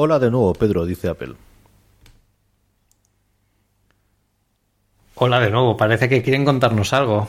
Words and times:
Hola 0.00 0.20
de 0.20 0.30
nuevo, 0.30 0.52
Pedro, 0.54 0.86
dice 0.86 1.08
Apple. 1.08 1.34
Hola 5.16 5.40
de 5.40 5.50
nuevo, 5.50 5.76
parece 5.76 6.08
que 6.08 6.22
quieren 6.22 6.44
contarnos 6.44 6.92
algo. 6.92 7.26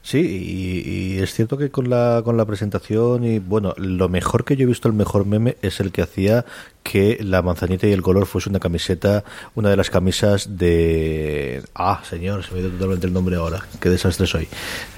Sí, 0.00 0.20
y, 0.20 1.18
es 1.18 1.34
cierto 1.34 1.58
que 1.58 1.72
con 1.72 1.90
la, 1.90 2.22
con 2.24 2.36
la 2.36 2.44
presentación 2.44 3.24
y 3.24 3.40
bueno, 3.40 3.74
lo 3.78 4.08
mejor 4.08 4.44
que 4.44 4.54
yo 4.54 4.62
he 4.62 4.66
visto, 4.66 4.86
el 4.86 4.94
mejor 4.94 5.26
meme 5.26 5.56
es 5.60 5.80
el 5.80 5.90
que 5.90 6.02
hacía 6.02 6.44
que 6.84 7.18
la 7.20 7.42
manzanita 7.42 7.88
y 7.88 7.92
el 7.92 8.02
color 8.02 8.26
fuese 8.26 8.48
una 8.48 8.60
camiseta, 8.60 9.24
una 9.56 9.70
de 9.70 9.76
las 9.76 9.90
camisas 9.90 10.56
de... 10.56 11.64
Ah, 11.74 12.00
señor, 12.08 12.44
se 12.44 12.52
me 12.52 12.58
ha 12.58 12.62
ido 12.62 12.70
totalmente 12.70 13.08
el 13.08 13.12
nombre 13.12 13.34
ahora, 13.34 13.66
qué 13.80 13.88
desastre 13.88 14.28
soy. 14.28 14.46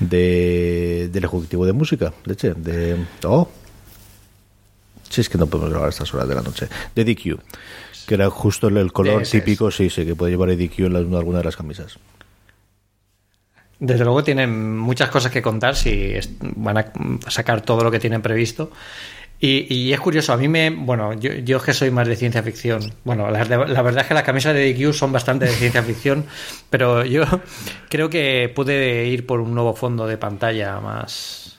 De, 0.00 1.08
del 1.10 1.24
ejecutivo 1.24 1.64
de 1.64 1.72
música, 1.72 2.12
leche, 2.26 2.52
de... 2.52 3.06
Oh, 3.24 3.48
si 5.10 5.20
es 5.20 5.28
que 5.28 5.36
no 5.36 5.46
podemos 5.46 5.70
grabar 5.70 5.88
a 5.88 5.90
estas 5.90 6.14
horas 6.14 6.28
de 6.28 6.34
la 6.34 6.42
noche. 6.42 6.68
De 6.94 7.04
DQ, 7.04 7.38
que 8.06 8.14
era 8.14 8.30
justo 8.30 8.68
el, 8.68 8.92
color 8.92 9.24
típico, 9.24 9.70
sí, 9.70 9.90
sí, 9.90 10.06
que 10.06 10.14
puede 10.14 10.32
llevar 10.32 10.56
DQ 10.56 10.78
en 10.86 10.96
alguna 10.96 11.38
de 11.38 11.44
las 11.44 11.56
camisas. 11.56 11.98
Desde 13.78 14.04
luego 14.04 14.22
tienen 14.22 14.78
muchas 14.78 15.10
cosas 15.10 15.32
que 15.32 15.42
contar 15.42 15.74
si 15.74 16.14
van 16.40 16.78
a 16.78 16.92
sacar 17.28 17.62
todo 17.62 17.82
lo 17.82 17.90
que 17.90 17.98
tienen 17.98 18.22
previsto. 18.22 18.70
Y, 19.42 19.90
es 19.90 19.98
curioso, 20.00 20.34
a 20.34 20.36
mí 20.36 20.48
me. 20.48 20.68
Bueno, 20.68 21.14
yo, 21.14 21.32
yo 21.32 21.62
que 21.62 21.72
soy 21.72 21.90
más 21.90 22.06
de 22.06 22.14
ciencia 22.14 22.42
ficción. 22.42 22.92
Bueno, 23.04 23.30
la, 23.30 23.42
la, 23.44 23.82
verdad 23.82 24.02
es 24.02 24.06
que 24.06 24.12
las 24.12 24.22
camisas 24.22 24.54
de 24.54 24.74
DQ 24.74 24.92
son 24.92 25.12
bastante 25.12 25.46
de 25.46 25.52
ciencia 25.52 25.82
ficción, 25.82 26.26
pero 26.68 27.06
yo 27.06 27.24
creo 27.88 28.10
que 28.10 28.52
puede 28.54 29.06
ir 29.06 29.24
por 29.24 29.40
un 29.40 29.54
nuevo 29.54 29.74
fondo 29.74 30.06
de 30.06 30.18
pantalla 30.18 30.78
más 30.80 31.49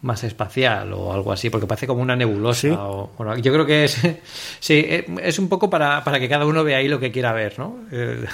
más 0.00 0.22
espacial 0.22 0.92
o 0.92 1.12
algo 1.12 1.32
así, 1.32 1.50
porque 1.50 1.66
parece 1.66 1.86
como 1.86 2.02
una 2.02 2.14
nebulosa. 2.14 2.68
O, 2.88 3.10
bueno, 3.18 3.36
yo 3.38 3.52
creo 3.52 3.66
que 3.66 3.84
es, 3.84 4.00
sí, 4.60 4.74
eh, 4.74 5.06
es 5.22 5.38
un 5.38 5.48
poco 5.48 5.68
para, 5.68 6.04
para, 6.04 6.20
que 6.20 6.28
cada 6.28 6.46
uno 6.46 6.62
vea 6.62 6.78
ahí 6.78 6.88
lo 6.88 7.00
que 7.00 7.10
quiera 7.10 7.32
ver, 7.32 7.58
¿no? 7.58 7.76
Eh, 7.90 8.24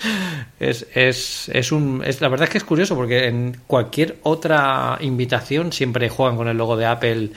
es, 0.60 0.86
es, 0.94 1.48
es, 1.52 1.72
un, 1.72 2.02
es, 2.04 2.20
la 2.20 2.28
verdad 2.28 2.44
es 2.44 2.50
que 2.50 2.58
es 2.58 2.64
curioso, 2.64 2.96
porque 2.96 3.28
en 3.28 3.60
cualquier 3.66 4.18
otra 4.22 4.98
invitación 5.00 5.72
siempre 5.72 6.08
juegan 6.08 6.36
con 6.36 6.48
el 6.48 6.56
logo 6.56 6.76
de 6.76 6.86
Apple 6.86 7.30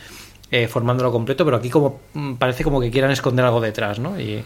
eh, 0.49 0.67
formándolo 0.67 1.11
completo, 1.11 1.45
pero 1.45 1.57
aquí 1.57 1.69
como 1.69 2.01
mm, 2.13 2.35
parece 2.35 2.63
como 2.63 2.81
que 2.81 2.89
quieran 2.89 3.11
esconder 3.11 3.45
algo 3.45 3.61
detrás, 3.61 3.99
¿no? 3.99 4.19
Y 4.19 4.43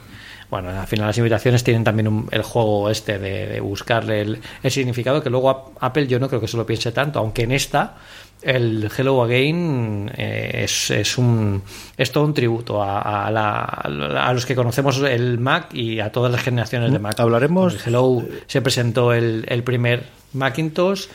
bueno, 0.49 0.69
al 0.69 0.87
final 0.87 1.07
las 1.07 1.17
invitaciones 1.17 1.63
tienen 1.63 1.85
también 1.85 2.25
el 2.31 2.43
juego 2.43 2.89
este 2.89 3.17
de, 3.17 3.61
buscarle 3.61 4.21
el, 4.21 4.39
el 4.61 4.71
significado, 4.71 5.23
que 5.23 5.29
luego 5.29 5.73
Apple 5.79 6.07
yo 6.07 6.19
no 6.19 6.27
creo 6.27 6.41
que 6.41 6.49
se 6.49 6.57
lo 6.57 6.65
piense 6.65 6.91
tanto, 6.91 7.19
aunque 7.19 7.43
en 7.43 7.53
esta 7.53 7.95
el 8.41 8.89
Hello 8.95 9.23
Again 9.23 10.11
eh, 10.15 10.63
es, 10.63 10.89
es, 10.91 11.17
un, 11.17 11.61
es 11.97 12.11
todo 12.11 12.25
un 12.25 12.33
tributo 12.33 12.81
a, 12.81 13.27
a, 13.27 14.33
los 14.33 14.45
que 14.45 14.55
conocemos 14.55 14.99
el 15.01 15.39
Mac 15.39 15.73
y 15.73 15.99
a 15.99 16.11
todas 16.11 16.31
las 16.31 16.41
generaciones 16.41 16.91
de 16.91 16.99
Mac. 16.99 17.19
Hablaremos. 17.19 17.73
el 17.73 17.79
Hello 17.85 18.23
se 18.47 18.61
presentó 18.61 19.13
el, 19.13 19.45
el 19.47 19.63
primer 19.63 20.05
Macintosh. 20.33 21.07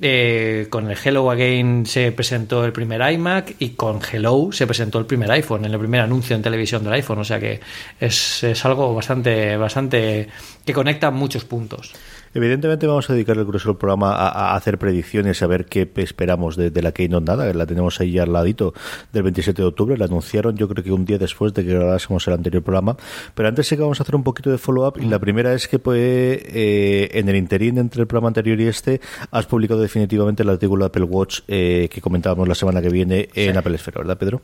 Eh, 0.00 0.66
con 0.70 0.90
el 0.90 0.98
Hello 1.02 1.30
Again 1.30 1.86
se 1.86 2.10
presentó 2.10 2.64
el 2.64 2.72
primer 2.72 3.00
iMac 3.12 3.54
y 3.60 3.70
con 3.70 4.00
Hello 4.02 4.48
se 4.50 4.66
presentó 4.66 4.98
el 4.98 5.06
primer 5.06 5.30
iPhone, 5.30 5.64
en 5.64 5.72
el 5.72 5.78
primer 5.78 6.00
anuncio 6.00 6.34
en 6.34 6.42
televisión 6.42 6.82
del 6.82 6.94
iPhone. 6.94 7.20
O 7.20 7.24
sea 7.24 7.38
que 7.38 7.60
es, 8.00 8.42
es 8.42 8.64
algo 8.64 8.92
bastante, 8.92 9.56
bastante 9.56 10.28
que 10.64 10.72
conecta 10.72 11.12
muchos 11.12 11.44
puntos. 11.44 11.92
Evidentemente 12.34 12.88
vamos 12.88 13.08
a 13.08 13.12
dedicar 13.12 13.38
el 13.38 13.44
grueso 13.44 13.68
del 13.68 13.76
programa 13.78 14.12
a, 14.12 14.56
hacer 14.56 14.76
predicciones, 14.76 15.40
a 15.42 15.46
ver 15.46 15.66
qué 15.66 15.88
esperamos 15.96 16.56
de, 16.56 16.82
la 16.82 16.90
Keynote. 16.90 17.24
Nada, 17.24 17.52
la 17.52 17.64
tenemos 17.64 18.00
ahí 18.00 18.18
al 18.18 18.32
ladito 18.32 18.74
del 19.12 19.22
27 19.22 19.62
de 19.62 19.68
octubre, 19.68 19.96
la 19.96 20.06
anunciaron 20.06 20.56
yo 20.56 20.68
creo 20.68 20.82
que 20.82 20.90
un 20.90 21.04
día 21.04 21.16
después 21.16 21.54
de 21.54 21.64
que 21.64 21.72
grabásemos 21.72 22.26
el 22.26 22.34
anterior 22.34 22.62
programa, 22.62 22.96
pero 23.34 23.48
antes 23.48 23.68
sí 23.68 23.76
que 23.76 23.82
vamos 23.82 24.00
a 24.00 24.02
hacer 24.02 24.16
un 24.16 24.24
poquito 24.24 24.50
de 24.50 24.58
follow-up 24.58 24.98
y 25.00 25.04
la 25.04 25.20
primera 25.20 25.54
es 25.54 25.68
que 25.68 25.78
pues, 25.78 26.00
eh, 26.00 27.08
en 27.12 27.28
el 27.28 27.36
interín 27.36 27.78
entre 27.78 28.00
el 28.02 28.08
programa 28.08 28.28
anterior 28.28 28.60
y 28.60 28.66
este 28.66 29.00
has 29.30 29.46
publicado 29.46 29.80
definitivamente 29.80 30.42
el 30.42 30.48
artículo 30.48 30.84
de 30.84 30.86
Apple 30.88 31.04
Watch 31.04 31.40
eh, 31.46 31.88
que 31.90 32.00
comentábamos 32.00 32.48
la 32.48 32.56
semana 32.56 32.82
que 32.82 32.88
viene 32.88 33.28
en 33.34 33.56
Apple 33.56 33.76
Esfera, 33.76 33.98
¿verdad 33.98 34.18
Pedro? 34.18 34.42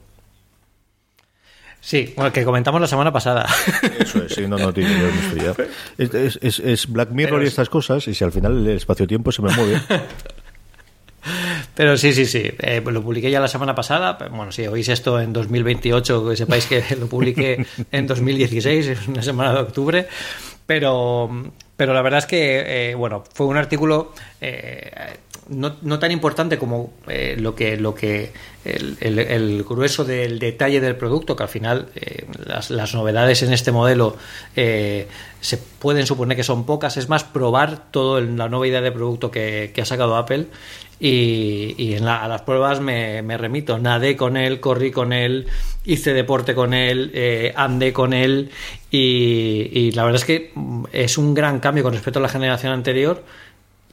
Sí, 1.81 2.13
bueno, 2.15 2.33
que 2.33 2.45
comentamos 2.45 2.81
la 2.81 2.87
semana 2.87 3.13
pasada. 3.13 3.47
Eso 3.99 4.23
es, 4.25 4.35
sí, 4.35 4.47
no, 4.47 4.59
no 4.59 4.73
tiene 4.73 4.91
es, 5.97 6.39
es, 6.43 6.59
es, 6.59 6.87
Black 6.87 7.11
Mirror 7.11 7.43
y 7.43 7.47
estas 7.47 7.71
cosas, 7.71 8.07
y 8.07 8.15
si 8.15 8.23
al 8.23 8.33
final 8.33 8.67
el 8.67 8.77
espacio-tiempo 8.77 9.33
se 9.33 9.43
me 9.43 9.55
mueve. 9.55 9.81
Pero 11.75 11.97
sí, 11.97 12.13
sí, 12.13 12.27
sí. 12.27 12.51
Eh, 12.59 12.83
lo 12.85 13.03
publiqué 13.03 13.31
ya 13.31 13.41
la 13.41 13.49
semana 13.49 13.75
pasada. 13.75 14.19
Bueno, 14.31 14.53
si 14.53 14.67
oís 14.67 14.89
esto 14.89 15.21
en 15.21 15.33
2028, 15.33 16.29
que 16.29 16.37
sepáis 16.37 16.67
que 16.67 16.85
lo 17.01 17.07
publiqué 17.07 17.65
en 17.91 18.07
2016, 18.07 18.87
es 18.87 19.09
una 19.09 19.23
semana 19.23 19.53
de 19.55 19.61
octubre. 19.61 20.07
Pero, 20.67 21.31
pero 21.77 21.95
la 21.95 22.03
verdad 22.03 22.19
es 22.19 22.27
que, 22.27 22.91
eh, 22.91 22.95
bueno, 22.95 23.25
fue 23.35 23.47
un 23.47 23.57
artículo 23.57 24.13
eh, 24.41 24.91
no, 25.51 25.99
tan 25.99 26.13
importante 26.13 26.59
como 26.59 26.93
eh, 27.09 27.37
lo 27.39 27.55
que, 27.55 27.77
lo 27.77 27.95
que 27.95 28.33
el, 28.65 29.65
grueso 29.69 30.05
del 30.05 30.39
detalle 30.39 30.81
del 30.81 30.97
producto, 30.97 31.35
que 31.35 31.43
al 31.43 31.49
final 31.49 31.89
eh, 31.97 32.25
las, 32.47 32.95
novedades 32.95 33.43
en 33.43 33.53
este 33.53 33.73
modelo 33.73 34.17
eh, 34.55 35.09
se 35.41 35.57
pueden 35.57 36.07
suponer 36.07 36.37
que 36.37 36.45
son 36.45 36.65
pocas, 36.67 36.97
es 36.97 37.09
más 37.09 37.25
probar 37.25 37.91
toda 37.91 38.21
la 38.21 38.49
nueva 38.49 38.67
idea 38.69 38.81
de 38.81 38.93
producto 38.93 39.31
que, 39.31 39.73
ha 39.77 39.85
sacado 39.85 40.17
Apple 40.17 40.47
y, 41.01 41.95
en 41.95 42.07
a 42.07 42.29
las 42.29 42.43
pruebas 42.43 42.81
me, 42.81 43.23
me, 43.23 43.37
remito, 43.37 43.79
nadé 43.79 44.17
con 44.17 44.37
él, 44.37 44.61
corrí 44.61 44.93
con 44.93 45.13
él, 45.13 45.47
hice 45.85 46.13
deporte 46.13 46.55
con 46.55 46.75
él, 46.75 47.53
andé 47.57 47.93
con 47.93 48.13
él 48.13 48.51
y 48.91 49.91
la 49.93 50.05
verdad 50.05 50.21
es 50.21 50.27
que 50.27 50.53
es 50.93 51.19
un 51.19 51.35
gran 51.35 51.59
cambio 51.59 51.83
con 51.83 51.95
respecto 51.95 52.21
a 52.21 52.23
la 52.23 52.29
generación 52.29 52.73
anterior 52.73 53.25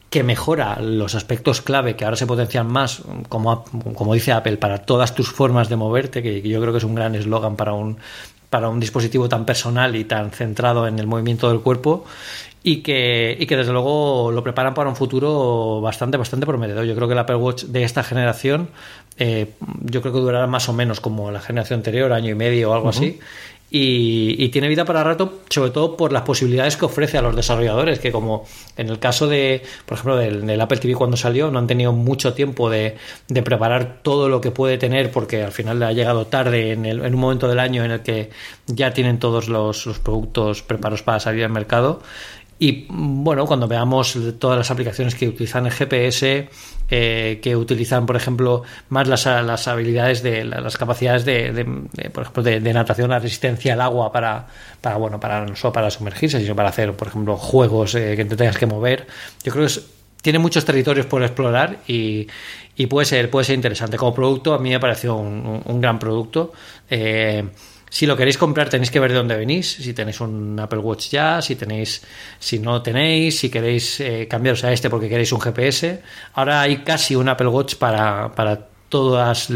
que 0.10 0.24
mejora 0.24 0.80
los 0.82 1.16
aspectos 1.16 1.62
clave 1.62 1.96
que 1.96 2.06
ahora 2.06 2.16
se 2.16 2.26
potencian 2.26 2.68
más, 2.68 3.02
como, 3.28 3.66
como 3.94 4.14
dice 4.14 4.32
Apple, 4.32 4.58
para 4.58 4.80
todas 4.80 5.14
tus 5.14 5.32
formas 5.32 5.70
de 5.70 5.76
moverte, 5.76 6.24
que 6.24 6.42
yo 6.42 6.62
creo 6.62 6.72
que 6.72 6.78
es 6.78 6.84
un 6.84 6.96
gran 6.96 7.16
eslogan 7.16 7.56
para 7.56 7.74
un, 7.74 7.98
para 8.50 8.70
un 8.70 8.80
dispositivo 8.80 9.28
tan 9.28 9.46
personal 9.46 9.96
y 9.96 10.06
tan 10.06 10.32
centrado 10.32 10.88
en 10.88 11.00
el 11.00 11.08
movimiento 11.08 11.50
del 11.50 11.60
cuerpo 11.60 12.06
y 12.64 12.78
que, 12.78 13.36
y 13.40 13.46
que 13.46 13.58
desde 13.58 13.72
luego 13.72 14.32
lo 14.32 14.44
preparan 14.44 14.74
para 14.74 14.90
un 14.90 14.96
futuro 14.96 15.82
bastante, 15.82 16.18
bastante 16.18 16.46
prometedor. 16.46 16.86
Yo 16.86 16.96
creo 16.96 17.08
que 17.08 17.14
el 17.14 17.20
Apple 17.20 17.36
Watch 17.36 17.64
de 17.64 17.84
esta 17.84 18.04
generación, 18.04 18.70
eh, 19.18 19.54
yo 19.84 20.02
creo 20.02 20.14
que 20.14 20.20
durará 20.20 20.48
más 20.48 20.70
o 20.70 20.74
menos 20.74 21.00
como 21.00 21.32
la 21.32 21.40
generación 21.40 21.80
anterior, 21.80 22.12
año 22.14 22.32
y 22.32 22.36
medio 22.36 22.72
o 22.72 22.74
algo 22.74 22.90
así, 22.90 23.20
y, 23.70 24.48
tiene 24.50 24.70
vida 24.70 24.86
para 24.86 25.04
rato, 25.04 25.42
sobre 25.50 25.72
todo 25.72 25.98
por 25.98 26.14
las 26.14 26.22
posibilidades 26.22 26.78
que 26.78 26.86
ofrece 26.86 27.18
a 27.18 27.22
los 27.22 27.36
desarrolladores, 27.36 28.00
que 28.00 28.14
como 28.14 28.46
en 28.78 28.88
el 28.88 28.98
caso 29.00 29.28
de, 29.28 29.62
por 29.86 29.98
ejemplo, 29.98 30.16
del, 30.16 30.62
Apple 30.62 30.78
TV 30.78 30.96
cuando 30.96 31.18
salió, 31.18 31.52
no 31.52 31.60
han 31.60 31.68
tenido 31.68 31.92
mucho 31.92 32.34
tiempo 32.34 32.70
de, 32.70 32.96
preparar 33.44 34.00
todo 34.04 34.30
lo 34.30 34.40
que 34.40 34.52
puede 34.52 34.78
tener, 34.78 35.12
porque 35.12 35.44
al 35.44 35.52
final 35.52 35.80
le 35.80 35.86
ha 35.86 35.92
llegado 35.92 36.28
tarde 36.28 36.72
en, 36.72 36.86
el, 36.86 37.04
en 37.04 37.14
un 37.14 37.20
momento 37.20 37.50
del 37.50 37.60
año 37.60 37.84
en 37.84 37.92
el 37.92 38.02
que 38.02 38.30
ya 38.68 38.94
tienen 38.94 39.20
todos 39.20 39.50
los, 39.50 39.86
los 39.86 40.00
productos 40.00 40.62
preparados 40.62 41.04
para 41.04 41.20
salir 41.20 41.44
al 41.44 41.52
mercado. 41.52 42.02
Y 42.60 42.88
bueno, 42.90 43.46
cuando 43.46 43.68
veamos 43.68 44.18
todas 44.40 44.58
las 44.58 44.72
aplicaciones 44.72 45.14
que 45.14 45.28
utilizan 45.28 45.66
el 45.66 45.72
GPS, 45.74 46.50
eh, 46.90 47.40
que 47.42 47.56
utilizan, 47.56 48.06
por 48.06 48.16
ejemplo, 48.16 48.64
más 48.90 49.08
las, 49.08 49.26
las 49.26 49.68
habilidades 49.68 50.24
de 50.24 50.46
las 50.46 50.78
capacidades 50.78 51.26
de, 51.26 51.66
por 52.14 52.24
ejemplo, 52.24 52.44
de, 52.44 52.74
natación, 52.74 53.10
la 53.10 53.20
resistencia 53.20 53.74
al 53.74 53.82
agua 53.82 54.12
para, 54.12 54.48
para, 54.82 54.98
bueno, 54.98 55.20
para 55.20 55.46
no 55.46 55.56
solo 55.56 55.74
para 55.74 55.92
sumergirse, 55.92 56.40
sino 56.40 56.56
para 56.56 56.70
hacer, 56.70 56.94
por 56.94 57.10
ejemplo, 57.10 57.36
juegos 57.38 57.96
eh, 57.96 58.16
que 58.16 58.26
te 58.26 58.36
tengas 58.36 58.58
que 58.58 58.66
mover. 58.66 59.08
Yo 59.44 59.52
creo 59.52 59.68
que 59.68 59.74
tiene 60.22 60.40
muchos 60.40 60.66
territorios 60.66 61.06
por 61.06 61.22
explorar 61.24 61.78
y, 61.88 62.28
y, 62.76 62.88
puede 62.88 63.06
ser, 63.06 63.30
puede 63.30 63.46
ser 63.46 63.56
interesante. 63.56 63.98
Como 63.98 64.14
producto, 64.14 64.54
a 64.54 64.60
mí 64.60 64.70
me 64.70 64.80
pareció 64.80 65.16
un, 65.16 65.62
un 65.64 65.82
gran 65.82 66.00
producto. 66.00 66.54
Eh, 66.90 67.44
si 67.90 68.06
lo 68.06 68.18
queréis 68.18 68.38
comprar 68.38 68.70
tenéis 68.70 68.92
que 68.92 69.00
ver 69.00 69.12
de 69.12 69.18
dónde 69.18 69.36
venís, 69.36 69.74
si 69.74 69.94
tenéis 69.94 70.20
un 70.20 70.60
Apple 70.60 70.80
Watch 70.80 71.10
ya, 71.10 71.42
si 71.42 71.56
tenéis, 71.56 72.04
si 72.40 72.60
no 72.60 72.82
tenéis, 72.82 73.40
si 73.40 73.50
queréis 73.50 74.00
eh, 74.00 74.28
cambiaros 74.30 74.64
a 74.64 74.72
este 74.72 74.90
porque 74.90 75.10
queréis 75.10 75.32
un 75.32 75.40
GPS. 75.40 76.02
Ahora 76.34 76.62
hay 76.62 76.78
casi 76.84 77.16
un 77.16 77.30
Apple 77.30 77.48
Watch 77.48 77.76
para, 77.76 78.34
para 78.36 78.68
todas 78.90 79.48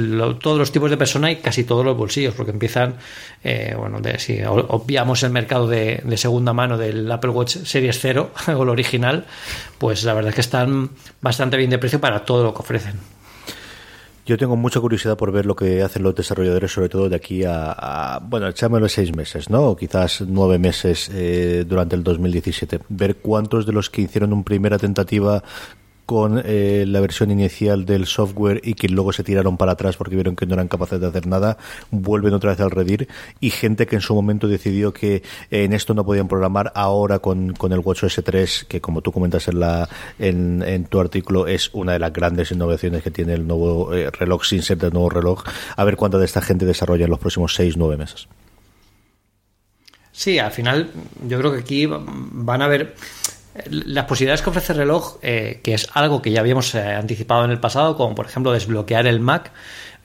todos 0.41 0.57
los 0.57 0.71
tipos 0.71 0.89
de 0.89 0.97
personas 0.97 1.31
y 1.31 1.35
casi 1.37 1.63
todos 1.63 1.85
los 1.85 1.97
bolsillos, 1.97 2.33
porque 2.33 2.51
empiezan, 2.51 2.95
eh, 3.43 3.73
bueno, 3.77 4.01
de, 4.01 4.19
si 4.19 4.41
obviamos 4.43 5.23
el 5.23 5.31
mercado 5.31 5.67
de, 5.67 6.01
de, 6.03 6.17
segunda 6.17 6.53
mano 6.53 6.77
del 6.77 7.09
Apple 7.11 7.31
Watch 7.31 7.57
Series 7.63 7.99
0 7.99 8.31
o 8.47 8.63
el 8.63 8.69
original, 8.69 9.25
pues 9.77 10.03
la 10.03 10.13
verdad 10.13 10.29
es 10.29 10.35
que 10.35 10.41
están 10.41 10.91
bastante 11.21 11.57
bien 11.57 11.69
de 11.69 11.77
precio 11.77 12.01
para 12.01 12.25
todo 12.25 12.43
lo 12.43 12.53
que 12.53 12.59
ofrecen. 12.59 13.20
Yo 14.25 14.37
tengo 14.37 14.55
mucha 14.55 14.79
curiosidad 14.79 15.17
por 15.17 15.31
ver 15.31 15.45
lo 15.45 15.55
que 15.55 15.81
hacen 15.81 16.03
los 16.03 16.13
desarrolladores, 16.13 16.71
sobre 16.71 16.89
todo 16.89 17.09
de 17.09 17.15
aquí 17.15 17.43
a, 17.43 18.19
bueno, 18.21 18.47
echámoslo 18.47 18.87
seis 18.87 19.15
meses, 19.15 19.49
¿no? 19.49 19.69
O 19.69 19.75
quizás 19.75 20.21
nueve 20.21 20.59
meses 20.59 21.09
eh, 21.13 21.65
durante 21.67 21.95
el 21.95 22.03
2017. 22.03 22.81
Ver 22.89 23.15
cuántos 23.17 23.65
de 23.65 23.73
los 23.73 23.89
que 23.89 24.03
hicieron 24.03 24.31
una 24.33 24.43
primera 24.43 24.77
tentativa 24.77 25.43
con 26.05 26.41
eh, 26.43 26.85
la 26.87 26.99
versión 26.99 27.31
inicial 27.31 27.85
del 27.85 28.05
software 28.05 28.61
y 28.63 28.73
que 28.73 28.89
luego 28.89 29.13
se 29.13 29.23
tiraron 29.23 29.57
para 29.57 29.73
atrás 29.73 29.97
porque 29.97 30.15
vieron 30.15 30.35
que 30.35 30.45
no 30.45 30.53
eran 30.53 30.67
capaces 30.67 30.99
de 30.99 31.07
hacer 31.07 31.27
nada, 31.27 31.57
vuelven 31.89 32.33
otra 32.33 32.51
vez 32.51 32.59
al 32.59 32.71
Redir 32.71 33.07
y 33.39 33.49
gente 33.49 33.87
que 33.87 33.95
en 33.95 34.01
su 34.01 34.13
momento 34.13 34.47
decidió 34.47 34.93
que 34.93 35.23
en 35.49 35.73
esto 35.73 35.93
no 35.93 36.05
podían 36.05 36.27
programar, 36.27 36.71
ahora 36.75 37.19
con, 37.19 37.53
con 37.53 37.71
el 37.71 37.79
WatchOS 37.79 38.21
3, 38.23 38.65
que 38.67 38.81
como 38.81 39.01
tú 39.01 39.11
comentas 39.11 39.47
en, 39.47 39.59
la, 39.59 39.89
en, 40.19 40.63
en, 40.63 40.85
tu 40.85 40.99
artículo 40.99 41.47
es 41.47 41.69
una 41.73 41.93
de 41.93 41.99
las 41.99 42.13
grandes 42.13 42.51
innovaciones 42.51 43.03
que 43.03 43.11
tiene 43.11 43.33
el 43.33 43.47
nuevo 43.47 43.93
eh, 43.93 44.09
reloj 44.11 44.43
sin 44.45 44.61
ser 44.61 44.77
del 44.77 44.93
nuevo 44.93 45.09
reloj, 45.09 45.43
a 45.75 45.83
ver 45.83 45.95
cuánta 45.95 46.17
de 46.17 46.25
esta 46.25 46.41
gente 46.41 46.65
desarrolla 46.65 47.05
en 47.05 47.11
los 47.11 47.19
próximos 47.19 47.57
6-9 47.59 47.97
meses. 47.97 48.27
Sí, 50.11 50.39
al 50.39 50.51
final 50.51 50.91
yo 51.27 51.39
creo 51.39 51.53
que 51.53 51.59
aquí 51.59 51.87
van 51.87 52.61
a 52.61 52.65
haber 52.65 52.95
las 53.69 54.05
posibilidades 54.05 54.41
que 54.41 54.49
ofrece 54.49 54.73
el 54.73 54.79
reloj, 54.79 55.17
eh, 55.21 55.59
que 55.63 55.73
es 55.73 55.89
algo 55.93 56.21
que 56.21 56.31
ya 56.31 56.39
habíamos 56.39 56.73
eh, 56.75 56.81
anticipado 56.81 57.45
en 57.45 57.51
el 57.51 57.59
pasado, 57.59 57.97
como 57.97 58.15
por 58.15 58.25
ejemplo 58.25 58.51
desbloquear 58.51 59.07
el 59.07 59.19
Mac, 59.19 59.51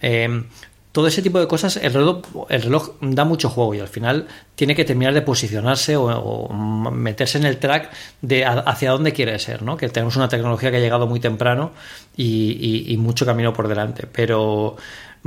eh, 0.02 0.44
todo 0.92 1.08
ese 1.08 1.20
tipo 1.20 1.38
de 1.38 1.46
cosas, 1.46 1.76
el 1.76 1.92
reloj, 1.92 2.22
el 2.48 2.62
reloj 2.62 2.92
da 3.02 3.26
mucho 3.26 3.50
juego 3.50 3.74
y 3.74 3.80
al 3.80 3.88
final 3.88 4.28
tiene 4.54 4.74
que 4.74 4.82
terminar 4.82 5.12
de 5.12 5.20
posicionarse 5.20 5.94
o, 5.94 6.48
meterse 6.48 7.36
en 7.36 7.44
el 7.44 7.58
track 7.58 7.90
de 8.22 8.46
hacia 8.46 8.92
dónde 8.92 9.12
quiere 9.12 9.38
ser, 9.38 9.60
¿no? 9.60 9.76
Que 9.76 9.90
tenemos 9.90 10.16
una 10.16 10.30
tecnología 10.30 10.70
que 10.70 10.78
ha 10.78 10.80
llegado 10.80 11.06
muy 11.06 11.20
temprano 11.20 11.72
y, 12.16 12.86
y 12.90 12.96
mucho 12.96 13.26
camino 13.26 13.52
por 13.52 13.68
delante. 13.68 14.06
Pero 14.10 14.76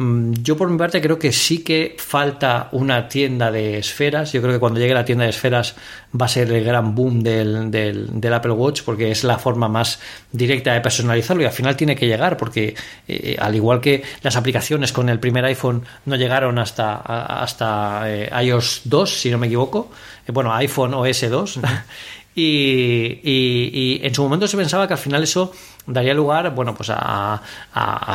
yo 0.01 0.55
por 0.55 0.69
mi 0.69 0.77
parte 0.77 1.01
creo 1.01 1.19
que 1.19 1.33
sí 1.33 1.61
que 1.61 1.97
falta 1.97 2.69
una 2.71 3.09
tienda 3.09 3.51
de 3.51 3.77
esferas. 3.77 4.31
Yo 4.31 4.41
creo 4.41 4.53
que 4.53 4.59
cuando 4.59 4.79
llegue 4.79 4.93
la 4.93 5.03
tienda 5.03 5.25
de 5.25 5.31
esferas 5.31 5.75
va 6.19 6.25
a 6.25 6.29
ser 6.29 6.51
el 6.53 6.63
gran 6.63 6.95
boom 6.95 7.21
del, 7.21 7.69
del, 7.69 8.33
Apple 8.33 8.51
Watch 8.51 8.83
porque 8.83 9.11
es 9.11 9.25
la 9.25 9.37
forma 9.37 9.67
más 9.67 9.99
directa 10.31 10.73
de 10.73 10.79
personalizarlo 10.79 11.43
y 11.43 11.47
al 11.47 11.51
final 11.51 11.75
tiene 11.75 11.97
que 11.97 12.07
llegar 12.07 12.37
porque 12.37 12.75
eh, 13.07 13.35
al 13.39 13.55
igual 13.55 13.81
que 13.81 14.03
las 14.21 14.37
aplicaciones 14.37 14.93
con 14.93 15.09
el 15.09 15.19
primer 15.19 15.43
iPhone 15.43 15.83
no 16.05 16.15
llegaron 16.15 16.59
hasta, 16.59 16.95
hasta 16.95 18.03
eh, 18.05 18.29
iOS 18.45 18.83
2, 18.85 19.09
si 19.09 19.29
no 19.31 19.37
me 19.37 19.47
equivoco, 19.47 19.91
eh, 20.25 20.31
bueno, 20.31 20.53
iPhone 20.53 20.93
OS 20.93 21.29
2. 21.29 21.59
Y, 22.41 23.99
en 24.01 24.13
su 24.15 24.23
momento 24.23 24.47
se 24.47 24.55
pensaba 24.55 24.87
que 24.87 24.93
al 24.93 24.99
final 24.99 25.23
eso 25.23 25.51
daría 25.89 26.13
lugar 26.13 26.53
bueno 26.53 26.73
pues 26.73 26.89
a, 26.93 27.41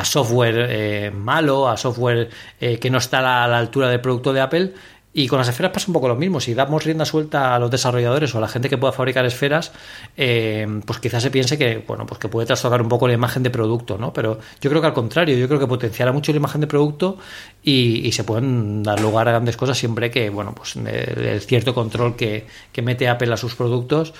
software 0.05 0.67
eh, 0.69 1.11
malo, 1.11 1.69
a 1.69 1.77
software 1.77 2.31
eh, 2.61 2.79
que 2.79 2.91
no 2.91 2.99
está 2.99 3.19
a 3.19 3.49
la 3.49 3.59
altura 3.59 3.89
del 3.89 4.01
producto 4.01 4.33
de 4.33 4.41
Apple 4.41 4.73
y 5.17 5.29
con 5.29 5.39
las 5.39 5.49
esferas 5.49 5.71
pasa 5.71 5.87
un 5.87 5.93
poco 5.93 6.09
lo 6.09 6.17
mismo. 6.17 6.41
Si 6.41 6.55
damos 6.55 6.83
rienda 6.85 7.05
suelta 7.05 7.55
a 7.55 7.59
los 7.61 7.71
desarrolladores 7.71 8.35
o 8.35 8.39
a 8.39 8.41
la 8.41 8.49
gente 8.49 8.69
que 8.69 8.77
pueda 8.77 8.93
fabricar 8.93 9.25
esferas, 9.25 9.71
eh, 10.17 10.67
pues 10.85 10.99
quizás 10.99 11.23
se 11.23 11.31
piense 11.31 11.57
que, 11.57 11.79
bueno, 11.87 12.05
pues 12.05 12.19
que 12.19 12.27
puede 12.29 12.49
trastocar 12.49 12.83
un 12.83 12.89
poco 12.89 13.07
la 13.07 13.15
imagen 13.15 13.45
de 13.45 13.51
producto, 13.51 13.97
¿no? 13.97 14.13
Pero 14.13 14.41
yo 14.61 14.69
creo 14.69 14.83
que 14.83 14.89
al 14.89 14.93
contrario, 14.93 15.39
yo 15.39 15.47
creo 15.47 15.61
que 15.61 15.69
potenciará 15.69 16.11
mucho 16.11 16.33
la 16.33 16.39
imagen 16.39 16.63
de 16.63 16.67
producto 16.67 17.17
y, 17.63 18.11
se 18.11 18.25
pueden 18.25 18.83
dar 18.83 19.01
lugar 19.01 19.29
a 19.29 19.33
grandes 19.33 19.57
cosas 19.57 19.79
siempre 19.79 20.11
que, 20.11 20.31
bueno, 20.31 20.53
pues 20.53 20.77
el 20.77 21.41
cierto 21.41 21.75
control 21.75 22.17
que, 22.17 22.47
que 22.73 22.83
mete 22.83 23.09
Apple 23.09 23.33
a 23.33 23.37
sus 23.37 23.55
productos 23.55 24.15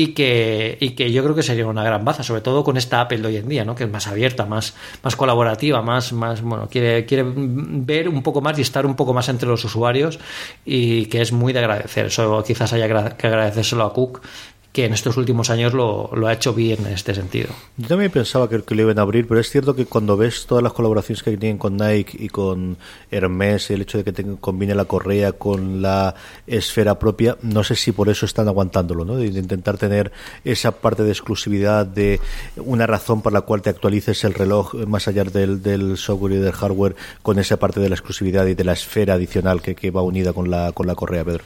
y 0.00 0.14
que, 0.14 0.78
y 0.80 0.90
que 0.92 1.12
yo 1.12 1.22
creo 1.22 1.34
que 1.34 1.42
sería 1.42 1.66
una 1.66 1.84
gran 1.84 2.06
baza, 2.06 2.22
sobre 2.22 2.40
todo 2.40 2.64
con 2.64 2.78
esta 2.78 3.02
Apple 3.02 3.18
de 3.18 3.26
hoy 3.26 3.36
en 3.36 3.48
día, 3.50 3.66
¿no? 3.66 3.74
que 3.74 3.84
es 3.84 3.90
más 3.90 4.06
abierta, 4.06 4.46
más, 4.46 4.74
más 5.02 5.14
colaborativa, 5.14 5.82
más, 5.82 6.14
más 6.14 6.40
bueno, 6.40 6.68
quiere, 6.70 7.04
quiere 7.04 7.22
ver 7.26 8.08
un 8.08 8.22
poco 8.22 8.40
más 8.40 8.58
y 8.58 8.62
estar 8.62 8.86
un 8.86 8.96
poco 8.96 9.12
más 9.12 9.28
entre 9.28 9.46
los 9.46 9.62
usuarios 9.62 10.18
y 10.64 11.04
que 11.06 11.20
es 11.20 11.32
muy 11.32 11.52
de 11.52 11.58
agradecer. 11.58 12.06
Eso 12.06 12.42
quizás 12.42 12.72
haya 12.72 12.88
que 13.14 13.26
agradecérselo 13.26 13.84
a 13.84 13.92
Cook 13.92 14.22
que 14.72 14.84
en 14.84 14.92
estos 14.92 15.16
últimos 15.16 15.50
años 15.50 15.74
lo, 15.74 16.10
lo, 16.14 16.28
ha 16.28 16.32
hecho 16.32 16.54
bien 16.54 16.86
en 16.86 16.92
este 16.92 17.12
sentido. 17.12 17.48
Yo 17.76 17.88
también 17.88 18.10
pensaba 18.10 18.48
que, 18.48 18.62
que, 18.62 18.74
lo 18.76 18.82
iban 18.82 19.00
a 19.00 19.02
abrir, 19.02 19.26
pero 19.26 19.40
es 19.40 19.50
cierto 19.50 19.74
que 19.74 19.84
cuando 19.84 20.16
ves 20.16 20.46
todas 20.46 20.62
las 20.62 20.72
colaboraciones 20.72 21.24
que 21.24 21.36
tienen 21.36 21.58
con 21.58 21.76
Nike 21.76 22.16
y 22.20 22.28
con 22.28 22.76
Hermes, 23.10 23.70
el 23.70 23.82
hecho 23.82 24.02
de 24.02 24.04
que 24.04 24.36
combine 24.40 24.76
la 24.76 24.84
correa 24.84 25.32
con 25.32 25.82
la 25.82 26.14
esfera 26.46 26.98
propia, 27.00 27.36
no 27.42 27.64
sé 27.64 27.74
si 27.74 27.90
por 27.90 28.08
eso 28.08 28.26
están 28.26 28.46
aguantándolo, 28.46 29.04
¿no? 29.04 29.16
De 29.16 29.26
intentar 29.26 29.76
tener 29.76 30.12
esa 30.44 30.70
parte 30.70 31.02
de 31.02 31.10
exclusividad, 31.10 31.84
de 31.84 32.20
una 32.56 32.86
razón 32.86 33.22
por 33.22 33.32
la 33.32 33.40
cual 33.40 33.62
te 33.62 33.70
actualices 33.70 34.22
el 34.22 34.34
reloj 34.34 34.74
más 34.86 35.08
allá 35.08 35.24
del, 35.24 35.62
del 35.62 35.96
software 35.96 36.34
y 36.34 36.36
del 36.36 36.52
hardware, 36.52 36.94
con 37.22 37.40
esa 37.40 37.58
parte 37.58 37.80
de 37.80 37.88
la 37.88 37.96
exclusividad 37.96 38.46
y 38.46 38.54
de 38.54 38.64
la 38.64 38.72
esfera 38.72 39.14
adicional 39.14 39.62
que, 39.62 39.74
que 39.74 39.90
va 39.90 40.02
unida 40.02 40.32
con 40.32 40.48
la, 40.48 40.70
con 40.70 40.86
la 40.86 40.94
correa, 40.94 41.24
Pedro. 41.24 41.42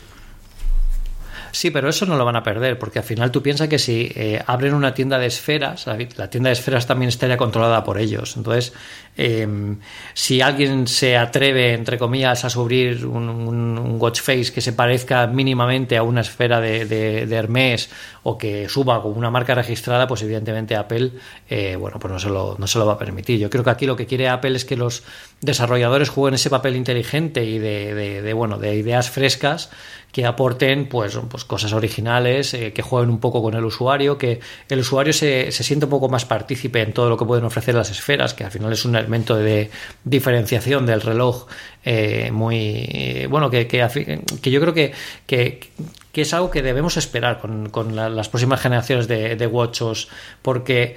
Sí, 1.54 1.70
pero 1.70 1.88
eso 1.88 2.04
no 2.04 2.16
lo 2.16 2.24
van 2.24 2.34
a 2.34 2.42
perder, 2.42 2.80
porque 2.80 2.98
al 2.98 3.04
final 3.04 3.30
tú 3.30 3.40
piensas 3.40 3.68
que 3.68 3.78
si 3.78 4.10
eh, 4.16 4.42
abren 4.44 4.74
una 4.74 4.92
tienda 4.92 5.20
de 5.20 5.26
esferas, 5.26 5.86
la 5.86 6.28
tienda 6.28 6.48
de 6.48 6.54
esferas 6.54 6.88
también 6.88 7.10
estaría 7.10 7.36
controlada 7.36 7.84
por 7.84 7.96
ellos. 7.96 8.36
Entonces, 8.36 8.72
em, 9.16 9.78
si 10.12 10.40
alguien 10.40 10.87
se 10.87 11.16
atreve, 11.16 11.72
entre 11.72 11.99
comillas, 11.99 12.44
a 12.44 12.50
subir 12.50 13.06
un, 13.06 13.96
watch 14.00 14.20
face 14.20 14.52
que 14.52 14.61
se 14.61 14.72
parezca 14.72 15.26
mínimamente 15.26 15.96
a 15.96 16.02
una 16.02 16.20
esfera 16.20 16.61
de, 16.61 16.84
de, 16.84 17.34
Hermes 17.34 17.90
o 18.22 18.37
que 18.38 18.69
suba 18.69 19.02
con 19.02 19.16
una 19.16 19.31
marca 19.31 19.55
registrada, 19.55 20.06
pues 20.06 20.22
evidentemente 20.22 20.76
Apple, 20.76 21.12
eh, 21.49 21.76
bueno, 21.76 21.99
pues 21.99 22.12
no 22.12 22.19
se, 22.19 22.28
lo, 22.28 22.56
no 22.58 22.66
se 22.66 22.78
lo 22.78 22.87
va 22.87 22.94
a 22.94 22.99
permitir. 22.99 23.38
Yo 23.38 23.50
creo 23.50 23.62
que 23.62 23.70
aquí 23.70 23.87
lo 23.87 23.96
que 23.96 24.06
quiere 24.06 24.28
Apple 24.28 24.56
es 24.56 24.64
que 24.64 24.76
los 24.76 25.05
desarrolladores 25.40 26.08
jueguen 26.08 26.34
ese 26.34 26.50
papel 26.50 26.76
inteligente 26.76 27.44
y 27.44 27.58
de, 27.58 28.32
bueno, 28.34 28.58
de 28.58 28.76
ideas 28.76 29.10
frescas 29.10 29.70
que 30.10 30.25
aporten 30.26 30.88
pues, 30.88 31.19
pues 31.28 31.44
cosas 31.44 31.72
originales, 31.72 32.55
eh, 32.55 32.72
que 32.72 32.82
jueguen 32.82 33.10
un 33.10 33.19
poco 33.19 33.43
con 33.43 33.55
el 33.55 33.64
usuario, 33.64 34.17
que 34.17 34.38
el 34.69 34.78
usuario 34.78 35.12
se, 35.12 35.50
se 35.50 35.64
siente 35.64 35.87
un 35.87 35.90
poco 35.90 36.08
más 36.08 36.25
partícipe 36.25 36.81
en 36.82 36.93
todo 36.93 37.08
lo 37.08 37.17
que 37.17 37.25
pueden 37.25 37.44
ofrecer 37.44 37.75
las 37.75 37.90
esferas, 37.90 38.32
que 38.32 38.44
al 38.44 38.52
final 38.52 38.72
es 38.72 38.84
un 38.84 38.94
elemento 39.04 39.36
de 39.36 39.70
diferenciación 40.04 40.86
del 40.86 41.00
reloj 41.00 41.46
eh, 41.84 42.30
muy 42.32 43.26
bueno, 43.28 43.50
que, 43.50 43.66
que, 43.66 44.50
yo 44.50 44.60
creo 44.60 44.74
que, 44.74 44.92
que, 45.26 45.70
es 46.14 46.34
algo 46.34 46.50
que 46.50 46.62
debemos 46.62 46.96
esperar 46.96 47.40
con, 47.40 47.68
con 47.68 47.94
las 47.94 48.28
próximas 48.28 48.60
generaciones 48.60 49.06
de, 49.08 49.36
de 49.36 49.46
Watchos, 49.46 50.08
porque 50.42 50.96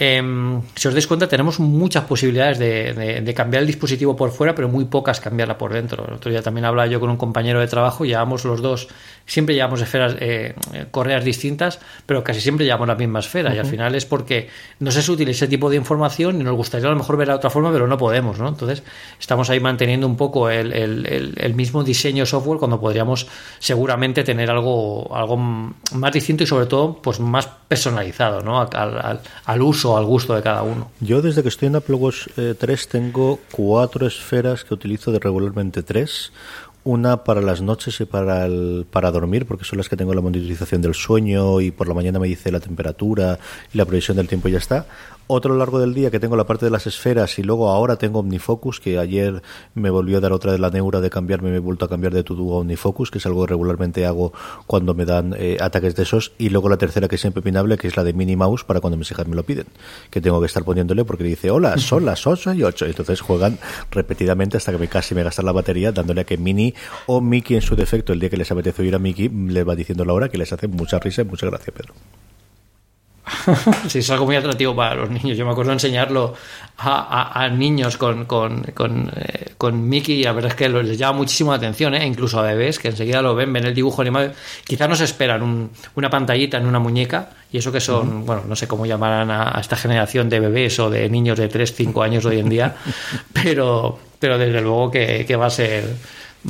Em, 0.00 0.62
si 0.76 0.86
os 0.86 0.94
dais 0.94 1.08
cuenta, 1.08 1.26
tenemos 1.26 1.58
muchas 1.58 2.04
posibilidades 2.04 2.58
de, 2.58 3.34
cambiar 3.34 3.62
el 3.62 3.66
dispositivo 3.66 4.14
por 4.14 4.30
fuera, 4.30 4.54
pero 4.54 4.68
muy 4.68 4.84
pocas 4.84 5.20
cambiarla 5.20 5.58
por 5.58 5.72
dentro. 5.72 6.06
El 6.06 6.14
otro 6.14 6.30
día 6.30 6.40
también 6.40 6.64
hablaba 6.66 6.86
yo 6.86 7.00
con 7.00 7.10
un 7.10 7.16
compañero 7.16 7.58
de 7.58 7.66
trabajo, 7.66 8.04
llevamos 8.04 8.44
los 8.44 8.62
dos, 8.62 8.86
siempre 9.26 9.56
llevamos 9.56 9.80
esferas, 9.80 10.14
eh, 10.20 10.54
correas 10.92 11.24
distintas, 11.24 11.80
pero 12.06 12.22
casi 12.22 12.40
siempre 12.40 12.64
llevamos 12.64 12.86
la 12.86 12.94
misma 12.94 13.18
esfera. 13.18 13.52
Y 13.52 13.58
al 13.58 13.66
final 13.66 13.96
es 13.96 14.06
porque 14.06 14.48
no 14.78 14.92
se 14.92 15.08
útil 15.10 15.28
ese 15.30 15.48
tipo 15.48 15.68
de 15.68 15.76
información 15.76 16.40
y 16.40 16.44
nos 16.44 16.54
gustaría 16.54 16.86
a 16.86 16.90
lo 16.90 16.96
mejor 16.96 17.16
verla 17.16 17.34
de 17.34 17.38
otra 17.38 17.50
forma, 17.50 17.72
pero 17.72 17.88
no 17.88 17.98
podemos. 17.98 18.38
¿no? 18.38 18.48
Entonces, 18.48 18.84
estamos 19.18 19.50
ahí 19.50 19.58
manteniendo 19.58 20.06
un 20.06 20.16
poco 20.16 20.48
el, 20.48 20.72
el, 20.72 21.54
mismo 21.54 21.82
diseño 21.82 22.24
software 22.24 22.58
cuando 22.58 22.78
podríamos 22.78 23.26
seguramente 23.58 24.22
tener 24.22 24.48
algo, 24.48 25.12
algo 25.14 25.36
más 25.36 26.12
distinto 26.12 26.44
y 26.44 26.46
sobre 26.46 26.66
todo 26.66 27.02
pues 27.02 27.18
más 27.18 27.48
personalizado 27.66 28.42
¿no? 28.42 28.60
al, 28.60 29.20
al 29.44 29.62
uso 29.62 29.87
al 29.96 30.04
gusto 30.04 30.34
de 30.34 30.42
cada 30.42 30.62
uno. 30.62 30.90
Yo 31.00 31.22
desde 31.22 31.42
que 31.42 31.48
estoy 31.48 31.68
en 31.68 31.76
Apple 31.76 31.96
Watch 31.96 32.28
3 32.34 32.62
eh, 32.62 32.88
tengo 32.90 33.38
cuatro 33.50 34.06
esferas 34.06 34.64
que 34.64 34.74
utilizo 34.74 35.12
de 35.12 35.18
regularmente 35.18 35.82
tres. 35.82 36.32
Una 36.84 37.24
para 37.24 37.42
las 37.42 37.60
noches 37.60 38.00
y 38.00 38.04
para, 38.06 38.46
el, 38.46 38.86
para 38.90 39.10
dormir, 39.10 39.44
porque 39.46 39.64
son 39.64 39.78
las 39.78 39.88
que 39.88 39.96
tengo 39.96 40.14
la 40.14 40.22
monitorización 40.22 40.80
del 40.80 40.94
sueño 40.94 41.60
y 41.60 41.70
por 41.70 41.86
la 41.86 41.92
mañana 41.92 42.18
me 42.18 42.28
dice 42.28 42.50
la 42.50 42.60
temperatura 42.60 43.38
y 43.74 43.76
la 43.76 43.84
previsión 43.84 44.16
del 44.16 44.28
tiempo 44.28 44.48
y 44.48 44.52
ya 44.52 44.58
está 44.58 44.86
otro 45.28 45.56
largo 45.56 45.78
del 45.78 45.94
día 45.94 46.10
que 46.10 46.18
tengo 46.18 46.36
la 46.36 46.46
parte 46.46 46.64
de 46.64 46.70
las 46.70 46.86
esferas 46.86 47.38
y 47.38 47.42
luego 47.42 47.70
ahora 47.70 47.96
tengo 47.96 48.20
OmniFocus, 48.20 48.80
que 48.80 48.98
ayer 48.98 49.42
me 49.74 49.90
volvió 49.90 50.18
a 50.18 50.20
dar 50.20 50.32
otra 50.32 50.52
de 50.52 50.58
la 50.58 50.70
neura 50.70 51.00
de 51.00 51.10
cambiarme, 51.10 51.50
me 51.50 51.56
he 51.56 51.60
vuelto 51.60 51.84
a 51.84 51.88
cambiar 51.88 52.12
de 52.14 52.24
todo 52.24 52.54
a 52.54 52.58
OmniFocus, 52.58 53.10
que 53.10 53.18
es 53.18 53.26
algo 53.26 53.42
que 53.42 53.50
regularmente 53.50 54.06
hago 54.06 54.32
cuando 54.66 54.94
me 54.94 55.04
dan 55.04 55.34
eh, 55.38 55.58
ataques 55.60 55.94
de 55.94 56.02
esos, 56.02 56.32
y 56.38 56.48
luego 56.48 56.68
la 56.68 56.78
tercera 56.78 57.08
que 57.08 57.16
es 57.16 57.24
impepinable, 57.24 57.76
que 57.76 57.88
es 57.88 57.96
la 57.96 58.04
de 58.04 58.14
Mini 58.14 58.36
Mouse 58.36 58.64
para 58.64 58.80
cuando 58.80 58.96
mis 58.96 59.10
hijas 59.10 59.28
me 59.28 59.36
lo 59.36 59.42
piden, 59.42 59.66
que 60.10 60.20
tengo 60.20 60.40
que 60.40 60.46
estar 60.46 60.64
poniéndole 60.64 61.04
porque 61.04 61.24
dice, 61.24 61.50
hola, 61.50 61.76
son 61.76 62.06
las 62.06 62.26
8 62.26 62.54
y 62.54 62.62
8, 62.62 62.86
entonces 62.86 63.20
juegan 63.20 63.58
repetidamente 63.90 64.56
hasta 64.56 64.72
que 64.72 64.78
me 64.78 64.88
casi 64.88 65.14
me 65.14 65.22
gastan 65.22 65.44
la 65.44 65.52
batería, 65.52 65.92
dándole 65.92 66.22
a 66.22 66.24
que 66.24 66.38
Mini 66.38 66.74
o 67.06 67.20
Mickey 67.20 67.56
en 67.56 67.62
su 67.62 67.76
defecto, 67.76 68.14
el 68.14 68.20
día 68.20 68.30
que 68.30 68.38
les 68.38 68.50
apetece 68.50 68.82
oír 68.82 68.94
a 68.94 68.98
Mickey, 68.98 69.28
le 69.28 69.62
va 69.62 69.76
diciendo 69.76 70.04
la 70.06 70.14
hora 70.14 70.28
que 70.30 70.38
les 70.38 70.52
hace 70.52 70.68
mucha 70.68 70.98
risa 70.98 71.22
y 71.22 71.24
muchas 71.26 71.50
gracias, 71.50 71.74
Pedro. 71.76 71.94
sí, 73.88 73.98
es 73.98 74.10
algo 74.10 74.26
muy 74.26 74.36
atractivo 74.36 74.74
para 74.74 74.94
los 74.94 75.10
niños. 75.10 75.36
Yo 75.36 75.44
me 75.44 75.52
acuerdo 75.52 75.72
enseñarlo 75.72 76.34
a, 76.78 77.48
niños 77.52 77.96
con, 77.96 78.24
con, 78.26 78.62
con, 78.74 79.10
eh, 79.16 79.52
con, 79.58 79.88
Mickey 79.88 80.20
y 80.20 80.22
la 80.22 80.32
verdad 80.32 80.52
es 80.52 80.56
que 80.56 80.68
les 80.68 80.96
llama 80.96 81.18
muchísimo 81.18 81.50
la 81.50 81.56
atención, 81.56 81.94
¿eh? 81.94 82.06
incluso 82.06 82.38
a 82.38 82.42
bebés 82.42 82.78
que 82.78 82.88
enseguida 82.88 83.20
lo 83.20 83.34
ven, 83.34 83.52
ven 83.52 83.64
el 83.64 83.74
dibujo 83.74 84.02
animado. 84.02 84.32
Quizás 84.64 84.88
no 84.88 84.94
se 84.94 85.04
esperan 85.04 85.70
una 85.94 86.10
pantallita 86.10 86.58
en 86.58 86.66
una 86.66 86.78
muñeca 86.78 87.30
y 87.50 87.58
eso 87.58 87.72
que 87.72 87.80
son, 87.80 88.24
bueno, 88.24 88.42
no 88.46 88.54
sé 88.54 88.68
cómo 88.68 88.86
llamarán 88.86 89.30
a, 89.30 89.58
esta 89.60 89.76
generación 89.76 90.28
de 90.28 90.40
bebés 90.40 90.78
o 90.78 90.90
de 90.90 91.08
niños 91.08 91.38
de 91.38 91.48
3, 91.48 91.74
5 91.74 92.02
años 92.02 92.24
hoy 92.24 92.38
en 92.38 92.48
día, 92.48 92.76
pero, 93.32 93.98
pero 94.18 94.38
desde 94.38 94.60
luego 94.60 94.90
que, 94.90 95.24
que 95.26 95.36
va 95.36 95.46
a 95.46 95.50
ser 95.50 95.96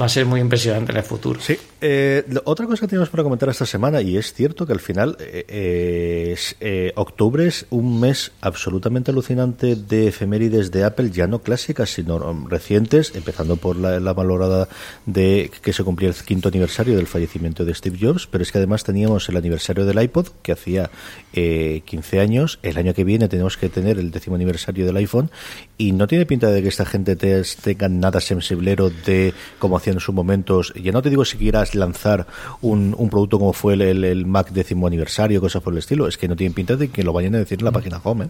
va 0.01 0.07
a 0.07 0.09
ser 0.09 0.27
muy 0.27 0.41
impresionante 0.41 0.93
en 0.93 0.99
el 0.99 1.05
futuro. 1.05 1.41
Sí. 1.41 1.59
Eh, 1.81 2.25
otra 2.45 2.67
cosa 2.67 2.81
que 2.81 2.89
tenemos 2.89 3.09
para 3.09 3.23
comentar 3.23 3.49
esta 3.49 3.65
semana, 3.65 4.03
y 4.03 4.17
es 4.17 4.33
cierto 4.33 4.67
que 4.67 4.73
al 4.73 4.81
final 4.81 5.17
eh, 5.21 6.37
eh, 6.61 6.93
octubre 6.97 7.47
es 7.47 7.67
un 7.71 8.01
mes 8.01 8.33
absolutamente 8.41 9.13
alucinante 9.13 9.77
de 9.77 10.09
efemérides 10.09 10.73
de 10.73 10.83
Apple, 10.83 11.11
ya 11.11 11.29
no 11.29 11.41
clásicas, 11.41 11.91
sino 11.91 12.17
um, 12.17 12.49
recientes, 12.49 13.15
empezando 13.15 13.57
por 13.57 13.77
la, 13.77 14.13
valorada 14.13 14.69
de 15.07 15.53
que 15.63 15.73
se 15.73 15.85
cumplía 15.85 16.09
el 16.09 16.17
quinto 16.17 16.49
aniversario 16.49 16.97
del 16.97 17.07
fallecimiento 17.07 17.65
de 17.65 17.75
Steve 17.75 17.99
Jobs, 18.01 18.27
pero 18.27 18.43
es 18.43 18.51
que 18.51 18.59
además 18.59 18.83
teníamos 18.83 19.29
el 19.29 19.37
aniversario 19.37 19.85
del 19.87 20.03
iPod, 20.03 20.29
que 20.43 20.53
hacía 20.53 20.91
15 21.33 22.21
años, 22.21 22.59
el 22.63 22.77
año 22.79 22.95
que 22.95 23.05
viene 23.05 23.29
tenemos 23.29 23.57
que 23.57 23.69
tener 23.69 23.99
el 23.99 24.11
décimo 24.11 24.35
aniversario 24.35 24.85
del 24.85 24.97
iPhone, 24.97 25.31
y 25.77 25.93
no 25.93 26.09
tiene 26.09 26.27
pinta 26.27 26.51
de 26.51 26.63
que 26.63 26.69
esta 26.69 26.85
gente 26.85 27.15
tenga 27.15 27.89
nada 27.89 28.21
sensiblero 28.21 28.91
de 28.91 29.33
como 29.61 29.77
hacían 29.77 29.97
en 29.97 30.01
sus 30.01 30.15
momentos, 30.15 30.73
ya 30.75 30.91
no 30.91 31.03
te 31.03 31.11
digo 31.11 31.25
si 31.25 31.37
lanzar 31.75 32.27
un, 32.61 32.95
un 32.97 33.11
producto 33.11 33.39
como 33.39 33.53
fue 33.53 33.75
el, 33.75 34.05
el, 34.05 34.27
Mac 34.27 34.51
décimo 34.51 34.87
aniversario, 34.87 35.41
cosas 35.41 35.63
por 35.63 35.73
el 35.73 35.79
estilo, 35.79 36.09
es 36.09 36.17
que 36.19 36.29
no 36.29 36.37
tienen 36.37 36.55
pinta 36.55 36.77
de 36.77 36.89
que 36.89 37.03
lo 37.03 37.13
vayan 37.13 37.35
a 37.35 37.39
decir 37.39 37.59
en 37.59 37.65
la 37.65 37.73
página 37.73 38.01
home. 38.03 38.27
¿eh? 38.27 38.29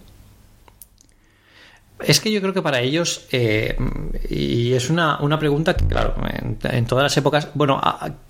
Es 2.00 2.20
que 2.20 2.30
yo 2.30 2.40
creo 2.40 2.54
que 2.54 2.62
para 2.62 2.80
ellos, 2.80 3.26
eh, 3.32 3.76
y 4.30 4.72
es 4.72 4.88
una, 4.88 5.18
una, 5.20 5.36
pregunta 5.38 5.74
que, 5.74 5.84
claro, 5.84 6.14
en, 6.62 6.86
todas 6.86 7.02
las 7.02 7.16
épocas, 7.16 7.48
bueno, 7.54 7.80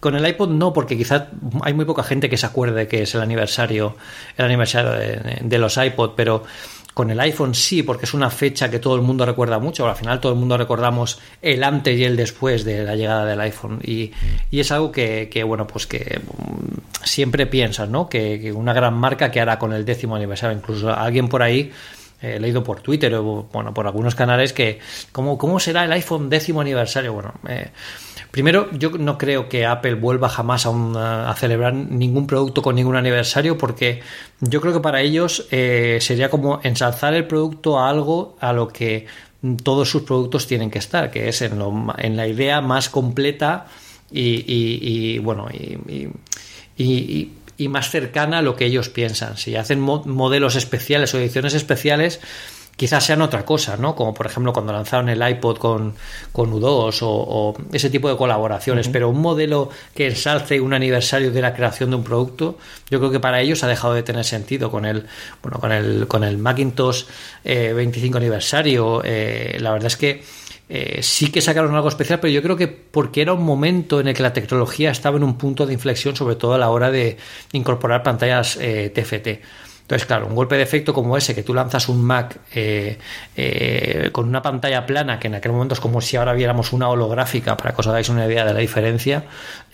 con 0.01 0.15
el 0.15 0.27
iPod 0.27 0.49
no, 0.49 0.73
porque 0.73 0.97
quizás 0.97 1.25
hay 1.61 1.75
muy 1.75 1.85
poca 1.85 2.03
gente 2.03 2.31
que 2.31 2.39
se 2.39 2.47
acuerde 2.47 2.89
que 2.89 3.03
es 3.03 3.15
el 3.15 3.21
aniversario, 3.21 3.97
el 4.39 4.47
aniversario 4.47 4.93
de, 4.93 5.41
de 5.43 5.59
los 5.59 5.77
iPod, 5.77 6.13
pero 6.17 6.45
con 6.99 7.13
el 7.13 7.21
iPhone 7.21 7.55
sí, 7.55 7.85
porque 7.85 8.07
es 8.07 8.15
una 8.15 8.29
fecha 8.29 8.69
que 8.69 8.81
todo 8.81 8.97
el 8.97 9.03
mundo 9.03 9.25
recuerda 9.25 9.61
mucho. 9.61 9.87
Al 9.87 9.95
final 9.95 10.19
todo 10.19 10.33
el 10.33 10.39
mundo 10.41 10.59
recordamos 10.59 11.21
el 11.41 11.63
antes 11.63 11.97
y 11.97 12.03
el 12.03 12.17
después 12.17 12.65
de 12.65 12.83
la 12.83 12.97
llegada 12.97 13.25
del 13.25 13.41
iPhone. 13.41 13.79
Y, 13.85 14.11
es 14.51 14.73
algo 14.73 14.91
que, 14.91 15.45
bueno, 15.47 15.65
pues 15.65 15.87
que 15.87 16.21
mm, 16.21 17.05
siempre 17.05 17.47
piensas, 17.47 17.89
¿no? 17.89 18.09
Que, 18.09 18.53
una 18.53 18.73
gran 18.73 18.95
marca 18.95 19.31
que 19.31 19.41
hará 19.41 19.61
con 19.61 19.73
el 19.73 19.85
décimo 19.85 20.17
aniversario. 20.17 20.59
Incluso 20.59 20.93
alguien 20.93 21.29
por 21.29 21.41
ahí 21.41 21.71
he 22.21 22.41
leído 22.41 22.65
por 22.65 22.81
Twitter 22.81 23.15
o 23.15 23.49
bueno 23.53 23.73
por 23.73 23.87
algunos 23.87 24.15
canales 24.15 24.53
que 24.53 24.79
cómo, 25.13 25.39
cómo 25.39 25.61
será 25.61 25.85
el 25.85 25.93
iPhone 25.93 26.29
décimo 26.29 26.61
aniversario 26.61 27.13
bueno 27.13 27.35
eh, 27.49 27.71
Primero, 28.31 28.71
yo 28.73 28.91
no 28.91 29.17
creo 29.17 29.49
que 29.49 29.65
Apple 29.65 29.95
vuelva 29.95 30.29
jamás 30.29 30.67
a, 30.67 31.35
celebrar 31.39 31.73
ningún 31.73 32.27
producto 32.27 32.61
con 32.61 32.75
ningún 32.77 32.95
aniversario 32.95 33.57
porque 33.57 34.03
yo 34.41 34.61
creo 34.61 34.75
que 34.75 34.81
para 34.81 35.01
ellos 35.01 35.47
eh, 35.51 35.99
sería 36.01 36.29
como 36.29 36.61
ensalzar 36.63 37.15
el 37.15 37.27
producto 37.27 37.79
a 37.79 37.89
algo 37.89 38.37
a 38.41 38.53
lo 38.53 38.69
que 38.69 39.07
todos 39.63 39.89
sus 39.89 40.03
productos 40.03 40.47
tienen 40.47 40.71
que 40.71 40.79
estar, 40.79 41.11
que 41.11 41.29
es 41.29 41.41
en, 41.43 41.61
en 41.99 42.17
la 42.17 42.27
idea 42.27 42.61
más 42.61 42.89
completa 42.91 43.67
y, 44.11 45.19
bueno, 45.19 45.49
y, 46.77 47.33
más 47.67 47.91
cercana 47.91 48.39
a 48.39 48.43
lo 48.43 48.55
que 48.55 48.67
ellos 48.67 48.89
piensan. 48.89 49.37
Si 49.37 49.57
hacen 49.57 49.81
modelos 49.81 50.55
especiales 50.55 51.13
o 51.13 51.19
ediciones 51.19 51.55
especiales, 51.55 52.21
quizás 52.79 53.05
sean 53.05 53.21
otra 53.23 53.45
cosa, 53.45 53.77
¿no? 53.77 53.97
Como 53.97 54.15
por 54.15 54.27
ejemplo 54.27 54.53
cuando 54.53 54.73
lanzaron 54.73 55.09
el 55.09 55.29
iPod 55.29 55.59
con, 55.59 55.95
con 56.31 56.53
U2 56.53 56.99
o, 57.03 57.57
ese 57.73 57.91
tipo 57.91 58.09
de 58.09 58.17
colaboraciones, 58.17 58.89
pero 58.89 59.11
un 59.11 59.21
modelo 59.21 59.69
que 59.95 60.07
ensalce 60.07 60.61
un 60.61 60.73
aniversario 60.73 61.33
de 61.33 61.43
la 61.43 61.53
creación 61.53 61.91
de 61.91 61.97
un 61.97 62.05
producto, 62.05 62.57
yo 62.89 63.01
creo 63.01 63.11
que 63.11 63.19
para 63.19 63.41
ellos 63.41 63.65
ha 63.65 63.67
dejado 63.67 63.95
de 63.95 64.05
tener 64.05 64.25
sentido 64.25 64.71
con 64.71 64.85
el, 64.85 65.07
bueno, 65.43 65.59
con 65.59 65.73
el, 65.73 66.07
con 66.07 66.23
el 66.23 66.39
Macintosh 66.39 67.05
25 67.45 68.17
eh, 68.17 68.21
aniversario. 68.21 69.03
Eh, 69.05 69.57
la 69.61 69.73
verdad 69.73 69.89
es 69.89 69.97
que 69.97 70.23
eh, 70.69 71.03
sí 71.03 71.31
que 71.31 71.41
sacaron 71.41 71.75
algo 71.75 71.89
especial, 71.89 72.21
pero 72.21 72.33
yo 72.33 72.43
creo 72.43 72.57
que 72.57 72.69
porque 72.69 73.23
era 73.23 73.33
un 73.33 73.45
momento 73.45 74.01
en 74.01 74.09
el 74.09 74.15
que 74.15 74.23
la 74.23 74.33
tecnología 74.33 74.91
estaba 74.91 75.17
en 75.17 75.25
un 75.25 75.39
punto 75.39 75.67
de 75.67 75.73
inflexión, 75.73 76.17
sobre 76.17 76.37
todo 76.37 76.55
a 76.55 76.59
la 76.59 76.71
hora 76.71 76.91
de 76.91 77.17
incorporar 77.53 78.03
pantallas 78.03 78.59
TFT. 78.59 79.29
Entonces, 79.89 80.05
claro, 80.07 80.27
un 80.27 80.35
golpe 80.35 80.55
de 80.59 80.63
efecto 80.65 80.93
como 80.93 81.17
ese, 81.17 81.35
que 81.35 81.43
tú 81.43 81.55
lanzas 81.55 81.89
un 81.89 82.05
Mac 82.05 82.41
eh, 82.55 82.99
eh, 83.35 84.11
con 84.13 84.29
una 84.29 84.43
pantalla 84.43 84.85
plana, 84.85 85.19
que 85.19 85.29
en 85.29 85.37
aquel 85.37 85.53
momento 85.53 85.73
es 85.73 85.81
como 85.81 86.03
si 86.03 86.19
ahora 86.19 86.35
viéramos 86.35 86.75
una 86.75 86.91
holográfica, 86.91 87.57
para 87.57 87.75
que 87.75 87.81
os 87.81 87.87
hagáis 87.87 88.11
una 88.11 88.27
idea 88.27 88.45
de 88.45 88.53
la 88.53 88.61
diferencia, 88.61 89.25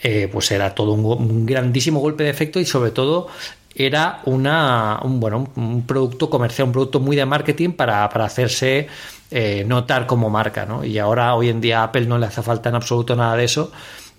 eh, 0.00 0.28
pues 0.30 0.52
era 0.52 0.72
todo 0.72 0.92
un, 0.92 1.44
grandísimo 1.44 1.98
golpe 1.98 2.22
de 2.22 2.30
efecto 2.30 2.60
y 2.60 2.64
sobre 2.64 2.92
todo 2.92 3.26
era 3.74 4.20
una, 4.26 5.00
un, 5.02 5.18
bueno, 5.18 5.48
un, 5.56 5.84
producto 5.84 6.30
comercial, 6.30 6.68
un 6.68 6.72
producto 6.74 7.00
muy 7.00 7.16
de 7.16 7.26
marketing 7.26 7.70
para, 7.70 8.08
para 8.08 8.26
hacerse 8.26 8.86
notar 9.66 10.06
como 10.06 10.30
marca. 10.30 10.64
¿no? 10.66 10.84
Y 10.84 10.98
ahora, 10.98 11.34
hoy 11.34 11.48
en 11.48 11.60
día, 11.60 11.80
a 11.80 11.84
Apple 11.84 12.06
no 12.06 12.18
le 12.18 12.26
hace 12.26 12.42
falta 12.42 12.68
en 12.68 12.76
absoluto 12.76 13.16
nada 13.16 13.36
de 13.36 13.44
eso 13.44 13.72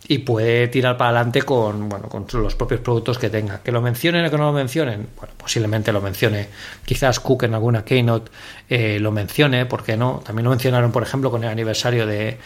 y 0.07 0.19
puede 0.19 0.67
tirar 0.67 0.97
para 0.97 1.11
adelante 1.11 1.41
con, 1.41 1.89
bueno, 1.89 2.07
con 2.09 2.25
los 2.33 2.55
propios 2.55 2.81
productos 2.81 3.17
que 3.17 3.29
tenga. 3.29 3.61
Que 3.61 3.71
lo 3.71 3.81
mencionen 3.81 4.25
o 4.25 4.29
que 4.29 4.37
no 4.37 4.45
lo 4.45 4.53
mencionen, 4.53 5.07
bueno, 5.17 5.33
posiblemente 5.37 5.91
lo 5.91 6.01
mencione. 6.01 6.47
Quizás 6.85 7.19
Cook 7.19 7.43
en 7.43 7.53
alguna 7.55 7.83
keynote 7.83 8.31
eh, 8.69 8.99
lo 8.99 9.11
mencione, 9.11 9.65
¿por 9.65 9.83
qué 9.83 9.97
no? 9.97 10.21
También 10.23 10.43
lo 10.43 10.51
mencionaron, 10.51 10.91
por 10.91 11.03
ejemplo, 11.03 11.31
con 11.31 11.43
el 11.43 11.49
aniversario 11.49 12.05
de, 12.05 12.37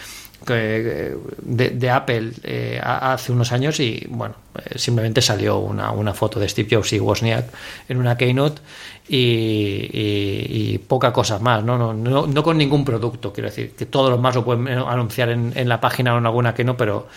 de, 0.46 1.90
Apple 1.90 2.32
eh, 2.44 2.80
hace 2.84 3.32
unos 3.32 3.52
años 3.52 3.80
y, 3.80 4.06
bueno, 4.10 4.36
eh, 4.56 4.78
simplemente 4.78 5.22
salió 5.22 5.60
una, 5.60 5.92
una, 5.92 6.14
foto 6.14 6.40
de 6.40 6.50
Steve 6.50 6.68
Jobs 6.72 6.94
y 6.94 7.00
Wozniak 7.00 7.46
en 7.88 7.98
una 7.98 8.18
keynote 8.18 8.62
y, 9.08 10.78
poca 10.88 11.14
cosa 11.14 11.40
más, 11.40 11.64
¿no? 11.64 11.78
No, 11.78 11.94
¿no? 11.94 12.28
no, 12.28 12.44
con 12.44 12.58
ningún 12.58 12.84
producto, 12.86 13.32
quiero 13.34 13.50
decir, 13.50 13.74
que 13.76 13.86
todos 13.86 14.10
los 14.10 14.20
más 14.20 14.36
lo 14.36 14.44
pueden 14.46 14.68
anunciar 14.68 15.30
en, 15.30 15.54
en 15.56 15.70
la 15.70 15.80
página 15.80 16.16
o 16.16 16.18
en 16.18 16.26
alguna 16.26 16.54
que 16.54 16.64
no, 16.64 16.78
pero 16.78 17.08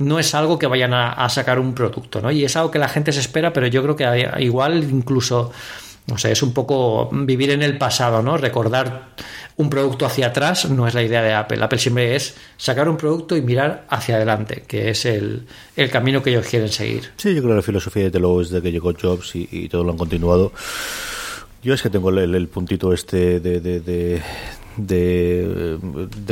no 0.00 0.18
es 0.18 0.34
algo 0.34 0.58
que 0.58 0.66
vayan 0.66 0.94
a, 0.94 1.28
sacar 1.28 1.58
un 1.58 1.74
producto, 1.74 2.20
¿no? 2.20 2.30
Y 2.30 2.44
es 2.44 2.56
algo 2.56 2.70
que 2.70 2.78
la 2.78 2.88
gente 2.88 3.12
se 3.12 3.20
espera, 3.20 3.52
pero 3.52 3.66
yo 3.66 3.82
creo 3.82 3.96
que 3.96 4.42
igual 4.42 4.82
incluso, 4.82 5.52
no 6.06 6.18
sé, 6.18 6.32
es 6.32 6.42
un 6.42 6.52
poco 6.52 7.08
vivir 7.12 7.50
en 7.50 7.62
el 7.62 7.78
pasado, 7.78 8.22
¿no? 8.22 8.36
Recordar 8.36 9.10
un 9.56 9.68
producto 9.68 10.06
hacia 10.06 10.28
atrás 10.28 10.68
no 10.70 10.88
es 10.88 10.94
la 10.94 11.02
idea 11.02 11.22
de 11.22 11.34
Apple. 11.34 11.62
Apple 11.62 11.78
siempre 11.78 12.16
es 12.16 12.34
sacar 12.56 12.88
un 12.88 12.96
producto 12.96 13.36
y 13.36 13.42
mirar 13.42 13.86
hacia 13.90 14.16
adelante, 14.16 14.64
que 14.66 14.90
es 14.90 15.04
el, 15.04 15.46
camino 15.92 16.22
que 16.22 16.30
ellos 16.30 16.46
quieren 16.46 16.70
seguir. 16.70 17.10
Sí, 17.16 17.34
yo 17.34 17.42
creo 17.42 17.52
que 17.52 17.56
la 17.56 17.62
filosofía 17.62 18.04
de 18.04 18.10
Telo 18.10 18.40
es 18.40 18.48
que 18.50 18.72
llegó 18.72 18.92
Jobs 18.94 19.36
y, 19.36 19.48
y 19.50 19.68
todo 19.68 19.84
lo 19.84 19.92
han 19.92 19.98
continuado. 19.98 20.52
Yo 21.62 21.74
es 21.74 21.82
que 21.82 21.90
tengo 21.90 22.08
el, 22.08 22.48
puntito 22.48 22.92
este 22.92 23.38
de, 23.38 23.60
de, 23.60 24.22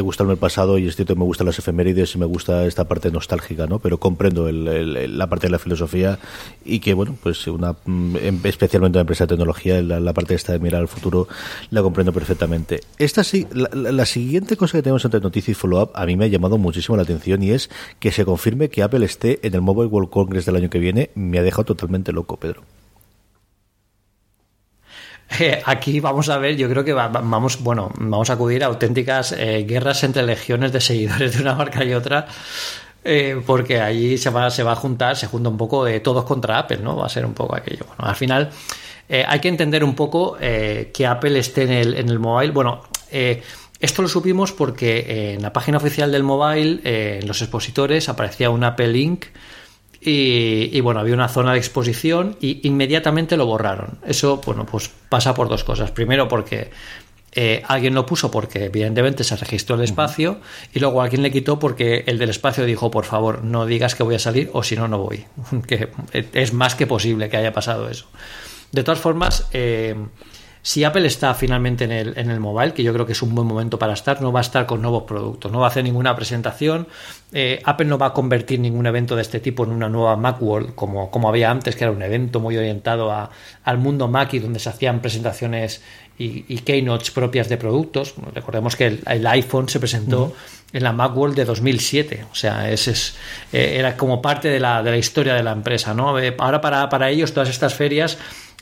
gustarme 0.02 0.33
el 0.33 0.38
pasado 0.38 0.78
y 0.78 0.87
es 0.87 0.97
cierto 0.97 1.14
que 1.14 1.18
me 1.18 1.25
gustan 1.25 1.47
las 1.47 1.59
efemérides 1.59 2.14
y 2.14 2.18
me 2.18 2.26
gusta 2.26 2.66
esta 2.66 2.87
parte 2.87 3.11
nostálgica, 3.11 3.66
¿no? 3.66 3.78
Pero 3.78 3.99
comprendo 3.99 4.50
la 4.50 5.26
parte 5.26 5.47
de 5.47 5.50
la 5.50 5.59
filosofía 5.59 6.18
y 6.64 6.80
que, 6.80 6.95
bueno, 6.95 7.16
pues 7.23 7.47
una 7.47 7.76
em, 7.87 8.40
especialmente 8.45 8.99
una 8.99 9.02
empresa 9.02 9.25
de 9.25 9.28
tecnología, 9.28 9.83
la, 9.83 10.12
parte 10.12 10.35
esta 10.35 10.52
de 10.52 10.59
mirar 10.59 10.80
al 10.80 10.88
futuro, 10.88 11.28
la 11.71 11.83
comprendo 11.83 12.12
perfectamente. 12.12 12.80
Esta 12.99 13.25
sí, 13.25 13.47
la, 13.52 14.07
siguiente 14.07 14.57
cosa 14.57 14.78
que 14.78 14.83
tenemos 14.83 15.04
entre 15.04 15.21
noticias 15.21 15.50
y 15.50 15.54
follow-up 15.54 15.90
a 15.95 16.07
mí 16.07 16.16
me 16.16 16.25
ha 16.25 16.28
llamado 16.28 16.59
muchísimo 16.59 16.97
la 16.97 17.02
atención 17.02 17.42
y 17.42 17.50
es 17.50 17.71
que 17.99 18.12
se 18.12 18.25
confirme 18.25 18.68
que 18.68 18.83
Apple 18.83 19.04
esté 19.04 19.47
en 19.47 19.54
el 19.54 19.61
Mobile 19.61 19.88
World 19.88 20.11
Congress 20.11 20.47
del 20.47 20.57
año 20.57 20.71
que 20.71 20.78
viene. 20.78 21.11
Me 21.14 21.38
ha 21.38 21.42
dejado 21.42 21.64
totalmente 21.64 22.12
loco, 22.12 22.37
Pedro. 22.37 22.62
Aquí 25.64 26.00
vamos 26.00 26.28
a 26.28 26.38
ver, 26.38 26.56
yo 26.56 26.68
creo 26.68 26.85
que 26.85 26.92
vamos, 26.92 27.62
bueno, 27.62 27.90
vamos 27.99 28.30
a 28.30 28.35
acudir 28.35 28.64
a 28.64 28.66
auténticas 28.66 29.32
eh, 29.32 29.64
guerras 29.68 30.02
entre 30.04 30.23
legiones 30.23 30.73
de 30.73 30.80
seguidores 30.80 31.37
de 31.37 31.42
una 31.42 31.54
marca 31.54 31.85
y 31.85 31.92
otra. 31.92 32.26
Eh, 33.04 33.40
porque 33.47 33.80
allí 33.80 34.18
se 34.18 34.28
va, 34.28 34.50
se 34.50 34.62
va 34.62 34.73
a 34.73 34.76
juntar, 34.76 35.16
se 35.16 35.28
junta 35.28 35.49
un 35.49 35.56
poco 35.56 35.85
de 35.85 36.00
todos 36.00 36.25
contra 36.25 36.58
Apple, 36.58 36.78
¿no? 36.78 36.97
Va 36.97 37.06
a 37.06 37.08
ser 37.08 37.25
un 37.25 37.32
poco 37.32 37.54
aquello. 37.54 37.85
Bueno, 37.87 38.04
al 38.11 38.16
final 38.16 38.50
eh, 39.08 39.25
hay 39.26 39.40
que 39.40 39.49
entender 39.49 39.85
un 39.85 39.94
poco 39.94 40.37
que 40.37 41.06
Apple 41.06 41.38
esté 41.38 41.62
en 41.62 41.70
el, 41.70 41.94
en 41.94 42.08
el 42.08 42.18
mobile. 42.18 42.52
Bueno, 42.52 42.82
esto 43.80 44.02
lo 44.02 44.08
supimos 44.08 44.52
porque 44.52 45.35
en 45.35 45.42
la 45.42 45.52
página 45.52 45.78
oficial 45.78 46.11
del 46.11 46.23
mobile, 46.25 46.80
en 46.85 47.26
los 47.26 47.40
expositores, 47.40 48.08
aparecía 48.08 48.50
un 48.50 48.64
Apple 48.64 48.88
Link 48.88 49.26
y, 50.00 50.81
bueno, 50.81 51.00
había 51.00 51.14
una 51.14 51.28
zona 51.28 51.52
de 51.52 51.59
exposición 51.59 52.37
y 52.40 52.67
inmediatamente 52.67 53.37
lo 53.37 53.47
borraron. 53.47 53.99
Eso, 54.07 54.40
bueno, 54.45 54.64
pues 54.64 54.90
pasa 55.09 55.35
por 55.35 55.49
dos 55.49 55.64
cosas. 55.64 55.90
Primero 55.90 56.28
porque 56.28 56.71
eh, 57.33 57.62
alguien 57.67 57.95
lo 57.95 58.07
puso 58.07 58.31
porque 58.31 58.67
evidentemente 58.67 59.25
se 59.25 59.37
registró 59.37 59.76
el 59.76 59.83
espacio 59.83 60.40
y 60.73 60.78
luego 60.78 61.02
alguien 61.02 61.23
le 61.23 61.33
quitó 61.33 61.59
porque 61.59 62.05
el 62.07 62.19
del 62.19 62.31
espacio 62.31 62.64
dijo, 62.64 62.90
por 62.90 63.05
favor, 63.05 63.43
no 63.43 63.67
digas 63.67 63.95
que 63.95 64.05
voy 64.05 64.14
a 64.14 64.21
salir 64.21 64.50
o 64.52 64.62
si 64.62 64.76
no, 64.76 64.87
no 64.87 64.99
voy. 64.99 65.25
que 65.67 65.88
es 66.33 66.52
más 66.52 66.75
que 66.76 66.87
posible 66.87 67.28
que 67.28 67.37
haya 67.37 67.52
pasado 67.52 67.88
eso. 67.90 68.07
De 68.71 68.85
todas 68.85 69.00
formas, 69.00 69.49
eh, 69.52 69.97
si 70.68 70.84
Apple 70.84 71.06
está 71.06 71.32
finalmente 71.32 71.84
en 71.84 71.92
el, 71.92 72.18
en 72.18 72.30
el 72.30 72.40
mobile, 72.40 72.75
que 72.75 72.82
yo 72.82 72.92
creo 72.92 73.06
que 73.06 73.12
es 73.12 73.22
un 73.22 73.34
buen 73.34 73.48
momento 73.48 73.78
para 73.78 73.94
estar, 73.94 74.20
no 74.20 74.32
va 74.32 74.40
a 74.40 74.42
estar 74.42 74.66
con 74.66 74.82
nuevos 74.82 75.04
productos, 75.04 75.50
no 75.50 75.60
va 75.60 75.68
a 75.68 75.70
hacer 75.70 75.82
ninguna 75.82 76.14
presentación. 76.14 76.87
Eh, 77.32 77.58
Apple 77.64 77.87
no 77.87 77.96
va 77.96 78.08
a 78.08 78.12
convertir 78.12 78.60
ningún 78.60 78.84
evento 78.84 79.16
de 79.16 79.22
este 79.22 79.40
tipo 79.40 79.64
en 79.64 79.70
una 79.70 79.88
nueva 79.88 80.14
Macworld 80.16 80.75
como, 80.75 81.10
como 81.10 81.30
había 81.30 81.50
antes, 81.50 81.75
que 81.75 81.84
era 81.84 81.90
un 81.90 82.02
evento 82.02 82.38
muy 82.38 82.54
orientado 82.58 83.10
a, 83.10 83.30
al 83.64 83.78
mundo 83.78 84.08
Mac 84.08 84.34
y 84.34 84.40
donde 84.40 84.58
se 84.58 84.68
hacían 84.68 85.00
presentaciones 85.00 85.80
y, 86.18 86.58
keynotes 86.58 87.12
propias 87.12 87.48
de 87.48 87.56
productos. 87.56 88.12
Recordemos 88.34 88.76
que 88.76 89.00
el, 89.06 89.26
iPhone 89.26 89.70
se 89.70 89.80
presentó 89.80 90.34
en 90.75 90.82
la 90.82 90.92
Macworld 90.92 91.34
de 91.34 91.46
2007, 91.46 92.26
o 92.30 92.34
sea, 92.34 92.70
ese 92.70 92.90
es, 92.90 93.16
eh, 93.54 93.76
era 93.78 93.96
como 93.96 94.20
parte 94.20 94.48
de 94.48 94.60
la, 94.60 94.82
de 94.82 94.90
la 94.90 94.98
historia 94.98 95.32
de 95.32 95.42
la 95.42 95.52
empresa. 95.52 95.94
¿no? 95.94 96.18
Eh, 96.18 96.34
ahora 96.38 96.60
para, 96.60 96.90
para 96.90 97.08
ellos 97.08 97.32
todas 97.32 97.48
estas 97.48 97.72
ferias 97.72 98.18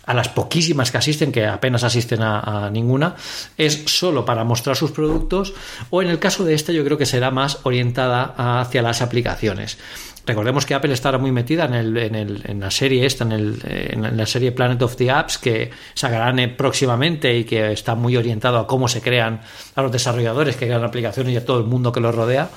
a 0.06 0.14
las 0.14 0.28
poquísimas 0.28 0.90
que 0.90 0.98
asisten, 0.98 1.32
que 1.32 1.46
apenas 1.46 1.84
asisten 1.84 2.22
a, 2.22 2.70
ninguna, 2.72 3.16
es 3.58 3.82
solo 3.86 4.24
para 4.24 4.44
mostrar 4.44 4.76
sus 4.76 4.92
productos 4.92 5.52
o 5.90 6.00
en 6.00 6.08
el 6.08 6.18
caso 6.18 6.44
de 6.44 6.54
esta 6.54 6.72
yo 6.72 6.84
creo 6.84 6.96
que 6.96 7.06
será 7.06 7.30
más 7.30 7.58
orientada 7.64 8.34
hacia 8.60 8.82
las 8.82 9.02
aplicaciones. 9.02 9.78
Recordemos 10.24 10.66
que 10.66 10.74
Apple 10.74 10.92
estará 10.92 11.18
muy 11.18 11.30
metida 11.30 11.66
en, 11.66 11.74
el, 11.74 11.96
en, 11.96 12.14
el, 12.16 12.42
en 12.46 12.58
la 12.58 12.70
serie 12.70 13.06
esta, 13.06 13.22
en, 13.22 13.32
el, 13.32 13.60
en, 13.64 14.16
la 14.16 14.26
serie 14.26 14.50
Planet 14.50 14.82
of 14.82 14.96
the 14.96 15.08
Apps, 15.08 15.38
que 15.38 15.70
sacarán 15.94 16.40
eh, 16.40 16.48
próximamente 16.48 17.36
y 17.36 17.44
que 17.44 17.70
está 17.70 17.94
muy 17.94 18.16
orientado 18.16 18.58
a 18.58 18.66
cómo 18.66 18.88
se 18.88 19.00
crean 19.00 19.40
a 19.76 19.82
los 19.82 19.92
desarrolladores 19.92 20.56
que 20.56 20.66
crean 20.66 20.82
aplicaciones 20.82 21.32
y 21.32 21.36
a 21.36 21.44
todo 21.44 21.60
el 21.60 21.66
mundo 21.66 21.92
que 21.92 22.00
los 22.00 22.12
rodea. 22.12 22.50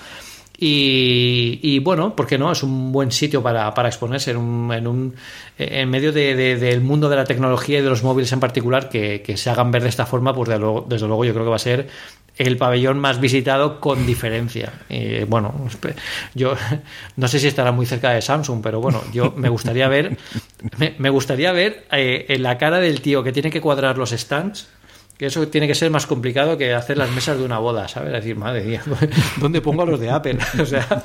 Y, 0.62 1.80
bueno, 1.80 2.16
¿por 2.16 2.28
qué 2.28 2.38
no? 2.38 2.52
Es 2.52 2.64
un 2.64 2.92
buen 2.92 3.12
sitio 3.12 3.42
para, 3.42 3.74
exponerse 3.88 4.32
en, 4.32 4.38
un, 4.38 4.74
en, 4.74 4.88
un, 4.88 5.16
en 5.58 5.90
medio 5.90 6.12
del 6.12 6.82
mundo 6.82 7.08
de 7.10 7.16
la 7.16 7.24
tecnología 7.24 7.80
y 7.80 7.82
de 7.82 7.90
los 7.90 8.04
móviles 8.04 8.32
en 8.34 8.40
particular, 8.40 8.90
que, 8.90 9.34
se 9.38 9.50
hagan 9.50 9.72
ver 9.72 9.84
de 9.84 9.90
esta 9.90 10.06
forma, 10.06 10.34
pues 10.34 10.50
desde 10.50 11.08
luego 11.08 11.24
yo 11.24 11.34
creo 11.34 11.46
que 11.46 11.50
va 11.50 11.56
a 11.56 11.60
ser 11.60 11.88
el 12.38 12.58
pabellón 12.58 13.00
más 13.00 13.20
visitado 13.20 13.80
con 13.80 14.06
diferencia. 14.06 14.74
Y 14.90 15.24
bueno, 15.26 15.54
yo 16.34 16.56
no 17.16 17.28
sé 17.28 17.40
si 17.40 17.48
estará 17.48 17.72
muy 17.72 17.86
cerca 17.86 18.12
de 18.12 18.22
Samsung, 18.22 18.62
pero 18.64 18.82
bueno, 18.82 19.02
yo 19.14 19.34
me 19.36 19.50
gustaría 19.50 19.88
ver, 19.88 20.18
me, 20.78 21.10
gustaría 21.10 21.52
ver 21.52 21.86
eh, 21.92 22.26
en 22.30 22.44
la 22.44 22.58
cara 22.58 22.80
del 22.80 23.02
tío 23.02 23.24
que 23.24 23.32
tiene 23.32 23.52
que 23.52 23.62
cuadrar 23.62 23.98
los 23.98 24.12
stands 24.12 24.68
que 25.20 25.26
eso 25.26 25.46
tiene 25.50 25.68
que 25.68 25.76
ser 25.76 25.92
más 25.92 26.08
complicado 26.08 26.58
que 26.58 26.74
hacer 26.74 26.98
las 26.98 27.12
mesas 27.12 27.38
de 27.38 27.44
una 27.44 27.60
boda, 27.60 27.90
¿sabes? 27.90 28.14
Decir, 28.14 28.38
madre 28.38 28.64
mía, 28.64 28.82
¿dónde 29.38 29.60
pongo 29.60 29.82
a 29.82 29.86
los 29.86 30.00
de 30.00 30.10
Apple? 30.10 30.38
o 30.62 30.66
sea, 30.66 31.04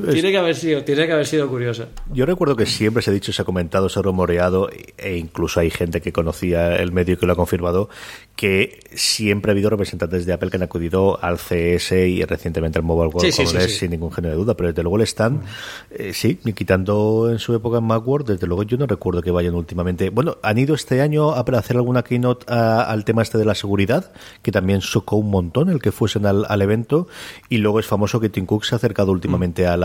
tiene 0.00 0.30
que 0.30 0.38
haber 0.38 0.54
sido, 0.54 0.84
tiene 0.84 1.06
que 1.06 1.12
haber 1.12 1.26
sido 1.26 1.48
curioso. 1.48 1.86
Yo 2.12 2.26
recuerdo 2.26 2.56
que 2.56 2.66
siempre 2.66 3.02
se 3.02 3.10
ha 3.10 3.14
dicho, 3.14 3.32
se 3.32 3.42
ha 3.42 3.44
comentado, 3.44 3.88
se 3.88 3.98
ha 3.98 4.02
rumoreado, 4.02 4.68
e 4.98 5.16
incluso 5.16 5.60
hay 5.60 5.70
gente 5.70 6.00
que 6.00 6.12
conocía 6.12 6.76
el 6.76 6.92
medio 6.92 7.18
que 7.18 7.26
lo 7.26 7.32
ha 7.32 7.36
confirmado, 7.36 7.88
que 8.36 8.80
siempre 8.92 9.50
ha 9.50 9.52
habido 9.52 9.70
representantes 9.70 10.26
de 10.26 10.32
Apple 10.32 10.50
que 10.50 10.56
han 10.56 10.62
acudido 10.62 11.22
al 11.22 11.38
CS 11.38 11.92
y 11.92 12.24
recientemente 12.24 12.78
al 12.78 12.84
Mobile 12.84 13.12
World 13.14 13.34
Congress 13.34 13.78
sin 13.78 13.90
ningún 13.90 14.12
género 14.12 14.34
de 14.34 14.40
duda, 14.40 14.54
pero 14.54 14.68
desde 14.68 14.82
luego 14.82 14.98
le 14.98 15.04
están, 15.04 15.42
eh, 15.90 16.12
sí, 16.12 16.38
quitando 16.54 17.28
en 17.30 17.38
su 17.38 17.54
época 17.54 17.78
en 17.78 17.84
Macworld, 17.84 18.26
desde 18.26 18.46
luego 18.46 18.62
yo 18.64 18.76
no 18.76 18.86
recuerdo 18.86 19.22
que 19.22 19.30
vayan 19.30 19.54
últimamente. 19.54 20.10
Bueno, 20.10 20.38
han 20.42 20.58
ido 20.58 20.74
este 20.74 21.00
año 21.00 21.32
a 21.32 21.40
hacer 21.40 21.76
alguna 21.76 22.02
keynote 22.02 22.46
al 22.52 23.04
tema 23.04 23.22
este 23.22 23.38
de 23.38 23.44
la 23.44 23.54
seguridad, 23.54 24.12
que 24.42 24.52
también 24.52 24.80
socó 24.80 25.16
un 25.16 25.30
montón 25.30 25.68
el 25.68 25.80
que 25.80 25.92
fuesen 25.92 26.26
al, 26.26 26.62
evento, 26.62 27.06
y 27.48 27.58
luego 27.58 27.80
es 27.80 27.86
famoso 27.86 28.20
que 28.20 28.28
Tim 28.28 28.46
Cook 28.46 28.64
se 28.64 28.74
ha 28.74 28.76
acercado 28.76 29.12
últimamente 29.12 29.66
a 29.66 29.76
la, 29.76 29.83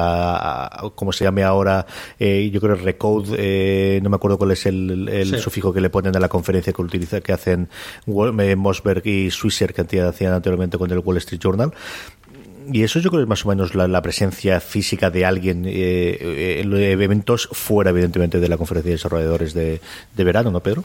como 0.96 1.12
se 1.12 1.24
llame 1.24 1.44
ahora, 1.44 1.86
eh, 2.20 2.50
yo 2.52 2.62
creo 2.62 2.76
Recode, 2.76 3.36
eh, 3.38 4.00
no 4.02 4.10
me 4.10 4.16
acuerdo 4.16 4.38
cuál 4.38 4.52
es 4.52 4.66
el, 4.66 5.36
sufijo 5.40 5.74
que 5.74 5.82
le 5.82 5.90
ponen 5.90 6.16
a 6.16 6.20
la 6.20 6.30
conferencia 6.30 6.74
que 6.74 6.82
utiliza, 6.82 7.22
que 7.22 7.34
hacen 7.34 7.70
eh, 8.08 8.56
Mosberg 8.56 9.06
y 9.06 9.32
Swisser, 9.32 9.74
que 9.74 9.82
hacían 10.02 10.34
anteriormente 10.34 10.78
con 10.78 10.92
el 10.92 11.00
Wall 11.00 11.18
Street 11.18 11.42
Journal, 11.42 11.74
y 12.72 12.84
eso 12.84 13.00
yo 13.00 13.10
creo 13.10 13.22
que 13.22 13.24
es 13.24 13.30
más 13.30 13.46
o 13.46 13.50
menos 13.50 13.74
la, 13.74 14.02
presencia 14.02 14.60
física 14.60 15.10
de 15.10 15.26
alguien 15.26 15.66
en 15.66 16.74
eventos 16.74 17.50
fuera, 17.52 17.90
evidentemente, 17.90 18.40
de 18.40 18.48
la 18.48 18.58
conferencia 18.58 18.90
de 18.90 18.96
desarrolladores 18.96 19.54
de, 19.56 19.82
de 20.16 20.24
verano, 20.24 20.52
¿no, 20.52 20.60
Pedro? 20.60 20.84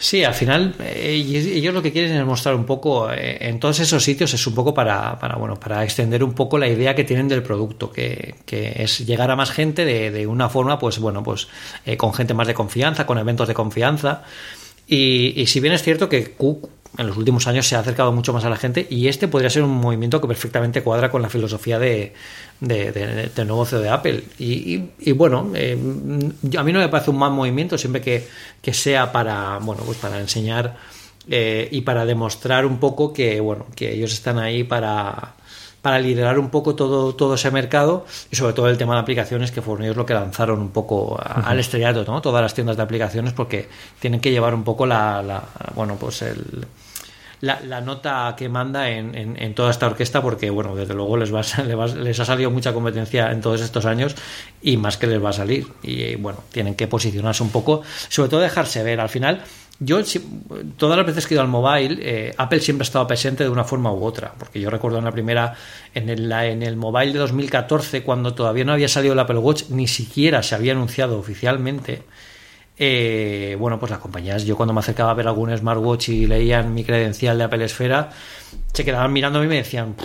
Sí, 0.00 0.22
al 0.22 0.34
final 0.34 0.74
eh, 0.80 1.12
ellos 1.12 1.74
lo 1.74 1.82
que 1.82 1.90
quieren 1.90 2.14
es 2.14 2.24
mostrar 2.24 2.54
un 2.54 2.64
poco 2.64 3.10
eh, 3.10 3.48
en 3.48 3.58
todos 3.58 3.80
esos 3.80 4.02
sitios 4.02 4.32
es 4.32 4.46
un 4.46 4.54
poco 4.54 4.72
para, 4.72 5.18
para 5.18 5.36
bueno 5.36 5.58
para 5.58 5.82
extender 5.82 6.22
un 6.22 6.34
poco 6.34 6.56
la 6.56 6.68
idea 6.68 6.94
que 6.94 7.02
tienen 7.02 7.26
del 7.26 7.42
producto, 7.42 7.90
que, 7.90 8.36
es 8.46 9.00
llegar 9.00 9.30
a 9.30 9.36
más 9.36 9.50
gente 9.50 9.84
de, 9.84 10.10
de 10.10 10.26
una 10.26 10.48
forma, 10.48 10.78
pues 10.78 10.98
bueno, 11.00 11.22
pues 11.22 11.48
eh, 11.84 11.96
con 11.96 12.14
gente 12.14 12.32
más 12.32 12.46
de 12.46 12.54
confianza, 12.54 13.06
con 13.06 13.18
eventos 13.18 13.48
de 13.48 13.54
confianza. 13.54 14.22
Y, 14.86 15.34
y 15.36 15.46
si 15.46 15.60
bien 15.60 15.74
es 15.74 15.82
cierto 15.82 16.08
que 16.08 16.32
Cook 16.32 16.70
en 16.96 17.06
los 17.06 17.16
últimos 17.16 17.46
años 17.46 17.66
se 17.66 17.76
ha 17.76 17.80
acercado 17.80 18.12
mucho 18.12 18.32
más 18.32 18.44
a 18.44 18.50
la 18.50 18.56
gente 18.56 18.86
y 18.88 19.08
este 19.08 19.28
podría 19.28 19.50
ser 19.50 19.62
un 19.62 19.70
movimiento 19.70 20.20
que 20.20 20.26
perfectamente 20.26 20.82
cuadra 20.82 21.10
con 21.10 21.22
la 21.22 21.28
filosofía 21.28 21.78
de, 21.78 22.14
de, 22.60 22.92
del 23.34 23.46
nuevo 23.46 23.64
CEO 23.64 23.80
de 23.80 23.88
Apple. 23.88 24.24
Y, 24.38 25.12
bueno, 25.12 25.50
eh, 25.54 25.78
a 26.56 26.62
mí 26.62 26.72
no 26.72 26.80
me 26.80 26.88
parece 26.88 27.10
un 27.10 27.18
mal 27.18 27.32
movimiento 27.32 27.78
siempre 27.78 28.00
que, 28.00 28.26
que 28.60 28.74
sea 28.74 29.12
para, 29.12 29.58
bueno, 29.58 29.82
pues 29.84 29.98
para 29.98 30.18
enseñar 30.20 30.76
eh, 31.28 31.68
y 31.70 31.82
para 31.82 32.04
demostrar 32.04 32.66
un 32.66 32.78
poco 32.78 33.12
que, 33.12 33.40
bueno, 33.40 33.66
que 33.74 33.92
ellos 33.94 34.12
están 34.12 34.38
ahí 34.38 34.64
para, 34.64 35.34
para 35.82 35.98
liderar 35.98 36.38
un 36.38 36.50
poco 36.50 36.74
todo, 36.74 37.14
todo 37.14 37.34
ese 37.34 37.50
mercado 37.50 38.06
y 38.30 38.36
sobre 38.36 38.54
todo 38.54 38.68
el 38.68 38.78
tema 38.78 38.94
de 38.94 39.00
aplicaciones 39.00 39.52
que 39.52 39.62
fueron 39.62 39.84
ellos 39.84 39.96
lo 39.96 40.06
que 40.06 40.14
lanzaron 40.14 40.60
un 40.60 40.70
poco 40.70 41.18
al 41.22 41.60
estrellato, 41.60 42.04
¿no? 42.04 42.20
Todas 42.20 42.42
las 42.42 42.54
tiendas 42.54 42.76
de 42.76 42.82
aplicaciones 42.82 43.32
porque 43.32 43.68
tienen 44.00 44.20
que 44.20 44.30
llevar 44.30 44.54
un 44.54 44.64
poco 44.64 44.86
la, 44.86 45.22
la 45.22 45.44
bueno, 45.74 45.96
pues 45.96 46.22
el, 46.22 46.66
la, 47.40 47.80
nota 47.80 48.34
que 48.36 48.48
manda 48.48 48.90
en, 48.90 49.54
toda 49.54 49.70
esta 49.70 49.86
orquesta 49.86 50.22
porque, 50.22 50.50
bueno, 50.50 50.74
desde 50.74 50.94
luego 50.94 51.16
les, 51.16 51.32
va, 51.32 51.42
les 51.86 52.20
ha 52.20 52.24
salido 52.24 52.50
mucha 52.50 52.72
competencia 52.72 53.30
en 53.30 53.40
todos 53.40 53.60
estos 53.60 53.86
años 53.86 54.14
y 54.62 54.76
más 54.76 54.96
que 54.96 55.06
les 55.06 55.22
va 55.22 55.30
a 55.30 55.34
salir. 55.34 55.66
Y 55.82 56.16
bueno, 56.16 56.44
tienen 56.52 56.74
que 56.74 56.86
posicionarse 56.86 57.42
un 57.42 57.50
poco, 57.50 57.82
sobre 58.08 58.28
todo 58.28 58.40
dejarse 58.40 58.82
ver. 58.82 59.00
Al 59.00 59.08
final, 59.08 59.42
yo 59.80 60.00
todas 60.76 60.96
las 60.96 61.06
veces 61.06 61.26
que 61.26 61.34
he 61.34 61.36
ido 61.36 61.42
al 61.42 61.48
mobile, 61.48 61.98
eh, 62.00 62.34
Apple 62.36 62.60
siempre 62.60 62.82
ha 62.82 62.88
estado 62.88 63.06
presente 63.06 63.44
de 63.44 63.50
una 63.50 63.62
forma 63.62 63.92
u 63.92 64.04
otra, 64.04 64.34
porque 64.36 64.60
yo 64.60 64.70
recuerdo 64.70 64.98
en 64.98 65.04
la 65.04 65.12
primera, 65.12 65.54
en 65.94 66.08
el, 66.08 66.30
en 66.32 66.64
el 66.64 66.76
mobile 66.76 67.12
de 67.12 67.20
2014, 67.20 68.02
cuando 68.02 68.34
todavía 68.34 68.64
no 68.64 68.72
había 68.72 68.88
salido 68.88 69.12
el 69.12 69.20
Apple 69.20 69.38
Watch, 69.38 69.68
ni 69.68 69.86
siquiera 69.86 70.42
se 70.42 70.56
había 70.56 70.72
anunciado 70.72 71.18
oficialmente. 71.18 72.02
Eh, 72.80 73.56
bueno, 73.58 73.78
pues 73.78 73.90
las 73.90 73.98
compañías, 73.98 74.44
yo 74.44 74.56
cuando 74.56 74.72
me 74.72 74.78
acercaba 74.78 75.10
a 75.10 75.14
ver 75.14 75.26
algún 75.26 75.56
smartwatch 75.56 76.10
y 76.10 76.26
leían 76.26 76.72
mi 76.72 76.84
credencial 76.84 77.36
de 77.36 77.44
Apple 77.44 77.64
Esfera, 77.64 78.10
se 78.72 78.84
quedaban 78.84 79.12
mirándome 79.12 79.46
y 79.46 79.48
me 79.48 79.56
decían, 79.56 79.96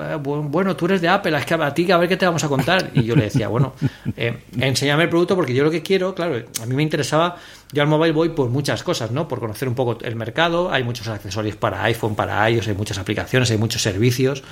eh, 0.00 0.16
bueno, 0.22 0.74
tú 0.74 0.86
eres 0.86 1.02
de 1.02 1.08
Apple, 1.08 1.36
es 1.36 1.44
que 1.44 1.54
a 1.54 1.74
ti 1.74 1.90
a 1.92 1.98
ver 1.98 2.08
qué 2.08 2.16
te 2.16 2.24
vamos 2.24 2.42
a 2.42 2.48
contar. 2.48 2.90
Y 2.94 3.02
yo 3.04 3.14
le 3.14 3.24
decía, 3.24 3.48
bueno, 3.48 3.74
eh, 4.16 4.44
enséñame 4.58 5.02
el 5.02 5.08
producto 5.10 5.36
porque 5.36 5.52
yo 5.52 5.62
lo 5.62 5.70
que 5.70 5.82
quiero, 5.82 6.14
claro, 6.14 6.36
a 6.62 6.66
mí 6.66 6.74
me 6.74 6.82
interesaba, 6.82 7.36
yo 7.70 7.82
al 7.82 7.88
mobile 7.88 8.12
voy 8.12 8.30
por 8.30 8.48
muchas 8.48 8.82
cosas, 8.82 9.10
¿no? 9.10 9.28
Por 9.28 9.38
conocer 9.38 9.68
un 9.68 9.74
poco 9.74 9.98
el 10.02 10.16
mercado, 10.16 10.72
hay 10.72 10.84
muchos 10.84 11.08
accesorios 11.08 11.56
para 11.56 11.82
iPhone, 11.84 12.14
para 12.14 12.48
iOS, 12.48 12.68
hay 12.68 12.74
muchas 12.74 12.96
aplicaciones, 12.96 13.50
hay 13.50 13.58
muchos 13.58 13.82
servicios 13.82 14.42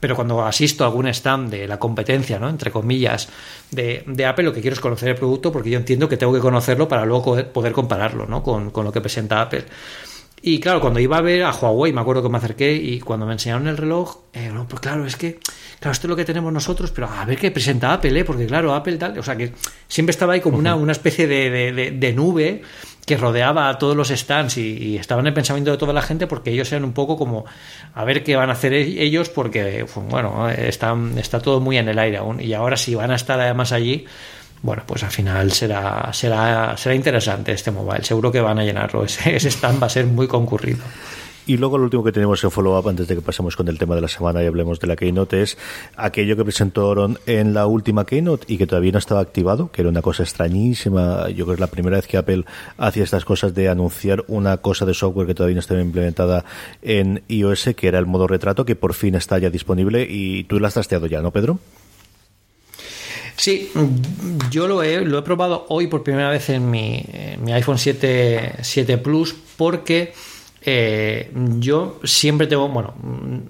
pero 0.00 0.14
cuando 0.14 0.44
asisto 0.44 0.84
a 0.84 0.88
algún 0.88 1.06
stand 1.08 1.50
de 1.50 1.66
la 1.66 1.78
competencia, 1.78 2.38
¿no? 2.38 2.48
entre 2.48 2.70
comillas, 2.70 3.28
de, 3.70 4.04
de, 4.06 4.26
Apple, 4.26 4.44
lo 4.44 4.52
que 4.52 4.60
quiero 4.60 4.74
es 4.74 4.80
conocer 4.80 5.10
el 5.10 5.14
producto 5.14 5.52
porque 5.52 5.70
yo 5.70 5.78
entiendo 5.78 6.08
que 6.08 6.16
tengo 6.16 6.32
que 6.32 6.40
conocerlo 6.40 6.88
para 6.88 7.04
luego 7.04 7.36
poder 7.52 7.72
compararlo 7.72 8.26
¿no? 8.26 8.42
con, 8.42 8.70
con 8.70 8.84
lo 8.84 8.92
que 8.92 9.00
presenta 9.00 9.40
Apple. 9.40 9.64
Y 10.42 10.60
claro, 10.60 10.80
cuando 10.80 11.00
iba 11.00 11.16
a 11.16 11.22
ver 11.22 11.42
a 11.42 11.50
Huawei, 11.50 11.92
me 11.92 12.00
acuerdo 12.00 12.22
que 12.22 12.28
me 12.28 12.38
acerqué 12.38 12.74
y 12.74 13.00
cuando 13.00 13.26
me 13.26 13.32
enseñaron 13.32 13.66
el 13.68 13.76
reloj, 13.76 14.18
eh, 14.32 14.50
no, 14.52 14.68
pues 14.68 14.80
claro, 14.80 15.06
es 15.06 15.16
que, 15.16 15.40
claro, 15.80 15.92
esto 15.92 16.06
es 16.06 16.08
lo 16.10 16.16
que 16.16 16.24
tenemos 16.24 16.52
nosotros, 16.52 16.90
pero 16.90 17.08
a 17.08 17.24
ver 17.24 17.38
qué 17.38 17.50
presenta 17.50 17.92
Apple, 17.92 18.20
¿eh? 18.20 18.24
porque 18.24 18.46
claro, 18.46 18.74
Apple 18.74 18.96
tal, 18.96 19.18
o 19.18 19.22
sea 19.22 19.34
que 19.34 19.52
siempre 19.88 20.10
estaba 20.10 20.34
ahí 20.34 20.40
como 20.40 20.58
una, 20.58 20.76
una 20.76 20.92
especie 20.92 21.26
de, 21.26 21.72
de, 21.72 21.90
de 21.90 22.12
nube 22.12 22.62
que 23.06 23.16
rodeaba 23.16 23.68
a 23.68 23.78
todos 23.78 23.96
los 23.96 24.08
stands 24.08 24.58
y, 24.58 24.98
estaban 24.98 25.22
en 25.24 25.28
el 25.28 25.34
pensamiento 25.34 25.70
de 25.70 25.78
toda 25.78 25.92
la 25.92 26.02
gente 26.02 26.26
porque 26.26 26.50
ellos 26.50 26.70
eran 26.72 26.84
un 26.84 26.92
poco 26.92 27.16
como 27.16 27.44
a 27.94 28.04
ver 28.04 28.24
qué 28.24 28.34
van 28.34 28.50
a 28.50 28.54
hacer 28.54 28.74
e-, 28.74 29.02
ellos 29.02 29.28
porque 29.28 29.86
pues, 29.92 30.06
bueno 30.08 30.50
están, 30.50 31.16
está 31.16 31.40
todo 31.40 31.60
muy 31.60 31.78
en 31.78 31.88
el 31.88 31.98
aire 31.98 32.18
aún 32.18 32.40
y 32.40 32.52
ahora 32.52 32.76
si 32.76 32.94
van 32.96 33.12
a 33.12 33.14
estar 33.14 33.40
además 33.40 33.70
allí 33.70 34.06
bueno 34.62 34.82
pues 34.86 35.02
al 35.02 35.10
final 35.10 35.52
será 35.52 36.10
será 36.12 36.76
será 36.76 36.94
interesante 36.94 37.52
este 37.52 37.70
mobile 37.70 38.04
seguro 38.04 38.32
que 38.32 38.40
van 38.40 38.58
a 38.58 38.64
llenarlo 38.64 39.04
ese, 39.04 39.36
ese 39.36 39.48
stand 39.48 39.82
va 39.82 39.86
a 39.86 39.90
ser 39.90 40.06
muy 40.06 40.26
concurrido 40.26 40.82
y 41.48 41.58
luego 41.58 41.78
lo 41.78 41.84
último 41.84 42.02
que 42.02 42.10
tenemos 42.10 42.42
en 42.42 42.50
follow-up, 42.50 42.88
antes 42.88 43.06
de 43.06 43.14
que 43.14 43.22
pasemos 43.22 43.54
con 43.54 43.68
el 43.68 43.78
tema 43.78 43.94
de 43.94 44.00
la 44.00 44.08
semana 44.08 44.42
y 44.42 44.46
hablemos 44.46 44.80
de 44.80 44.88
la 44.88 44.96
Keynote, 44.96 45.42
es 45.42 45.56
aquello 45.96 46.36
que 46.36 46.42
presentaron 46.42 47.20
en 47.24 47.54
la 47.54 47.68
última 47.68 48.04
Keynote 48.04 48.52
y 48.52 48.58
que 48.58 48.66
todavía 48.66 48.90
no 48.90 48.98
estaba 48.98 49.20
activado, 49.20 49.70
que 49.70 49.82
era 49.82 49.88
una 49.88 50.02
cosa 50.02 50.24
extrañísima. 50.24 51.28
Yo 51.28 51.44
creo 51.44 51.46
que 51.46 51.52
es 51.54 51.60
la 51.60 51.68
primera 51.68 51.98
vez 51.98 52.08
que 52.08 52.16
Apple 52.16 52.44
hacía 52.78 53.04
estas 53.04 53.24
cosas 53.24 53.54
de 53.54 53.68
anunciar 53.68 54.24
una 54.26 54.56
cosa 54.56 54.86
de 54.86 54.94
software 54.94 55.28
que 55.28 55.34
todavía 55.34 55.54
no 55.54 55.60
estaba 55.60 55.80
implementada 55.80 56.44
en 56.82 57.22
iOS, 57.28 57.70
que 57.76 57.86
era 57.86 58.00
el 58.00 58.06
modo 58.06 58.26
retrato, 58.26 58.64
que 58.64 58.74
por 58.74 58.94
fin 58.94 59.14
está 59.14 59.38
ya 59.38 59.48
disponible 59.48 60.04
y 60.10 60.42
tú 60.44 60.58
lo 60.58 60.66
has 60.66 60.74
trasteado 60.74 61.06
ya, 61.06 61.22
¿no, 61.22 61.30
Pedro? 61.30 61.60
Sí, 63.36 63.70
yo 64.50 64.66
lo 64.66 64.82
he, 64.82 65.02
lo 65.02 65.18
he 65.18 65.22
probado 65.22 65.66
hoy 65.68 65.88
por 65.88 66.02
primera 66.02 66.30
vez 66.30 66.48
en 66.48 66.70
mi, 66.70 67.04
mi 67.38 67.52
iPhone 67.52 67.78
7, 67.78 68.54
7 68.62 68.98
Plus 68.98 69.34
porque 69.56 70.14
eh, 70.68 71.30
yo 71.60 72.00
siempre 72.02 72.48
tengo, 72.48 72.68
bueno, 72.68 72.94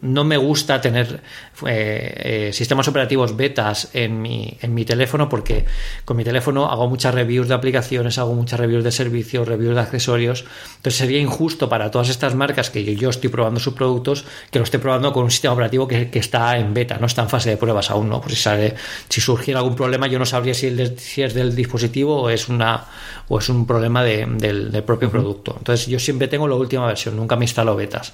no 0.03 0.23
me 0.23 0.37
gusta 0.37 0.83
tener 0.83 1.23
eh, 1.67 2.49
eh, 2.49 2.53
sistemas 2.53 2.87
operativos 2.89 3.35
betas 3.35 3.89
en 3.95 4.21
mi, 4.21 4.55
en 4.61 4.75
mi 4.75 4.85
teléfono 4.85 5.27
porque 5.27 5.65
con 6.05 6.19
mi 6.19 6.25
teléfono 6.25 6.71
hago 6.71 6.89
muchas 6.89 7.15
reviews 7.15 7.49
de 7.49 7.55
aplicaciones, 7.55 8.19
hago 8.19 8.35
muchas 8.35 8.61
reviews 8.61 8.85
de 8.85 8.93
servicios, 8.93 9.49
reviews 9.49 9.75
de 9.75 9.81
accesorios. 9.81 10.45
Entonces 10.77 10.97
sería 10.97 11.19
injusto 11.19 11.71
para 11.71 11.91
todas 11.91 12.11
estas 12.11 12.35
marcas 12.35 12.69
que 12.69 12.85
yo, 12.95 13.09
estoy 13.09 13.31
probando 13.31 13.61
sus 13.61 13.73
productos 13.73 14.27
que 14.51 14.59
lo 14.59 14.65
esté 14.65 14.79
probando 14.79 15.15
con 15.15 15.25
un 15.25 15.31
sistema 15.31 15.55
operativo 15.55 15.89
que, 15.89 16.11
está 16.13 16.59
en 16.59 16.75
beta, 16.75 16.99
no 17.01 17.07
está 17.07 17.23
en 17.23 17.31
fase 17.31 17.49
de 17.49 17.57
pruebas 17.57 17.91
aún, 17.91 18.11
¿no? 18.11 18.21
Pues 18.21 18.35
si 18.35 18.43
sale, 18.43 18.75
si 19.09 19.23
surgiera 19.23 19.61
algún 19.61 19.75
problema, 19.75 20.07
yo 20.07 20.19
no 20.19 20.27
sabría 20.27 20.53
si, 20.53 20.71
si 20.99 21.23
es 21.23 21.33
del 21.33 21.57
dispositivo 21.57 22.21
o 22.21 22.29
es 22.29 22.51
una 22.51 22.85
o 23.29 23.39
es 23.39 23.49
un 23.49 23.67
problema 23.67 24.05
del, 24.05 24.39
del, 24.39 24.83
propio 24.85 25.11
producto. 25.11 25.55
Entonces 25.59 25.87
yo 25.87 25.99
siempre 25.99 26.29
tengo 26.29 26.47
la 26.47 26.55
última 26.55 26.87
versión, 26.87 27.06
nunca 27.15 27.37
me 27.37 27.45
instalo 27.45 27.77
betas. 27.77 28.13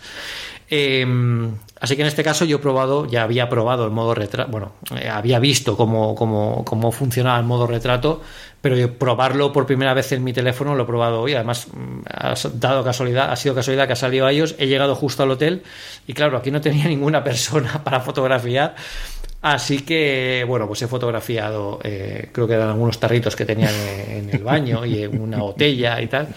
Em, 0.74 1.54
así 1.80 1.96
que 1.96 2.00
en 2.02 2.08
este 2.08 2.24
caso 2.24 2.46
yo 2.46 2.56
he 2.56 2.58
probado, 2.58 3.06
ya 3.06 3.24
había 3.24 3.46
probado 3.50 3.84
el 3.84 3.90
modo 3.90 4.14
retrato, 4.14 4.50
bueno, 4.50 4.72
eh, 4.96 5.06
había 5.06 5.38
visto 5.38 5.76
cómo, 5.76 6.14
cómo, 6.14 6.64
cómo, 6.64 6.90
funcionaba 6.90 7.38
el 7.38 7.44
modo 7.44 7.66
retrato, 7.66 8.22
pero 8.62 8.94
probarlo 8.94 9.52
por 9.52 9.66
primera 9.66 9.92
vez 9.92 10.12
en 10.12 10.24
mi 10.24 10.32
teléfono 10.32 10.74
lo 10.74 10.84
he 10.84 10.86
probado 10.86 11.20
hoy. 11.20 11.34
Además, 11.34 11.66
mm, 11.68 12.00
ha 12.08 12.34
dado 12.54 12.82
casualidad, 12.84 13.30
ha 13.30 13.36
sido 13.36 13.54
casualidad 13.54 13.86
que 13.86 13.92
ha 13.92 13.96
salido 13.96 14.24
a 14.24 14.32
ellos, 14.32 14.54
he 14.58 14.66
llegado 14.66 14.94
justo 14.94 15.22
al 15.24 15.32
hotel 15.32 15.62
y 16.06 16.14
claro, 16.14 16.38
aquí 16.38 16.50
no 16.50 16.62
tenía 16.62 16.84
ninguna 16.88 17.22
persona 17.22 17.82
para 17.84 18.00
fotografiar. 18.00 18.74
Así 19.42 19.80
que, 19.80 20.44
bueno, 20.46 20.68
pues 20.68 20.80
he 20.82 20.86
fotografiado, 20.86 21.80
eh, 21.82 22.30
creo 22.32 22.46
que 22.46 22.54
eran 22.54 22.68
algunos 22.68 22.98
tarritos 22.98 23.34
que 23.34 23.44
tenían 23.44 23.74
en 24.08 24.30
el 24.30 24.42
baño 24.42 24.86
y 24.86 25.04
una 25.04 25.38
botella 25.38 26.00
y 26.00 26.06
tal. 26.06 26.28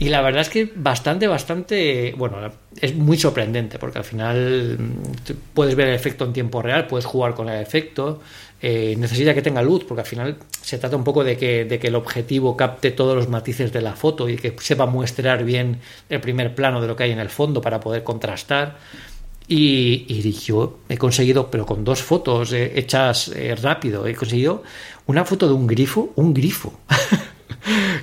Y 0.00 0.10
la 0.10 0.20
verdad 0.20 0.42
es 0.42 0.48
que 0.48 0.70
bastante, 0.76 1.26
bastante, 1.26 2.14
bueno, 2.16 2.38
es 2.80 2.94
muy 2.94 3.18
sorprendente 3.18 3.80
porque 3.80 3.98
al 3.98 4.04
final 4.04 4.76
mm, 4.78 5.32
puedes 5.54 5.74
ver 5.74 5.88
el 5.88 5.94
efecto 5.94 6.24
en 6.24 6.32
tiempo 6.32 6.62
real, 6.62 6.86
puedes 6.86 7.04
jugar 7.04 7.34
con 7.34 7.48
el 7.48 7.60
efecto, 7.60 8.20
eh, 8.62 8.94
necesita 8.96 9.34
que 9.34 9.42
tenga 9.42 9.60
luz 9.60 9.84
porque 9.84 10.02
al 10.02 10.06
final 10.06 10.36
se 10.62 10.78
trata 10.78 10.96
un 10.96 11.02
poco 11.02 11.24
de 11.24 11.36
que, 11.36 11.64
de 11.64 11.80
que 11.80 11.88
el 11.88 11.96
objetivo 11.96 12.56
capte 12.56 12.92
todos 12.92 13.16
los 13.16 13.28
matices 13.28 13.72
de 13.72 13.80
la 13.80 13.94
foto 13.94 14.28
y 14.28 14.36
que 14.36 14.54
sepa 14.60 14.86
muestrar 14.86 15.42
bien 15.42 15.80
el 16.08 16.20
primer 16.20 16.54
plano 16.54 16.80
de 16.80 16.86
lo 16.86 16.94
que 16.94 17.02
hay 17.04 17.10
en 17.10 17.18
el 17.18 17.28
fondo 17.30 17.60
para 17.60 17.80
poder 17.80 18.04
contrastar. 18.04 18.76
Y, 19.50 20.30
yo 20.32 20.78
he 20.90 20.98
conseguido, 20.98 21.50
pero 21.50 21.64
con 21.64 21.82
dos 21.82 22.02
fotos 22.02 22.52
eh, 22.52 22.72
hechas 22.76 23.28
eh, 23.28 23.56
rápido, 23.56 24.06
he 24.06 24.14
conseguido 24.14 24.62
una 25.06 25.24
foto 25.24 25.48
de 25.48 25.54
un 25.54 25.66
grifo, 25.66 26.12
un 26.16 26.34
grifo. 26.34 26.78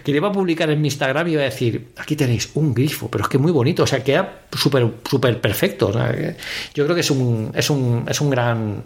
que 0.03 0.11
le 0.11 0.17
iba 0.17 0.29
a 0.29 0.31
publicar 0.31 0.69
en 0.69 0.81
mi 0.81 0.87
Instagram 0.87 1.27
y 1.27 1.31
iba 1.31 1.41
a 1.41 1.45
decir, 1.45 1.89
aquí 1.97 2.15
tenéis 2.15 2.49
un 2.55 2.73
grifo, 2.73 3.09
pero 3.09 3.23
es 3.23 3.29
que 3.29 3.37
muy 3.37 3.51
bonito, 3.51 3.83
o 3.83 3.87
sea, 3.87 4.03
queda 4.03 4.41
súper 4.51 4.87
súper 5.09 5.39
perfecto. 5.41 5.91
Yo 6.73 6.83
creo 6.83 6.95
que 6.95 7.01
es 7.01 7.11
un, 7.11 7.51
es 7.55 7.69
un, 7.69 8.05
es 8.07 8.21
un 8.21 8.29
gran 8.29 8.83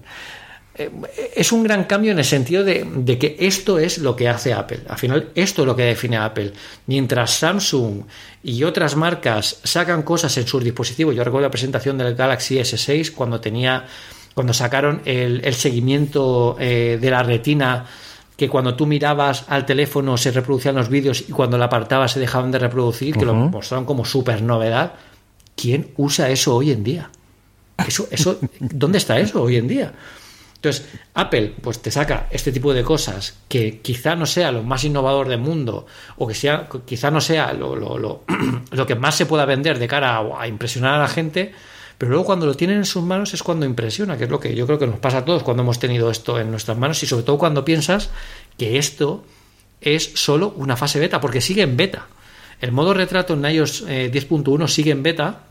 eh, 0.79 0.89
es 1.35 1.51
un 1.51 1.63
gran 1.63 1.83
cambio 1.83 2.13
en 2.13 2.19
el 2.19 2.25
sentido 2.25 2.63
de, 2.63 3.17
que 3.19 3.35
esto 3.39 3.77
es 3.77 3.97
lo 3.97 4.15
que 4.15 4.29
hace 4.29 4.53
Apple. 4.53 4.79
Al 4.87 4.97
final, 4.97 5.29
esto 5.35 5.63
es 5.63 5.65
lo 5.65 5.75
que 5.75 5.83
define 5.83 6.17
Apple. 6.17 6.53
Mientras 6.87 7.31
Samsung 7.31 8.03
y 8.43 8.63
otras 8.63 8.95
marcas 8.95 9.59
sacan 9.63 10.03
cosas 10.03 10.35
en 10.37 10.47
sus 10.47 10.63
dispositivos, 10.63 11.15
yo 11.15 11.23
recuerdo 11.23 11.47
la 11.47 11.51
presentación 11.51 11.97
del 11.97 12.15
Galaxy 12.15 12.57
S6 12.59 13.11
cuando 13.11 13.41
tenía, 13.41 13.85
cuando 14.33 14.53
sacaron 14.53 15.01
el, 15.03 15.53
seguimiento 15.53 16.55
eh, 16.59 16.97
de 16.99 17.11
la 17.11 17.23
retina 17.23 17.85
que 18.39 18.47
cuando 18.47 18.73
tú 18.73 18.85
mirabas 18.85 19.43
al 19.49 19.65
teléfono 19.65 20.15
se 20.15 20.31
reproducían 20.31 20.75
los 20.75 20.87
vídeos 20.87 21.25
y 21.27 21.33
cuando 21.33 21.57
la 21.57 21.65
apartabas 21.65 22.13
se 22.13 22.21
dejaban 22.21 22.51
de 22.51 22.59
reproducir, 22.59 23.17
que 23.17 23.25
lo 23.25 23.35
mostraron 23.35 23.85
como 23.85 24.05
súper 24.05 24.41
novedad. 24.41 24.93
¿Quién 25.57 25.91
usa 25.97 26.29
eso 26.29 26.55
hoy 26.55 26.71
en 26.71 26.81
día? 26.81 27.09
Eso, 27.85 28.07
eso, 28.09 28.39
¿Dónde 28.59 28.97
está 28.97 29.19
eso 29.19 29.43
hoy 29.43 29.57
en 29.57 29.67
día? 29.67 29.93
Entonces, 30.55 30.87
Apple 31.15 31.53
pues 31.61 31.81
te 31.81 31.91
saca 31.91 32.27
este 32.31 32.53
tipo 32.53 32.73
de 32.73 32.81
cosas 32.81 33.39
que 33.49 33.81
quizá 33.81 34.15
no 34.15 34.25
sea 34.25 34.53
lo 34.53 34.63
más 34.63 34.85
innovador 34.85 35.27
del 35.27 35.39
mundo 35.39 35.85
o 36.15 36.25
que 36.25 36.33
sea, 36.33 36.69
quizá 36.85 37.11
no 37.11 37.19
sea 37.19 37.51
lo, 37.51 37.75
lo, 37.75 37.97
lo, 37.97 38.23
que 38.87 38.95
más 38.95 39.15
se 39.15 39.25
pueda 39.25 39.43
vender 39.43 39.79
de 39.79 39.87
cara 39.89 40.15
a, 40.15 40.43
a, 40.43 40.47
impresionar 40.47 40.93
a 40.93 40.99
la 40.99 41.07
gente, 41.09 41.53
pero 41.99 42.11
luego 42.11 42.25
cuando 42.25 42.45
lo 42.45 42.55
tienen 42.55 42.77
en 42.77 42.85
sus 42.85 43.03
manos 43.03 43.33
es 43.33 43.43
cuando 43.43 43.65
impresiona, 43.65 44.17
que 44.17 44.23
es 44.23 44.29
lo 44.29 44.39
que 44.39 44.55
yo 44.55 44.65
creo 44.65 44.79
que 44.79 44.87
nos 44.87 44.99
pasa 44.99 45.17
a 45.17 45.25
todos 45.25 45.43
cuando 45.43 45.63
hemos 45.63 45.79
tenido 45.79 46.09
esto 46.09 46.39
en 46.39 46.49
nuestras 46.49 46.77
manos 46.77 47.03
y 47.03 47.05
sobre 47.05 47.23
todo 47.23 47.37
cuando 47.37 47.65
piensas 47.65 48.09
que 48.57 48.77
esto 48.77 49.25
es 49.81 50.11
solo 50.15 50.53
una 50.55 50.77
fase 50.77 50.97
beta, 50.97 51.19
porque 51.19 51.41
sigue 51.41 51.61
en 51.61 51.75
beta. 51.75 52.07
El 52.61 52.71
modo 52.71 52.93
retrato 52.93 53.33
en 53.33 53.43
iOS 53.43 53.85
10.1 53.85 54.63
eh, 54.63 54.67
sigue 54.69 54.91
en 54.91 55.03
beta 55.03 55.43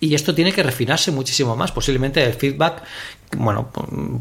y 0.00 0.14
esto 0.14 0.34
tiene 0.34 0.52
que 0.52 0.62
refinarse 0.62 1.10
muchísimo 1.10 1.56
más. 1.56 1.72
Posiblemente 1.72 2.22
el 2.22 2.34
feedback, 2.34 2.82
bueno, 3.36 3.70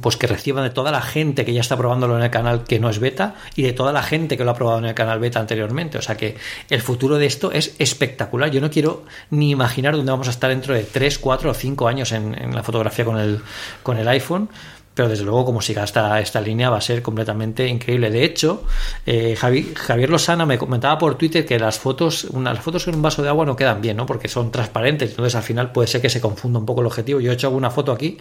pues 0.01 0.17
que 0.17 0.27
reciban 0.27 0.63
de 0.63 0.69
toda 0.69 0.91
la 0.91 1.01
gente 1.01 1.45
que 1.45 1.53
ya 1.53 1.61
está 1.61 1.77
probándolo 1.77 2.17
en 2.17 2.23
el 2.23 2.29
canal 2.29 2.63
que 2.63 2.79
no 2.79 2.89
es 2.89 2.99
beta 2.99 3.35
y 3.55 3.63
de 3.63 3.73
toda 3.73 3.91
la 3.91 4.03
gente 4.03 4.37
que 4.37 4.43
lo 4.43 4.51
ha 4.51 4.55
probado 4.55 4.79
en 4.79 4.85
el 4.85 4.93
canal 4.93 5.19
beta 5.19 5.39
anteriormente. 5.39 5.97
O 5.97 6.01
sea 6.01 6.15
que 6.15 6.35
el 6.69 6.81
futuro 6.81 7.17
de 7.17 7.25
esto 7.25 7.51
es 7.51 7.75
espectacular. 7.79 8.51
Yo 8.51 8.61
no 8.61 8.69
quiero 8.69 9.03
ni 9.29 9.51
imaginar 9.51 9.95
dónde 9.95 10.11
vamos 10.11 10.27
a 10.27 10.31
estar 10.31 10.49
dentro 10.49 10.73
de 10.73 10.83
3, 10.83 11.19
4 11.19 11.51
o 11.51 11.53
5 11.53 11.87
años 11.87 12.11
en, 12.11 12.33
en 12.39 12.55
la 12.55 12.63
fotografía 12.63 13.05
con 13.05 13.17
el, 13.17 13.41
con 13.83 13.97
el 13.97 14.07
iPhone 14.07 14.49
pero 14.93 15.09
desde 15.09 15.23
luego 15.23 15.45
como 15.45 15.61
siga 15.61 15.83
esta, 15.83 16.19
esta 16.19 16.39
línea 16.39 16.69
va 16.69 16.77
a 16.77 16.81
ser 16.81 17.01
completamente 17.01 17.67
increíble. 17.67 18.09
De 18.11 18.23
hecho, 18.23 18.63
eh, 19.05 19.35
Javier 19.35 20.09
Lozana 20.09 20.45
me 20.45 20.57
comentaba 20.57 20.97
por 20.97 21.15
Twitter 21.15 21.45
que 21.45 21.57
las 21.57 21.79
fotos, 21.79 22.25
una, 22.25 22.53
las 22.53 22.63
fotos 22.63 22.87
en 22.87 22.95
un 22.95 23.01
vaso 23.01 23.23
de 23.23 23.29
agua 23.29 23.45
no 23.45 23.55
quedan 23.55 23.81
bien, 23.81 23.97
¿no? 23.97 24.05
Porque 24.05 24.27
son 24.27 24.51
transparentes, 24.51 25.11
entonces 25.11 25.35
al 25.35 25.43
final 25.43 25.71
puede 25.71 25.87
ser 25.87 26.01
que 26.01 26.09
se 26.09 26.21
confunda 26.21 26.59
un 26.59 26.65
poco 26.65 26.81
el 26.81 26.87
objetivo. 26.87 27.19
Yo 27.19 27.31
he 27.31 27.33
hecho 27.33 27.47
alguna 27.47 27.71
foto 27.71 27.91
aquí 27.91 28.17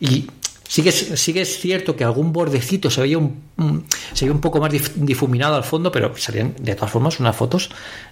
y 0.00 0.26
sí 0.68 0.82
que, 0.82 0.92
sí 0.92 1.32
que 1.32 1.42
es 1.42 1.58
cierto 1.58 1.96
que 1.96 2.04
algún 2.04 2.32
bordecito 2.32 2.90
se 2.90 3.00
veía 3.00 3.18
un, 3.18 3.42
se 4.12 4.24
veía 4.24 4.34
un 4.34 4.40
poco 4.40 4.60
más 4.60 4.72
difuminado 4.96 5.56
al 5.56 5.64
fondo, 5.64 5.92
pero 5.92 6.16
salían 6.16 6.54
de 6.58 6.74
todas 6.74 6.90
formas 6.90 7.20
unas 7.20 7.36
fotos 7.36 7.70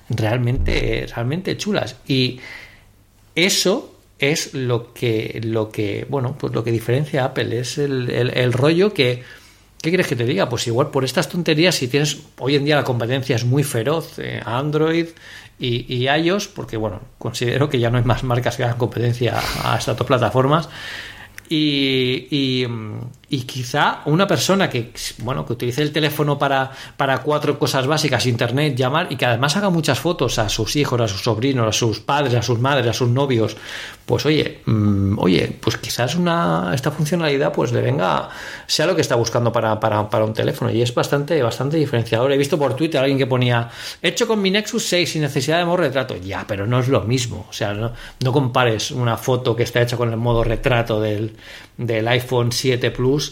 realmente, 0.08 1.06
realmente 1.14 1.56
chulas. 1.56 1.96
Y 2.06 2.40
eso 3.34 3.94
es 4.18 4.54
lo 4.54 4.92
que, 4.94 5.40
lo 5.44 5.70
que, 5.70 6.06
bueno, 6.08 6.36
pues 6.38 6.52
lo 6.52 6.62
que 6.62 6.70
diferencia 6.70 7.22
a 7.22 7.26
Apple, 7.26 7.58
es 7.58 7.78
el, 7.78 8.08
el, 8.10 8.52
rollo 8.52 8.94
que, 8.94 9.22
¿qué 9.82 9.90
quieres 9.90 10.06
que 10.06 10.16
te 10.16 10.24
diga? 10.24 10.48
Pues 10.48 10.66
igual 10.66 10.90
por 10.90 11.04
estas 11.04 11.28
tonterías, 11.28 11.74
si 11.74 11.88
tienes, 11.88 12.18
hoy 12.38 12.54
en 12.54 12.64
día 12.64 12.76
la 12.76 12.84
competencia 12.84 13.36
es 13.36 13.44
muy 13.44 13.64
feroz, 13.64 14.18
eh, 14.18 14.40
Android 14.44 15.08
y, 15.58 15.94
y, 15.94 16.08
iOS, 16.08 16.48
porque 16.48 16.76
bueno, 16.76 17.00
considero 17.18 17.68
que 17.68 17.78
ya 17.78 17.90
no 17.90 17.98
hay 17.98 18.04
más 18.04 18.22
marcas 18.22 18.56
que 18.56 18.64
hagan 18.64 18.78
competencia 18.78 19.40
a 19.64 19.76
estas 19.76 19.96
dos 19.96 20.06
plataformas, 20.06 20.68
y, 21.48 22.26
y, 22.30 22.66
y, 23.34 23.42
quizá 23.42 24.00
una 24.06 24.26
persona 24.26 24.68
que 24.68 24.92
bueno 25.18 25.44
que 25.46 25.52
utilice 25.52 25.82
el 25.82 25.92
teléfono 25.92 26.38
para, 26.38 26.70
para 26.96 27.18
cuatro 27.18 27.58
cosas 27.58 27.86
básicas 27.86 28.26
internet 28.26 28.74
llamar 28.76 29.08
y 29.10 29.16
que 29.16 29.26
además 29.26 29.56
haga 29.56 29.70
muchas 29.70 29.98
fotos 29.98 30.38
a 30.38 30.48
sus 30.48 30.76
hijos 30.76 31.00
a 31.00 31.08
sus 31.08 31.22
sobrinos 31.22 31.68
a 31.68 31.72
sus 31.72 32.00
padres 32.00 32.34
a 32.34 32.42
sus 32.42 32.58
madres 32.58 32.88
a 32.88 32.92
sus 32.92 33.08
novios 33.08 33.56
pues 34.06 34.26
oye 34.26 34.60
mmm, 34.66 35.18
oye 35.18 35.56
pues 35.60 35.76
quizás 35.78 36.14
una 36.14 36.72
esta 36.74 36.90
funcionalidad 36.90 37.52
pues 37.52 37.72
le 37.72 37.80
venga 37.80 38.28
sea 38.66 38.86
lo 38.86 38.94
que 38.94 39.00
está 39.00 39.14
buscando 39.14 39.52
para, 39.52 39.78
para, 39.80 40.08
para, 40.08 40.24
un 40.24 40.32
teléfono 40.32 40.70
y 40.70 40.82
es 40.82 40.94
bastante 40.94 41.42
bastante 41.42 41.76
diferenciador. 41.76 42.32
He 42.32 42.38
visto 42.38 42.58
por 42.58 42.74
Twitter 42.74 42.98
a 42.98 43.02
alguien 43.02 43.18
que 43.18 43.26
ponía 43.26 43.70
hecho 44.02 44.26
con 44.26 44.40
mi 44.40 44.50
Nexus 44.50 44.84
6 44.86 45.12
sin 45.12 45.22
necesidad 45.22 45.58
de 45.58 45.64
modo 45.64 45.78
retrato 45.78 46.16
ya 46.16 46.44
pero 46.46 46.66
no 46.66 46.80
es 46.80 46.88
lo 46.88 47.02
mismo 47.02 47.46
o 47.48 47.52
sea 47.52 47.72
no, 47.74 47.92
no 48.20 48.32
compares 48.32 48.90
una 48.90 49.16
foto 49.16 49.56
que 49.56 49.62
está 49.62 49.80
hecha 49.82 49.96
con 49.96 50.10
el 50.10 50.16
modo 50.16 50.44
retrato 50.44 51.00
del 51.00 51.36
del, 51.76 52.06
iPhone 52.08 52.52
7 52.52 52.90
Plus 52.90 53.23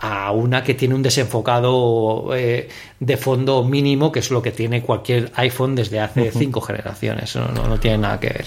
a 0.00 0.30
una 0.30 0.62
que 0.62 0.74
tiene 0.74 0.94
un 0.94 1.02
desenfocado 1.02 2.30
eh, 2.34 2.68
de 3.00 3.16
fondo 3.16 3.64
mínimo, 3.64 4.12
que 4.12 4.20
es 4.20 4.30
lo 4.30 4.40
que 4.40 4.52
tiene 4.52 4.82
cualquier 4.82 5.32
iPhone 5.34 5.74
desde 5.74 5.98
hace 5.98 6.30
cinco 6.30 6.60
generaciones. 6.60 7.34
No, 7.34 7.48
no, 7.48 7.80
tiene 7.80 7.98
nada 7.98 8.20
que 8.20 8.28
ver. 8.28 8.46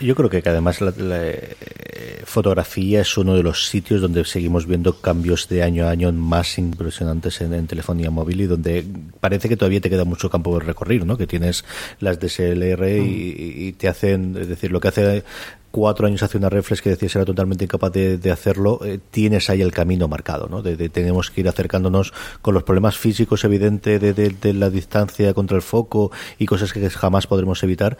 yo 0.00 0.14
creo 0.14 0.28
que, 0.28 0.42
además 0.44 0.80
la, 0.80 0.92
eh, 0.98 2.22
fotografía 2.24 3.00
es 3.00 3.16
uno 3.16 3.34
de 3.34 3.42
los 3.42 3.68
sitios 3.68 4.02
donde 4.02 4.24
seguimos 4.24 4.66
viendo 4.66 5.00
cambios 5.00 5.48
de 5.48 5.62
año 5.62 5.86
a 5.86 5.90
año 5.90 6.12
más 6.12 6.58
impresionantes 6.58 7.40
en, 7.40 7.66
telefonía 7.66 8.10
móvil 8.10 8.42
y 8.42 8.46
donde 8.46 8.84
parece 9.20 9.48
que 9.48 9.56
todavía 9.56 9.80
te 9.80 9.88
queda 9.88 10.04
mucho 10.04 10.28
campo 10.28 10.58
de 10.58 10.66
recorrer, 10.66 11.06
¿no? 11.06 11.16
Que 11.16 11.26
tienes 11.26 11.64
las 11.98 12.18
DSLR 12.20 12.88
y, 12.88 13.00
mm. 13.00 13.68
y, 13.68 13.72
te 13.72 13.88
hacen, 13.88 14.36
es 14.38 14.48
decir, 14.48 14.70
lo 14.70 14.80
que 14.80 14.88
hace 14.88 15.24
cuatro 15.70 16.06
años 16.06 16.22
hace 16.22 16.38
una 16.38 16.48
reflex 16.48 16.82
que 16.82 16.90
decías 16.90 17.16
era 17.16 17.24
totalmente 17.24 17.64
incapaz 17.64 17.92
de, 17.92 18.30
hacerlo, 18.30 18.80
eh, 18.84 18.98
tienes 19.10 19.50
ahí 19.50 19.62
el 19.62 19.72
camino 19.72 20.08
marcado, 20.08 20.48
¿no? 20.48 20.62
De, 20.62 20.88
tenemos 20.88 21.30
que 21.30 21.42
ir 21.42 21.48
acercándonos 21.48 22.12
con 22.42 22.54
los 22.54 22.62
problemas 22.62 22.96
físicos 22.96 23.44
evidentes 23.44 24.00
de, 24.00 24.54
la 24.54 24.70
distancia 24.70 25.32
contra 25.34 25.56
el 25.56 25.62
foco 25.62 26.10
y 26.38 26.46
cosas 26.46 26.72
que 26.72 26.90
jamás 26.90 27.26
podremos 27.26 27.62
evitar, 27.62 27.98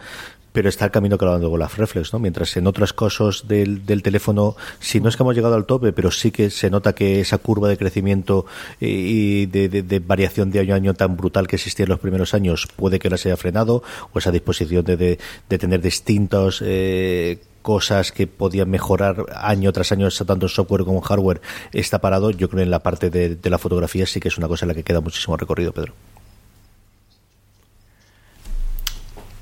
pero 0.51 0.67
está 0.67 0.85
el 0.85 0.91
camino 0.91 1.17
lo 1.19 1.49
con 1.49 1.59
las 1.59 1.77
reflex, 1.77 2.11
¿no? 2.11 2.19
Mientras 2.19 2.55
en 2.57 2.67
otras 2.67 2.93
cosas 2.93 3.47
del, 3.47 3.85
del 3.85 4.03
teléfono, 4.03 4.55
si 4.79 4.99
no 4.99 5.07
es 5.07 5.15
que 5.15 5.23
hemos 5.23 5.35
llegado 5.35 5.55
al 5.55 5.65
tope, 5.65 5.93
pero 5.93 6.11
sí 6.11 6.31
que 6.31 6.49
se 6.49 6.69
nota 6.69 6.93
que 6.93 7.21
esa 7.21 7.37
curva 7.37 7.69
de 7.69 7.77
crecimiento 7.77 8.45
y 8.79 9.45
de, 9.45 10.01
variación 10.05 10.51
de 10.51 10.59
año 10.59 10.73
a 10.73 10.77
año 10.77 10.93
tan 10.93 11.15
brutal 11.15 11.47
que 11.47 11.55
existía 11.55 11.83
en 11.83 11.89
los 11.89 11.99
primeros 11.99 12.33
años 12.33 12.67
puede 12.75 12.99
que 12.99 13.09
la 13.09 13.17
se 13.17 13.29
haya 13.29 13.37
frenado, 13.37 13.83
o 14.11 14.19
esa 14.19 14.31
disposición 14.31 14.83
de, 14.83 15.19
tener 15.47 15.81
distintos 15.81 16.61
eh, 16.65 17.39
cosas 17.61 18.11
que 18.11 18.27
podían 18.27 18.69
mejorar 18.69 19.25
año 19.35 19.71
tras 19.71 19.91
año, 19.91 20.09
tanto 20.09 20.45
en 20.45 20.49
software 20.49 20.83
como 20.83 20.97
en 20.97 21.03
hardware, 21.03 21.41
está 21.71 21.99
parado. 21.99 22.31
Yo 22.31 22.49
creo 22.49 22.59
que 22.59 22.63
en 22.63 22.71
la 22.71 22.79
parte 22.79 23.09
de, 23.09 23.37
la 23.49 23.57
fotografía 23.57 24.05
sí 24.05 24.19
que 24.19 24.27
es 24.27 24.37
una 24.37 24.47
cosa 24.47 24.65
en 24.65 24.69
la 24.69 24.73
que 24.75 24.83
queda 24.83 25.01
muchísimo 25.01 25.37
recorrido, 25.37 25.71
Pedro. 25.71 25.93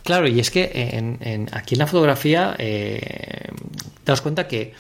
Claro, 0.04 0.28
y 0.28 0.40
es 0.40 0.50
que 0.50 0.64
aquí 1.52 1.76
en 1.76 1.80
la 1.80 1.88
fotografía 1.88 2.56
eh, 2.58 3.50
te 4.04 4.12
das 4.12 4.22
cuenta 4.22 4.48
que 4.48 4.74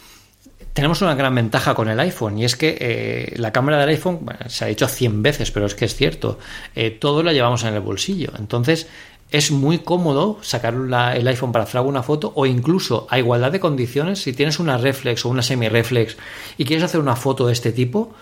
tenemos 0.73 1.01
una 1.01 1.15
gran 1.15 1.35
ventaja 1.35 1.73
con 1.73 1.89
el 1.89 1.99
iPhone 1.99 2.37
y 2.37 2.45
es 2.45 2.55
que 2.55 2.77
eh, 2.79 3.33
la 3.37 3.51
cámara 3.51 3.79
del 3.79 3.89
iPhone 3.89 4.25
se 4.47 4.65
ha 4.65 4.67
dicho 4.67 4.87
100 4.87 5.21
veces, 5.21 5.51
pero 5.51 5.65
es 5.65 5.75
que 5.75 5.85
es 5.85 5.95
cierto, 5.95 6.39
eh, 6.75 6.91
todo 6.91 7.21
lo 7.21 7.31
llevamos 7.31 7.63
en 7.63 7.73
el 7.73 7.81
bolsillo. 7.81 8.31
Entonces 8.37 8.87
es 9.31 9.51
muy 9.51 9.79
cómodo 9.79 10.39
sacar 10.41 10.73
el 10.73 11.27
iPhone 11.27 11.51
para 11.51 11.63
hacer 11.63 11.77
alguna 11.77 12.01
foto 12.01 12.31
o 12.35 12.45
incluso 12.45 13.05
a 13.09 13.19
igualdad 13.19 13.51
de 13.51 13.59
condiciones, 13.59 14.21
si 14.21 14.33
tienes 14.33 14.59
una 14.59 14.77
reflex 14.77 15.25
o 15.25 15.29
una 15.29 15.43
semi-reflex 15.43 16.17
y 16.57 16.65
quieres 16.65 16.83
hacer 16.83 16.99
una 16.99 17.15
foto 17.15 17.45
de 17.47 17.53
este 17.53 17.71
tipo, 17.71 18.13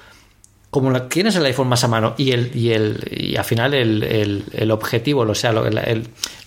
como 0.69 1.01
tienes 1.03 1.35
el 1.37 1.45
iPhone 1.45 1.69
más 1.69 1.83
a 1.83 1.87
mano 1.87 2.13
y 2.17 2.31
el 2.31 2.55
y 2.55 2.71
el 2.71 2.99
y 3.09 3.35
al 3.37 3.45
final 3.45 3.73
el, 3.73 4.43
el, 4.51 4.71
objetivo, 4.71 5.21
o 5.21 5.35
sea, 5.35 5.53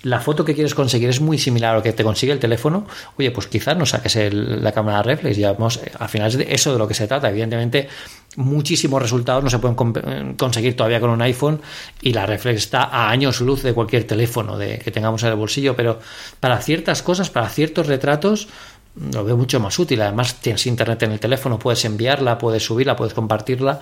la 0.03 0.21
foto 0.21 0.45
que 0.45 0.55
quieres 0.55 0.75
conseguir 0.75 1.09
es 1.09 1.21
muy 1.21 1.39
similar 1.39 1.73
a 1.73 1.79
lo 1.79 1.83
que 1.83 1.93
te 1.93 2.05
consigue 2.05 2.33
el 2.33 2.39
teléfono, 2.39 2.87
oye, 3.19 3.31
pues 3.31 3.47
quizás 3.47 3.77
no 3.79 3.87
saques 3.87 4.19
la 4.33 4.73
cámara 4.73 5.03
reflex, 5.03 5.39
y 5.39 5.43
vamos, 5.43 5.81
al 5.99 6.09
final 6.09 6.29
es 6.29 6.37
de 6.37 6.47
eso 6.51 6.73
de 6.73 6.79
lo 6.79 6.87
que 6.87 6.95
se 6.95 7.07
trata. 7.07 7.31
Evidentemente, 7.31 7.89
muchísimos 8.37 9.01
resultados 9.03 9.43
no 9.43 9.51
se 9.51 9.59
pueden 9.59 10.35
conseguir 10.35 10.77
todavía 10.77 11.01
con 11.01 11.11
un 11.11 11.23
iPhone 11.23 11.61
y 12.01 12.13
la 12.13 12.27
reflex 12.27 12.59
está 12.59 12.85
a 12.85 13.11
años 13.11 13.41
luz 13.41 13.63
de 13.63 13.73
cualquier 13.73 14.05
teléfono 14.05 14.57
de, 14.57 14.79
que 14.79 14.91
tengamos 14.91 15.23
en 15.23 15.31
el 15.31 15.35
bolsillo, 15.35 15.75
pero 15.75 15.99
para 16.39 16.59
ciertas 16.59 17.03
cosas, 17.03 17.31
para 17.31 17.49
ciertos 17.49 17.87
retratos, 17.87 18.49
lo 18.97 19.25
veo 19.25 19.37
mucho 19.37 19.61
más 19.61 19.79
útil. 19.79 20.01
Además, 20.03 20.41
tienes 20.41 20.67
internet 20.67 21.03
en 21.03 21.13
el 21.13 21.21
teléfono, 21.21 21.59
puedes 21.59 21.85
enviarla, 21.85 22.39
puedes 22.39 22.65
subirla, 22.65 22.97
puedes 22.97 23.15
compartirla. 23.15 23.81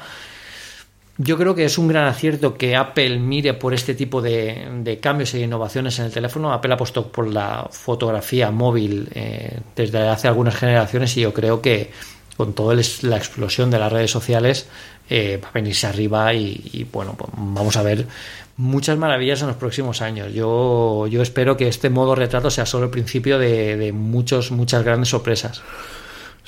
Yo 1.20 1.36
creo 1.36 1.56
que 1.56 1.64
es 1.64 1.78
un 1.78 1.88
gran 1.88 2.06
acierto 2.06 2.56
que 2.56 2.76
Apple 2.76 3.18
mire 3.18 3.52
por 3.54 3.74
este 3.74 3.94
tipo 3.94 4.22
de, 4.22 4.98
cambios 5.02 5.34
e 5.34 5.40
innovaciones 5.40 5.98
en 5.98 6.04
el 6.04 6.12
teléfono. 6.12 6.52
Apple 6.52 6.72
ha 6.72 6.76
puesto 6.76 7.10
por 7.10 7.26
la 7.26 7.66
fotografía 7.72 8.52
móvil 8.52 9.08
eh, 9.14 9.58
desde 9.74 9.98
hace 10.08 10.28
algunas 10.28 10.54
generaciones 10.54 11.16
y 11.16 11.22
yo 11.22 11.34
creo 11.34 11.60
que 11.60 11.90
con 12.38 12.52
toda 12.52 12.76
la 13.02 13.16
explosión 13.16 13.68
de 13.68 13.80
las 13.80 13.92
redes 13.92 14.12
sociales 14.12 14.68
eh, 15.10 15.40
va 15.42 15.48
a 15.48 15.52
venirse 15.52 15.88
arriba 15.88 16.32
y, 16.32 16.86
bueno, 16.92 17.16
pues 17.18 17.30
vamos 17.36 17.76
a 17.76 17.82
ver 17.82 18.06
muchas 18.56 18.96
maravillas 18.96 19.42
en 19.42 19.48
los 19.48 19.56
próximos 19.56 20.02
años. 20.02 20.32
Yo, 20.32 21.08
yo 21.08 21.20
espero 21.20 21.56
que 21.56 21.66
este 21.66 21.90
modo 21.90 22.14
retrato 22.14 22.48
sea 22.48 22.64
solo 22.64 22.84
el 22.84 22.90
principio 22.90 23.40
de, 23.40 23.76
de 23.76 23.92
muchos, 23.92 24.52
muchas 24.52 24.84
grandes 24.84 25.08
sorpresas. 25.08 25.62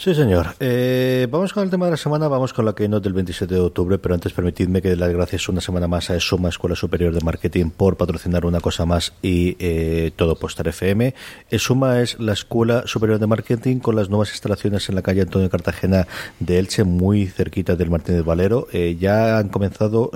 Sí, 0.03 0.15
señor. 0.15 0.55
Eh, 0.61 1.29
vamos 1.31 1.53
con 1.53 1.63
el 1.63 1.69
tema 1.69 1.85
de 1.85 1.91
la 1.91 1.97
semana, 1.99 2.27
vamos 2.27 2.55
con 2.55 2.65
la 2.65 2.75
keynote 2.75 3.05
del 3.05 3.13
27 3.13 3.55
de 3.55 3.61
octubre, 3.61 3.99
pero 3.99 4.15
antes 4.15 4.33
permitidme 4.33 4.81
que 4.81 4.89
dé 4.89 4.97
las 4.97 5.13
gracias 5.13 5.47
una 5.51 5.61
semana 5.61 5.89
más 5.89 6.09
a 6.09 6.17
ESOMA, 6.17 6.49
Escuela 6.49 6.75
Superior 6.75 7.13
de 7.13 7.21
Marketing, 7.21 7.69
por 7.69 7.99
patrocinar 7.99 8.47
una 8.47 8.61
cosa 8.61 8.87
más 8.87 9.13
y 9.21 9.59
eh, 9.59 10.11
todo 10.17 10.37
Postar 10.37 10.69
FM. 10.69 11.15
ESOMA 11.51 12.01
es 12.01 12.19
la 12.19 12.33
Escuela 12.33 12.85
Superior 12.87 13.19
de 13.19 13.27
Marketing 13.27 13.81
con 13.81 13.95
las 13.95 14.09
nuevas 14.09 14.31
instalaciones 14.31 14.89
en 14.89 14.95
la 14.95 15.03
calle 15.03 15.21
Antonio 15.21 15.51
Cartagena 15.51 16.07
de 16.39 16.59
Elche, 16.59 16.85
muy 16.85 17.27
cerquita 17.27 17.77
del 17.77 17.91
Martínez 17.91 18.25
Valero. 18.25 18.69
Eh, 18.73 18.97
ya 18.99 19.37
han 19.37 19.51
comenzado 19.51 20.13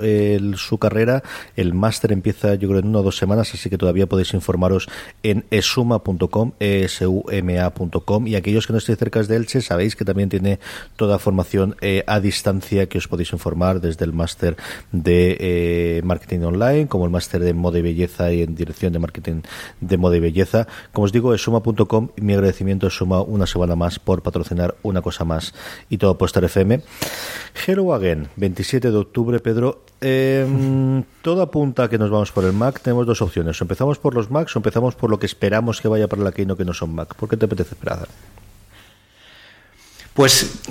su 0.55 0.79
carrera, 0.79 1.21
el 1.55 1.75
máster 1.75 2.11
empieza 2.11 2.55
yo 2.55 2.69
creo 2.69 2.79
en 2.79 2.87
una 2.87 3.01
o 3.01 3.03
dos 3.03 3.17
semanas, 3.17 3.53
así 3.53 3.69
que 3.69 3.77
todavía 3.77 4.07
podéis 4.07 4.33
informaros 4.33 4.89
en 5.21 5.45
esuma.com, 5.51 6.53
esuma.com 6.59 8.27
y 8.27 8.33
aquellos 8.33 8.65
que 8.65 8.73
no 8.73 8.79
estéis 8.79 8.97
cerca 8.97 9.21
de 9.21 9.35
Elche, 9.35 9.61
sabéis 9.75 9.97
que 9.97 10.05
también 10.05 10.29
tiene 10.29 10.59
toda 10.95 11.19
formación 11.19 11.75
eh, 11.81 12.05
a 12.07 12.21
distancia 12.21 12.87
que 12.87 12.97
os 12.97 13.09
podéis 13.09 13.33
informar 13.33 13.81
desde 13.81 14.05
el 14.05 14.13
máster 14.13 14.55
de 14.93 15.35
eh, 15.37 16.01
marketing 16.05 16.47
online, 16.47 16.87
como 16.87 17.03
el 17.03 17.11
máster 17.11 17.41
de 17.43 17.53
moda 17.53 17.77
y 17.79 17.81
belleza 17.81 18.31
y 18.31 18.41
en 18.41 18.55
dirección 18.55 18.93
de 18.93 18.99
marketing 18.99 19.41
de 19.81 19.97
moda 19.97 20.15
y 20.15 20.21
belleza. 20.21 20.65
Como 20.93 21.03
os 21.03 21.11
digo, 21.11 21.33
es 21.33 21.41
suma.com 21.41 22.07
mi 22.15 22.33
agradecimiento 22.33 22.87
es 22.87 22.93
suma 22.93 23.21
una 23.21 23.45
semana 23.47 23.75
más 23.75 23.99
por 23.99 24.21
patrocinar 24.21 24.75
una 24.81 25.01
cosa 25.01 25.25
más 25.25 25.53
y 25.89 25.97
todo 25.97 26.17
por 26.17 26.27
estar 26.27 26.45
FM. 26.45 26.81
Hello 27.67 27.93
Again, 27.93 28.29
27 28.37 28.91
de 28.91 28.97
octubre, 28.97 29.41
Pedro. 29.41 29.83
Eh, 29.99 30.47
todo 31.21 31.41
apunta 31.41 31.83
a 31.83 31.89
que 31.89 31.97
nos 31.97 32.09
vamos 32.09 32.31
por 32.31 32.45
el 32.45 32.53
Mac. 32.53 32.79
Tenemos 32.79 33.05
dos 33.05 33.21
opciones. 33.21 33.59
empezamos 33.59 33.99
por 33.99 34.13
los 34.15 34.31
Macs 34.31 34.55
o 34.55 34.59
empezamos 34.59 34.95
por 34.95 35.09
lo 35.09 35.19
que 35.19 35.25
esperamos 35.25 35.81
que 35.81 35.89
vaya 35.89 36.07
para 36.07 36.23
la 36.23 36.31
Keynote 36.31 36.59
que 36.59 36.65
no 36.65 36.73
son 36.73 36.95
Mac. 36.95 37.13
¿Por 37.15 37.27
qué 37.27 37.35
te 37.35 37.43
apetece 37.43 37.75
esperar? 37.75 38.07
Pues 40.15 40.61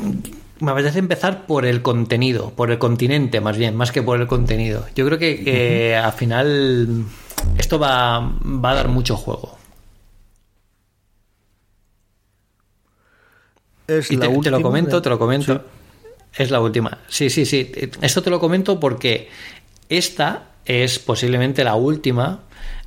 me 0.59 0.73
apetece 0.73 0.99
empezar 0.99 1.47
por 1.47 1.67
el 1.67 1.83
contenido, 1.83 2.51
por 2.51 2.71
el 2.71 2.79
continente 2.79 3.41
más 3.41 3.57
bien, 3.57 3.77
más 3.77 3.93
que 3.93 4.03
por 4.03 4.21
el 4.21 4.27
contenido. 4.27 4.87
Yo 4.97 5.07
creo 5.07 5.19
que 5.19 5.95
al 5.95 6.13
final 6.13 7.05
esto 7.59 7.79
va, 7.79 8.21
va, 8.21 8.71
a 8.71 8.75
dar 8.75 8.89
mucho 8.89 9.17
juego. 9.17 9.57
Es 13.87 14.11
la 14.11 14.29
te, 14.29 14.39
te, 14.39 14.51
lo 14.51 14.63
comento, 14.63 15.03
te 15.03 15.11
lo 15.11 15.19
comento. 15.19 15.63
Es 16.35 16.51
la 16.51 16.61
última. 16.61 16.99
Sí, 17.09 17.29
sí, 17.29 17.45
sí. 17.45 17.71
Esto 18.01 18.23
te 18.23 18.31
lo 18.31 18.41
comento 18.41 18.81
porque 18.81 19.29
esta 19.91 20.49
es 20.65 20.99
posiblemente 20.99 21.63
la 21.65 21.75
última 21.75 22.41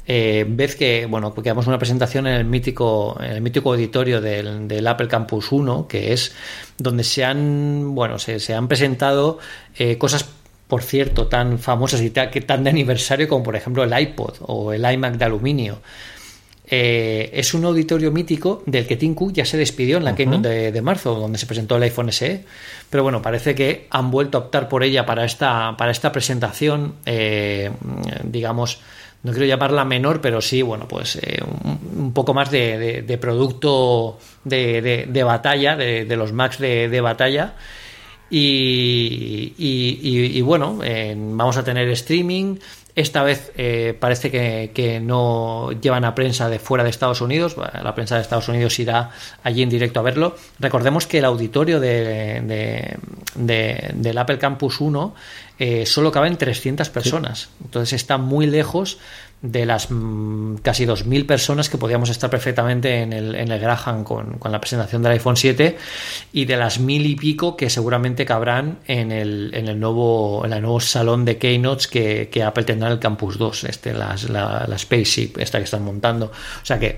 eh, 0.09 0.45
vez 0.47 0.77
que, 0.77 1.05
bueno, 1.05 1.33
porque 1.33 1.49
damos 1.49 1.67
una 1.67 1.77
presentación 1.77 2.27
en 2.27 2.35
el 2.35 2.45
mítico, 2.45 3.17
en 3.19 3.31
el 3.31 3.41
mítico 3.41 3.71
auditorio 3.71 4.21
del, 4.21 4.87
Apple 4.87 5.09
Campus 5.09 5.51
1, 5.51 5.85
que 5.89 6.13
es 6.13 6.33
donde 6.77 7.03
se 7.03 7.25
han, 7.25 7.93
bueno, 7.93 8.17
se, 8.17 8.53
han 8.53 8.69
presentado 8.69 9.37
eh, 9.77 9.97
cosas 9.97 10.25
por 10.69 10.81
cierto, 10.81 11.27
tan 11.27 11.59
famosas 11.59 12.01
y 12.01 12.09
tan, 12.09 12.29
tan 12.31 12.63
de 12.63 12.69
aniversario 12.69 13.27
como 13.27 13.43
por 13.43 13.55
ejemplo 13.55 13.83
el 13.83 13.99
iPod 13.99 14.35
o 14.41 14.71
el 14.71 14.89
iMac 14.89 15.15
de 15.15 15.25
aluminio. 15.25 15.79
Eh, 16.69 17.29
es 17.33 17.53
un 17.53 17.63
auditorio 17.63 18.11
mítico 18.11 18.63
del 18.65 18.85
que 18.85 18.97
Tim 18.97 19.15
Cook 19.15 19.31
ya 19.31 19.45
se 19.45 19.57
despidió 19.57 19.97
en 19.97 20.03
la 20.03 20.15
Keynote 20.15 20.71
de, 20.73 20.81
marzo, 20.81 21.15
donde 21.15 21.37
se 21.37 21.45
presentó 21.45 21.77
el 21.77 21.83
iPhone 21.83 22.11
SE. 22.11 22.43
Pero 22.89 23.03
bueno, 23.03 23.21
parece 23.21 23.55
que 23.55 23.87
han 23.89 24.11
vuelto 24.11 24.37
a 24.37 24.41
optar 24.41 24.67
por 24.67 24.83
ella 24.83 25.05
para 25.05 25.23
esta, 25.23 25.75
para 25.77 25.91
esta 25.91 26.11
presentación, 26.11 26.95
digamos, 28.23 28.81
no 29.27 29.33
quiero 29.33 29.45
llamarla 29.45 29.83
menor, 29.83 30.21
pero 30.21 30.39
sí, 30.41 30.61
bueno, 30.61 30.87
pues 30.87 31.17
eh, 31.17 31.41
un, 31.43 32.13
poco 32.13 32.33
más 32.33 32.49
de, 32.49 33.17
producto 33.19 34.17
de, 34.45 35.23
batalla, 35.25 35.75
de, 35.75 36.15
los 36.15 36.31
Macs 36.31 36.59
de, 36.59 37.01
batalla. 37.01 37.55
Y, 38.29 39.51
bueno, 40.41 40.79
vamos 40.79 41.57
a 41.57 41.63
tener 41.65 41.89
streaming. 41.89 42.55
Esta 42.97 43.21
vez 43.21 43.51
eh, 43.57 43.95
parece 43.99 44.31
que, 44.31 44.99
no 44.99 45.69
llevan 45.71 46.03
a 46.03 46.15
prensa 46.15 46.49
de 46.49 46.57
fuera 46.57 46.83
de 46.83 46.89
Estados 46.89 47.21
Unidos. 47.21 47.55
La 47.55 47.93
prensa 47.93 48.15
de 48.15 48.23
Estados 48.23 48.49
Unidos 48.49 48.79
irá 48.79 49.11
allí 49.43 49.61
en 49.61 49.69
directo 49.69 49.99
a 49.99 50.03
verlo. 50.03 50.35
Recordemos 50.57 51.05
que 51.05 51.19
el 51.19 51.25
auditorio 51.25 51.79
de, 51.79 52.97
del 53.35 54.17
Apple 54.17 54.39
Campus 54.39 54.81
1 54.81 55.13
eh, 55.59 55.85
solo 55.85 56.11
caben 56.11 56.37
300 56.37 56.89
personas. 56.89 57.49
Entonces 57.63 57.93
está 57.93 58.17
muy 58.17 58.47
lejos 58.47 58.97
de 59.41 59.65
las 59.65 59.91
mm, 59.91 60.55
casi 60.57 60.85
2.000 60.85 61.25
personas 61.25 61.69
que 61.69 61.77
podíamos 61.77 62.09
estar 62.09 62.29
perfectamente 62.29 63.01
en 63.01 63.13
el, 63.13 63.35
en 63.35 63.51
el 63.51 63.59
Graham 63.59 64.03
con, 64.03 64.39
la 64.43 64.59
presentación 64.59 65.03
del 65.03 65.13
iPhone 65.13 65.37
7 65.37 65.77
y 66.33 66.45
de 66.45 66.57
las 66.57 66.79
mil 66.79 67.05
y 67.05 67.15
pico 67.15 67.55
que 67.55 67.69
seguramente 67.69 68.25
cabrán 68.25 68.79
en 68.87 69.11
el, 69.11 69.51
en 69.53 69.67
el, 69.67 69.79
nuevo, 69.79 70.43
en 70.45 70.53
el 70.53 70.61
nuevo 70.61 70.79
salón 70.79 71.23
de 71.25 71.37
Keynotes 71.37 71.87
que, 71.87 72.29
que 72.31 72.43
Apple 72.43 72.63
tendrá 72.63 72.87
en 72.87 72.93
el 72.93 72.99
Campus 72.99 73.37
2, 73.37 73.65
este, 73.65 73.93
la, 73.93 74.15
la 74.67 74.77
Spaceship, 74.77 75.37
esta 75.37 75.59
que 75.59 75.65
están 75.65 75.83
montando. 75.83 76.25
O 76.27 76.65
sea 76.65 76.79
que 76.79 76.97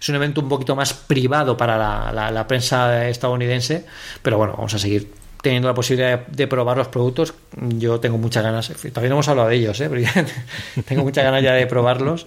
es 0.00 0.08
un 0.08 0.16
evento 0.16 0.40
un 0.40 0.48
poquito 0.48 0.76
más 0.76 0.92
privado 0.92 1.56
para 1.56 1.76
la, 2.12 2.30
la 2.30 2.46
prensa 2.46 3.08
estadounidense, 3.08 3.84
pero 4.22 4.38
bueno, 4.38 4.54
vamos 4.56 4.74
a 4.74 4.78
seguir 4.78 5.25
teniendo 5.46 5.68
la 5.68 5.74
posibilidad 5.74 6.26
de, 6.26 6.48
probar 6.48 6.76
los 6.76 6.88
productos, 6.88 7.32
yo 7.78 8.00
tengo 8.00 8.18
muchas 8.18 8.42
ganas. 8.42 8.66
Todavía 8.68 9.10
no 9.10 9.14
hemos 9.14 9.28
hablado 9.28 9.48
de 9.48 9.54
ellos, 9.54 9.80
¿eh? 9.80 9.88
tengo 10.88 11.04
muchas 11.04 11.22
ganas 11.22 11.40
ya 11.40 11.52
de 11.52 11.68
probarlos. 11.68 12.26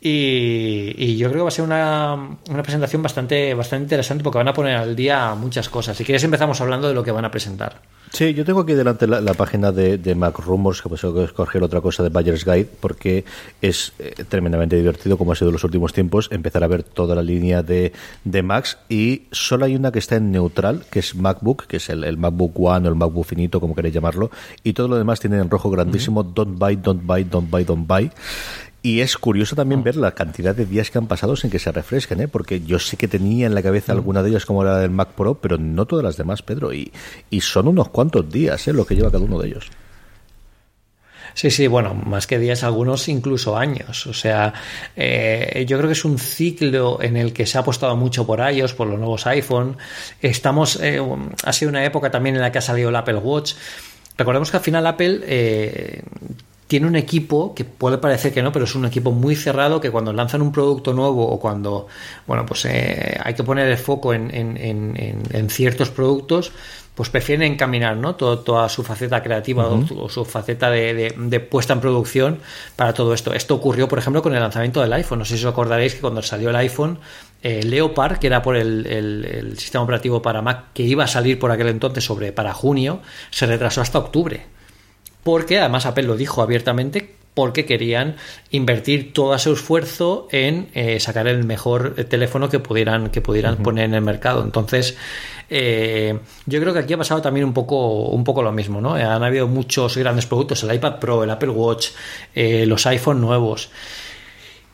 Y, 0.00 1.16
yo 1.16 1.28
creo 1.28 1.40
que 1.40 1.42
va 1.42 1.48
a 1.48 1.52
ser 1.52 1.64
una, 1.64 2.14
una, 2.48 2.62
presentación 2.62 3.02
bastante, 3.02 3.52
bastante 3.54 3.84
interesante 3.84 4.22
porque 4.22 4.38
van 4.38 4.48
a 4.48 4.52
poner 4.52 4.76
al 4.76 4.94
día 4.94 5.34
muchas 5.34 5.68
cosas. 5.68 5.96
Si 5.96 6.04
quieres 6.04 6.22
empezamos 6.22 6.60
hablando 6.60 6.88
de 6.88 6.94
lo 6.94 7.02
que 7.02 7.10
van 7.10 7.24
a 7.24 7.30
presentar. 7.30 7.80
Sí, 8.12 8.32
yo 8.32 8.44
tengo 8.44 8.60
aquí 8.60 8.72
delante 8.72 9.06
la, 9.06 9.34
página 9.34 9.70
de, 9.70 10.14
Mac 10.14 10.38
Rumors, 10.38 10.80
que 10.80 10.88
puedo 10.88 11.24
escoger 11.24 11.62
otra 11.62 11.80
cosa 11.80 12.02
de 12.02 12.08
Buyer's 12.08 12.44
Guide, 12.44 12.68
porque 12.80 13.24
es 13.60 13.92
eh, 13.98 14.24
tremendamente 14.28 14.76
divertido, 14.76 15.18
como 15.18 15.32
ha 15.32 15.34
sido 15.34 15.50
en 15.50 15.54
los 15.54 15.64
últimos 15.64 15.92
tiempos, 15.92 16.28
empezar 16.32 16.64
a 16.64 16.68
ver 16.68 16.82
toda 16.82 17.14
la 17.14 17.22
línea 17.22 17.62
de, 17.62 17.92
de 18.24 18.42
Macs. 18.42 18.78
Y 18.88 19.24
solo 19.30 19.66
hay 19.66 19.76
una 19.76 19.92
que 19.92 19.98
está 19.98 20.16
en 20.16 20.30
neutral, 20.30 20.84
que 20.90 21.00
es 21.00 21.14
MacBook, 21.14 21.66
que 21.66 21.76
es 21.76 21.90
el, 21.90 22.16
MacBook 22.16 22.58
One 22.58 22.88
o 22.88 22.92
el 22.92 22.96
MacBook 22.96 23.26
finito, 23.26 23.60
como 23.60 23.74
queréis 23.74 23.94
llamarlo. 23.94 24.30
Y 24.64 24.72
todo 24.72 24.88
lo 24.88 24.96
demás 24.96 25.20
tiene 25.20 25.36
en 25.36 25.50
rojo 25.50 25.70
grandísimo, 25.70 26.22
Don't 26.22 26.58
Buy, 26.58 26.76
Don't 26.76 27.04
Buy, 27.04 27.24
Don't 27.24 27.50
Buy, 27.50 27.64
Don't 27.64 27.86
Buy. 27.86 28.10
Y 28.80 29.00
es 29.00 29.18
curioso 29.18 29.56
también 29.56 29.82
ver 29.82 29.96
la 29.96 30.12
cantidad 30.12 30.54
de 30.54 30.64
días 30.64 30.90
que 30.90 30.98
han 30.98 31.08
pasado 31.08 31.34
sin 31.34 31.50
que 31.50 31.58
se 31.58 31.72
refresquen, 31.72 32.20
¿eh? 32.20 32.28
porque 32.28 32.60
yo 32.60 32.78
sé 32.78 32.96
que 32.96 33.08
tenía 33.08 33.46
en 33.46 33.54
la 33.54 33.62
cabeza 33.62 33.92
alguna 33.92 34.22
de 34.22 34.30
ellas 34.30 34.46
como 34.46 34.62
la 34.62 34.78
del 34.78 34.90
Mac 34.90 35.10
Pro, 35.16 35.34
pero 35.34 35.58
no 35.58 35.86
todas 35.86 36.04
las 36.04 36.16
demás, 36.16 36.42
Pedro. 36.42 36.72
Y, 36.72 36.92
y 37.28 37.40
son 37.40 37.66
unos 37.66 37.88
cuantos 37.88 38.30
días 38.30 38.68
¿eh? 38.68 38.72
lo 38.72 38.86
que 38.86 38.94
lleva 38.94 39.10
cada 39.10 39.24
uno 39.24 39.38
de 39.40 39.48
ellos. 39.48 39.70
Sí, 41.38 41.52
sí, 41.52 41.68
bueno, 41.68 41.94
más 41.94 42.26
que 42.26 42.38
días, 42.38 42.64
algunos 42.64 43.08
incluso 43.08 43.56
años. 43.56 44.08
O 44.08 44.12
sea, 44.12 44.54
eh, 44.96 45.64
yo 45.68 45.76
creo 45.76 45.88
que 45.88 45.92
es 45.92 46.04
un 46.04 46.18
ciclo 46.18 47.00
en 47.00 47.16
el 47.16 47.32
que 47.32 47.46
se 47.46 47.58
ha 47.58 47.60
apostado 47.60 47.96
mucho 47.96 48.26
por 48.26 48.40
iOS, 48.40 48.74
por 48.74 48.88
los 48.88 48.98
nuevos 48.98 49.24
iPhone. 49.28 49.76
Estamos, 50.20 50.80
eh, 50.82 51.00
ha 51.44 51.52
sido 51.52 51.68
una 51.68 51.84
época 51.84 52.10
también 52.10 52.34
en 52.34 52.42
la 52.42 52.50
que 52.50 52.58
ha 52.58 52.62
salido 52.62 52.88
el 52.88 52.96
Apple 52.96 53.18
Watch. 53.18 53.54
Recordemos 54.16 54.50
que 54.50 54.56
al 54.56 54.62
final 54.64 54.84
Apple 54.84 55.20
eh, 55.22 56.02
tiene 56.68 56.86
un 56.86 56.96
equipo 56.96 57.54
que 57.54 57.64
puede 57.64 57.96
parecer 57.96 58.32
que 58.32 58.42
no, 58.42 58.52
pero 58.52 58.66
es 58.66 58.74
un 58.74 58.84
equipo 58.84 59.10
muy 59.10 59.34
cerrado 59.34 59.80
que 59.80 59.90
cuando 59.90 60.12
lanzan 60.12 60.42
un 60.42 60.52
producto 60.52 60.92
nuevo 60.92 61.26
o 61.26 61.40
cuando, 61.40 61.88
bueno, 62.26 62.44
pues 62.44 62.66
eh, 62.66 63.18
hay 63.24 63.34
que 63.34 63.42
poner 63.42 63.68
el 63.68 63.78
foco 63.78 64.12
en, 64.12 64.30
en, 64.30 65.50
ciertos 65.50 65.88
productos, 65.88 66.52
pues 66.94 67.08
prefieren 67.08 67.52
encaminar 67.52 67.96
¿no? 67.96 68.16
toda 68.16 68.68
su 68.68 68.84
faceta 68.84 69.22
creativa 69.22 69.66
o, 69.66 70.08
su 70.10 70.24
faceta 70.26 70.68
de, 70.70 71.48
puesta 71.50 71.72
en 71.72 71.80
producción 71.80 72.40
para 72.76 72.92
todo 72.92 73.14
esto. 73.14 73.32
Esto 73.32 73.54
ocurrió, 73.54 73.88
por 73.88 73.98
ejemplo, 73.98 74.20
con 74.20 74.34
el 74.34 74.40
lanzamiento 74.40 74.82
del 74.82 74.92
iPhone. 74.92 75.20
No 75.20 75.24
sé 75.24 75.38
si 75.38 75.46
os 75.46 75.50
acordaréis 75.50 75.94
que 75.94 76.02
cuando 76.02 76.20
salió 76.20 76.50
el 76.50 76.56
iPhone, 76.56 76.98
eh, 77.42 77.62
Leopard, 77.62 78.18
que 78.18 78.26
era 78.26 78.42
por 78.42 78.56
el, 78.56 78.84
el, 78.86 79.58
sistema 79.58 79.84
operativo 79.84 80.20
para 80.20 80.42
Mac, 80.42 80.66
que 80.74 80.82
iba 80.82 81.04
a 81.04 81.08
salir 81.08 81.38
por 81.38 81.50
aquel 81.50 81.68
entonces 81.68 82.04
sobre 82.04 82.30
para 82.32 82.52
junio, 82.52 83.00
se 83.30 83.46
retrasó 83.46 83.80
hasta 83.80 83.98
octubre 83.98 84.57
porque 85.28 85.58
además 85.58 85.84
Apple 85.84 86.04
lo 86.04 86.16
dijo 86.16 86.40
abiertamente 86.40 87.16
porque 87.34 87.66
querían 87.66 88.16
invertir 88.50 89.12
todo 89.12 89.38
su 89.38 89.52
esfuerzo 89.52 90.26
en 90.30 90.70
eh, 90.72 90.98
sacar 91.00 91.28
el 91.28 91.44
mejor 91.44 92.02
teléfono 92.08 92.48
que 92.48 92.60
pudieran, 92.60 93.10
que 93.10 93.20
pudieran 93.20 93.58
poner 93.58 93.84
en 93.84 93.92
el 93.92 94.00
mercado. 94.00 94.42
Entonces, 94.42 94.96
eh, 95.50 96.18
yo 96.46 96.60
creo 96.62 96.72
que 96.72 96.78
aquí 96.78 96.94
ha 96.94 96.96
pasado 96.96 97.20
también 97.20 97.44
un 97.44 97.52
poco, 97.52 98.06
un 98.06 98.24
poco 98.24 98.42
lo 98.42 98.52
mismo, 98.52 98.80
¿no? 98.80 98.94
Han 98.94 99.22
habido 99.22 99.46
muchos 99.48 99.98
grandes 99.98 100.24
productos, 100.24 100.62
el 100.62 100.74
iPad 100.74 100.98
Pro, 100.98 101.22
el 101.22 101.28
Apple 101.28 101.50
Watch, 101.50 101.88
eh, 102.34 102.64
los 102.64 102.86
iPhone 102.86 103.20
nuevos. 103.20 103.68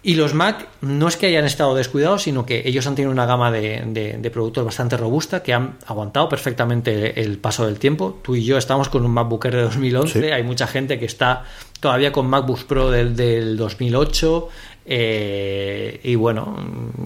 Y 0.06 0.16
los 0.16 0.34
Mac 0.34 0.68
no 0.82 1.08
es 1.08 1.16
que 1.16 1.24
hayan 1.24 1.46
estado 1.46 1.74
descuidados, 1.74 2.24
sino 2.24 2.44
que 2.44 2.62
ellos 2.66 2.86
han 2.86 2.94
tenido 2.94 3.10
una 3.10 3.24
gama 3.24 3.50
de, 3.50 4.30
productos 4.30 4.62
bastante 4.62 4.98
robusta 4.98 5.42
que 5.42 5.54
han 5.54 5.78
aguantado 5.86 6.28
perfectamente 6.28 7.22
el 7.22 7.38
paso 7.38 7.64
del 7.64 7.78
tiempo. 7.78 8.20
Tú 8.22 8.36
y 8.36 8.44
yo 8.44 8.58
estamos 8.58 8.90
con 8.90 9.06
un 9.06 9.12
MacBook 9.12 9.46
Air 9.46 9.56
de 9.56 9.62
2011, 9.62 10.34
hay 10.34 10.42
mucha 10.42 10.66
gente 10.66 10.98
que 10.98 11.06
está 11.06 11.44
todavía 11.80 12.12
con 12.12 12.26
MacBook 12.26 12.64
Pro 12.64 12.90
del, 12.90 13.56
2008. 13.56 14.48
Eh, 14.84 16.00
y 16.04 16.14
bueno, 16.16 16.54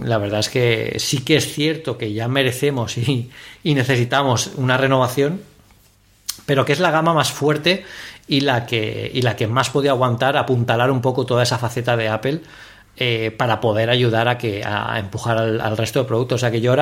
la 0.03 0.19
verdad 0.19 0.41
es 0.41 0.49
que 0.49 0.97
sí 0.99 1.21
que 1.21 1.37
es 1.37 1.53
cierto 1.53 1.97
que 1.97 2.13
ya 2.13 2.27
merecemos 2.27 2.99
y, 2.99 3.31
y 3.63 3.75
necesitamos 3.75 4.51
una 4.57 4.77
renovación, 4.77 5.41
pero 6.47 6.65
que 6.65 6.73
es 6.73 6.81
la 6.81 6.91
gama 6.91 7.15
más 7.15 7.31
fuerte 7.31 7.85
y 8.27 8.41
la 8.41 8.67
que, 8.67 9.09
y 9.15 9.23
la 9.23 9.37
que 9.37 9.47
más 9.47 9.71
puede 9.71 9.89
aguantar, 9.89 10.37
apuntalar 10.37 10.91
un 10.91 11.01
poco 11.01 11.25
toda 11.25 11.45
esa 11.45 11.59
faceta 11.59 11.97
de 11.97 12.09
Apple 12.09 12.41
eh, 13.01 13.31
para 13.31 13.61
poder 13.61 13.91
ayudar 13.91 14.27
a 14.27 14.37
que 14.37 14.63
a 14.65 14.99
empujar 14.99 15.39
al, 15.39 15.77
resto 15.77 16.01
de 16.01 16.05
productos. 16.05 16.37
O 16.37 16.39
sea 16.41 16.51
que 16.51 16.61
yo 16.61 16.75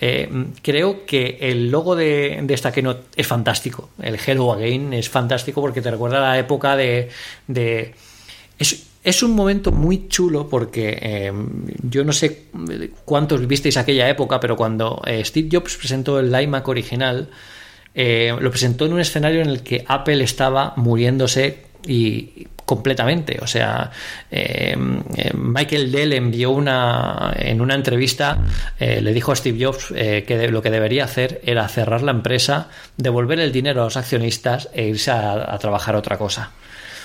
eh, 0.00 0.28
creo 0.62 1.06
que 1.06 1.38
el 1.40 1.70
logo 1.70 1.94
de, 1.94 2.44
esta 2.48 2.72
Keynote 2.72 3.04
es 3.14 3.26
fantástico. 3.26 3.90
El 4.02 4.18
Hello 4.18 4.52
Again 4.52 4.92
es 4.94 5.08
fantástico 5.08 5.60
porque 5.60 5.80
te 5.80 5.92
recuerda 5.92 6.18
la 6.18 6.38
época 6.38 6.76
de. 6.76 7.08
Es, 8.58 9.22
un 9.22 9.32
momento 9.32 9.70
muy 9.70 10.08
chulo 10.08 10.48
porque 10.48 10.98
eh, 11.00 11.32
yo 11.88 12.02
no 12.04 12.12
sé 12.12 12.46
cuántos 13.04 13.46
visteis 13.46 13.76
aquella 13.76 14.08
época, 14.08 14.40
pero 14.40 14.56
cuando 14.56 15.02
Steve 15.22 15.48
Jobs 15.52 15.76
presentó 15.76 16.18
el 16.18 16.34
iMac 16.34 16.66
original, 16.66 17.28
lo 17.94 18.50
presentó 18.50 18.86
en 18.86 18.94
un 18.94 19.00
escenario 19.00 19.40
en 19.40 19.50
el 19.50 19.62
que 19.62 19.84
Apple 19.86 20.24
estaba 20.24 20.72
muriéndose 20.76 21.58
y 21.86 22.48
completamente. 22.64 23.38
O 23.42 23.46
sea, 23.46 23.90
eh, 24.30 24.76
eh, 25.16 25.30
Michael 25.34 25.92
Dell 25.92 26.12
envió 26.12 26.50
una 26.50 27.34
en 27.36 27.60
una 27.60 27.74
entrevista, 27.74 28.44
eh, 28.78 29.00
le 29.00 29.12
dijo 29.12 29.32
a 29.32 29.36
Steve 29.36 29.62
Jobs 29.62 29.88
que 29.88 30.48
lo 30.50 30.62
que 30.62 30.70
debería 30.70 31.04
hacer 31.04 31.40
era 31.44 31.68
cerrar 31.68 32.02
la 32.02 32.12
empresa, 32.12 32.68
devolver 32.96 33.40
el 33.40 33.52
dinero 33.52 33.82
a 33.82 33.84
los 33.84 33.96
accionistas 33.96 34.68
e 34.72 34.86
irse 34.86 35.10
a, 35.10 35.56
trabajar 35.58 35.96
otra 35.96 36.18
cosa. 36.18 36.52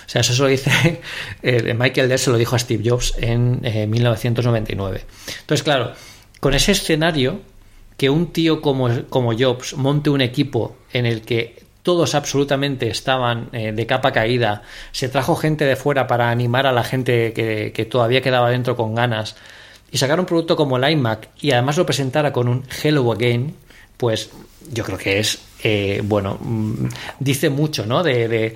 O 0.06 0.10
sea, 0.10 0.22
eso 0.22 0.34
se 0.34 0.42
lo 0.42 0.48
dice 0.48 1.02
Michael 1.76 2.10
Dell, 2.10 2.20
se 2.20 2.32
lo 2.32 2.38
dijo 2.38 2.56
a 2.56 2.60
Steve 2.60 2.88
Jobs 2.88 3.14
en 3.18 3.62
1999. 3.62 5.06
Entonces, 5.42 5.64
claro, 5.64 5.94
con 6.40 6.54
ese 6.54 6.72
escenario, 6.72 7.42
que 7.96 8.10
un 8.10 8.32
tío 8.32 8.62
como, 8.62 8.90
como 9.10 9.38
Jobs 9.38 9.76
monte 9.76 10.10
un 10.10 10.22
equipo 10.22 10.78
en 10.94 11.06
el 11.06 11.22
que 11.22 11.69
todos 11.84 12.16
absolutamente 12.16 12.90
estaban 12.90 13.50
eh, 13.54 13.72
de 13.72 13.86
capa 13.86 14.12
caída, 14.12 14.64
se 14.92 15.10
trajo 15.10 15.36
gente 15.36 15.66
de 15.66 15.76
fuera 15.76 16.08
para 16.08 16.30
animar 16.30 16.68
a 16.68 16.72
la 16.72 16.84
gente 16.84 17.34
que, 17.34 17.88
todavía 17.90 18.22
quedaba 18.22 18.50
dentro 18.50 18.76
con 18.76 18.96
ganas, 18.96 19.36
y 19.92 19.98
sacar 19.98 20.20
un 20.20 20.26
producto 20.26 20.56
como 20.56 20.78
el 20.78 20.90
iMac 20.92 21.30
y 21.42 21.52
además 21.52 21.78
lo 21.78 21.86
presentara 21.86 22.32
con 22.32 22.48
un 22.48 22.64
Hello 22.84 23.12
Again, 23.12 23.56
pues 23.98 24.30
yo 24.72 24.84
creo 24.84 24.98
que 24.98 25.20
es, 25.20 25.40
eh, 25.64 26.02
bueno, 26.04 26.38
mm, 26.40 26.86
dice 27.20 27.50
mucho, 27.50 27.86
¿no? 27.86 28.04
De, 28.04 28.56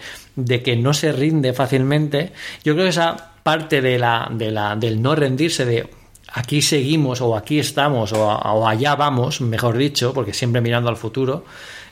que 0.63 0.75
no 0.75 0.93
se 0.93 1.11
rinde 1.11 1.53
fácilmente. 1.53 2.31
Yo 2.63 2.73
creo 2.73 2.85
que 2.85 2.91
esa 2.91 3.33
parte 3.41 3.81
de 3.81 3.97
la, 3.97 4.29
de 4.31 4.51
la, 4.51 4.75
del 4.75 5.01
no 5.01 5.15
rendirse, 5.15 5.65
de 5.65 5.89
aquí 6.33 6.61
seguimos 6.61 7.19
o 7.21 7.35
aquí 7.35 7.59
estamos 7.59 8.13
o, 8.13 8.25
o 8.27 8.67
allá 8.67 8.95
vamos, 8.95 9.41
mejor 9.41 9.77
dicho, 9.77 10.13
porque 10.13 10.33
siempre 10.33 10.61
mirando 10.61 10.89
al 10.89 10.97
futuro, 10.97 11.45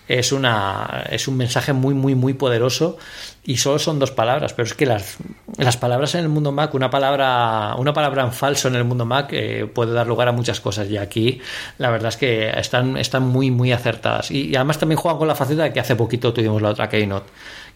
es, 0.08 0.32
una, 0.32 1.06
es 1.10 1.28
un 1.28 1.38
mensaje 1.38 1.74
muy, 1.74 1.94
muy, 1.94 2.16
muy 2.16 2.34
poderoso 2.34 2.98
y 3.44 3.58
solo 3.58 3.80
son 3.80 3.98
dos 3.98 4.12
palabras, 4.12 4.54
pero 4.54 4.68
es 4.68 4.74
que 4.74 4.86
las, 4.86 5.18
las 5.58 5.78
palabras 5.78 6.14
en 6.16 6.22
el 6.22 6.30
mundo 6.30 6.52
Mac, 6.52 6.74
una 6.74 6.90
palabra, 6.90 7.76
una 7.78 7.94
palabra 7.94 8.24
en 8.24 8.32
falso 8.32 8.68
en 8.68 8.76
el 8.76 8.84
mundo 8.84 9.06
Mac 9.06 9.30
eh, 9.32 9.68
puede 9.74 9.94
dar 9.94 10.06
lugar 10.06 10.28
a 10.28 10.32
muchas 10.32 10.60
cosas 10.60 10.90
y 10.90 10.98
aquí 10.98 11.42
la 11.78 11.90
verdad 11.90 12.10
es 12.10 12.18
que 12.18 12.50
están, 12.50 12.98
están 12.98 13.24
muy, 13.24 13.50
muy 13.50 13.72
acertadas. 13.72 14.30
Y, 14.32 14.56
además 14.56 14.78
también 14.78 14.98
juegan 15.00 15.18
con 15.18 15.28
la 15.28 15.36
facilidad 15.36 15.66
de 15.66 15.74
que 15.74 15.80
hace 15.80 15.96
poquito 15.96 16.34
tuvimos 16.34 16.62
la 16.62 16.70
otra 16.70 16.90
Keynote 16.90 17.30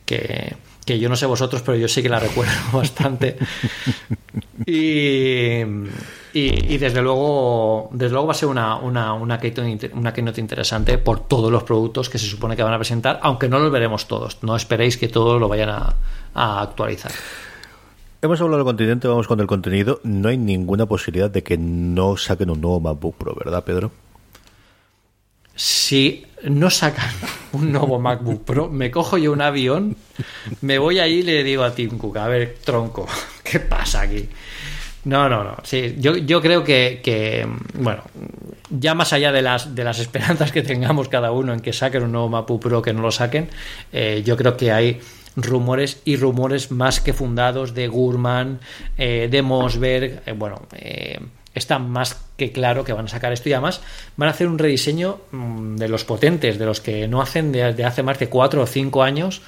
que, 0.06 0.56
que 0.86 1.00
yo 1.00 1.10
no 1.10 1.16
sé 1.16 1.26
vosotros, 1.26 1.62
pero 1.64 1.78
yo 1.78 1.88
sí 1.88 2.02
que 2.02 2.10
la 2.10 2.20
recuerdo 2.20 2.54
bastante. 2.74 3.38
Y, 4.66 5.62
y, 6.34 6.78
desde 6.78 7.02
luego 7.02 7.90
desde 7.92 8.14
luego 8.14 8.28
va 8.28 8.32
a 8.32 8.36
ser 8.36 8.50
una, 8.50 8.78
una, 8.78 9.14
una, 9.14 9.40
keynote, 9.40 9.92
una 9.94 10.14
interesante 10.38 10.98
por 10.98 11.28
todos 11.28 11.52
los 11.52 11.64
productos 11.64 12.10
que 12.10 12.18
se 12.18 12.28
supone 12.28 12.56
que 12.56 12.64
van 12.64 12.74
a 12.74 12.78
presentar, 12.78 13.20
aunque 13.22 13.50
no 13.50 13.60
los 13.60 13.72
veremos 13.72 14.08
todos. 14.08 14.38
No 14.44 14.56
esperéis 14.56 14.98
que 14.98 15.08
todos 15.08 15.40
lo 15.40 15.48
vayan 15.48 15.70
a, 15.70 15.96
a 16.34 16.62
actualizar. 16.62 17.12
Hemos 18.22 18.42
hablado 18.42 18.58
del 18.58 18.66
continente, 18.66 19.08
vamos 19.08 19.28
con 19.28 19.40
el 19.40 19.48
contenido. 19.48 20.00
No 20.04 20.30
hay 20.30 20.38
ninguna 20.38 20.86
posibilidad 20.86 21.30
de 21.30 21.44
que 21.44 21.58
no 21.58 22.18
saquen 22.18 22.50
un 22.50 22.62
nuevo 22.62 22.80
MacBook 22.80 23.16
Pro, 23.18 23.36
¿verdad, 23.36 23.64
Pedro? 23.64 23.92
Si 25.56 26.26
no 26.44 26.70
sacan 26.70 27.10
un 27.54 27.72
nuevo 27.72 28.00
MacBook 28.00 28.44
Pro, 28.44 28.70
me 28.70 28.92
cojo 28.92 29.18
yo 29.18 29.32
un 29.32 29.42
avión, 29.42 29.96
me 30.62 30.78
voy 30.78 31.00
ahí 31.00 31.20
y 31.20 31.24
le 31.24 31.44
digo 31.44 31.64
a 31.64 31.74
Tim 31.74 31.98
Cook, 31.98 32.18
a 32.18 32.28
ver, 32.28 32.58
tronco, 32.64 33.08
¿qué 33.44 33.60
pasa 33.60 34.02
aquí? 34.02 34.28
No, 35.06 35.30
no, 35.30 35.44
no. 35.44 35.56
Sí, 35.64 35.96
yo, 36.00 36.18
yo 36.18 36.42
creo 36.42 36.64
que, 36.64 37.48
bueno, 37.76 38.04
ya 38.72 38.96
más 38.96 39.14
allá 39.14 39.32
de 39.32 39.44
las, 39.44 39.76
de 39.76 39.84
las 39.84 40.00
esperanzas 40.00 40.52
que 40.52 40.64
tengamos 40.64 41.10
cada 41.10 41.32
uno 41.32 41.54
en 41.54 41.60
que 41.60 41.74
saquen 41.74 42.04
un 42.04 42.12
nuevo 42.12 42.28
MacBook 42.28 42.62
Pro, 42.62 42.82
que 42.82 42.92
no 42.92 43.02
lo 43.02 43.12
saquen, 43.12 43.50
eh, 43.94 44.24
yo 44.26 44.36
creo 44.36 44.58
que 44.58 44.72
hay 44.72 45.00
rumores 45.36 46.02
y 46.06 46.16
rumores 46.16 46.72
más 46.72 47.00
que 47.00 47.14
fundados 47.14 47.76
de 47.76 47.88
Gurman, 47.88 48.60
eh, 48.98 49.28
de 49.30 49.42
Mosberg, 49.44 50.24
eh, 50.26 50.32
bueno, 50.32 50.64
está 51.54 51.78
más 51.78 52.25
que 52.38 52.52
claro 52.52 52.84
que 52.84 52.94
van 52.94 53.06
a 53.06 53.10
sacar 53.10 53.32
esto 53.32 53.50
y 53.50 53.54
además 53.54 53.82
van 54.18 54.28
a 54.28 54.32
hacer 54.32 54.48
un 54.48 54.58
rediseño 54.58 55.20
mm, 55.32 55.76
de 55.76 55.88
los 55.88 56.04
potentes, 56.04 56.60
de 56.60 56.66
los 56.66 56.82
que 56.82 57.08
no 57.08 57.22
hacen 57.22 57.52
de, 57.52 57.64
hace 57.64 58.04
más 58.04 58.20
de 58.20 58.28
cuatro 58.28 58.62
o 58.62 58.68
cinco 58.68 59.04
años, 59.04 59.42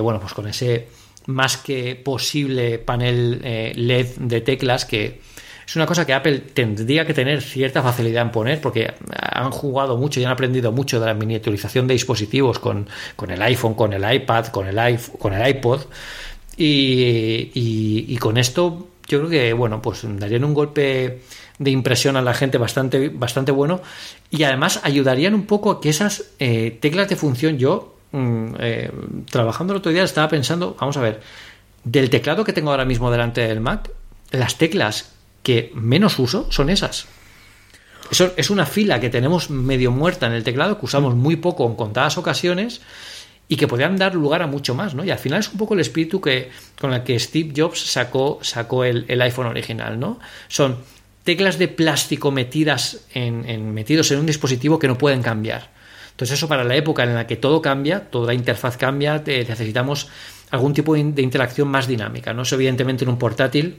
bueno, 0.00 0.20
pues 0.20 0.32
con 0.32 0.46
ese 0.46 0.86
más 1.26 1.56
que 1.56 1.94
posible 1.96 2.78
panel 2.78 3.40
eh, 3.44 3.72
LED 3.74 4.06
de 4.18 4.40
teclas 4.40 4.84
que 4.84 5.20
es 5.66 5.76
una 5.76 5.86
cosa 5.86 6.04
que 6.04 6.12
Apple 6.12 6.40
tendría 6.52 7.06
que 7.06 7.14
tener 7.14 7.40
cierta 7.40 7.82
facilidad 7.82 8.22
en 8.22 8.32
poner 8.32 8.60
porque 8.60 8.92
han 9.10 9.50
jugado 9.50 9.96
mucho 9.96 10.20
y 10.20 10.24
han 10.24 10.32
aprendido 10.32 10.72
mucho 10.72 10.98
de 10.98 11.06
la 11.06 11.14
miniaturización 11.14 11.86
de 11.86 11.94
dispositivos 11.94 12.58
con, 12.58 12.88
el 13.28 13.42
iPhone, 13.42 13.74
con 13.74 13.92
el 13.92 14.14
iPad, 14.14 14.46
con 14.46 14.66
el, 14.66 14.98
con 15.18 15.32
el 15.32 15.48
iPod. 15.48 15.82
Y, 16.56 18.16
con 18.18 18.36
esto 18.36 18.88
yo 19.08 19.18
creo 19.18 19.30
que 19.30 19.52
bueno 19.52 19.80
pues 19.80 20.02
darían 20.04 20.44
un 20.44 20.52
golpe 20.52 21.22
de 21.58 21.70
impresión 21.70 22.16
a 22.16 22.22
la 22.22 22.34
gente 22.34 22.58
bastante, 22.58 23.08
bastante 23.08 23.52
bueno 23.52 23.80
y 24.30 24.42
además 24.44 24.80
ayudarían 24.82 25.34
un 25.34 25.46
poco 25.46 25.70
a 25.70 25.80
que 25.80 25.88
esas 25.90 26.24
eh, 26.38 26.78
teclas 26.80 27.08
de 27.08 27.16
función 27.16 27.58
yo 27.58 27.96
mm, 28.12 28.54
eh, 28.58 28.90
trabajando 29.30 29.72
el 29.72 29.78
otro 29.78 29.92
día 29.92 30.02
estaba 30.02 30.28
pensando 30.28 30.76
vamos 30.80 30.96
a 30.96 31.00
ver 31.00 31.20
del 31.84 32.10
teclado 32.10 32.44
que 32.44 32.52
tengo 32.52 32.70
ahora 32.70 32.84
mismo 32.84 33.10
delante 33.10 33.42
del 33.42 33.60
Mac 33.60 33.90
las 34.30 34.56
teclas 34.56 35.12
que 35.42 35.72
menos 35.74 36.18
uso 36.18 36.50
son 36.50 36.70
esas. 36.70 37.06
Eso 38.10 38.32
es 38.36 38.50
una 38.50 38.66
fila 38.66 39.00
que 39.00 39.10
tenemos 39.10 39.50
medio 39.50 39.90
muerta 39.90 40.26
en 40.26 40.32
el 40.32 40.44
teclado, 40.44 40.78
que 40.78 40.86
usamos 40.86 41.14
muy 41.14 41.36
poco 41.36 41.66
en 41.66 41.76
contadas 41.76 42.18
ocasiones 42.18 42.80
y 43.48 43.56
que 43.56 43.66
podrían 43.66 43.96
dar 43.96 44.14
lugar 44.14 44.42
a 44.42 44.46
mucho 44.46 44.74
más, 44.74 44.94
¿no? 44.94 45.04
Y 45.04 45.10
al 45.10 45.18
final 45.18 45.40
es 45.40 45.50
un 45.50 45.58
poco 45.58 45.74
el 45.74 45.80
espíritu 45.80 46.20
que, 46.20 46.50
con 46.80 46.92
el 46.92 47.02
que 47.02 47.18
Steve 47.18 47.52
Jobs 47.56 47.80
sacó, 47.80 48.38
sacó 48.42 48.84
el, 48.84 49.20
iPhone 49.20 49.46
original, 49.46 49.98
¿no? 49.98 50.18
Son 50.48 50.78
teclas 51.24 51.58
de 51.58 51.68
plástico 51.68 52.30
metidas 52.30 53.06
en, 53.14 53.72
metidos 53.74 54.10
en 54.10 54.20
un 54.20 54.26
dispositivo 54.26 54.78
que 54.78 54.88
no 54.88 54.98
pueden 54.98 55.22
cambiar. 55.22 55.70
Entonces 56.10 56.38
eso 56.38 56.48
para 56.48 56.64
la 56.64 56.76
época 56.76 57.04
en 57.04 57.14
la 57.14 57.26
que 57.26 57.36
todo 57.36 57.62
cambia, 57.62 58.10
toda 58.10 58.34
interfaz 58.34 58.76
cambia, 58.76 59.22
necesitamos 59.24 60.08
algún 60.50 60.74
tipo 60.74 60.94
de 60.94 61.22
interacción 61.22 61.68
más 61.68 61.86
dinámica, 61.86 62.34
¿no? 62.34 62.42
Eso 62.42 62.56
evidentemente 62.56 63.04
en 63.04 63.10
un 63.10 63.18
portátil 63.18 63.78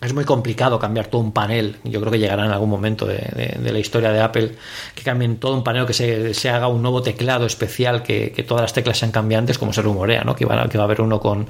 es 0.00 0.14
muy 0.14 0.24
complicado 0.24 0.78
cambiar 0.78 1.08
todo 1.08 1.20
un 1.20 1.32
panel. 1.32 1.76
Yo 1.84 2.00
creo 2.00 2.10
que 2.10 2.18
llegará 2.18 2.46
en 2.46 2.50
algún 2.50 2.70
momento 2.70 3.06
de, 3.06 3.58
la 3.60 3.78
historia 3.78 4.10
de 4.10 4.20
Apple 4.20 4.52
que 4.94 5.02
cambien 5.02 5.36
todo 5.36 5.54
un 5.54 5.62
panel, 5.62 5.84
que 5.84 5.92
se, 5.92 6.50
haga 6.50 6.68
un 6.68 6.80
nuevo 6.80 7.02
teclado 7.02 7.44
especial, 7.44 8.02
que, 8.02 8.44
todas 8.48 8.62
las 8.62 8.72
teclas 8.72 8.98
sean 8.98 9.12
cambiantes, 9.12 9.58
como 9.58 9.72
se 9.74 9.82
rumorea, 9.82 10.24
¿no? 10.24 10.34
que, 10.34 10.46
va, 10.46 10.68
que 10.68 10.78
va 10.78 10.84
a 10.84 10.86
haber 10.86 11.02
uno 11.02 11.20
con, 11.20 11.46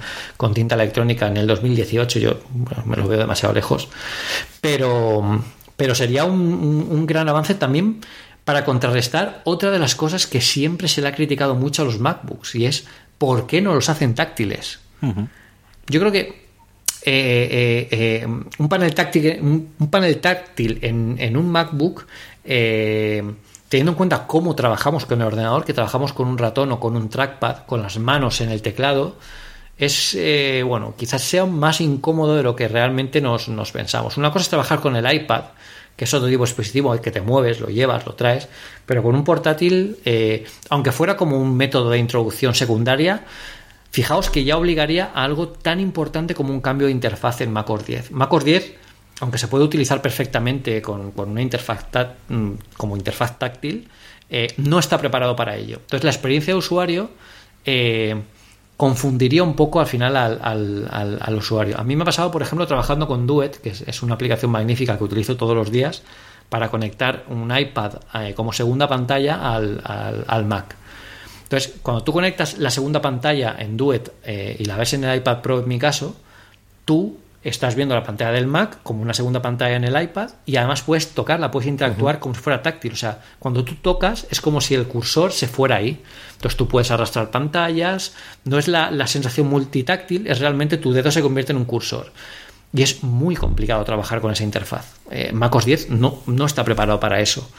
tinta 0.53 0.74
electrónica 0.74 1.28
en 1.28 1.36
el 1.36 1.46
2018. 1.46 2.18
Yo 2.18 2.40
me 2.86 2.96
lo 2.96 3.07
veo 3.07 3.20
demasiado 3.20 3.55
lejos. 3.55 3.88
Pero, 4.61 5.42
pero 5.76 5.94
sería 5.94 6.24
un, 6.24 7.07
gran 7.07 7.28
avance 7.28 7.55
también 7.55 8.01
para 8.44 8.64
contrarrestar 8.64 9.42
otra 9.44 9.70
de 9.70 9.78
las 9.78 9.94
cosas 9.94 10.26
que 10.26 10.40
siempre 10.40 10.88
se 10.88 11.03
le 11.03 11.09
ha 11.09 11.14
criticado 11.14 11.55
mucho 11.55 11.82
a 11.82 11.84
los 11.84 12.01
MacBooks, 12.01 12.57
y 12.57 12.66
es 12.66 12.86
¿por 13.16 13.46
qué 13.46 13.62
no 13.62 13.74
los 13.74 13.88
hacen 13.88 14.16
táctiles? 14.16 14.80
Yo 15.86 16.01
creo 16.01 16.11
que 16.11 16.49
eh, 17.03 17.88
eh, 17.90 18.26
un 18.59 18.68
panel 18.68 18.94
táctil, 18.94 19.38
un, 19.40 19.90
panel 19.90 20.20
táctil 20.20 20.78
en, 20.82 21.36
un 21.36 21.51
MacBook, 21.51 22.07
eh, 22.44 23.22
teniendo 23.68 23.92
en 23.92 23.96
cuenta 23.96 24.26
cómo 24.26 24.55
trabajamos 24.55 25.07
con 25.07 25.20
el 25.20 25.26
ordenador, 25.26 25.64
que 25.64 25.72
trabajamos 25.72 26.12
con 26.12 26.28
un 26.28 26.36
ratón 26.36 26.72
o 26.72 26.80
con 26.80 26.96
un 26.96 27.09
trackpad, 27.09 27.64
con 27.66 27.82
las 27.82 27.98
manos 27.98 28.40
en 28.40 28.51
el 28.51 28.61
teclado, 28.61 29.16
es, 29.78 30.14
bueno, 30.66 30.94
quizás 30.94 31.22
sea 31.22 31.46
más 31.46 31.80
incómodo 31.80 32.36
de 32.36 32.42
lo 32.42 32.55
que 32.55 32.68
realmente 32.68 33.22
nos, 33.22 33.48
pensamos. 33.72 34.18
Una 34.18 34.30
cosa 34.30 34.42
es 34.42 34.48
trabajar 34.51 34.80
con 34.80 34.94
el 34.94 35.11
iPad, 35.11 35.44
que 35.96 36.05
es 36.05 36.12
otro 36.12 36.28
tipo 36.28 36.44
dispositivo 36.44 36.92
al 36.92 37.01
que 37.01 37.11
te 37.11 37.22
mueves, 37.22 37.61
lo 37.61 37.68
llevas, 37.68 38.05
lo 38.05 38.12
traes, 38.12 38.46
pero 38.84 39.03
con 39.03 39.14
un 39.14 39.24
portátil, 39.24 39.96
aunque 40.68 40.92
fuera 40.92 41.16
como 41.16 41.40
un 41.40 41.57
método 41.57 41.88
de 41.88 41.98
introducción 41.98 42.55
secundaria, 42.55 43.24
Fijaos 43.91 44.30
que 44.30 44.45
ya 44.45 44.57
obligaría 44.57 45.11
a 45.14 45.24
algo 45.24 45.49
tan 45.49 45.80
importante 45.80 46.34
como 46.34 46.53
un 46.53 46.61
cambio 46.61 46.86
de 46.86 46.93
interfaz 46.93 47.41
en 47.41 47.53
macOS 47.53 47.86
10. 47.86 48.12
macOS 48.12 48.45
10, 48.45 48.74
aunque 49.20 49.38
se 49.38 49.49
puede 49.49 49.64
utilizar 49.64 50.01
perfectamente 50.01 50.80
con, 50.80 51.12
una 51.16 51.43
interfaz 51.43 51.86
mm, 52.28 52.51
como 52.76 52.97
interfaz 52.97 53.38
táctil, 53.38 53.88
eh, 54.30 54.47
no 54.59 54.78
está 54.78 54.97
preparado 54.99 55.34
para 55.34 55.57
ello. 55.57 55.78
Entonces 55.80 56.05
la 56.05 56.11
experiencia 56.11 56.55
de 56.55 56.59
usuario 56.59 57.11
eh, 57.64 58.22
confundiría 58.76 59.43
un 59.43 59.55
poco 59.55 59.80
al 59.80 59.86
final 59.86 60.16
al, 60.16 61.34
usuario. 61.36 61.76
A 61.78 61.82
mí 61.82 61.97
me 61.97 62.03
ha 62.03 62.07
pasado, 62.07 62.30
por 62.30 62.43
ejemplo, 62.43 62.66
trabajando 62.68 63.09
con 63.09 63.26
Duet, 63.26 63.57
que 63.61 63.70
es, 63.70 64.03
una 64.05 64.14
aplicación 64.14 64.53
magnífica 64.53 64.97
que 64.97 65.05
utilizo 65.05 65.36
todos 65.36 65.57
los 65.57 65.70
días 65.72 66.03
para 66.49 66.70
conectar 66.70 67.24
un 67.28 67.55
iPad 67.55 67.95
eh, 68.14 68.34
como 68.34 68.53
segunda 68.53 68.88
pantalla 68.88 69.55
al 69.55 70.45
Mac. 70.47 70.76
Entonces, 71.51 71.74
cuando 71.82 72.05
tú 72.05 72.12
conectas 72.12 72.59
la 72.59 72.70
segunda 72.70 73.03
pantalla 73.03 73.57
en 73.59 73.76
Duet 73.76 74.12
eh, 74.22 74.55
y 74.57 74.66
la 74.66 74.76
ves 74.76 74.94
en 74.94 75.03
el 75.03 75.16
iPad 75.16 75.40
Pro, 75.40 75.59
en 75.59 75.66
mi 75.66 75.80
caso, 75.80 76.14
tú 76.84 77.18
estás 77.42 77.74
viendo 77.74 77.92
la 77.92 78.05
pantalla 78.05 78.30
del 78.30 78.46
Mac 78.46 78.78
como 78.84 79.03
una 79.03 79.14
segunda 79.14 79.42
pantalla 79.42 79.74
en 79.74 79.82
el 79.82 80.01
iPad 80.01 80.30
y 80.46 80.55
además 80.55 80.82
puedes 80.82 81.09
tocarla, 81.09 81.51
puedes 81.51 81.68
interactuar 81.68 82.20
como 82.20 82.36
si 82.36 82.40
fuera 82.40 82.62
táctil. 82.62 82.92
O 82.92 82.96
sea, 82.96 83.20
cuando 83.40 83.64
tú 83.64 83.74
tocas 83.74 84.28
es 84.30 84.40
como 84.40 84.61
si 84.61 84.76
el 84.76 84.86
cursor 84.86 85.32
se 85.32 85.48
fuera 85.48 85.74
ahí. 85.74 86.01
Entonces 86.34 86.57
tú 86.57 86.68
puedes 86.68 86.92
arrastrar 86.92 87.32
pantallas, 87.32 88.14
no 88.44 88.57
es 88.57 88.68
la, 88.68 89.07
sensación 89.09 89.48
multitáctil, 89.48 90.28
es 90.28 90.38
realmente 90.38 90.76
tu 90.76 90.92
dedo 90.92 91.11
se 91.11 91.20
convierte 91.20 91.51
en 91.51 91.59
un 91.59 91.64
cursor. 91.64 92.12
Y 92.72 92.82
es 92.82 93.03
muy 93.03 93.34
complicado 93.34 93.82
trabajar 93.82 94.20
con 94.20 94.30
esa 94.30 94.44
interfaz. 94.44 94.86
Eh, 95.11 95.32
MacOS 95.32 95.64
10 95.64 95.90
no, 95.90 96.22
no 96.26 96.46
está 96.46 96.62
preparado 96.62 97.01
para 97.01 97.18
eso. 97.18 97.51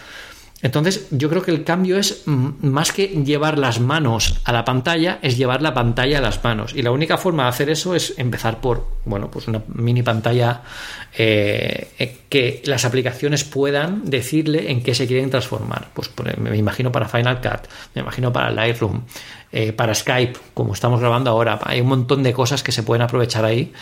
Entonces, 0.62 1.08
yo 1.12 1.30
creo 1.30 1.42
que 1.42 1.52
el 1.52 1.64
cambio 1.64 1.98
es 1.98 2.24
mm, 2.26 2.50
más 2.62 2.92
que 2.92 3.08
llevar 3.08 3.58
las 3.58 3.80
manos 3.80 4.40
a 4.44 4.54
la 4.54 4.64
pantalla, 4.64 5.20
es 5.22 5.38
llevar 5.38 5.62
la 5.62 5.74
pantalla 5.74 6.20
a 6.20 6.22
las 6.22 6.44
manos. 6.44 6.74
Y 6.76 6.82
la 6.82 6.92
única 6.92 7.18
forma 7.18 7.44
de 7.44 7.50
hacer 7.50 7.70
eso 7.70 7.96
es 7.96 8.14
empezar 8.18 8.62
por, 8.62 8.88
bueno, 9.06 9.32
pues 9.32 9.48
una 9.48 9.62
mini 9.74 10.04
pantalla 10.04 10.62
eh, 11.18 11.90
eh, 11.98 12.18
que 12.30 12.62
las 12.66 12.86
aplicaciones 12.86 13.44
puedan 13.44 14.10
decirle 14.10 14.72
en 14.72 14.84
qué 14.84 14.94
se 14.94 15.08
quieren 15.08 15.30
transformar. 15.30 15.90
Pues 15.94 16.12
me 16.38 16.56
imagino 16.58 16.92
para 16.92 17.08
Final 17.08 17.42
Cut, 17.42 17.68
me 17.96 18.02
imagino 18.02 18.32
para 18.32 18.52
Lightroom, 18.52 19.02
eh, 19.52 19.74
para 19.74 19.96
Skype, 19.96 20.40
como 20.54 20.74
estamos 20.74 21.00
grabando 21.00 21.32
ahora. 21.32 21.60
Hay 21.64 21.82
un 21.82 21.88
montón 21.88 22.22
de 22.24 22.34
cosas 22.34 22.62
que 22.62 22.72
se 22.72 22.84
pueden 22.84 23.02
aprovechar 23.02 23.46
ahí. 23.46 23.74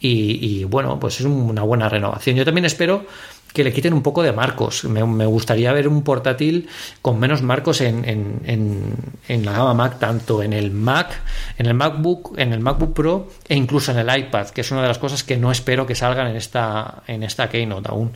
y 0.00 0.64
bueno, 0.64 1.00
pues 1.00 1.20
es 1.20 1.26
una 1.26 1.62
buena 1.62 1.88
renovación. 1.88 2.36
Yo 2.36 2.44
también 2.44 2.66
espero 2.66 3.06
que 3.54 3.62
le 3.62 3.72
quiten 3.72 3.94
un 3.94 4.02
poco 4.02 4.24
de 4.24 4.32
marcos. 4.32 4.82
Me, 4.84 5.26
gustaría 5.26 5.72
ver 5.72 5.86
un 5.86 6.02
portátil 6.02 6.68
con 7.00 7.20
menos 7.20 7.40
marcos 7.40 7.80
en, 7.80 8.04
en, 8.04 9.44
la 9.44 9.52
gama 9.52 9.74
Mac, 9.74 10.00
tanto 10.00 10.42
en 10.42 10.52
el 10.52 10.72
Mac, 10.72 11.22
en 11.56 11.66
el 11.66 11.74
MacBook, 11.74 12.34
en 12.36 12.52
el 12.52 12.58
MacBook 12.58 12.92
Pro 12.92 13.28
e 13.48 13.54
incluso 13.54 13.92
en 13.92 13.98
el 13.98 14.18
iPad, 14.18 14.48
que 14.48 14.62
es 14.62 14.70
una 14.72 14.82
de 14.82 14.88
las 14.88 14.98
cosas 14.98 15.22
que 15.22 15.36
no 15.36 15.52
espero 15.52 15.86
que 15.86 15.94
salgan 15.94 16.26
en 16.26 16.36
esta, 16.36 17.04
en 17.06 17.22
esta 17.22 17.48
Keynote 17.48 17.88
aún. 17.88 18.10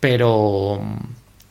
Pero, 0.00 0.80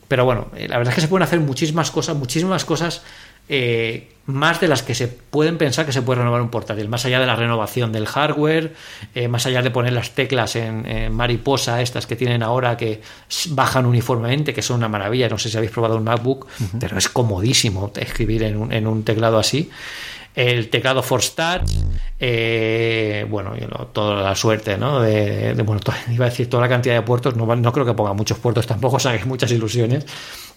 pero 0.07 0.25
bueno, 0.25 0.47
la 0.53 0.79
verdad 0.79 0.89
es 0.89 0.95
que 0.95 1.01
se 1.01 1.07
pueden 1.07 1.23
hacer 1.23 1.39
muchísimas 1.41 1.91
cosas, 1.91 2.17
muchísimas 2.17 2.65
cosas 2.65 3.03
eh, 3.49 4.07
más 4.25 4.61
de 4.61 4.67
las 4.67 4.83
que 4.83 4.95
se 4.95 5.07
pueden 5.07 5.57
pensar 5.57 5.85
que 5.85 5.91
se 5.91 6.01
puede 6.01 6.19
renovar 6.19 6.41
un 6.41 6.49
portátil, 6.49 6.87
más 6.87 7.05
allá 7.05 7.19
de 7.19 7.25
la 7.25 7.35
renovación 7.35 7.91
del 7.91 8.05
hardware, 8.05 8.73
eh, 9.15 9.27
más 9.27 9.45
allá 9.45 9.61
de 9.61 9.71
poner 9.71 9.93
las 9.93 10.11
teclas 10.11 10.55
en, 10.55 11.11
mariposa, 11.13 11.81
estas 11.81 12.05
que 12.05 12.15
tienen 12.15 12.43
ahora 12.43 12.77
que 12.77 13.01
bajan 13.49 13.85
uniformemente, 13.85 14.53
que 14.53 14.61
son 14.61 14.77
una 14.77 14.87
maravilla. 14.87 15.27
No 15.27 15.37
sé 15.37 15.49
si 15.49 15.57
habéis 15.57 15.71
probado 15.71 15.97
un 15.97 16.03
MacBook, 16.03 16.47
pero 16.79 16.97
es 16.97 17.09
comodísimo 17.09 17.91
escribir 17.95 18.43
en 18.43 18.57
un, 18.57 18.71
en 18.71 18.87
un 18.87 19.03
teclado 19.03 19.37
así 19.39 19.69
el 20.35 20.69
teclado 20.69 21.03
Force 21.03 21.33
Touch, 21.35 21.69
eh, 22.19 23.25
bueno, 23.29 23.53
toda 23.91 24.23
la 24.23 24.35
suerte, 24.35 24.77
¿no? 24.77 25.01
De, 25.01 25.53
bueno, 25.63 25.81
iba 26.11 26.25
a 26.25 26.29
decir 26.29 26.49
toda 26.49 26.61
la 26.61 26.69
cantidad 26.69 26.95
de 26.95 27.01
puertos, 27.01 27.35
no, 27.35 27.53
no 27.55 27.73
creo 27.73 27.85
que 27.85 27.93
ponga 27.93 28.13
muchos 28.13 28.37
puertos 28.37 28.65
tampoco, 28.65 28.95
o 28.97 28.99
sea, 28.99 29.11
hay 29.11 29.23
muchas 29.25 29.51
ilusiones, 29.51 30.05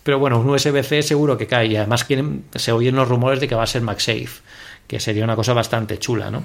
pero 0.05 0.19
bueno, 0.21 0.39
un 0.39 0.49
USB-C 0.49 1.03
seguro 1.03 1.37
que 1.37 1.49
cae 1.49 1.67
y 1.67 1.77
además 1.77 2.05
quieren, 2.05 2.45
se 2.55 2.71
oyen 2.71 2.95
los 2.95 3.09
rumores 3.09 3.41
de 3.41 3.49
que 3.49 3.55
va 3.55 3.65
a 3.65 3.67
ser 3.67 3.83
MagSafe, 3.83 4.43
que 4.87 5.01
sería 5.01 5.25
una 5.25 5.35
cosa 5.35 5.55
bastante 5.55 5.99
chula, 5.99 6.31
¿no? 6.31 6.45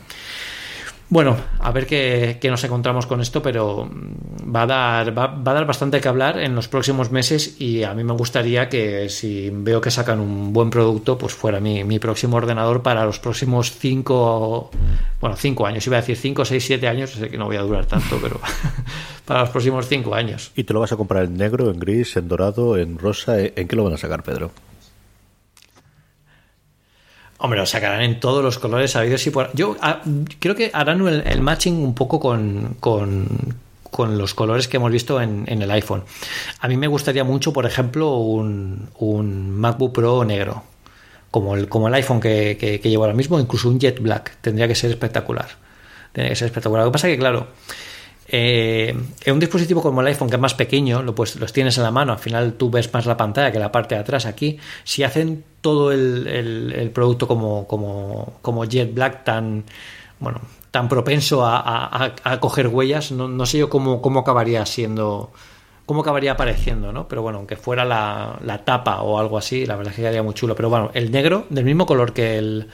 Bueno, 1.12 1.38
a 1.58 1.72
ver 1.72 1.88
qué, 1.88 2.40
nos 2.44 2.64
encontramos 2.64 3.08
con 3.08 3.20
esto, 3.20 3.42
pero 3.42 3.86
mm, 3.86 4.56
va 4.56 4.62
a, 4.62 4.68
dar, 4.68 5.18
va, 5.18 5.24
a 5.44 5.54
dar 5.54 5.66
bastante 5.66 6.00
que 6.00 6.08
hablar 6.08 6.38
en 6.38 6.54
los 6.54 6.68
próximos 6.68 7.10
meses 7.10 7.60
y 7.60 7.82
a 7.82 7.96
mí 7.96 8.04
me 8.04 8.14
gustaría 8.14 8.70
que 8.70 9.10
si 9.10 9.50
veo 9.52 9.82
que 9.82 9.90
sacan 9.90 10.20
un 10.20 10.54
buen 10.54 10.70
producto, 10.70 11.18
pues 11.18 11.34
fuera 11.34 11.60
mi, 11.60 11.84
mi 11.84 11.98
próximo 11.98 12.38
ordenador 12.38 12.84
para 12.84 13.06
los 13.06 13.18
próximos 13.18 13.72
cinco, 13.72 14.70
bueno, 15.20 15.36
cinco 15.36 15.66
años, 15.66 15.86
iba 15.88 15.98
a 15.98 16.02
decir 16.02 16.16
cinco, 16.16 16.46
seis, 16.46 16.64
siete 16.64 16.88
años, 16.88 17.10
sé 17.10 17.28
que 17.28 17.40
no 17.40 17.46
voy 17.46 17.56
a 17.56 17.62
durar 17.62 17.88
tanto, 17.88 18.20
pero 18.22 18.40
para 19.26 19.42
los 19.42 19.50
próximos 19.50 19.88
cinco 19.88 20.14
años. 20.14 20.52
¿Y 20.56 20.64
te 20.64 20.74
lo 20.74 20.80
vas 20.80 20.92
a 20.92 20.98
comprar 20.98 21.24
en 21.24 21.38
negro, 21.38 21.72
en 21.72 21.80
gris, 21.80 22.18
en 22.18 22.28
dorado, 22.28 22.78
en 22.78 23.00
rosa? 23.00 23.40
¿En 23.40 23.68
qué 23.68 23.76
lo 23.76 23.84
van 23.84 23.94
a 23.94 23.98
sacar, 23.98 24.22
Pedro? 24.22 24.52
Hombre, 27.42 27.60
lo 27.60 27.66
sacarán 27.66 28.02
en 28.02 28.20
todos 28.20 28.44
los 28.44 28.60
colores 28.60 28.92
sabidos 28.92 29.26
y 29.26 29.32
por. 29.32 29.50
Yo 29.54 29.78
ah, 29.82 30.02
creo 30.40 30.56
que 30.56 30.72
harán 30.74 31.08
el, 31.08 31.42
matching 31.42 31.76
un 31.82 31.96
poco 31.96 32.20
con, 32.20 32.76
con, 32.82 33.28
los 34.18 34.34
colores 34.34 34.68
que 34.68 34.76
hemos 34.76 34.92
visto 34.92 35.22
en, 35.22 35.48
el 35.48 35.72
iPhone. 35.72 36.04
A 36.60 36.68
mí 36.68 36.76
me 36.76 36.88
gustaría 36.88 37.24
mucho, 37.24 37.54
por 37.54 37.66
ejemplo, 37.66 38.18
un, 38.18 38.90
un 38.98 39.52
MacBook 39.52 39.94
Pro 39.94 40.26
negro, 40.26 40.64
como 41.32 41.56
el, 41.56 41.70
como 41.70 41.88
el 41.88 41.94
iPhone 41.94 42.20
que, 42.20 42.58
que, 42.60 42.90
llevo 42.90 43.06
ahora 43.06 43.16
mismo, 43.16 43.40
incluso 43.40 43.70
un 43.70 43.80
Jet 43.80 44.02
Black. 44.02 44.36
Tendría 44.42 44.68
que 44.68 44.76
ser 44.76 44.92
espectacular. 44.92 45.48
tiene 46.12 46.30
que 46.30 46.36
ser 46.36 46.48
espectacular. 46.48 46.84
Lo 46.84 46.92
que 46.92 46.94
pasa 46.94 47.08
es 47.08 47.14
que, 47.14 47.20
claro, 47.20 47.48
eh, 48.28 48.94
en 49.24 49.34
un 49.34 49.40
dispositivo 49.40 49.82
como 49.82 50.02
el 50.02 50.08
iPhone, 50.08 50.30
que 50.30 50.36
es 50.36 50.42
más 50.42 50.56
pequeño, 50.56 51.04
lo, 51.04 51.16
pues, 51.16 51.38
los 51.38 51.54
tienes 51.54 51.78
en 51.78 51.84
la 51.84 51.92
mano, 51.92 52.12
al 52.12 52.20
final 52.20 52.54
tú 52.54 52.70
ves 52.70 52.94
más 52.94 53.06
la 53.06 53.16
pantalla 53.16 53.50
que 53.50 53.60
la 53.60 53.72
parte 53.72 53.96
de 53.96 54.02
atrás 54.02 54.26
aquí. 54.26 54.60
Si 54.84 55.04
hacen 55.04 55.46
todo 55.62 55.92
el, 55.92 56.28
el, 56.28 56.92
producto 56.92 57.28
como, 57.28 57.68
como, 57.68 58.34
como 58.42 58.66
Jet 58.66 58.94
Black 58.94 59.24
tan, 59.24 59.66
bueno, 60.20 60.42
tan 60.72 60.88
propenso 60.88 61.46
a, 61.46 62.14
a, 62.24 62.40
coger 62.40 62.68
huellas, 62.68 63.12
no, 63.12 63.28
no, 63.28 63.46
sé 63.46 63.58
yo 63.58 63.70
cómo, 63.70 64.02
cómo 64.02 64.22
acabaría 64.22 64.66
siendo 64.66 65.32
cómo 65.86 66.02
acabaría 66.02 66.34
apareciendo, 66.34 66.94
¿no? 66.94 67.08
Pero 67.08 67.24
bueno, 67.24 67.40
aunque 67.40 67.56
fuera 67.56 67.84
la, 67.84 68.38
la, 68.44 68.64
tapa 68.64 69.02
o 69.02 69.18
algo 69.20 69.40
así, 69.40 69.66
la 69.66 69.76
verdad 69.76 69.90
es 69.90 69.96
que 69.96 70.04
quedaría 70.04 70.22
muy 70.22 70.36
chulo. 70.36 70.56
Pero 70.56 70.70
bueno, 70.70 70.92
el 70.94 71.12
negro, 71.12 71.48
del 71.50 71.66
mismo 71.66 71.88
color 71.88 72.14
que 72.14 72.38
el, 72.38 72.68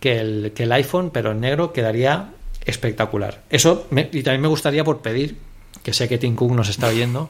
que 0.00 0.18
el, 0.18 0.52
que 0.54 0.62
el 0.62 0.72
iPhone, 0.72 1.10
pero 1.12 1.32
en 1.32 1.40
negro 1.40 1.74
quedaría 1.74 2.30
espectacular. 2.64 3.42
Eso, 3.50 3.86
y 3.90 4.22
también 4.22 4.40
me 4.40 4.48
gustaría 4.48 4.82
por 4.82 5.02
pedir, 5.02 5.36
que 5.82 5.92
sé 5.92 6.08
que 6.08 6.16
Tim 6.16 6.36
nos 6.52 6.70
está 6.70 6.88
oyendo, 6.88 7.28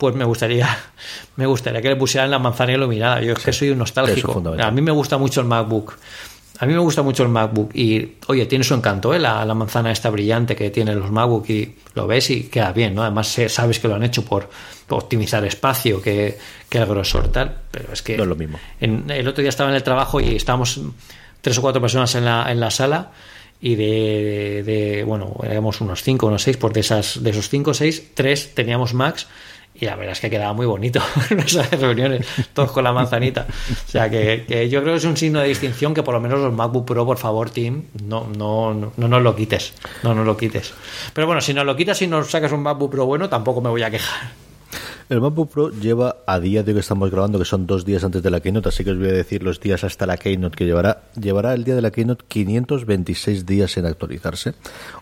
pues 0.00 0.16
me 0.16 0.24
gustaría, 0.24 0.66
me 1.36 1.46
gustaría 1.46 1.80
que 1.80 1.90
le 1.90 1.96
pusieran 1.96 2.30
la 2.30 2.40
manzana 2.40 2.72
iluminada. 2.72 3.20
Yo 3.20 3.34
es 3.34 3.38
que 3.38 3.52
soy 3.52 3.70
un 3.70 3.78
nostálgico. 3.78 4.42
A 4.58 4.70
mí 4.72 4.80
me 4.80 4.90
gusta 4.90 5.18
mucho 5.18 5.40
el 5.40 5.46
MacBook. 5.46 5.94
A 6.58 6.66
mí 6.66 6.74
me 6.74 6.80
gusta 6.80 7.02
mucho 7.02 7.22
el 7.22 7.30
MacBook 7.30 7.74
y, 7.74 8.16
oye, 8.26 8.44
tiene 8.44 8.64
su 8.64 8.74
encanto, 8.74 9.14
¿eh? 9.14 9.18
la, 9.18 9.46
manzana 9.54 9.90
esta 9.90 10.10
brillante 10.10 10.54
que 10.54 10.68
tienen 10.68 11.00
los 11.00 11.10
MacBook 11.10 11.48
y 11.48 11.76
lo 11.94 12.06
ves 12.06 12.28
y 12.28 12.44
queda 12.44 12.72
bien, 12.72 12.94
¿no? 12.94 13.02
Además 13.02 13.34
sabes 13.48 13.78
que 13.78 13.88
lo 13.88 13.94
han 13.94 14.02
hecho 14.02 14.26
por, 14.26 14.50
optimizar 14.90 15.42
espacio, 15.46 16.02
que, 16.02 16.36
que, 16.68 16.78
el 16.78 16.84
grosor 16.84 17.28
tal, 17.28 17.56
pero 17.70 17.92
es 17.94 18.02
que... 18.02 18.16
No 18.16 18.24
es 18.24 18.28
lo 18.28 18.36
mismo. 18.36 18.58
el 18.78 19.26
otro 19.26 19.40
día 19.40 19.48
estaba 19.48 19.70
en 19.70 19.76
el 19.76 19.82
trabajo 19.82 20.20
y 20.20 20.36
estábamos 20.36 20.80
tres 21.40 21.56
o 21.56 21.62
cuatro 21.62 21.80
personas 21.80 22.14
en 22.14 22.26
la, 22.26 22.50
en 22.52 22.60
la 22.60 22.70
sala 22.70 23.10
y 23.60 23.74
de, 23.74 24.62
de, 24.64 25.04
bueno, 25.04 25.36
éramos 25.42 25.80
unos 25.80 26.02
5 26.02 26.26
unos 26.26 26.42
6, 26.42 26.56
por 26.56 26.72
de, 26.72 26.80
esas, 26.80 27.22
de 27.22 27.30
esos 27.30 27.48
5 27.48 27.70
o 27.70 27.74
6, 27.74 28.10
3 28.14 28.54
teníamos 28.54 28.94
Max 28.94 29.26
y 29.80 29.86
la 29.86 29.96
verdad 29.96 30.12
es 30.12 30.20
que 30.20 30.30
quedaba 30.30 30.52
muy 30.52 30.66
bonito 30.66 31.00
esas 31.30 31.70
reuniones, 31.80 32.26
todos 32.52 32.70
con 32.70 32.84
la 32.84 32.92
manzanita. 32.92 33.46
O 33.48 33.90
sea 33.90 34.10
que, 34.10 34.44
que, 34.46 34.68
yo 34.68 34.82
creo 34.82 34.94
que 34.94 34.98
es 34.98 35.04
un 35.04 35.16
signo 35.16 35.40
de 35.40 35.48
distinción 35.48 35.94
que 35.94 36.02
por 36.02 36.14
lo 36.14 36.20
menos 36.20 36.38
los 36.40 36.52
MacBook 36.52 36.86
Pro, 36.86 37.06
por 37.06 37.18
favor, 37.18 37.50
Tim, 37.50 37.84
no, 38.04 38.28
no, 38.36 38.74
no, 38.74 38.92
no 38.96 39.08
nos 39.08 39.22
lo 39.22 39.34
quites. 39.34 39.72
No 40.02 40.14
nos 40.14 40.26
lo 40.26 40.36
quites. 40.36 40.74
Pero 41.14 41.26
bueno, 41.26 41.40
si 41.40 41.54
nos 41.54 41.64
lo 41.64 41.74
quitas 41.76 42.00
y 42.02 42.06
nos 42.06 42.30
sacas 42.30 42.52
un 42.52 42.62
MacBook 42.62 42.90
Pro 42.90 43.06
bueno, 43.06 43.28
tampoco 43.28 43.60
me 43.60 43.70
voy 43.70 43.82
a 43.82 43.90
quejar. 43.90 44.49
El 45.10 45.20
MacBook 45.20 45.50
Pro 45.50 45.70
lleva 45.70 46.18
a 46.24 46.38
día 46.38 46.62
de 46.62 46.70
hoy 46.70 46.74
que 46.76 46.80
estamos 46.82 47.10
grabando, 47.10 47.36
que 47.36 47.44
son 47.44 47.66
dos 47.66 47.84
días 47.84 48.04
antes 48.04 48.22
de 48.22 48.30
la 48.30 48.38
Keynote, 48.38 48.68
así 48.68 48.84
que 48.84 48.92
os 48.92 48.96
voy 48.96 49.08
a 49.08 49.12
decir 49.12 49.42
los 49.42 49.58
días 49.58 49.82
hasta 49.82 50.06
la 50.06 50.16
Keynote 50.16 50.56
que 50.56 50.64
llevará. 50.66 51.02
Llevará 51.20 51.52
el 51.52 51.64
día 51.64 51.74
de 51.74 51.82
la 51.82 51.90
Keynote 51.90 52.24
526 52.28 53.44
días 53.44 53.76
en 53.76 53.86
actualizarse. 53.86 54.54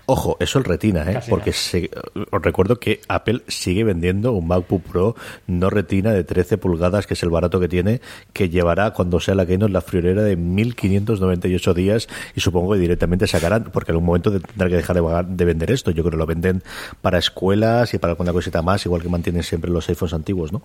Ojo, 0.06 0.38
eso 0.40 0.60
el 0.60 0.64
retina, 0.64 1.04
¿eh? 1.12 1.20
porque 1.28 1.50
os 1.50 2.42
recuerdo 2.42 2.80
que 2.80 3.02
Apple 3.06 3.42
sigue 3.48 3.84
vendiendo 3.84 4.32
un 4.32 4.48
MacBook 4.48 4.82
Pro 4.84 5.14
no 5.46 5.68
retina 5.68 6.10
de 6.12 6.24
13 6.24 6.56
pulgadas, 6.56 7.06
que 7.06 7.12
es 7.12 7.22
el 7.22 7.28
barato 7.28 7.60
que 7.60 7.68
tiene, 7.68 8.00
que 8.32 8.48
llevará 8.48 8.94
cuando 8.94 9.20
sea 9.20 9.34
la 9.34 9.44
Keynote 9.44 9.74
la 9.74 9.82
friolera 9.82 10.22
de 10.22 10.36
1598 10.36 11.74
días 11.74 12.08
y 12.34 12.40
supongo 12.40 12.72
que 12.72 12.78
directamente 12.78 13.26
sacarán, 13.26 13.64
porque 13.64 13.92
en 13.92 13.96
algún 13.96 14.06
momento 14.06 14.30
tendrán 14.30 14.70
que 14.70 14.76
dejar 14.76 14.96
de, 14.96 15.26
de 15.36 15.44
vender 15.44 15.70
esto. 15.70 15.90
Yo 15.90 16.02
creo 16.02 16.12
que 16.12 16.16
lo 16.16 16.24
venden 16.24 16.62
para 17.02 17.18
escuelas 17.18 17.92
y 17.92 17.98
para 17.98 18.12
alguna 18.12 18.32
cosita 18.32 18.62
más, 18.62 18.86
igual 18.86 19.02
que 19.02 19.10
mantienen 19.10 19.42
siempre 19.42 19.70
los 19.70 19.90
iPhones 19.98 20.14
antiguos, 20.14 20.52
¿no? 20.52 20.62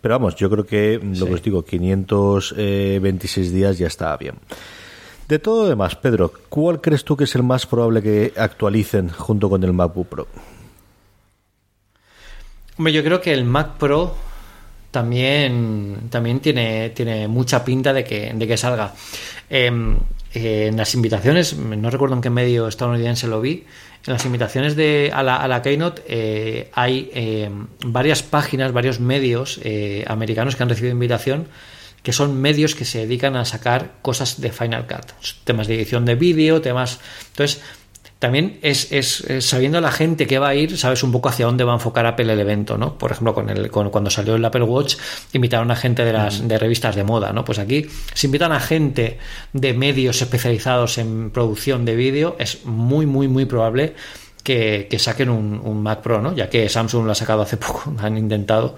Pero 0.00 0.14
vamos, 0.14 0.34
yo 0.36 0.48
creo 0.50 0.64
que 0.64 0.98
lo 1.02 1.26
que 1.26 1.34
os 1.34 1.42
digo, 1.42 1.62
526 1.64 3.52
días 3.52 3.78
ya 3.78 3.86
está 3.86 4.16
bien. 4.16 4.36
De 5.28 5.38
todo 5.38 5.68
demás, 5.68 5.94
Pedro, 5.96 6.32
¿cuál 6.48 6.80
crees 6.80 7.04
tú 7.04 7.16
que 7.16 7.24
es 7.24 7.34
el 7.34 7.42
más 7.42 7.66
probable 7.66 8.02
que 8.02 8.32
actualicen 8.36 9.08
junto 9.10 9.48
con 9.48 9.62
el 9.62 9.72
MacBook 9.72 10.08
Pro? 10.08 10.26
Hombre, 12.76 12.92
yo 12.92 13.04
creo 13.04 13.20
que 13.20 13.32
el 13.32 13.44
Mac 13.44 13.76
Pro 13.78 14.14
también, 14.90 16.08
también 16.10 16.40
tiene, 16.40 16.90
tiene 16.90 17.28
mucha 17.28 17.64
pinta 17.64 17.92
de 17.92 18.04
que, 18.04 18.32
de 18.34 18.46
que 18.46 18.56
salga. 18.56 18.92
Em, 20.34 20.68
en 20.68 20.76
las 20.76 20.94
invitaciones, 20.94 21.56
no 21.56 21.90
recuerdo 21.90 22.14
en 22.14 22.22
qué 22.22 22.30
medio 22.30 22.68
estadounidense 22.68 23.26
lo 23.26 23.40
vi, 23.40 23.64
en 24.06 24.12
las 24.12 24.24
invitaciones 24.24 24.76
de, 24.76 25.10
a, 25.14 25.22
la, 25.22 25.36
a 25.36 25.48
la 25.48 25.62
Keynote 25.62 26.02
eh, 26.08 26.70
hay 26.72 27.10
eh, 27.14 27.50
varias 27.84 28.22
páginas, 28.22 28.72
varios 28.72 28.98
medios 28.98 29.60
eh, 29.62 30.04
americanos 30.08 30.56
que 30.56 30.62
han 30.62 30.68
recibido 30.68 30.92
invitación, 30.92 31.46
que 32.02 32.12
son 32.12 32.40
medios 32.40 32.74
que 32.74 32.84
se 32.84 32.98
dedican 32.98 33.36
a 33.36 33.44
sacar 33.44 33.92
cosas 34.02 34.40
de 34.40 34.50
Final 34.50 34.86
Cut, 34.86 35.12
temas 35.44 35.68
de 35.68 35.76
edición 35.76 36.04
de 36.04 36.16
vídeo, 36.16 36.60
temas... 36.60 36.98
Entonces, 37.30 37.62
también 38.22 38.60
es, 38.62 38.92
es, 38.92 39.24
sabiendo 39.40 39.80
la 39.80 39.90
gente 39.90 40.28
que 40.28 40.38
va 40.38 40.50
a 40.50 40.54
ir, 40.54 40.78
sabes 40.78 41.02
un 41.02 41.10
poco 41.10 41.28
hacia 41.28 41.44
dónde 41.44 41.64
va 41.64 41.72
a 41.72 41.74
enfocar 41.74 42.06
Apple 42.06 42.32
el 42.32 42.38
evento, 42.38 42.78
¿no? 42.78 42.96
Por 42.96 43.10
ejemplo, 43.10 43.34
con 43.34 43.50
el, 43.50 43.68
con, 43.68 43.90
cuando 43.90 44.10
salió 44.10 44.36
el 44.36 44.44
Apple 44.44 44.62
Watch, 44.62 44.94
invitaron 45.32 45.72
a 45.72 45.74
gente 45.74 46.04
de 46.04 46.12
las 46.12 46.46
de 46.46 46.56
revistas 46.56 46.94
de 46.94 47.02
moda, 47.02 47.32
¿no? 47.32 47.44
Pues 47.44 47.58
aquí 47.58 47.84
se 48.14 48.28
invitan 48.28 48.52
a 48.52 48.60
gente 48.60 49.18
de 49.52 49.74
medios 49.74 50.22
especializados 50.22 50.98
en 50.98 51.32
producción 51.32 51.84
de 51.84 51.96
vídeo, 51.96 52.36
es 52.38 52.64
muy, 52.64 53.06
muy, 53.06 53.26
muy 53.26 53.44
probable 53.44 53.96
que, 54.44 54.86
saquen 55.00 55.28
un, 55.28 55.60
un, 55.60 55.82
Mac 55.82 56.00
Pro, 56.00 56.22
¿no? 56.22 56.32
Ya 56.32 56.48
que 56.48 56.68
Samsung 56.68 57.04
lo 57.04 57.10
ha 57.10 57.16
sacado 57.16 57.42
hace 57.42 57.56
poco, 57.66 57.92
han 57.98 58.16
intentado 58.16 58.76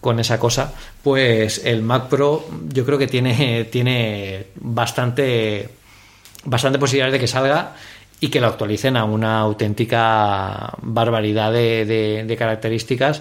con 0.00 0.18
esa 0.18 0.40
cosa, 0.40 0.74
pues 1.00 1.64
el 1.64 1.82
Mac 1.82 2.08
Pro 2.08 2.44
yo 2.72 2.84
creo 2.84 2.98
que 2.98 3.06
tiene, 3.06 3.66
tiene 3.66 4.46
bastante, 4.56 5.68
bastante 6.44 6.80
posibilidades 6.80 7.12
de 7.12 7.20
que 7.20 7.28
salga 7.28 7.76
y 8.24 8.28
que 8.28 8.40
lo 8.40 8.46
actualicen 8.46 8.96
a 8.96 9.04
una 9.04 9.38
auténtica 9.40 10.72
barbaridad 10.80 11.52
de, 11.52 12.36
características 12.38 13.20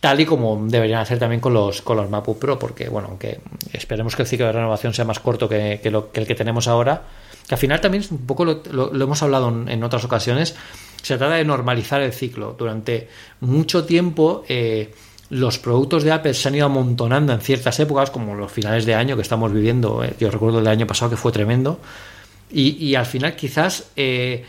tal 0.00 0.18
y 0.18 0.24
como 0.24 0.64
deberían 0.66 1.00
hacer 1.00 1.18
también 1.18 1.42
con 1.42 1.52
los, 1.52 1.82
con 1.82 1.98
los 1.98 2.08
MacBook 2.08 2.38
Pro, 2.38 2.58
porque 2.58 2.88
bueno, 2.88 3.08
aunque 3.10 3.40
esperemos 3.70 4.16
que 4.16 4.22
el 4.22 4.28
ciclo 4.28 4.46
de 4.46 4.52
renovación 4.52 4.94
sea 4.94 5.04
más 5.04 5.20
corto 5.20 5.46
que, 5.46 5.78
el 5.82 6.26
que 6.26 6.34
tenemos 6.34 6.68
ahora, 6.68 7.02
que 7.46 7.54
al 7.54 7.58
final 7.58 7.82
también 7.82 8.02
un 8.10 8.24
poco 8.24 8.46
lo, 8.46 8.94
hemos 8.94 9.22
hablado 9.22 9.50
en, 9.68 9.84
otras 9.84 10.04
ocasiones, 10.04 10.56
se 11.02 11.18
trata 11.18 11.34
de 11.34 11.44
normalizar 11.44 12.00
el 12.00 12.14
ciclo. 12.14 12.54
Durante 12.58 13.10
mucho 13.40 13.84
tiempo 13.84 14.42
eh, 14.48 14.94
los 15.28 15.58
productos 15.58 16.02
de 16.02 16.12
Apple 16.12 16.32
se 16.32 16.48
han 16.48 16.54
ido 16.54 16.64
amontonando 16.64 17.34
en 17.34 17.42
ciertas 17.42 17.78
épocas, 17.78 18.10
como 18.10 18.34
los 18.34 18.50
finales 18.50 18.86
de 18.86 18.94
año 18.94 19.16
que 19.16 19.22
estamos 19.22 19.52
viviendo, 19.52 20.02
eh, 20.02 20.14
yo 20.18 20.30
recuerdo 20.30 20.60
el 20.60 20.66
año 20.66 20.86
pasado 20.86 21.10
que 21.10 21.18
fue 21.18 21.30
tremendo, 21.30 21.78
y, 22.50 22.94
al 22.94 23.06
final 23.06 23.34
quizás 23.34 23.90
eh, 23.96 24.44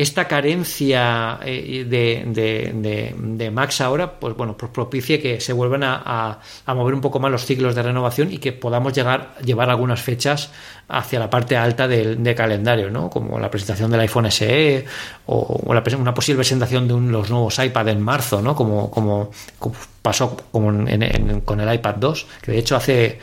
esta 0.00 0.26
carencia 0.26 1.40
eh, 1.44 1.84
de, 1.84 3.50
Max 3.52 3.82
ahora, 3.82 4.18
pues 4.18 4.34
bueno, 4.34 4.56
pues 4.56 4.72
propicie 4.72 5.20
que 5.20 5.40
se 5.40 5.52
vuelvan 5.52 5.82
a, 5.84 6.38
mover 6.68 6.94
un 6.94 7.02
poco 7.02 7.20
más 7.20 7.30
los 7.30 7.44
ciclos 7.44 7.74
de 7.74 7.82
renovación 7.82 8.32
y 8.32 8.38
que 8.38 8.52
podamos 8.52 8.94
llegar, 8.94 9.34
llevar 9.44 9.68
algunas 9.68 10.00
fechas 10.00 10.50
hacia 10.88 11.18
la 11.18 11.28
parte 11.28 11.54
alta 11.54 11.86
del, 11.86 12.34
calendario, 12.34 12.88
¿no? 12.90 13.10
Como 13.10 13.38
la 13.38 13.50
presentación 13.50 13.90
del 13.90 14.00
iPhone 14.00 14.30
SE 14.30 14.86
o, 15.26 15.60
una 15.66 16.14
posible 16.14 16.38
presentación 16.38 16.88
de 16.88 17.12
los 17.12 17.28
nuevos 17.28 17.58
iPad 17.58 17.88
en 17.88 18.00
marzo, 18.00 18.40
¿no? 18.40 18.56
Como, 18.56 18.90
como, 18.90 19.30
pasó 20.00 20.34
con 20.50 20.88
el 20.88 21.74
iPad 21.74 21.94
2, 21.96 22.26
que 22.40 22.52
de 22.52 22.58
hecho 22.58 22.76
hace 22.76 23.18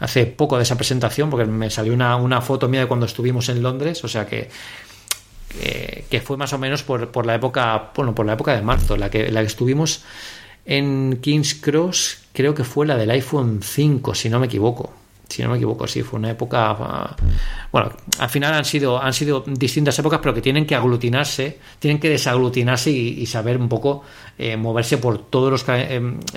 hace 0.00 0.26
poco 0.26 0.56
de 0.56 0.64
esa 0.64 0.76
presentación, 0.76 1.30
porque 1.30 1.46
me 1.46 1.70
salió 1.70 1.94
una, 1.94 2.16
una 2.16 2.40
foto 2.40 2.68
mía 2.68 2.80
de 2.80 2.86
cuando 2.86 3.06
estuvimos 3.06 3.48
en 3.48 3.62
Londres, 3.62 4.04
o 4.04 4.08
sea 4.08 4.26
que, 4.26 4.50
que, 6.10 6.20
fue 6.20 6.36
más 6.36 6.52
o 6.52 6.58
menos 6.58 6.82
por, 6.82 7.08
por, 7.10 7.26
la 7.26 7.34
época, 7.34 7.92
bueno, 7.94 8.14
por 8.14 8.26
la 8.26 8.34
época 8.34 8.54
de 8.54 8.62
marzo, 8.62 8.96
la 8.96 9.10
que, 9.10 9.30
la 9.30 9.40
que 9.40 9.46
estuvimos 9.46 10.02
en 10.64 11.18
King's 11.22 11.54
Cross, 11.54 12.18
creo 12.32 12.54
que 12.54 12.64
fue 12.64 12.86
la 12.86 12.96
del 12.96 13.10
iPhone 13.10 13.60
5, 13.62 14.14
si 14.14 14.28
no 14.28 14.38
me 14.38 14.46
equivoco 14.46 14.92
si 15.28 15.42
no 15.42 15.50
me 15.50 15.56
equivoco, 15.56 15.86
sí, 15.86 16.02
fue 16.02 16.18
una 16.18 16.30
época. 16.30 17.16
Bueno, 17.72 17.92
al 18.18 18.30
final 18.30 18.54
han 18.54 18.64
sido, 18.64 19.02
han 19.02 19.12
sido 19.12 19.44
distintas 19.46 19.98
épocas, 19.98 20.20
pero 20.22 20.32
que 20.32 20.40
tienen 20.40 20.64
que 20.64 20.74
aglutinarse, 20.74 21.58
tienen 21.78 21.98
que 21.98 22.08
desaglutinarse 22.08 22.90
y, 22.90 23.26
saber 23.26 23.58
un 23.58 23.68
poco 23.68 24.02
eh, 24.38 24.56
moverse 24.56 24.98
por 24.98 25.28
todos 25.28 25.66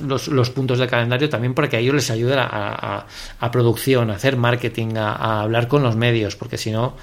los, 0.01 0.27
los, 0.27 0.49
puntos 0.49 0.79
del 0.79 0.89
calendario 0.89 1.29
también 1.29 1.53
para 1.53 1.69
que 1.69 1.77
a 1.77 1.79
ellos 1.79 1.93
les 1.93 2.09
ayude 2.09 2.35
a, 2.35 3.05
a, 3.39 3.51
producción, 3.51 4.09
a 4.09 4.15
hacer 4.15 4.37
marketing, 4.37 4.95
a, 4.97 5.41
hablar 5.41 5.67
con 5.67 5.83
los 5.83 5.95
medios, 5.95 6.35
porque 6.35 6.57
si 6.57 6.71
no, 6.71 6.95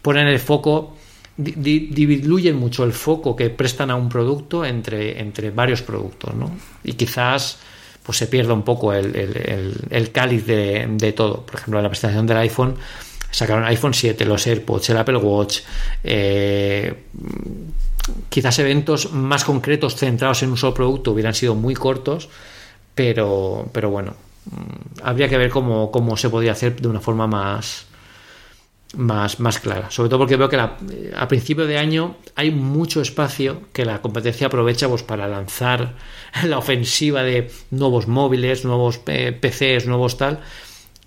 ponen 0.00 0.26
el 0.28 0.38
foco. 0.38 0.96
diluyen 1.36 2.56
mucho 2.56 2.82
el 2.82 2.92
foco 2.92 3.36
que 3.36 3.50
prestan 3.50 3.90
a 3.90 3.94
un 3.94 4.08
producto 4.08 4.64
entre, 4.64 5.20
entre 5.20 5.50
varios 5.50 5.82
productos, 5.82 6.34
¿no? 6.34 6.50
Y 6.82 6.94
quizás 6.94 7.58
pues 8.06 8.18
se 8.18 8.28
pierde 8.28 8.52
un 8.52 8.62
poco 8.62 8.92
el, 8.92 10.10
cáliz 10.12 10.46
de, 10.46 11.12
todo. 11.16 11.44
Por 11.44 11.56
ejemplo, 11.56 11.80
en 11.80 11.82
la 11.82 11.88
presentación 11.88 12.26
del 12.26 12.36
iPhone 12.36 12.76
sacaron 13.32 13.64
iPhone 13.64 13.92
7, 13.92 14.24
los 14.24 14.46
AirPods, 14.46 14.90
el 14.90 14.96
Apple 14.98 15.16
Watch, 15.16 15.58
eh, 16.04 16.94
quizás 18.28 18.58
eventos 18.60 19.12
más 19.12 19.44
concretos 19.44 19.96
centrados 19.96 20.42
en 20.44 20.50
un 20.50 20.56
solo 20.56 20.72
producto 20.72 21.10
hubieran 21.10 21.34
sido 21.34 21.56
muy 21.56 21.74
cortos, 21.74 22.28
pero, 22.94 23.68
pero 23.72 23.90
bueno, 23.90 24.14
mm, 24.44 25.02
habría 25.02 25.28
que 25.28 25.36
ver 25.36 25.50
cómo, 25.50 25.90
cómo 25.90 26.16
se 26.16 26.30
podría 26.30 26.52
hacer 26.52 26.80
de 26.80 26.86
una 26.86 27.00
forma 27.00 27.26
más, 27.26 27.86
más, 28.94 29.40
más 29.40 29.58
clara. 29.60 29.90
Sobre 29.90 30.08
todo 30.08 30.20
porque 30.20 30.36
veo 30.36 30.48
que 30.48 30.56
a 30.56 31.28
principio 31.28 31.66
de 31.66 31.78
año 31.78 32.16
hay 32.34 32.50
mucho 32.50 33.00
espacio 33.00 33.62
que 33.72 33.84
la 33.84 34.00
competencia 34.00 34.46
aprovecha 34.46 34.88
pues, 34.88 35.02
para 35.02 35.28
lanzar 35.28 35.94
la 36.44 36.58
ofensiva 36.58 37.22
de 37.22 37.50
nuevos 37.70 38.06
móviles, 38.08 38.64
nuevos 38.64 39.00
eh, 39.06 39.32
PCs, 39.32 39.86
nuevos 39.86 40.16
tal, 40.18 40.40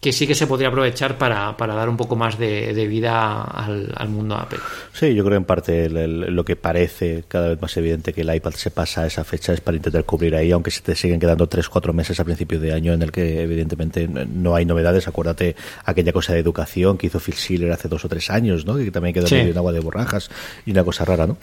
que 0.02 0.14
sí 0.14 0.28
que 0.28 0.36
se 0.36 0.47
podría 0.47 0.70
aprovechar 0.70 1.18
para, 1.18 1.58
para 1.58 1.76
dar 1.76 1.89
un 1.89 1.97
poco 1.97 2.16
más 2.16 2.39
de, 2.39 2.88
vida 2.88 3.41
al, 3.41 4.10
mundo 4.10 4.36
Apple. 4.36 4.60
Sí, 4.93 5.14
yo 5.14 5.26
creo 5.26 5.38
en 5.38 5.43
parte 5.43 5.89
lo 5.89 6.45
que 6.45 6.56
parece 6.56 7.26
cada 7.28 7.50
vez 7.50 7.62
más 7.62 7.76
evidente 7.76 8.14
que 8.14 8.22
el 8.22 8.34
iPad 8.34 8.52
se 8.52 8.72
pasa 8.72 9.02
a 9.02 9.08
esa 9.08 9.26
fecha 9.26 9.52
es 9.52 9.60
para 9.60 9.76
intentar 9.76 10.06
cubrir 10.06 10.36
ahí, 10.36 10.52
aunque 10.52 10.72
se 10.72 10.82
te 10.82 10.95
siguen 10.95 11.20
quedando 11.20 11.50
3-4 11.50 11.91
meses 11.91 12.20
a 12.20 12.24
principio 12.24 12.60
de 12.60 12.74
año 12.74 12.93
en 12.93 13.02
el 13.02 13.12
que 13.12 13.41
evidentemente 13.41 14.08
no 14.08 14.56
hay 14.56 14.66
novedades. 14.66 15.08
Acuérdate 15.10 15.58
aquella 15.84 16.14
cosa 16.14 16.34
de 16.34 16.39
educación 16.39 16.97
que 16.97 17.08
hizo 17.08 17.20
Phil 17.20 17.36
Schiller 17.36 17.72
hace 17.72 17.89
dos 17.89 18.06
o 18.06 18.10
tres 18.10 18.30
años, 18.30 18.66
¿no? 18.66 18.78
que 18.78 18.91
también 18.91 19.14
quedó 19.14 19.28
en 19.36 19.58
agua 19.58 19.74
de 19.74 19.82
borrajas 19.82 20.30
y 20.66 20.72
una 20.72 20.86
cosa 20.86 21.04
rara. 21.04 21.28
¿no? 21.28 21.38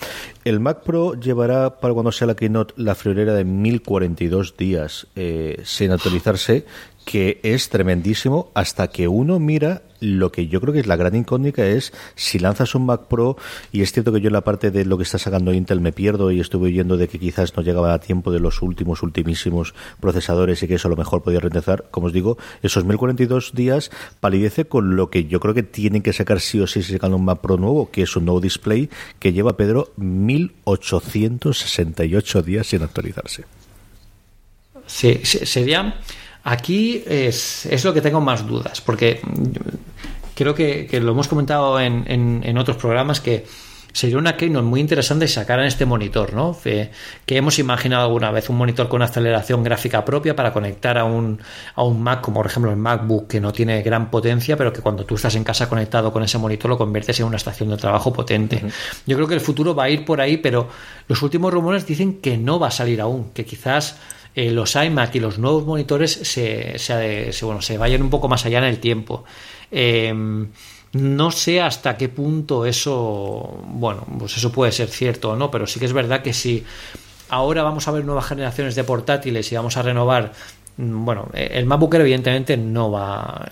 El 0.45 0.61
Mac 0.61 0.83
Pro 0.83 1.15
llevará 1.15 1.79
para 1.79 1.93
cuando 1.93 2.11
sea 2.11 2.27
la 2.27 2.35
Keynote 2.35 2.73
la 2.79 2.95
friolera 2.95 3.35
de 3.35 3.45
1042 3.45 4.57
días 4.57 5.09
eh, 5.15 5.61
sin 5.65 5.91
actualizarse 5.91 6.65
que 7.07 7.39
es 7.45 7.69
tremendísimo 7.69 8.51
hasta 8.53 8.89
que 8.89 9.07
uno 9.07 9.39
mira 9.39 9.83
lo 10.01 10.33
que 10.33 10.49
yo 10.49 10.61
creo 10.61 10.75
que 10.75 10.81
es 10.81 10.89
la 10.89 10.97
gran 10.97 11.15
incógnita 11.15 11.65
es 11.65 11.93
si 12.17 12.41
lanzas 12.41 12.75
un 12.75 12.85
Mac 12.85 13.03
Pro 13.09 13.37
y 13.71 13.83
es 13.83 13.93
cierto 13.93 14.13
que 14.13 14.21
yo 14.21 14.27
en 14.27 14.33
la 14.33 14.41
parte 14.41 14.73
de 14.73 14.85
lo 14.85 14.97
que 14.97 15.05
está 15.05 15.17
sacando 15.17 15.55
Intel 15.55 15.81
me 15.81 15.93
pierdo 15.93 16.33
y 16.33 16.41
estuve 16.41 16.67
oyendo 16.67 16.97
de 16.97 17.07
que 17.07 17.21
quizás 17.21 17.57
no 17.57 17.63
llegaba 17.63 17.95
a 17.95 18.01
tiempo 18.01 18.33
de 18.33 18.41
los 18.41 18.61
últimos 18.61 19.05
ultimísimos 19.05 19.73
procesadores 20.01 20.65
y 20.65 20.67
que 20.67 20.75
eso 20.75 20.89
a 20.89 20.91
lo 20.91 20.97
mejor 20.97 21.23
podía 21.23 21.39
rentezar. 21.39 21.85
Como 21.93 22.09
os 22.09 22.13
digo 22.13 22.39
esos 22.65 22.85
1042 22.85 23.53
días 23.55 23.93
palidece 24.19 24.65
con 24.65 24.97
lo 24.97 25.09
que 25.09 25.27
yo 25.27 25.39
creo 25.39 25.55
que 25.55 25.63
tienen 25.63 26.03
que 26.03 26.13
sacar 26.13 26.41
sí 26.41 26.59
o 26.59 26.67
sí 26.67 26.83
si 26.83 26.95
sacan 26.95 27.15
un 27.15 27.25
Mac 27.25 27.39
Pro 27.41 27.57
nuevo 27.57 27.89
que 27.89 28.03
es 28.03 28.17
un 28.17 28.25
nuevo 28.25 28.41
display 28.41 28.91
que 29.21 29.33
lleva 29.33 29.57
Pedro 29.57 29.93
1868 29.97 32.43
días 32.43 32.67
sin 32.67 32.83
actualizarse. 32.83 33.45
Sí 34.87 35.21
sería 35.23 36.01
Aquí 36.49 37.03
es, 37.09 37.67
es 37.67 37.85
lo 37.85 37.93
que 37.93 38.01
tengo 38.01 38.21
más 38.21 38.47
dudas, 38.47 38.81
porque 38.81 39.21
creo 40.37 40.55
que, 40.55 40.89
lo 41.03 41.11
hemos 41.11 41.27
comentado 41.27 41.81
en, 41.81 42.05
en, 42.07 42.57
otros 42.57 42.77
programas 42.77 43.21
que 43.21 43.45
sería 43.93 44.17
una 44.17 44.37
keynote 44.37 44.65
muy 44.65 44.79
interesante 44.79 45.27
si 45.27 45.35
sacaran 45.35 45.67
este 45.67 45.87
monitor, 45.87 46.35
¿no? 46.35 46.57
Que, 46.63 46.93
hemos 47.27 47.59
imaginado 47.59 48.05
alguna 48.05 48.31
vez, 48.31 48.49
un 48.49 48.59
monitor 48.59 48.89
con 48.89 49.03
aceleración 49.03 49.65
gráfica 49.65 50.05
propia 50.05 50.37
para 50.37 50.53
conectar 50.53 50.99
a 50.99 51.05
un, 51.05 51.41
a 51.75 51.83
un 51.83 52.01
Mac, 52.01 52.21
como 52.21 52.37
por 52.37 52.47
ejemplo 52.47 52.71
el 52.71 52.77
MacBook, 52.77 53.27
que 53.27 53.41
no 53.41 53.53
tiene 53.53 53.83
gran 53.83 54.09
potencia, 54.09 54.57
pero 54.57 54.73
que 54.73 54.83
cuando 54.83 55.05
tú 55.05 55.17
estás 55.17 55.35
en 55.35 55.43
casa 55.43 55.69
conectado 55.69 56.13
con 56.13 56.23
ese 56.23 56.39
monitor 56.39 56.71
lo 56.71 56.79
conviertes 56.79 57.19
en 57.19 57.27
una 57.27 57.39
estación 57.39 57.71
de 57.71 57.77
trabajo 57.77 58.13
potente. 58.13 58.63
Yo 59.05 59.17
creo 59.17 59.27
que 59.27 59.35
el 59.35 59.41
futuro 59.41 59.75
va 59.75 59.83
a 59.83 59.91
ir 59.91 60.05
por 60.05 60.21
ahí, 60.21 60.37
pero 60.37 60.69
los 61.09 61.21
últimos 61.23 61.53
rumores 61.53 61.85
dicen 61.85 62.21
que 62.21 62.39
no 62.39 62.61
va 62.61 62.69
a 62.69 62.71
salir 62.71 63.01
aún, 63.01 63.31
que 63.35 63.45
quizás 63.45 63.97
eh, 64.37 64.51
los 64.51 64.77
iMac 64.77 65.15
y 65.15 65.21
los 65.21 65.39
nuevos 65.39 65.65
monitores 65.65 66.13
se, 66.13 66.79
se, 66.79 67.33
bueno, 67.43 67.63
se 67.63 67.79
vayan 67.79 68.03
un 68.03 68.11
poco 68.11 68.29
más 68.29 68.45
allá 68.45 68.59
en 68.59 68.65
el 68.65 68.79
tiempo. 68.79 69.25
Em, 69.71 70.49
no 70.93 71.31
sé 71.31 71.63
hasta 71.63 71.97
qué 71.97 72.11
punto 72.11 72.67
eso, 72.67 73.65
bueno, 73.67 74.07
pues 74.19 74.37
eso 74.37 74.53
puede 74.53 74.73
ser 74.73 74.89
cierto 74.89 75.31
o 75.31 75.37
no, 75.37 75.51
pero 75.51 75.67
sí 75.67 75.81
que 75.81 75.87
es 75.87 75.95
verdad 75.95 76.21
que 76.21 76.35
si 76.35 76.65
ahora 77.31 77.63
vamos 77.63 77.89
a 77.89 77.93
ver 77.93 78.05
nuevas 78.05 78.27
generaciones 78.27 78.75
de 78.75 78.85
portátiles 78.85 79.51
y 79.51 79.57
vamos 79.57 79.79
a 79.79 79.83
renovar, 79.83 80.33
mm, 80.77 81.05
bueno, 81.05 81.29
el 81.33 81.65
MacBook 81.65 81.95
evidentemente 81.95 82.59
no 82.59 82.91
va, 82.91 83.49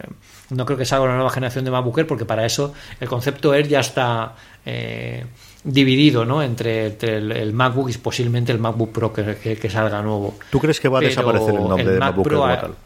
no 0.50 0.66
creo 0.66 0.76
que 0.76 0.84
salga 0.84 1.06
una 1.06 1.14
nueva 1.14 1.30
generación 1.30 1.64
de 1.64 1.70
MacBook 1.70 2.04
porque 2.06 2.26
para 2.26 2.44
eso 2.44 2.74
el 3.00 3.08
concepto 3.08 3.54
Air 3.54 3.68
ya 3.68 3.80
está 3.80 4.34
eh, 4.66 5.24
dividido 5.64 6.24
¿no? 6.24 6.42
entre, 6.42 6.86
el, 7.00 7.52
MacBook 7.52 7.90
y 7.90 7.94
posiblemente 7.94 8.52
el 8.52 8.58
MacBook 8.58 8.92
Pro 8.92 9.12
que, 9.12 9.70
salga 9.70 10.02
nuevo. 10.02 10.36
¿Tú 10.50 10.60
crees 10.60 10.78
que 10.78 10.88
va 10.88 10.98
a 10.98 11.02
desaparecer 11.02 11.54
el 11.54 11.68
nombre 11.68 11.92
de 11.92 11.98
MacBook 11.98 12.28
Pro? 12.28 12.76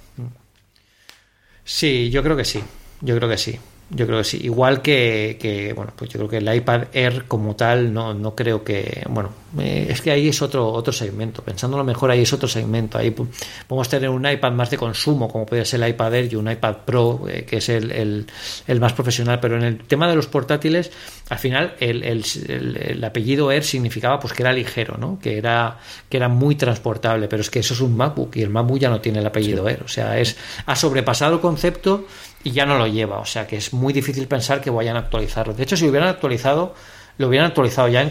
Sí, 1.65 2.09
yo 2.09 2.23
creo 2.23 2.37
que 2.37 2.45
sí. 2.45 2.63
Yo 3.01 3.17
creo 3.17 3.29
que 3.29 3.37
sí. 3.37 3.59
Yo 3.91 4.07
creo 4.07 4.19
que 4.19 4.25
sí. 4.25 4.39
Igual 4.43 4.83
que, 4.83 5.73
bueno, 5.75 5.93
pues 5.97 6.11
yo 6.11 6.19
creo 6.19 6.29
que 6.29 6.37
el 6.39 6.55
iPad 6.55 6.89
Air 6.93 7.25
como 7.27 7.57
tal, 7.57 7.93
no, 7.93 8.13
no 8.13 8.35
creo 8.35 8.63
que. 8.63 9.03
Bueno, 9.09 9.31
eh, 9.59 9.87
es 9.89 10.03
que 10.03 10.11
ahí 10.11 10.29
es 10.29 10.43
otro, 10.43 10.69
otro 10.69 10.93
segmento. 10.93 11.43
Pensándolo 11.43 11.85
mejor, 11.85 12.11
ahí 12.11 12.21
es 12.21 12.33
otro 12.35 12.49
segmento. 12.49 12.99
Ahí 12.99 13.13
podemos 13.13 13.89
tener 13.89 14.11
un 14.11 14.29
iPad 14.29 14.53
más 14.53 14.71
de 14.71 14.77
consumo, 14.77 15.27
como 15.29 15.47
puede 15.47 15.65
ser 15.65 15.83
el 15.83 15.89
iPad 15.89 16.15
Air 16.17 16.33
y 16.33 16.37
un 16.37 16.51
iPad 16.51 16.77
Pro, 16.85 17.25
eh, 17.29 17.47
que 17.49 17.57
es 17.57 17.69
el, 17.71 18.27
el, 18.67 18.81
más 18.81 18.93
profesional. 18.93 19.41
Pero 19.41 19.57
en 19.57 19.63
el 19.63 19.79
tema 19.79 20.07
de 20.07 20.17
los 20.17 20.27
portátiles, 20.27 20.93
al 21.31 21.39
final, 21.39 21.75
el, 21.81 22.03
el, 22.05 23.03
apellido 23.03 23.51
Air 23.51 23.65
significaba 23.65 24.21
pues 24.21 24.35
que 24.35 24.43
era 24.43 24.53
ligero, 24.53 24.99
¿no? 24.99 25.19
Que 25.19 25.39
era, 25.39 25.79
que 26.11 26.19
era 26.19 26.29
muy 26.29 26.57
transportable. 26.57 27.27
Pero 27.27 27.41
es 27.41 27.49
que 27.49 27.61
eso 27.61 27.73
es 27.73 27.81
un 27.81 27.97
MacBook 27.97 28.37
y 28.37 28.43
el 28.43 28.51
MacBook 28.51 28.81
ya 28.81 28.91
no 28.91 29.01
tiene 29.01 29.21
el 29.21 29.27
apellido 29.27 29.67
Air. 29.67 29.83
O 29.83 29.89
sea, 29.89 30.19
es 30.19 30.37
ha 30.67 30.77
sobrepasado 30.77 31.37
el 31.37 31.41
concepto 31.41 32.07
y 32.45 32.53
ya 32.53 32.67
no 32.67 32.79
lo 32.79 32.87
lleva. 32.87 33.19
O 33.19 33.25
sea 33.25 33.47
que 33.47 33.57
es 33.57 33.73
muy 33.73 33.93
difícil 33.93 34.27
pensar 34.27 34.61
que 34.61 34.71
vayan 34.71 34.97
a 34.97 35.01
actualizarlo. 35.01 35.55
De 35.55 35.63
hecho, 35.63 35.77
si 35.77 35.85
lo 35.85 35.91
hubieran 35.91 36.09
actualizado, 36.09 36.75
lo 37.19 37.29
hubieran 37.29 37.49
actualizado 37.49 37.89
ya 37.89 38.11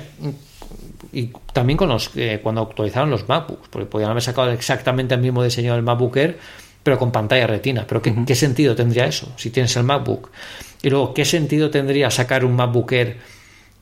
y 1.14 1.32
también 1.54 1.78
con 1.78 1.90
los 1.90 2.12
eh, 2.16 2.40
cuando 2.44 2.62
actualizaron 2.62 3.10
los 3.10 3.28
MacBooks, 3.28 3.70
porque 3.70 3.86
podían 3.86 4.12
haber 4.12 4.24
sacado 4.24 4.52
exactamente 4.52 5.16
el 5.16 5.22
mismo 5.22 5.44
diseño 5.44 5.74
del 5.74 5.84
MacBook 5.84 6.18
Air, 6.18 6.38
pero 6.84 6.98
con 6.98 7.12
pantalla 7.12 7.48
retina. 7.48 7.86
Pero 7.88 8.02
¿qué, 8.02 8.14
¿qué 8.26 8.36
sentido 8.36 8.76
tendría 8.76 9.06
eso 9.06 9.32
si 9.38 9.50
tienes 9.50 9.76
el 9.78 9.84
MacBook? 9.84 10.30
Y 10.82 10.90
luego, 10.90 11.14
¿qué 11.14 11.26
sentido 11.26 11.70
tendría 11.70 12.12
sacar 12.12 12.46
un 12.46 12.56
MacBook 12.56 12.92
Air 12.92 13.18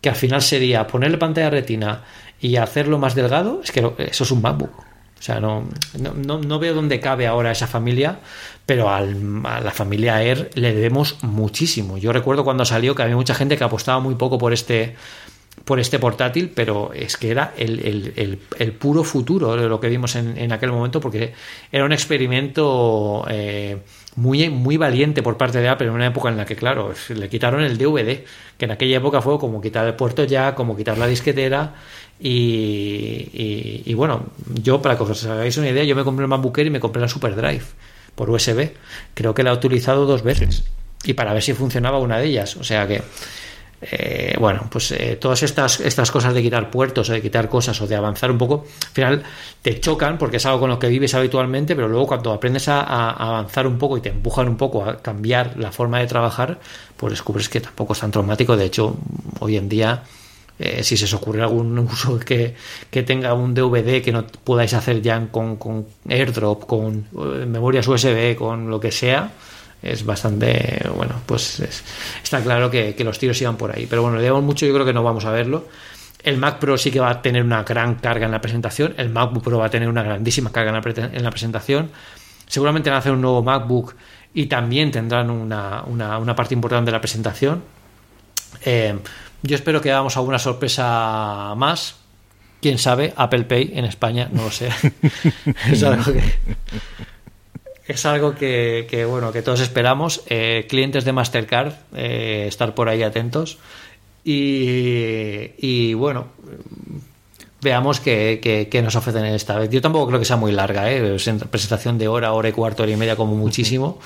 que 0.02 0.10
al 0.10 0.16
final 0.16 0.42
sería 0.42 0.88
ponerle 0.88 1.18
pantalla 1.18 1.50
retina 1.50 2.04
y 2.40 2.56
hacerlo 2.58 2.98
más 3.00 3.16
delgado? 3.16 3.62
Es 3.64 3.72
que 3.72 3.80
eso 3.98 4.24
es 4.24 4.32
un 4.32 4.42
MacBook. 4.42 4.72
O 5.18 5.22
sea, 5.26 5.40
no, 5.40 5.68
no, 5.98 6.40
no 6.40 6.60
veo 6.60 6.74
dónde 6.74 7.00
cabe 7.00 7.26
ahora 7.26 7.52
esa 7.52 7.68
familia, 7.68 8.20
pero 8.66 8.90
a 8.90 9.02
la 9.02 9.72
familia 9.72 10.22
Air 10.22 10.52
le 10.56 10.74
debemos 10.74 11.24
muchísimo. 11.24 11.98
Yo 11.98 12.12
recuerdo 12.12 12.44
cuando 12.44 12.66
salió 12.66 12.96
que 12.96 13.04
había 13.04 13.16
mucha 13.16 13.34
gente 13.34 13.58
que 13.58 13.64
apostaba 13.64 14.00
muy 14.00 14.16
poco 14.16 14.38
por 14.38 14.54
este, 14.54 14.96
por 15.64 15.80
este 15.80 16.00
portátil, 16.00 16.52
pero 16.54 16.92
es 16.94 17.18
que 17.18 17.32
era 17.32 17.54
el, 17.58 18.40
puro 18.80 19.04
futuro 19.04 19.56
de 19.56 19.70
lo 19.70 19.80
que 19.80 19.88
vimos 19.88 20.16
en, 20.16 20.52
aquel 20.52 20.72
momento, 20.72 21.00
porque 21.00 21.34
era 21.72 21.86
un 21.86 21.94
experimento 21.94 23.26
eh, 23.30 23.78
muy, 24.16 24.50
muy 24.50 24.78
valiente 24.78 25.24
por 25.24 25.38
parte 25.38 25.60
de 25.60 25.70
Apple 25.70 25.88
en 25.88 25.94
una 25.94 26.08
época 26.08 26.30
en 26.30 26.38
la 26.38 26.46
que, 26.46 26.56
claro, 26.56 26.94
le 27.10 27.30
quitaron 27.30 27.62
el 27.62 27.78
DVD, 27.78 28.24
que 28.58 28.66
en 28.66 28.72
aquella 28.72 28.98
época 28.98 29.22
fue 29.22 29.40
como 29.40 29.62
quitar 29.62 29.88
el 29.88 29.96
puerto 29.96 30.24
ya, 30.24 30.56
como 30.56 30.76
quitar 30.76 30.98
la 30.98 31.08
disquetera 31.08 31.74
y, 32.20 33.94
bueno, 33.94 34.26
yo, 34.62 34.82
para 34.82 34.98
que 34.98 35.04
os 35.04 35.26
hagáis 35.26 35.58
una 35.58 35.70
idea, 35.70 35.84
yo 35.84 35.96
me 35.96 36.04
compré 36.04 36.24
el 36.24 36.30
MacBook 36.30 36.58
y 36.60 36.70
me 36.70 36.80
compré 36.80 37.02
la 37.02 37.10
SuperDrive 37.10 37.64
por 38.16 38.30
USB. 38.30 38.72
Creo 39.14 39.34
que 39.34 39.44
la 39.44 39.52
he 39.52 39.54
utilizado 39.54 40.06
dos 40.06 40.24
veces 40.24 40.64
y 41.04 41.14
para 41.14 41.34
ver 41.34 41.44
si 41.44 41.54
funcionaba 41.54 42.00
una 42.00 42.18
de 42.18 42.28
ellas. 42.28 42.56
O 42.56 42.64
sea 42.64 42.88
que, 42.88 43.02
eh, 43.82 44.36
bueno, 44.40 44.68
pues 44.72 44.92
eh, 44.92 45.18
todas 45.20 45.44
estas, 45.44 45.82
estas 45.82 46.10
cosas 46.10 46.34
de 46.34 46.42
quitar 46.42 46.72
puertos 46.72 47.10
o 47.10 47.14
de 47.14 47.22
quitar 47.22 47.50
cosas 47.50 47.80
o 47.82 47.88
de 47.88 47.96
avanzar 47.96 48.32
un 48.32 48.38
poco, 48.38 48.66
al 48.82 48.92
final 48.94 49.24
te 49.62 49.80
chocan 49.80 50.18
porque 50.18 50.38
es 50.38 50.46
algo 50.46 50.62
con 50.62 50.70
lo 50.70 50.80
que 50.80 50.88
vives 50.88 51.14
habitualmente, 51.14 51.76
pero 51.76 51.88
luego 51.88 52.08
cuando 52.08 52.32
aprendes 52.32 52.68
a, 52.70 52.82
a 52.82 53.12
avanzar 53.12 53.68
un 53.68 53.78
poco 53.78 53.98
y 53.98 54.02
te 54.02 54.10
empujan 54.10 54.48
un 54.48 54.58
poco 54.58 54.86
a 54.86 54.98
cambiar 54.98 55.58
la 55.58 55.72
forma 55.72 56.00
de 56.00 56.08
trabajar, 56.08 56.60
pues 56.98 57.12
descubres 57.12 57.50
que 57.50 57.60
tampoco 57.60 57.94
es 57.94 58.00
tan 58.00 58.12
traumático. 58.12 58.56
De 58.56 58.66
hecho, 58.66 58.96
hoy 59.40 59.58
en 59.58 59.70
día 59.70 60.04
eh, 60.58 60.84
si 60.84 60.96
se 60.96 61.06
os 61.06 61.14
ocurre 61.14 61.42
algún 61.42 61.78
uso 61.92 62.20
que, 62.20 62.56
tenga 63.06 63.34
un 63.34 63.54
DVD 63.54 64.02
que 64.02 64.12
no 64.12 64.26
podáis 64.26 64.74
hacer 64.74 65.02
ya 65.02 65.28
con, 65.30 65.58
AirDrop, 66.08 66.66
con 66.66 67.08
eh, 67.14 67.46
memorias 67.46 67.88
USB, 67.88 68.36
con 68.36 68.70
lo 68.70 68.80
que 68.80 68.92
sea, 68.92 69.32
es 69.82 70.06
bastante, 70.06 70.82
bueno, 70.96 71.22
pues 71.26 71.60
está 72.24 72.42
claro 72.42 72.72
que, 72.72 72.96
los 73.04 73.20
tiros 73.20 73.40
iban 73.42 73.58
por 73.58 73.76
ahí. 73.76 73.86
Pero 73.86 74.02
bueno, 74.02 74.18
le 74.18 74.24
damos 74.24 74.44
mucho, 74.44 74.66
yo 74.66 74.74
creo 74.74 74.86
que 74.86 74.94
no 74.94 75.04
vamos 75.04 75.26
a 75.26 75.32
verlo. 75.32 75.68
El 76.24 76.38
Mac 76.38 76.58
Pro 76.58 76.76
sí 76.78 76.90
que 76.90 77.00
va 77.00 77.12
a 77.12 77.22
tener 77.22 77.44
una 77.44 77.64
gran 77.64 77.96
carga 77.96 78.26
en 78.26 78.32
la 78.32 78.42
presentación. 78.42 78.96
El 78.98 79.10
MacBook 79.10 79.44
Pro 79.44 79.60
va 79.60 79.68
a 79.68 79.70
tener 79.70 79.88
una 79.88 80.02
grandísima 80.02 80.52
carga 80.52 80.70
en 80.72 81.24
la, 81.24 81.30
presentación. 81.30 81.92
Seguramente 82.48 82.90
van 82.90 82.96
a 82.96 83.00
hacer 83.00 83.12
un 83.12 83.22
nuevo 83.22 83.44
MacBook 83.44 83.94
y 84.34 84.48
también 84.48 84.90
tendrán 84.90 85.30
una, 85.30 85.84
una 85.84 86.36
parte 86.36 86.56
importante 86.56 86.88
de 86.88 86.94
la 86.94 87.02
presentación. 87.02 87.62
Eh, 88.64 88.98
yo 89.46 89.56
espero 89.56 89.82
que 89.82 89.92
hagamos 89.92 90.18
alguna 90.18 90.40
sorpresa 90.40 91.54
más. 91.56 91.96
Quién 92.62 92.80
sabe, 92.80 93.14
Apple 93.16 93.44
Pay 93.44 93.74
en 93.76 93.86
España, 93.86 94.30
no 94.32 94.44
lo 94.44 94.52
sé. 94.52 94.70
es 95.72 95.84
algo 95.84 96.12
que. 96.12 96.24
Es 97.88 98.06
algo 98.08 98.34
que, 98.34 99.06
bueno, 99.08 99.32
que 99.32 99.44
todos 99.44 99.62
esperamos. 99.62 100.24
Eh, 100.28 100.66
clientes 100.68 101.06
de 101.06 101.14
Mastercard, 101.14 101.74
eh, 101.96 102.46
estar 102.48 102.74
por 102.74 102.90
ahí 102.90 103.04
atentos. 103.04 103.60
Y, 104.24 105.94
bueno, 105.94 106.30
veamos 107.62 108.00
qué, 108.00 108.82
nos 108.84 108.96
ofrecen 108.96 109.26
esta 109.26 109.60
vez. 109.60 109.70
Yo 109.70 109.82
tampoco 109.82 110.08
creo 110.08 110.20
que 110.20 110.26
sea 110.26 110.36
muy 110.36 110.52
larga, 110.52 110.92
¿eh? 110.92 111.16
Es 111.16 111.30
presentación 111.52 112.00
de 112.00 112.08
hora, 112.08 112.34
hora 112.34 112.50
y 112.50 112.52
cuarto, 112.52 112.82
hora 112.82 112.92
y 112.92 112.98
media, 112.98 113.16
como 113.16 113.36
muchísimo. 113.36 114.00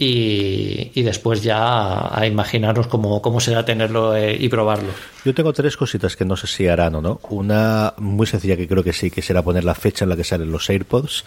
Y, 0.00 1.02
después 1.02 1.42
ya 1.42 2.16
a, 2.16 2.24
imaginaros 2.24 2.86
cómo, 2.86 3.20
cómo 3.20 3.40
será 3.40 3.64
tenerlo 3.64 4.14
eh, 4.14 4.36
y 4.38 4.48
probarlo. 4.48 4.90
Yo 5.24 5.34
tengo 5.34 5.52
tres 5.52 5.76
cositas 5.76 6.14
que 6.14 6.24
no 6.24 6.36
sé 6.36 6.46
si 6.46 6.68
harán 6.68 6.94
o 6.94 7.00
no. 7.00 7.20
Una 7.30 7.94
muy 7.96 8.26
sencilla 8.28 8.56
que 8.56 8.68
creo 8.68 8.84
que 8.84 8.92
sí, 8.92 9.10
que 9.10 9.22
será 9.22 9.42
poner 9.42 9.64
la 9.64 9.74
fecha 9.74 10.04
en 10.04 10.10
la 10.10 10.16
que 10.16 10.22
salen 10.22 10.52
los 10.52 10.70
AirPods. 10.70 11.24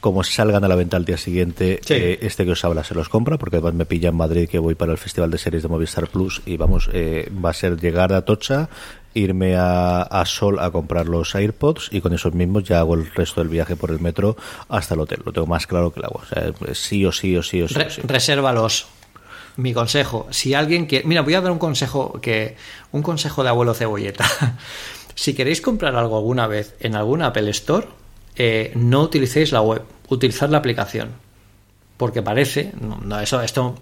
Como 0.00 0.22
salgan 0.22 0.62
a 0.62 0.68
la 0.68 0.76
venta 0.76 0.96
al 0.96 1.04
día 1.04 1.16
siguiente, 1.16 1.80
eh, 1.88 2.18
este 2.22 2.44
que 2.44 2.52
os 2.52 2.64
habla 2.64 2.84
se 2.84 2.94
los 2.94 3.08
compra, 3.08 3.36
porque 3.36 3.56
además 3.56 3.74
me 3.74 3.84
pilla 3.84 4.10
en 4.10 4.16
Madrid 4.16 4.48
que 4.48 4.60
voy 4.60 4.76
para 4.76 4.92
el 4.92 4.98
Festival 4.98 5.30
de 5.30 5.38
Series 5.38 5.64
de 5.64 5.68
Movistar 5.68 6.08
Plus 6.08 6.40
y 6.46 6.56
vamos, 6.56 6.88
eh, 6.92 7.28
va 7.44 7.50
a 7.50 7.52
ser 7.52 7.80
llegar 7.80 8.12
a 8.12 8.24
Tocha, 8.24 8.68
irme 9.14 9.56
a, 9.56 10.22
Sol 10.24 10.60
a 10.60 10.70
comprar 10.70 11.08
los 11.08 11.34
AirPods 11.34 11.88
y 11.90 12.00
con 12.00 12.12
esos 12.12 12.32
mismos 12.32 12.64
ya 12.64 12.78
hago 12.78 12.94
el 12.94 13.12
resto 13.12 13.40
del 13.40 13.48
viaje 13.48 13.74
por 13.74 13.90
el 13.90 13.98
metro 13.98 14.36
hasta 14.68 14.94
el 14.94 15.00
hotel. 15.00 15.20
Lo 15.24 15.32
tengo 15.32 15.48
más 15.48 15.66
claro 15.66 15.92
que 15.92 15.98
el 15.98 16.06
agua. 16.06 16.22
sí 16.74 17.04
o 17.04 17.10
sí 17.10 17.36
o 17.36 17.42
sí 17.42 17.62
o 17.62 17.68
sí. 17.68 17.74
Resérvalos. 18.04 18.86
Mi 19.56 19.74
consejo, 19.74 20.28
si 20.30 20.54
alguien 20.54 20.86
quiere, 20.86 21.04
mira, 21.08 21.22
voy 21.22 21.34
a 21.34 21.40
dar 21.40 21.50
un 21.50 21.58
consejo 21.58 22.20
que 22.20 22.54
un 22.92 23.02
consejo 23.02 23.42
de 23.42 23.48
abuelo 23.48 23.74
cebolleta. 23.74 24.24
si 25.16 25.34
queréis 25.34 25.60
comprar 25.60 25.96
algo 25.96 26.16
alguna 26.16 26.46
vez 26.46 26.76
en 26.78 26.94
alguna 26.94 27.26
Apple 27.26 27.50
Store, 27.50 27.88
eh, 28.38 28.72
no 28.76 29.02
utilicéis 29.02 29.52
la 29.52 29.60
web, 29.60 29.82
utilizad 30.08 30.48
la 30.48 30.58
aplicación, 30.58 31.10
porque 31.96 32.22
parece, 32.22 32.72
no, 32.80 33.20
eso, 33.20 33.42
esto 33.42 33.74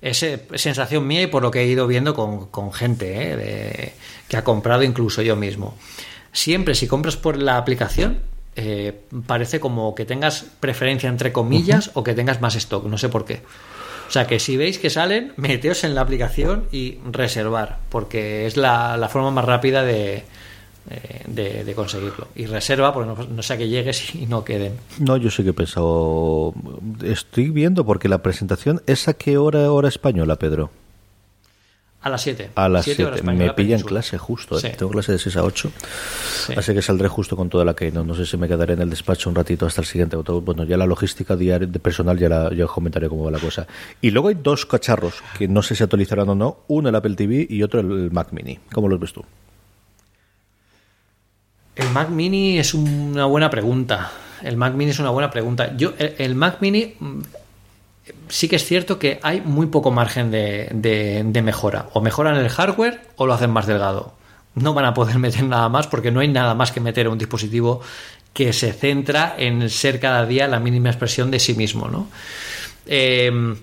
es 0.00 0.24
sensación 0.54 1.06
mía 1.06 1.22
y 1.22 1.26
por 1.26 1.42
lo 1.42 1.50
que 1.50 1.60
he 1.60 1.66
ido 1.66 1.86
viendo 1.86 2.14
con, 2.14 2.72
gente 2.72 3.12
eh, 3.14 3.92
que 4.26 4.36
ha 4.38 4.44
comprado 4.44 4.82
incluso 4.82 5.20
yo 5.20 5.36
mismo. 5.36 5.76
Siempre 6.32 6.74
si 6.74 6.86
compras 6.86 7.16
por 7.16 7.36
la 7.36 7.58
aplicación, 7.58 8.20
eh, 8.56 8.98
parece 9.26 9.60
como 9.60 9.94
que 9.94 10.06
tengas 10.06 10.46
preferencia 10.60 11.08
entre 11.08 11.32
comillas 11.32 11.90
o 11.94 12.02
que 12.02 12.14
tengas 12.14 12.40
más 12.40 12.56
stock, 12.56 12.86
no 12.86 12.96
sé 12.96 13.08
por 13.10 13.24
qué. 13.24 13.42
O 14.08 14.12
sea 14.12 14.26
que 14.26 14.40
si 14.40 14.56
veis 14.56 14.78
que 14.78 14.90
salen, 14.90 15.32
meteos 15.36 15.84
en 15.84 15.94
la 15.94 16.00
aplicación 16.00 16.66
y 16.72 16.98
reservar, 17.12 17.78
porque 17.90 18.46
es 18.46 18.56
la, 18.56 19.08
forma 19.08 19.30
más 19.30 19.44
rápida 19.44 19.84
de, 19.84 20.24
eh, 20.88 21.64
de, 21.64 21.74
conseguirlo. 21.74 22.28
Y 22.34 22.46
reserva, 22.46 22.92
porque 22.92 23.24
no, 23.30 23.42
sea 23.42 23.56
que 23.56 23.68
llegues 23.68 24.14
y 24.14 24.26
no 24.26 24.44
queden. 24.44 24.78
No, 24.98 25.16
yo 25.16 25.30
sí 25.30 25.42
que 25.42 25.50
he 25.50 25.54
pensado. 25.54 26.54
Estoy 27.02 27.50
viendo, 27.50 27.84
porque 27.84 28.08
la 28.08 28.22
presentación, 28.22 28.82
¿es 28.86 29.08
a 29.08 29.14
qué 29.14 29.36
hora, 29.36 29.70
hora 29.72 29.88
española, 29.88 30.36
Pedro? 30.36 30.70
A 32.02 32.08
las 32.08 32.22
7. 32.22 32.52
A 32.54 32.68
las 32.70 32.86
7. 32.86 33.22
Me 33.22 33.52
pilla 33.52 33.76
en 33.76 33.82
clase 33.82 34.16
justo. 34.16 34.58
¿eh? 34.58 34.74
Tengo 34.76 34.90
clase 34.90 35.12
de 35.12 35.18
6 35.18 35.36
a 35.36 35.44
8. 35.44 35.70
Así 36.56 36.72
que 36.72 36.80
saldré 36.80 37.08
justo 37.08 37.36
con 37.36 37.50
toda 37.50 37.62
la 37.66 37.74
que 37.74 37.92
no. 37.92 38.04
No 38.04 38.14
sé 38.14 38.24
si 38.24 38.38
me 38.38 38.48
quedaré 38.48 38.72
en 38.72 38.80
el 38.80 38.88
despacho 38.88 39.28
un 39.28 39.36
ratito 39.36 39.66
hasta 39.66 39.82
el 39.82 39.86
siguiente 39.86 40.16
autobús. 40.16 40.42
Bueno, 40.42 40.64
ya 40.64 40.78
la 40.78 40.86
logística 40.86 41.36
diaria 41.36 41.66
de 41.66 41.78
personal 41.78 42.18
ya, 42.18 42.30
la, 42.30 42.54
ya 42.54 42.66
comentaré 42.66 43.10
cómo 43.10 43.24
va 43.24 43.30
la 43.30 43.38
cosa. 43.38 43.66
Y 44.00 44.12
luego 44.12 44.28
hay 44.28 44.36
dos 44.36 44.64
cacharros 44.64 45.22
que 45.38 45.46
no 45.46 45.62
sé 45.62 45.74
si 45.74 45.82
actualizarán 45.82 46.30
o 46.30 46.34
no. 46.34 46.60
Uno 46.68 46.88
el 46.88 46.94
Apple 46.94 47.16
TV 47.16 47.46
y 47.48 47.62
otro 47.62 47.80
el 47.80 48.10
Mac 48.10 48.28
Mini. 48.32 48.58
¿Cómo 48.72 48.88
los 48.88 48.98
ves 48.98 49.12
tú? 49.12 49.22
El 51.80 51.88
Mac 51.92 52.10
Mini 52.10 52.58
es 52.58 52.74
una 52.74 53.24
buena 53.24 53.48
pregunta. 53.48 54.10
El 54.42 54.58
Mac 54.58 54.74
Mini 54.74 54.90
es 54.90 54.98
una 54.98 55.08
buena 55.08 55.30
pregunta. 55.30 55.74
Yo, 55.76 55.94
el 55.98 56.34
Mac 56.34 56.58
Mini 56.60 56.94
sí 58.28 58.48
que 58.48 58.56
es 58.56 58.64
cierto 58.66 58.98
que 58.98 59.18
hay 59.22 59.40
muy 59.40 59.66
poco 59.66 59.90
margen 59.90 60.30
de, 60.30 61.40
mejora. 61.42 61.88
O 61.94 62.02
mejoran 62.02 62.36
el 62.36 62.50
hardware 62.50 63.00
o 63.16 63.26
lo 63.26 63.32
hacen 63.32 63.50
más 63.50 63.66
delgado. 63.66 64.12
No 64.54 64.74
van 64.74 64.84
a 64.84 64.92
poder 64.92 65.18
meter 65.18 65.44
nada 65.44 65.70
más 65.70 65.86
porque 65.86 66.10
no 66.10 66.20
hay 66.20 66.28
nada 66.28 66.54
más 66.54 66.70
que 66.70 66.80
meter 66.80 67.06
en 67.06 67.12
un 67.12 67.18
dispositivo 67.18 67.80
que 68.34 68.52
se 68.52 68.74
centra 68.74 69.34
en 69.38 69.70
ser 69.70 70.00
cada 70.00 70.26
día 70.26 70.46
la 70.48 70.60
mínima 70.60 70.90
expresión 70.90 71.30
de 71.30 71.38
sí 71.38 71.54
mismo. 71.54 71.88
¿no? 71.88 72.08
Em, 72.86 73.56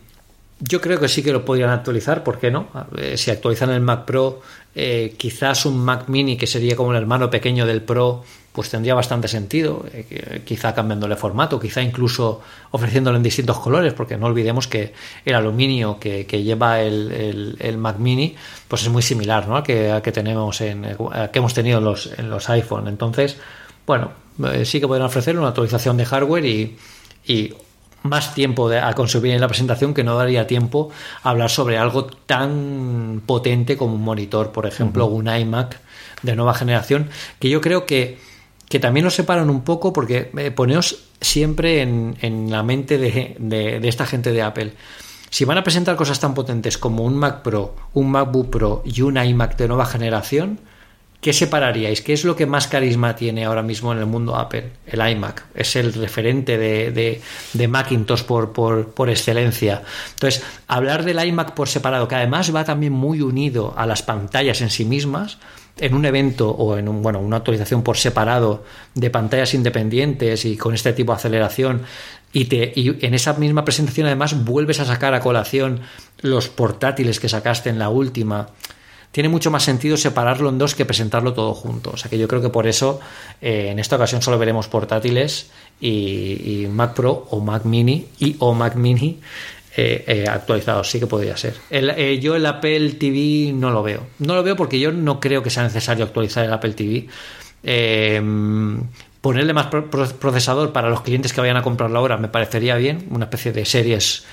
yo 0.60 0.82
creo 0.82 1.00
que 1.00 1.08
sí 1.08 1.22
que 1.24 1.32
lo 1.32 1.46
podrían 1.46 1.70
actualizar, 1.70 2.24
¿por 2.24 2.40
qué 2.40 2.52
no? 2.52 2.68
Si 3.16 3.32
actualizan 3.32 3.70
el 3.70 3.82
Mac 3.82 4.06
Pro, 4.06 4.42
eh, 4.76 5.16
quizás 5.18 5.66
un 5.66 5.78
Mac 5.84 6.08
Mini 6.08 6.38
que 6.38 6.48
sería 6.48 6.76
como 6.76 6.92
el 6.92 6.98
hermano 6.98 7.30
pequeño 7.30 7.66
del 7.66 7.82
Pro 7.82 8.24
pues 8.52 8.72
tendría 8.72 8.96
bastante 8.96 9.28
sentido, 9.28 9.86
eh, 9.94 10.42
quizá 10.44 10.74
cambiándole 10.74 11.16
formato, 11.16 11.60
quizá 11.60 11.84
incluso 11.84 12.42
ofreciéndolo 12.72 13.18
en 13.18 13.22
distintos 13.22 13.60
colores, 13.60 13.94
porque 13.94 14.18
no 14.18 14.26
olvidemos 14.26 14.68
que 14.68 14.94
el 15.26 15.36
aluminio 15.36 16.00
que, 16.00 16.26
lleva 16.26 16.82
el, 16.82 17.76
Mac 17.78 18.00
Mini, 18.00 18.36
pues 18.68 18.82
es 18.82 18.90
muy 18.90 19.04
similar 19.04 19.48
¿no? 19.48 19.58
al, 19.58 19.64
que, 19.64 20.02
que 20.04 20.12
tenemos 20.12 20.60
en, 20.62 20.88
que 21.32 21.38
hemos 21.38 21.54
tenido 21.54 21.78
en 21.78 21.84
los, 21.84 22.10
en 22.18 22.32
los 22.32 22.50
iPhone. 22.50 22.88
Entonces, 22.88 23.38
bueno, 23.86 24.12
eh, 24.54 24.66
sí 24.66 24.80
que 24.80 24.88
pueden 24.88 25.04
ofrecer 25.04 25.38
una 25.38 25.50
actualización 25.50 25.98
de 25.98 26.06
hardware 26.06 26.46
y, 26.46 27.56
más 28.04 28.34
tiempo 28.34 28.70
a 28.70 28.94
consumir 28.94 29.34
en 29.34 29.42
la 29.42 29.48
presentación 29.48 29.94
que 29.94 30.04
no 30.04 30.18
daría 30.18 30.48
tiempo 30.48 30.90
a 31.24 31.32
hablar 31.32 31.50
sobre 31.50 31.78
algo 31.78 32.06
tan 32.06 33.22
potente 33.26 33.76
como 33.78 33.96
un 33.96 34.04
monitor, 34.04 34.52
por 34.52 34.66
ejemplo, 34.66 35.06
un 35.08 35.28
iMac 35.28 35.80
de 36.22 36.36
nueva 36.36 36.54
generación, 36.54 37.10
que 37.40 37.50
yo 37.50 37.62
creo 37.62 37.86
que 37.86 38.18
que 38.70 38.80
también 38.80 39.06
nos 39.06 39.16
separan 39.16 39.50
un 39.50 39.62
poco 39.62 39.94
porque 39.94 40.30
eh, 40.38 40.52
poneos 40.52 41.06
siempre 41.22 41.82
en, 41.82 42.52
la 42.52 42.64
mente 42.64 42.98
de, 42.98 43.80
esta 43.84 44.06
gente 44.06 44.32
de 44.32 44.42
Apple. 44.42 44.74
Si 45.30 45.46
van 45.46 45.58
a 45.58 45.64
presentar 45.64 45.96
cosas 45.96 46.20
tan 46.20 46.34
potentes 46.34 46.78
como 46.78 47.04
un 47.04 47.16
Mac 47.16 47.44
Pro, 47.44 47.76
un 47.94 48.12
MacBook 48.12 48.50
Pro 48.50 48.84
y 48.86 49.02
un 49.02 49.18
iMac 49.18 49.58
de 49.58 49.68
nueva 49.68 49.86
generación, 49.86 50.60
¿qué 51.22 51.34
separaríais? 51.34 52.02
¿Qué 52.02 52.14
es 52.14 52.24
lo 52.24 52.36
que 52.36 52.46
más 52.46 52.68
carisma 52.68 53.16
tiene 53.16 53.46
ahora 53.46 53.64
mismo 53.64 53.92
en 53.92 54.00
el 54.00 54.06
mundo 54.06 54.36
Apple? 54.36 54.72
El 54.86 55.08
iMac. 55.10 55.46
Es 55.56 55.76
el 55.76 55.94
referente 55.94 56.58
de, 56.58 57.22
de, 57.54 57.68
Macintosh 57.68 58.24
por, 58.24 58.54
por, 58.54 58.90
por, 58.92 59.10
excelencia. 59.10 59.84
Entonces, 60.14 60.44
hablar 60.68 61.04
del 61.04 61.24
iMac 61.26 61.54
por 61.54 61.68
separado, 61.68 62.08
que 62.08 62.16
además 62.16 62.54
va 62.56 62.64
también 62.64 62.94
muy 62.94 63.22
unido 63.22 63.74
a 63.78 63.86
las 63.86 64.04
pantallas 64.04 64.62
en 64.62 64.70
sí 64.70 64.86
mismas, 64.86 65.38
en 65.80 65.94
un 65.94 66.06
evento 66.06 66.50
o 66.50 66.78
en 66.78 66.88
un, 66.88 67.02
bueno, 67.02 67.20
una 67.20 67.38
actualización 67.38 67.84
por 67.84 67.98
separado 67.98 68.64
de 68.96 69.10
pantallas 69.10 69.54
independientes 69.54 70.46
y 70.46 70.58
con 70.58 70.74
este 70.74 70.94
tipo 70.94 71.12
de 71.12 71.18
aceleración 71.18 71.84
y, 72.34 72.46
te, 72.46 72.74
y 72.76 73.06
en 73.06 73.14
esa 73.14 73.34
misma 73.34 73.64
presentación 73.64 74.08
además 74.08 74.44
vuelves 74.44 74.80
a 74.80 74.86
sacar 74.86 75.14
a 75.14 75.20
colación 75.20 75.82
los 76.22 76.50
portátiles 76.50 77.20
que 77.20 77.30
sacaste 77.30 77.70
en 77.70 77.80
la 77.80 77.90
última, 77.90 78.50
tiene 79.18 79.30
mucho 79.30 79.50
más 79.50 79.64
sentido 79.64 79.98
separarlo 79.98 80.48
en 80.50 80.60
dos 80.60 80.76
que 80.76 80.86
presentarlo 80.86 81.34
todo 81.34 81.56
junto. 81.56 81.90
O 81.90 81.98
sea 81.98 82.08
que 82.08 82.20
yo 82.20 82.28
creo 82.28 82.40
que 82.40 82.50
por 82.50 82.68
eso 82.68 83.00
eh, 83.42 83.70
en 83.72 83.80
esta 83.80 83.96
ocasión 83.96 84.22
solo 84.22 84.38
veremos 84.38 84.68
portátiles 84.68 85.50
y, 85.82 86.62
y, 86.62 86.68
Mac 86.68 86.94
Pro 86.94 87.26
o 87.32 87.40
Mac 87.40 87.66
Mini 87.66 88.10
y 88.20 88.36
o 88.38 88.54
Mac 88.54 88.76
Mini 88.76 89.20
eh, 89.76 90.04
eh, 90.06 90.26
actualizado, 90.30 90.84
sí 90.84 91.00
que 91.00 91.08
podría 91.08 91.36
ser. 91.36 91.56
Yo 92.22 92.36
el 92.36 92.46
Apple 92.46 92.92
TV 92.92 93.54
no 93.54 93.72
lo 93.72 93.82
veo. 93.82 94.06
No 94.20 94.36
lo 94.36 94.44
veo 94.44 94.56
porque 94.56 94.80
yo 94.80 94.92
no 94.92 95.20
creo 95.20 95.42
que 95.42 95.50
sea 95.50 95.64
necesario 95.64 96.06
actualizar 96.06 96.46
el 96.46 96.54
Apple 96.54 96.74
TV. 96.74 97.08
ponerle 99.20 99.54
más 99.54 99.66
procesador 99.66 100.72
para 100.72 100.92
los 100.92 101.02
clientes 101.02 101.34
que 101.34 101.42
vayan 101.42 101.58
a 101.58 101.64
comprarlo 101.64 101.98
ahora 101.98 102.18
me 102.18 102.28
parecería 102.28 102.76
bien, 102.76 103.08
una 103.10 103.26
especie 103.26 103.52
de 103.52 103.66
series 103.66 104.26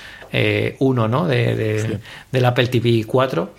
1 0.77 1.07
¿no? 1.07 1.25
de, 1.25 1.99
del 2.31 2.45
Apple 2.45 2.67
TV 2.67 3.03
4. 3.07 3.49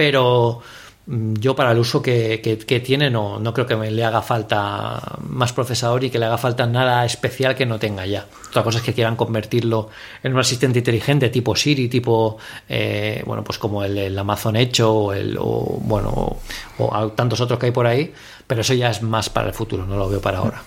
Pero 0.00 0.62
Mm, 1.10 1.34
yo 1.40 1.56
para 1.56 1.72
el 1.72 1.78
uso 1.78 2.00
que, 2.00 2.38
tiene 2.86 3.10
no, 3.10 3.40
no 3.40 3.52
creo 3.52 3.66
que 3.66 3.74
me 3.74 3.90
le 3.90 4.04
haga 4.04 4.22
falta 4.22 5.18
más 5.28 5.52
procesador 5.52 6.04
y 6.04 6.10
que 6.10 6.20
le 6.20 6.26
haga 6.26 6.38
falta 6.38 6.66
nada 6.66 7.04
especial 7.04 7.56
que 7.56 7.66
no 7.66 7.80
tenga 7.80 8.06
ya. 8.06 8.26
Otra 8.48 8.62
cosa 8.62 8.78
es 8.78 8.84
que 8.84 8.94
quieran 8.94 9.16
convertirlo 9.16 9.88
en 10.22 10.34
un 10.34 10.38
asistente 10.38 10.78
inteligente 10.78 11.28
tipo 11.30 11.56
Siri, 11.56 11.88
tipo, 11.88 12.38
eh, 12.68 13.24
bueno, 13.26 13.42
pues 13.42 13.58
como 13.58 13.82
el, 13.82 14.16
Amazon 14.16 14.54
Echo 14.54 14.92
o, 14.92 15.12
el, 15.12 15.36
bueno, 15.36 16.36
o, 16.78 17.08
tantos 17.08 17.40
otros 17.40 17.58
que 17.58 17.66
hay 17.66 17.72
por 17.72 17.88
ahí, 17.88 18.12
pero 18.46 18.60
eso 18.60 18.74
ya 18.74 18.90
es 18.90 19.02
más 19.02 19.30
para 19.30 19.48
el 19.48 19.54
futuro, 19.54 19.86
no 19.86 19.96
lo 19.96 20.08
veo 20.08 20.20
para 20.20 20.38
ahora. 20.38 20.62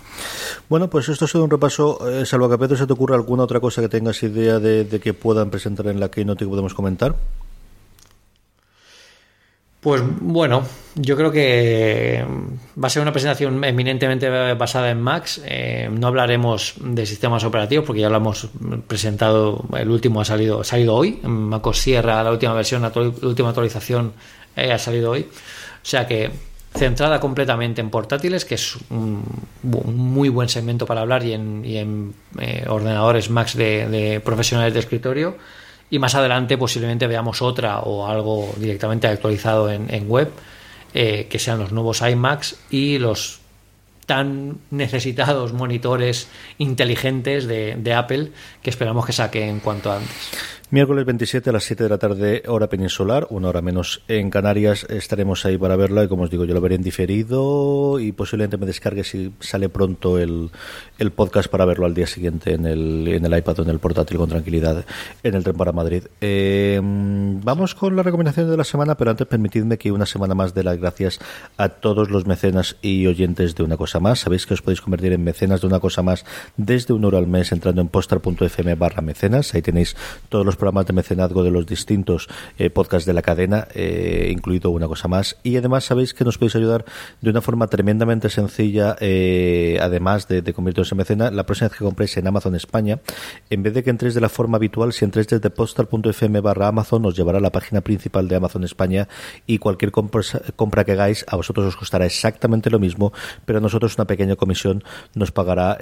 Bueno, 0.67 0.89
pues 0.89 1.07
esto 1.07 1.23
ha 1.23 1.27
sido 1.29 1.45
un 1.45 1.51
repaso. 1.51 1.99
Eh, 2.09 2.25
salvo 2.25 2.49
que 2.49 2.55
a 2.55 2.57
Pedro 2.57 2.75
se 2.75 2.85
te 2.85 2.91
ocurra 2.91 3.15
alguna 3.15 3.43
otra 3.43 3.61
cosa 3.61 3.81
que 3.81 3.87
tengas 3.89 4.21
idea 4.23 4.59
de, 4.59 4.99
que 5.01 5.13
puedan 5.13 5.49
presentar 5.49 5.87
en 5.87 6.01
la 6.01 6.09
que 6.09 6.25
podemos 6.25 6.73
comentar. 6.73 7.15
Pues 9.83 10.01
bueno, 10.21 10.63
yo 10.95 11.17
creo 11.17 11.29
que 11.29 12.25
va 12.81 12.87
a 12.87 12.89
ser 12.89 13.01
una 13.01 13.11
presentación 13.11 13.61
eminentemente 13.65 14.29
basada 14.53 14.89
en 14.89 15.01
Max. 15.01 15.41
Eh, 15.43 15.89
no 15.91 16.07
hablaremos 16.07 16.75
de 16.79 17.05
sistemas 17.05 17.43
operativos 17.43 17.85
porque 17.85 18.01
ya 18.01 18.09
lo 18.09 18.15
hemos 18.15 18.47
presentado. 18.87 19.65
El 19.77 19.89
último 19.89 20.21
ha 20.21 20.25
salido, 20.25 20.61
ha 20.61 20.63
salido 20.63 20.95
hoy. 20.95 21.19
MacOS 21.23 21.79
Sierra, 21.79 22.23
la 22.23 22.31
última 22.31 22.53
versión, 22.53 22.81
la 22.81 22.93
última 22.95 23.49
actualización 23.49 24.13
eh, 24.55 24.71
ha 24.71 24.79
salido 24.79 25.11
hoy. 25.11 25.21
O 25.21 25.85
sea 25.85 26.07
que 26.07 26.31
centrada 26.73 27.19
completamente 27.19 27.81
en 27.81 27.89
portátiles, 27.89 28.45
que 28.45 28.55
es 28.55 28.77
un, 28.89 29.21
muy 29.63 30.29
buen 30.29 30.47
segmento 30.47 30.85
para 30.85 31.01
hablar 31.01 31.25
y 31.25 31.33
en, 31.33 32.13
eh, 32.39 32.63
ordenadores 32.67 33.29
Max 33.29 33.57
de 33.57 34.21
profesionales 34.23 34.73
de 34.73 34.79
escritorio 34.79 35.35
y 35.89 35.99
más 35.99 36.15
adelante 36.15 36.57
posiblemente 36.57 37.07
veamos 37.07 37.41
otra 37.41 37.79
o 37.79 38.07
algo 38.07 38.53
directamente 38.57 39.07
actualizado 39.07 39.71
en, 39.71 40.07
web, 40.07 40.31
eh, 40.93 41.27
que 41.29 41.39
sean 41.39 41.59
los 41.59 41.71
nuevos 41.71 42.01
iMacs 42.01 42.57
y 42.69 42.97
los 42.97 43.39
tan 44.05 44.57
necesitados 44.69 45.53
monitores 45.53 46.27
inteligentes 46.57 47.47
de, 47.47 47.75
de 47.77 47.93
Apple 47.93 48.31
que 48.61 48.69
esperamos 48.69 49.05
que 49.05 49.13
saquen 49.13 49.59
cuanto 49.59 49.91
antes. 49.91 50.11
Miércoles 50.73 51.05
27 51.05 51.51
a 51.51 51.53
las 51.53 51.65
7 51.65 51.83
de 51.83 51.89
la 51.91 51.99
tarde, 51.99 52.41
hora 52.47 52.67
peninsular, 52.67 53.27
una 53.29 53.49
hora 53.49 53.61
menos 53.61 54.01
en 54.07 54.31
Canarias. 54.31 54.87
Estaremos 54.89 55.45
ahí 55.45 55.55
para 55.55 55.75
verla 55.75 56.03
y, 56.03 56.07
como 56.07 56.23
os 56.23 56.31
digo, 56.31 56.45
yo 56.45 56.55
lo 56.55 56.61
veré 56.61 56.73
en 56.73 56.81
diferido 56.81 57.99
y 57.99 58.11
posiblemente 58.11 58.57
me 58.57 58.65
descargue 58.65 59.03
si 59.03 59.31
sale 59.39 59.69
pronto 59.69 60.17
el, 60.17 60.49
el 60.97 61.11
podcast 61.11 61.47
para 61.47 61.65
verlo 61.65 61.85
al 61.85 61.93
día 61.93 62.07
siguiente 62.07 62.55
en 62.55 62.65
el, 62.65 63.07
en 63.07 63.23
el 63.23 63.37
iPad 63.37 63.59
o 63.59 63.61
en 63.61 63.69
el 63.69 63.77
portátil 63.77 64.17
con 64.17 64.29
tranquilidad 64.29 64.83
en 65.21 65.35
el 65.35 65.43
tren 65.43 65.55
para 65.55 65.71
Madrid. 65.73 66.05
Eh, 66.21 66.81
vamos 66.81 67.75
con 67.75 67.95
la 67.95 68.01
recomendación 68.01 68.49
de 68.49 68.57
la 68.57 68.63
semana, 68.63 68.95
pero 68.95 69.11
antes 69.11 69.27
permitidme 69.27 69.77
que 69.77 69.91
una 69.91 70.07
semana 70.07 70.33
más 70.33 70.55
dé 70.55 70.63
las 70.63 70.79
gracias 70.79 71.19
a 71.55 71.69
todos 71.69 72.09
los 72.09 72.25
mecenas 72.25 72.77
y 72.81 73.05
oyentes 73.05 73.53
de 73.53 73.61
Una 73.61 73.77
Cosa 73.77 73.99
Más. 73.99 74.21
Sabéis 74.21 74.47
que 74.47 74.55
os 74.55 74.63
podéis 74.63 74.81
convertir 74.81 75.13
en 75.13 75.23
mecenas 75.23 75.61
de 75.61 75.67
Una 75.67 75.79
Cosa 75.79 76.01
Más 76.01 76.25
desde 76.57 76.95
un 76.95 77.03
euro 77.03 77.19
al 77.19 77.27
mes 77.27 77.51
entrando 77.51 77.79
en 77.79 77.89
postar.fm 77.89 78.73
barra 78.73 79.03
mecenas. 79.03 79.53
Ahí 79.53 79.61
tenéis 79.61 79.95
todos 80.29 80.43
los 80.43 80.57
programas 80.63 80.85
de 80.85 80.93
mecenazgo 80.93 81.43
de 81.43 81.51
los 81.51 81.65
distintos 81.65 82.29
eh, 82.57 82.69
podcasts 82.69 83.05
de 83.05 83.11
la 83.11 83.21
cadena, 83.21 83.67
eh, 83.73 84.29
incluido 84.31 84.69
una 84.69 84.87
cosa 84.87 85.09
más. 85.09 85.35
Y 85.43 85.57
además 85.57 85.83
sabéis 85.83 86.13
que 86.13 86.23
nos 86.23 86.37
podéis 86.37 86.55
ayudar 86.55 86.85
de 87.19 87.29
una 87.31 87.41
forma 87.41 87.67
tremendamente 87.67 88.29
sencilla, 88.29 88.95
eh, 89.01 89.77
además 89.81 90.29
de, 90.29 90.41
de 90.41 90.53
en 90.57 90.97
mecena, 90.97 91.31
la 91.31 91.45
próxima 91.45 91.67
vez 91.67 91.77
que 91.77 91.83
compréis 91.83 92.15
en 92.15 92.27
Amazon 92.27 92.55
España, 92.55 93.01
en 93.49 93.61
vez 93.61 93.73
de 93.73 93.83
que 93.83 93.89
entréis 93.89 94.13
de 94.13 94.21
la 94.21 94.29
forma 94.29 94.55
habitual, 94.55 94.93
si 94.93 95.03
entréis 95.03 95.27
desde 95.27 95.49
postal.fm 95.49 96.39
barra 96.39 96.69
Amazon, 96.69 97.05
os 97.07 97.17
llevará 97.17 97.39
a 97.39 97.41
la 97.41 97.51
página 97.51 97.81
principal 97.81 98.29
de 98.29 98.37
Amazon 98.37 98.63
España 98.63 99.09
y 99.45 99.57
cualquier 99.57 99.91
compra, 99.91 100.85
que 100.85 100.91
hagáis 100.93 101.25
a 101.27 101.35
vosotros 101.35 101.67
os 101.67 101.75
costará 101.75 102.05
exactamente 102.05 102.69
lo 102.69 102.79
mismo, 102.79 103.11
pero 103.43 103.57
a 103.57 103.61
nosotros 103.61 103.95
una 103.97 104.05
pequeña 104.05 104.37
comisión 104.37 104.81
nos 105.13 105.33
pagará 105.33 105.77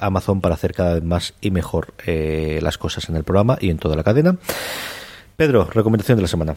Amazon 0.00 0.40
para 0.40 0.54
hacer 0.54 0.74
cada 0.74 0.94
vez 0.94 1.02
más 1.02 1.34
y 1.40 1.50
mejor 1.50 1.94
las 2.06 2.78
cosas 2.78 3.08
en 3.08 3.16
el 3.16 3.24
programa 3.24 3.58
y 3.60 3.70
toda 3.80 3.96
la 3.96 4.04
cadena. 4.04 4.36
Pedro, 5.36 5.68
recomendación 5.72 6.16
de 6.16 6.22
la 6.22 6.28
semana. 6.28 6.54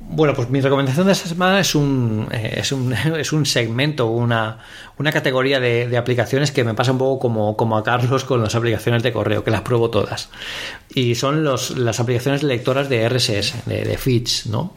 Bueno, 0.00 0.32
pues 0.34 0.48
mi 0.48 0.60
recomendación 0.60 1.06
de 1.06 1.12
esta 1.12 1.28
semana 1.28 1.60
es 1.60 1.74
un, 1.74 2.28
eh, 2.30 2.54
es 2.56 2.72
un, 2.72 2.92
es 3.18 3.32
un 3.32 3.46
segmento, 3.46 4.06
una, 4.06 4.58
una 4.96 5.12
categoría 5.12 5.60
de, 5.60 5.96
aplicaciones 5.96 6.50
que 6.50 6.64
me 6.64 6.74
pasa 6.74 6.92
un 6.92 6.98
poco 6.98 7.18
como, 7.18 7.56
como 7.56 7.76
a 7.76 7.84
Carlos 7.84 8.24
con 8.24 8.42
las 8.42 8.54
aplicaciones 8.54 9.02
de 9.02 9.12
correo, 9.12 9.44
que 9.44 9.50
las 9.50 9.62
pruebo 9.62 9.90
todas. 9.90 10.30
Y 10.94 11.14
son 11.14 11.44
los, 11.44 11.76
las 11.76 12.00
aplicaciones 12.00 12.42
lectoras 12.42 12.88
de 12.88 13.08
RSS, 13.08 13.66
de, 13.66 13.84
de 13.84 13.98
feeds, 13.98 14.46
¿no? 14.46 14.74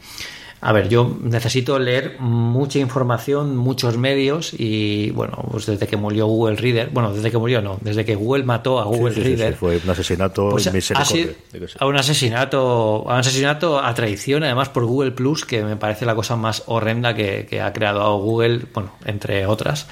A 0.64 0.70
ver, 0.70 0.88
yo 0.88 1.18
necesito 1.20 1.76
leer 1.80 2.20
mucha 2.20 2.78
información, 2.78 3.56
muchos 3.56 3.98
medios 3.98 4.54
y 4.56 5.10
bueno, 5.10 5.44
pues 5.50 5.66
desde 5.66 5.88
que 5.88 5.96
murió 5.96 6.26
Google 6.26 6.54
Reader, 6.54 6.90
bueno, 6.90 7.12
desde 7.12 7.32
que 7.32 7.36
murió 7.36 7.60
no, 7.60 7.78
desde 7.80 8.04
que 8.04 8.14
Google 8.14 8.44
mató 8.44 8.78
a 8.78 8.84
Google 8.84 9.12
sí, 9.12 9.22
sí, 9.22 9.28
Reader. 9.30 9.54
Sí, 9.54 9.58
fue 9.58 9.80
un 9.82 9.90
asesinato 9.90 10.50
pues 10.50 10.68
ha 10.68 11.04
sido 11.04 11.32
a 11.80 11.86
un 11.86 11.96
asesinato, 11.96 13.04
a 13.08 13.14
un 13.14 13.18
asesinato 13.18 13.80
a 13.80 13.92
traición, 13.92 14.44
además 14.44 14.68
por 14.68 14.84
Google 14.84 15.10
Plus, 15.10 15.44
que 15.44 15.64
me 15.64 15.74
parece 15.74 16.06
la 16.06 16.14
cosa 16.14 16.36
más 16.36 16.62
horrenda 16.66 17.12
que, 17.12 17.44
que 17.50 17.60
ha 17.60 17.72
creado 17.72 18.16
Google, 18.18 18.60
bueno, 18.72 18.92
entre 19.04 19.46
otras. 19.46 19.88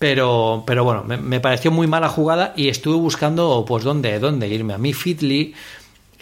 Pero, 0.00 0.64
pero 0.66 0.82
bueno, 0.82 1.04
me, 1.04 1.16
me, 1.16 1.38
pareció 1.38 1.70
muy 1.70 1.86
mala 1.86 2.08
jugada 2.08 2.52
y 2.56 2.68
estuve 2.68 2.96
buscando 2.96 3.64
pues 3.66 3.84
dónde, 3.84 4.18
dónde 4.18 4.48
irme. 4.48 4.74
A 4.74 4.78
mí 4.78 4.92
Fitly 4.92 5.54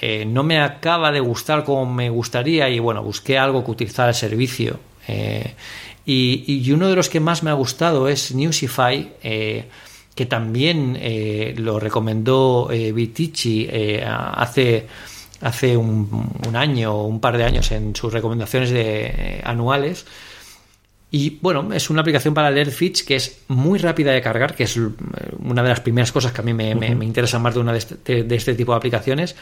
eh, 0.06 0.26
no 0.26 0.42
me 0.42 0.60
acaba 0.60 1.10
de 1.10 1.20
gustar 1.20 1.64
como 1.64 1.90
me 1.90 2.10
gustaría 2.10 2.68
y 2.68 2.78
bueno, 2.78 3.02
busqué 3.02 3.38
algo 3.38 3.64
que 3.64 3.70
utilizara 3.70 4.10
el 4.10 4.14
servicio. 4.14 4.78
Eh, 5.08 5.54
y, 6.04 6.44
y, 6.46 6.72
uno 6.72 6.90
de 6.90 6.96
los 6.96 7.08
que 7.08 7.20
más 7.20 7.42
me 7.42 7.48
ha 7.48 7.54
gustado 7.54 8.06
es 8.06 8.34
Newsify, 8.34 9.14
eh, 9.22 9.64
que 10.14 10.26
también 10.26 11.00
lo 11.56 11.80
recomendó 11.80 12.68
Vitici 12.68 13.66
hace, 14.06 14.86
hace 15.40 15.74
un, 15.74 16.30
un, 16.46 16.54
año 16.54 16.92
o 16.92 17.06
un 17.06 17.18
par 17.18 17.38
de 17.38 17.44
años 17.44 17.72
en 17.72 17.96
sus 17.96 18.12
recomendaciones 18.12 18.70
de, 18.70 19.40
anuales. 19.42 20.04
Y 21.10 21.38
bueno, 21.40 21.72
es 21.72 21.88
una 21.88 22.02
aplicación 22.02 22.34
para 22.34 22.50
leer 22.50 22.70
feeds 22.70 23.04
que 23.04 23.16
es 23.16 23.44
muy 23.48 23.78
rápida 23.78 24.12
de 24.12 24.20
cargar, 24.20 24.54
que 24.54 24.64
es 24.64 24.78
una 25.38 25.62
de 25.62 25.68
las 25.70 25.80
primeras 25.80 26.12
cosas 26.12 26.32
que 26.32 26.42
a 26.42 26.44
mí 26.44 26.52
me, 26.52 26.74
uh 26.74 26.76
-huh. 26.76 26.80
me, 26.80 26.94
me 26.94 27.04
interesa 27.06 27.38
más 27.38 27.54
de 27.54 27.60
una 27.60 27.72
de 27.72 27.78
este, 27.78 28.22
de 28.24 28.36
este 28.36 28.54
tipo 28.54 28.72
de 28.72 28.76
aplicaciones 28.76 29.34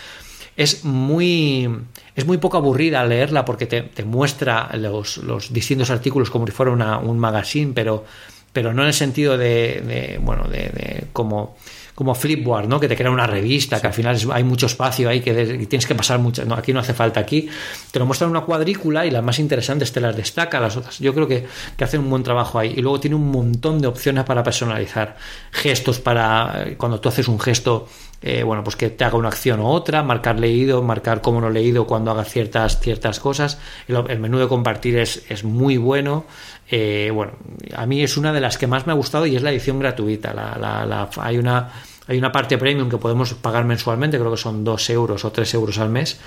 es 0.56 0.84
muy, 0.84 1.68
es 2.14 2.26
muy 2.26 2.38
poco 2.38 2.58
aburrida 2.58 3.04
leerla 3.04 3.44
porque 3.44 3.66
te, 3.66 3.82
te 3.82 4.04
muestra 4.04 4.70
los, 4.76 5.18
los, 5.18 5.52
distintos 5.52 5.90
artículos 5.90 6.30
como 6.30 6.46
si 6.46 6.52
fuera 6.52 6.98
un 6.98 7.18
magazine, 7.18 7.72
pero, 7.74 8.04
pero 8.52 8.72
no 8.74 8.82
en 8.82 8.88
el 8.88 8.94
sentido 8.94 9.38
de, 9.38 9.80
de 9.80 10.20
bueno, 10.22 10.44
de, 10.44 11.06
como, 11.12 11.56
como 11.94 12.14
Flipboard, 12.14 12.68
¿no? 12.68 12.78
Que 12.78 12.88
te 12.88 12.96
crea 12.96 13.10
una 13.10 13.26
revista, 13.26 13.80
que 13.80 13.86
al 13.86 13.94
final 13.94 14.18
hay 14.30 14.44
mucho 14.44 14.66
espacio 14.66 15.08
ahí 15.08 15.20
que 15.20 15.32
tienes 15.66 15.86
que 15.86 15.94
pasar 15.94 16.18
mucho. 16.18 16.44
No, 16.44 16.54
aquí 16.54 16.72
no 16.72 16.80
hace 16.80 16.92
falta. 16.92 17.20
Aquí 17.20 17.48
te 17.90 17.98
lo 17.98 18.04
muestran 18.04 18.30
una 18.30 18.42
cuadrícula 18.42 19.06
y 19.06 19.10
las 19.10 19.22
más 19.22 19.38
interesantes 19.38 19.90
te 19.92 20.00
las 20.00 20.14
destaca, 20.14 20.60
las 20.60 20.76
otras. 20.76 20.98
Yo 20.98 21.14
creo 21.14 21.26
que, 21.26 21.46
que 21.76 21.84
hacen 21.84 22.00
un 22.00 22.10
buen 22.10 22.22
trabajo 22.22 22.58
ahí. 22.58 22.74
Y 22.76 22.82
luego 22.82 23.00
tiene 23.00 23.16
un 23.16 23.30
montón 23.30 23.80
de 23.80 23.88
opciones 23.88 24.24
para 24.24 24.42
personalizar. 24.42 25.16
Gestos 25.50 25.98
para. 25.98 26.74
Cuando 26.76 27.00
tú 27.00 27.08
haces 27.08 27.28
un 27.28 27.40
gesto 27.40 27.88
eh, 28.22 28.44
bueno, 28.44 28.62
pues 28.62 28.76
que 28.76 28.90
te 28.90 29.04
haga 29.04 29.16
una 29.16 29.28
acción 29.28 29.60
u 29.60 29.66
otra, 29.66 30.02
marcar 30.04 30.38
leído, 30.38 30.82
marcar 30.82 31.20
cómo 31.20 31.40
no 31.40 31.50
leído 31.50 31.86
cuando 31.86 32.12
haga 32.12 32.24
ciertas, 32.24 32.78
ciertas 32.78 33.18
cosas. 33.18 33.58
El, 33.88 34.20
menú 34.20 34.38
de 34.38 34.46
compartir 34.46 34.96
es, 34.98 35.24
es 35.28 35.42
muy 35.42 35.76
bueno. 35.76 36.24
Eh, 36.70 37.10
bueno, 37.12 37.32
a 37.74 37.84
mí 37.86 38.02
es 38.02 38.16
una 38.16 38.32
de 38.32 38.40
las 38.40 38.58
que 38.58 38.68
más 38.68 38.86
me 38.86 38.92
ha 38.92 38.96
gustado 38.96 39.26
y 39.26 39.34
es 39.34 39.42
la 39.42 39.50
edición 39.50 39.80
gratuita. 39.80 40.32
La, 40.32 40.56
la, 40.86 41.10
hay, 41.20 41.36
una, 41.36 41.70
hay 42.06 42.16
una 42.16 42.30
parte 42.30 42.58
premium 42.58 42.88
que 42.88 42.98
podemos 42.98 43.34
pagar 43.34 43.64
mensualmente, 43.64 44.18
creo 44.18 44.30
que 44.30 44.36
son 44.36 44.62
2 44.62 44.90
euros 44.90 45.24
o 45.24 45.32
3 45.32 45.54
euros 45.54 45.78
al 45.78 45.90
mes. 45.90 46.20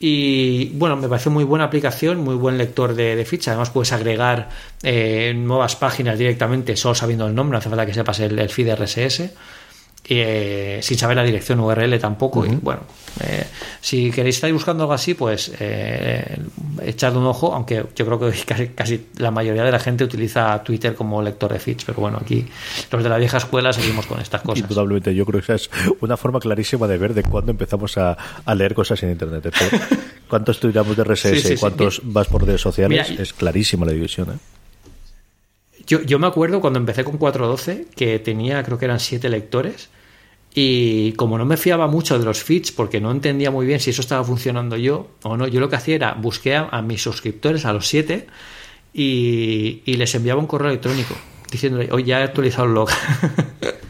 Y 0.00 0.70
bueno, 0.70 0.96
me 0.96 1.08
parece 1.08 1.30
muy 1.30 1.44
buena 1.44 1.66
aplicación, 1.66 2.18
muy 2.18 2.34
buen 2.34 2.58
lector 2.58 2.96
de, 2.96 3.14
de 3.14 3.24
ficha. 3.24 3.52
Además, 3.52 3.70
puedes 3.70 3.92
agregar 3.92 4.48
eh, 4.82 5.32
nuevas 5.36 5.76
páginas 5.76 6.18
directamente 6.18 6.76
solo 6.76 6.96
sabiendo 6.96 7.28
el 7.28 7.34
nombre, 7.36 7.52
no 7.52 7.58
hace 7.58 7.68
falta 7.68 7.86
que 7.86 7.94
sepas 7.94 8.18
el, 8.18 8.36
el 8.36 8.48
feed 8.48 8.74
RSS 8.74 9.30
eh, 10.04 10.80
sin 10.82 10.98
saber 10.98 11.16
la 11.16 11.22
dirección 11.22 11.60
URL 11.60 11.98
tampoco. 11.98 12.40
Uh 12.40 12.46
-huh. 12.46 12.52
Y 12.52 12.56
bueno, 12.56 12.82
eh, 13.20 13.46
si 13.80 14.10
queréis 14.10 14.36
estar 14.36 14.52
buscando 14.52 14.84
algo 14.84 14.92
así, 14.92 15.14
pues 15.14 15.52
eh, 15.60 16.38
echadle 16.82 17.18
un 17.18 17.26
ojo, 17.26 17.54
aunque 17.54 17.84
yo 17.94 18.06
creo 18.06 18.18
que 18.18 18.30
casi, 18.46 18.68
casi, 18.68 19.06
la 19.18 19.30
mayoría 19.30 19.62
de 19.62 19.70
la 19.70 19.78
gente 19.78 20.04
utiliza 20.04 20.62
Twitter 20.64 20.94
como 20.94 21.22
lector 21.22 21.52
de 21.52 21.58
feeds, 21.58 21.84
pero 21.84 22.00
bueno, 22.00 22.18
aquí 22.20 22.46
los 22.90 23.02
de 23.02 23.08
la 23.08 23.18
vieja 23.18 23.36
escuela 23.38 23.72
seguimos 23.72 24.06
con 24.06 24.20
estas 24.20 24.42
cosas. 24.42 24.60
Indudablemente, 24.60 25.14
yo 25.14 25.24
creo 25.24 25.40
que 25.40 25.52
esa 25.52 25.54
es 25.54 25.70
una 26.00 26.16
forma 26.16 26.40
clarísima 26.40 26.86
de 26.86 26.98
ver 26.98 27.14
de 27.14 27.22
cuándo 27.22 27.52
empezamos 27.52 27.96
a, 27.98 28.16
a 28.44 28.54
leer 28.54 28.74
cosas 28.74 29.02
en 29.02 29.10
Internet. 29.12 29.52
¿Cuántos 30.28 30.56
estudiamos 30.56 30.96
de 30.96 31.04
RSS 31.04 31.22
sí, 31.22 31.40
sí, 31.40 31.56
cuántos 31.56 31.96
sí. 31.96 32.02
vas 32.04 32.26
por 32.26 32.44
redes 32.44 32.60
sociales? 32.60 33.10
Mira, 33.10 33.22
es 33.22 33.32
clarísima 33.32 33.84
la 33.84 33.92
división. 33.92 34.30
¿eh? 34.30 34.61
Yo, 35.86 36.02
yo, 36.02 36.18
me 36.18 36.26
acuerdo 36.26 36.60
cuando 36.60 36.78
empecé 36.78 37.04
con 37.04 37.18
4.12 37.18 37.86
que 37.94 38.18
tenía, 38.18 38.62
creo 38.62 38.78
que 38.78 38.84
eran 38.84 39.00
siete 39.00 39.28
lectores. 39.28 39.90
Y 40.54 41.12
como 41.12 41.38
no 41.38 41.46
me 41.46 41.56
fiaba 41.56 41.86
mucho 41.86 42.18
de 42.18 42.24
los 42.24 42.42
feeds 42.42 42.72
porque 42.72 43.00
no 43.00 43.10
entendía 43.10 43.50
muy 43.50 43.64
bien 43.64 43.80
si 43.80 43.90
eso 43.90 44.02
estaba 44.02 44.22
funcionando 44.22 44.76
yo 44.76 45.08
o 45.22 45.36
no, 45.36 45.48
yo 45.48 45.60
lo 45.60 45.70
que 45.70 45.76
hacía 45.76 45.94
era 45.94 46.12
busqué 46.12 46.56
a, 46.56 46.68
a 46.68 46.82
mis 46.82 47.02
suscriptores, 47.02 47.64
a 47.64 47.72
los 47.72 47.86
siete, 47.86 48.26
y, 48.92 49.80
y, 49.86 49.94
les 49.94 50.14
enviaba 50.14 50.40
un 50.40 50.46
correo 50.46 50.68
electrónico 50.68 51.14
diciéndole, 51.50 51.88
hoy 51.90 52.04
ya 52.04 52.20
he 52.20 52.24
actualizado 52.24 52.66
el 52.66 52.74
log. 52.74 52.90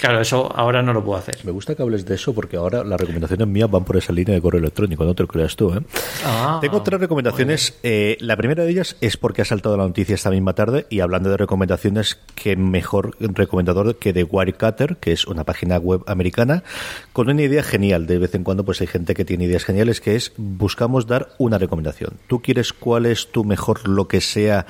Claro, 0.00 0.18
eso 0.22 0.50
ahora 0.56 0.82
no 0.82 0.94
lo 0.94 1.04
puedo 1.04 1.18
hacer. 1.18 1.36
Me 1.44 1.50
gusta 1.50 1.74
que 1.74 1.82
hables 1.82 2.06
de 2.06 2.14
eso 2.14 2.32
porque 2.34 2.56
ahora 2.56 2.82
las 2.84 2.98
recomendaciones 2.98 3.46
mías 3.46 3.70
van 3.70 3.84
por 3.84 3.98
esa 3.98 4.14
línea 4.14 4.34
de 4.34 4.40
correo 4.40 4.58
electrónico, 4.58 5.04
no 5.04 5.14
te 5.14 5.22
lo 5.22 5.28
creas 5.28 5.56
tú. 5.56 5.74
¿eh? 5.74 5.80
Ah, 6.24 6.58
Tengo 6.62 6.82
tres 6.82 7.00
recomendaciones. 7.00 7.78
Eh, 7.82 8.16
la 8.20 8.36
primera 8.36 8.64
de 8.64 8.70
ellas 8.70 8.96
es 9.02 9.18
porque 9.18 9.42
ha 9.42 9.44
saltado 9.44 9.76
la 9.76 9.84
noticia 9.84 10.14
esta 10.14 10.30
misma 10.30 10.54
tarde 10.54 10.86
y 10.88 11.00
hablando 11.00 11.28
de 11.28 11.36
recomendaciones, 11.36 12.18
que 12.34 12.56
mejor 12.56 13.14
recomendador 13.20 13.98
que 13.98 14.14
de 14.14 14.24
Wirecutter, 14.24 14.96
que 14.96 15.12
es 15.12 15.26
una 15.26 15.44
página 15.44 15.76
web 15.76 16.02
americana, 16.06 16.64
con 17.12 17.28
una 17.28 17.42
idea 17.42 17.62
genial. 17.62 18.06
De 18.06 18.18
vez 18.18 18.34
en 18.34 18.42
cuando 18.42 18.64
pues 18.64 18.80
hay 18.80 18.86
gente 18.86 19.14
que 19.14 19.26
tiene 19.26 19.44
ideas 19.44 19.64
geniales, 19.64 20.00
que 20.00 20.16
es 20.16 20.32
buscamos 20.38 21.06
dar 21.06 21.28
una 21.36 21.58
recomendación. 21.58 22.14
¿Tú 22.26 22.40
quieres 22.40 22.72
cuál 22.72 23.04
es 23.04 23.30
tu 23.30 23.44
mejor 23.44 23.86
lo 23.86 24.08
que 24.08 24.22
sea 24.22 24.64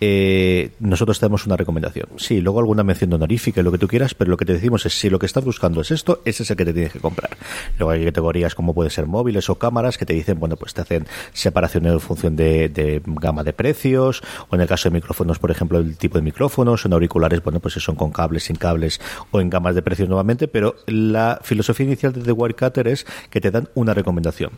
eh, 0.00 0.72
nosotros 0.80 1.18
tenemos 1.18 1.46
una 1.46 1.56
recomendación. 1.56 2.08
Sí, 2.16 2.40
luego 2.40 2.58
alguna 2.58 2.82
mención 2.82 3.12
honorífica, 3.12 3.62
lo 3.62 3.72
que 3.72 3.78
tú 3.78 3.88
quieras, 3.88 4.14
pero 4.14 4.30
lo 4.30 4.36
que 4.36 4.44
te 4.44 4.52
decimos 4.52 4.86
es 4.86 4.98
si 4.98 5.10
lo 5.10 5.18
que 5.18 5.26
estás 5.26 5.44
buscando 5.44 5.80
es 5.80 5.90
esto, 5.90 6.20
ese 6.24 6.42
es 6.42 6.50
el 6.50 6.56
que 6.56 6.64
te 6.64 6.72
tienes 6.72 6.92
que 6.92 7.00
comprar. 7.00 7.36
Luego 7.78 7.90
hay 7.90 8.04
categorías 8.04 8.54
como 8.54 8.74
puede 8.74 8.90
ser 8.90 9.06
móviles 9.06 9.48
o 9.50 9.56
cámaras 9.56 9.98
que 9.98 10.06
te 10.06 10.14
dicen, 10.14 10.38
bueno, 10.40 10.56
pues 10.56 10.74
te 10.74 10.80
hacen 10.80 11.06
separación 11.32 11.86
en 11.86 12.00
función 12.00 12.36
de, 12.36 12.68
de 12.68 13.02
gama 13.04 13.44
de 13.44 13.52
precios, 13.52 14.22
o 14.48 14.54
en 14.54 14.60
el 14.60 14.68
caso 14.68 14.88
de 14.88 14.94
micrófonos, 14.94 15.38
por 15.38 15.50
ejemplo, 15.50 15.78
el 15.78 15.96
tipo 15.96 16.18
de 16.18 16.22
micrófonos, 16.22 16.84
en 16.84 16.92
auriculares, 16.92 17.42
bueno, 17.42 17.60
pues 17.60 17.74
son 17.74 17.96
con 17.96 18.10
cables, 18.10 18.44
sin 18.44 18.56
cables, 18.56 19.00
o 19.30 19.40
en 19.40 19.50
gamas 19.50 19.74
de 19.74 19.82
precios 19.82 20.08
nuevamente, 20.08 20.48
pero 20.48 20.76
la 20.86 21.40
filosofía 21.42 21.86
inicial 21.86 22.12
de 22.12 22.22
The 22.22 22.32
Wirecutter 22.32 22.88
es 22.88 23.06
que 23.30 23.40
te 23.40 23.50
dan 23.50 23.68
una 23.74 23.94
recomendación. 23.94 24.50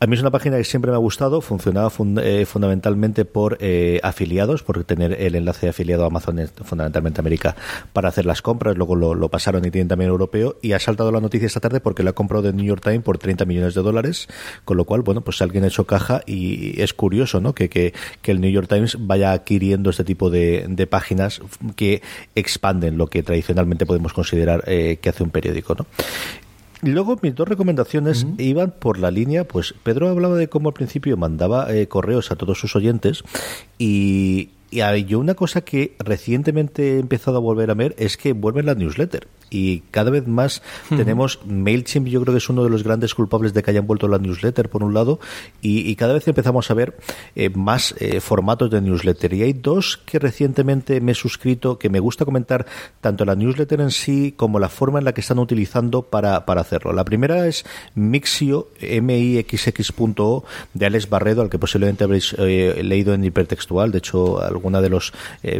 A 0.00 0.06
mí 0.06 0.14
es 0.14 0.20
una 0.20 0.30
página 0.30 0.56
que 0.56 0.64
siempre 0.64 0.90
me 0.90 0.96
ha 0.96 1.00
gustado, 1.00 1.40
funcionaba 1.40 1.90
fund 1.90 2.18
eh, 2.18 2.46
fundamentalmente 2.46 3.24
por 3.24 3.58
eh, 3.60 4.00
afiliados, 4.02 4.62
por 4.68 4.84
tener 4.84 5.18
el 5.18 5.34
enlace 5.34 5.66
afiliado 5.66 6.04
a 6.04 6.08
Amazon, 6.08 6.46
fundamentalmente 6.62 7.22
América, 7.22 7.56
para 7.94 8.10
hacer 8.10 8.26
las 8.26 8.42
compras. 8.42 8.76
Luego 8.76 8.96
lo, 8.96 9.28
pasaron 9.30 9.64
y 9.64 9.70
tienen 9.70 9.88
también 9.88 10.10
europeo. 10.10 10.56
Y 10.60 10.72
ha 10.72 10.78
saltado 10.78 11.10
la 11.10 11.22
noticia 11.22 11.46
esta 11.46 11.60
tarde 11.60 11.80
porque 11.80 12.02
lo 12.02 12.10
ha 12.10 12.12
comprado 12.12 12.42
de 12.42 12.52
New 12.52 12.66
York 12.66 12.82
Times 12.82 13.00
por 13.00 13.16
30 13.16 13.46
millones 13.46 13.74
de 13.74 13.80
dólares. 13.80 14.28
Con 14.66 14.76
lo 14.76 14.84
cual, 14.84 15.00
bueno, 15.00 15.22
pues 15.22 15.40
alguien 15.40 15.64
ha 15.64 15.68
hecho 15.68 15.86
caja 15.86 16.20
y 16.26 16.78
es 16.82 16.92
curioso, 16.92 17.40
¿no? 17.40 17.54
Que, 17.54 17.70
que, 17.70 17.94
el 18.24 18.42
New 18.42 18.50
York 18.50 18.68
Times 18.68 18.98
vaya 19.00 19.32
adquiriendo 19.32 19.88
este 19.88 20.04
tipo 20.04 20.28
de, 20.28 20.66
de 20.68 20.86
páginas 20.86 21.40
que 21.74 22.02
expanden 22.34 22.98
lo 22.98 23.06
que 23.06 23.22
tradicionalmente 23.22 23.86
podemos 23.86 24.12
considerar 24.12 24.64
eh, 24.66 24.98
que 25.00 25.08
hace 25.08 25.22
un 25.22 25.30
periódico, 25.30 25.74
¿no? 25.76 25.86
Luego 26.82 27.18
mis 27.22 27.34
dos 27.34 27.48
recomendaciones 27.48 28.26
iban 28.38 28.72
por 28.78 28.98
la 28.98 29.10
línea, 29.10 29.44
pues 29.44 29.74
Pedro 29.82 30.08
hablaba 30.08 30.36
de 30.36 30.48
cómo 30.48 30.68
al 30.68 30.74
principio 30.74 31.16
mandaba 31.16 31.74
eh, 31.74 31.88
correos 31.88 32.30
a 32.30 32.36
todos 32.36 32.60
sus 32.60 32.76
oyentes 32.76 33.24
y, 33.78 34.50
y 34.70 35.04
yo 35.04 35.18
una 35.18 35.34
cosa 35.34 35.62
que 35.62 35.96
recientemente 35.98 36.96
he 36.96 36.98
empezado 36.98 37.38
a 37.38 37.40
volver 37.40 37.70
a 37.70 37.74
ver 37.74 37.94
es 37.98 38.16
que 38.16 38.32
vuelven 38.32 38.66
la 38.66 38.74
newsletter 38.74 39.28
y 39.50 39.80
cada 39.90 40.10
vez 40.10 40.26
más 40.26 40.62
tenemos 40.88 41.40
MailChimp, 41.46 42.06
yo 42.06 42.20
creo 42.22 42.34
que 42.34 42.38
es 42.38 42.48
uno 42.48 42.64
de 42.64 42.70
los 42.70 42.82
grandes 42.82 43.14
culpables 43.14 43.54
de 43.54 43.62
que 43.62 43.70
hayan 43.70 43.86
vuelto 43.86 44.08
la 44.08 44.18
newsletter 44.18 44.68
por 44.68 44.82
un 44.82 44.94
lado. 44.94 45.20
Y, 45.60 45.96
cada 45.96 46.12
vez 46.12 46.28
empezamos 46.28 46.70
a 46.70 46.74
ver 46.74 46.96
eh, 47.34 47.50
más 47.50 47.94
eh, 47.98 48.20
formatos 48.20 48.70
de 48.70 48.80
newsletter. 48.80 49.34
Y 49.34 49.42
hay 49.42 49.52
dos 49.52 49.96
que 49.96 50.18
recientemente 50.18 51.00
me 51.00 51.12
he 51.12 51.14
suscrito 51.14 51.78
que 51.78 51.88
me 51.88 51.98
gusta 51.98 52.24
comentar 52.24 52.66
tanto 53.00 53.24
la 53.24 53.34
newsletter 53.34 53.80
en 53.80 53.90
sí 53.90 54.32
como 54.36 54.58
la 54.58 54.68
forma 54.68 54.98
en 54.98 55.04
la 55.04 55.12
que 55.12 55.20
están 55.20 55.38
utilizando 55.38 56.02
para, 56.02 56.46
para 56.46 56.60
hacerlo. 56.60 56.92
La 56.92 57.04
primera 57.04 57.46
es 57.46 57.64
Mixio, 57.94 58.68
mixx.o 58.80 60.44
de 60.74 60.86
Alex 60.86 61.08
Barredo, 61.08 61.42
al 61.42 61.50
que 61.50 61.58
posiblemente 61.58 62.04
habréis 62.04 62.34
eh, 62.38 62.80
leído 62.84 63.14
en 63.14 63.24
hipertextual, 63.24 63.90
de 63.90 63.98
hecho 63.98 64.40
alguna 64.58 64.80
de 64.80 64.90
los 64.90 65.12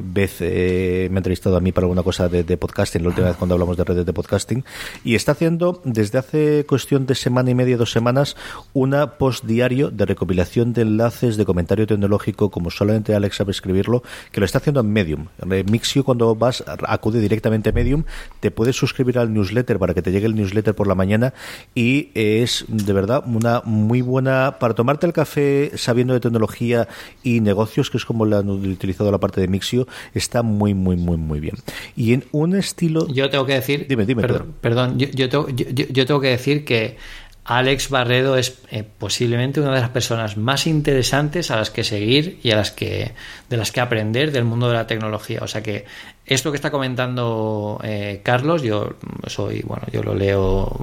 veces 0.02 1.10
me 1.10 1.16
ha 1.16 1.20
entrevistado 1.20 1.56
a 1.56 1.60
mí 1.60 1.72
para 1.72 1.86
alguna 1.86 2.02
cosa 2.02 2.28
de, 2.28 2.56
podcasting, 2.56 3.02
la 3.02 3.08
última 3.08 3.28
vez 3.28 3.36
cuando 3.36 3.54
hablamos 3.54 3.76
de 3.76 3.84
redes 3.84 4.06
de 4.06 4.12
podcasting, 4.12 4.64
y 5.04 5.14
está 5.14 5.32
haciendo 5.32 5.80
desde 5.84 6.18
hace 6.18 6.66
cuestión 6.66 7.06
de 7.06 7.14
semana 7.14 7.50
y 7.50 7.54
media, 7.54 7.76
dos 7.76 7.92
semanas, 7.92 8.36
una 8.72 9.18
post 9.18 9.44
diario 9.44 9.90
de 9.90 10.04
recopilación 10.06 10.72
de 10.72 10.82
enlaces 10.82 11.36
de 11.36 11.44
comentario 11.44 11.86
tecnológico, 11.86 12.50
como 12.50 12.70
solamente 12.70 13.14
Alex 13.14 13.36
sabe 13.36 13.52
escribirlo, 13.52 14.02
que 14.32 14.40
lo 14.40 14.46
está 14.46 14.58
haciendo 14.58 14.80
en 14.80 14.92
Medium. 14.92 15.26
Mixio, 15.70 16.04
cuando 16.04 16.34
vas, 16.34 16.64
acude 16.66 17.20
directamente 17.20 17.70
a 17.70 17.72
Medium, 17.72 18.04
te 18.40 18.50
puedes 18.50 18.76
suscribir 18.76 19.18
al 19.18 19.32
newsletter 19.32 19.78
para 19.78 19.94
que 19.94 20.02
te 20.02 20.10
llegue 20.10 20.26
el 20.26 20.34
newsletter 20.34 20.74
por 20.74 20.86
la 20.86 20.94
mañana 20.94 21.34
y 21.74 22.10
es 22.14 22.64
de 22.68 22.92
verdad 22.92 23.22
una 23.26 23.62
muy 23.64 24.00
buena 24.00 24.56
para 24.58 24.74
tomarte 24.74 25.06
el 25.06 25.12
café 25.12 25.72
sabiendo 25.76 26.14
de 26.14 26.20
tecnología 26.20 26.88
y 27.22 27.40
negocios, 27.40 27.90
que 27.90 27.98
es 27.98 28.04
como 28.04 28.24
lo 28.24 28.38
han 28.38 28.48
utilizado 28.88 29.12
la 29.12 29.18
parte 29.18 29.40
de 29.40 29.48
Mixio, 29.48 29.86
está 30.14 30.42
muy, 30.42 30.74
muy, 30.74 30.96
muy, 30.96 31.16
muy 31.16 31.40
bien. 31.40 31.56
Y 31.96 32.14
en 32.14 32.24
un 32.32 32.56
estilo... 32.56 33.06
Yo 33.08 33.28
tengo 33.28 33.44
que 33.46 33.54
decir 33.54 33.86
Dime, 33.88 34.06
dime, 34.06 34.22
perdón. 34.22 34.98
yo, 34.98 35.28
tengo, 35.28 36.20
que 36.20 36.28
decir 36.28 36.64
que 36.64 36.96
Alex 37.44 37.90
Barredo 37.90 38.36
es 38.36 38.58
eh, 38.70 38.82
posiblemente 38.82 39.60
una 39.60 39.74
de 39.74 39.80
las 39.80 39.90
personas 39.90 40.36
más 40.36 40.66
interesantes 40.66 41.50
a 41.50 41.56
las 41.56 41.70
que 41.70 41.84
seguir 41.84 42.40
y 42.42 42.50
a 42.50 42.56
las 42.56 42.70
que 42.70 43.12
de 43.48 43.56
las 43.56 43.72
que 43.72 43.80
aprender 43.80 44.32
del 44.32 44.44
mundo 44.44 44.68
de 44.68 44.74
la 44.74 44.86
tecnología. 44.86 45.40
O 45.42 45.48
sea 45.48 45.62
que 45.62 45.84
esto 46.26 46.50
que 46.50 46.56
está 46.56 46.70
comentando 46.70 47.80
eh, 47.82 48.20
Carlos, 48.22 48.62
yo 48.62 48.94
soy, 49.26 49.62
bueno, 49.62 49.84
yo 49.92 50.02
lo 50.02 50.14
leo 50.14 50.76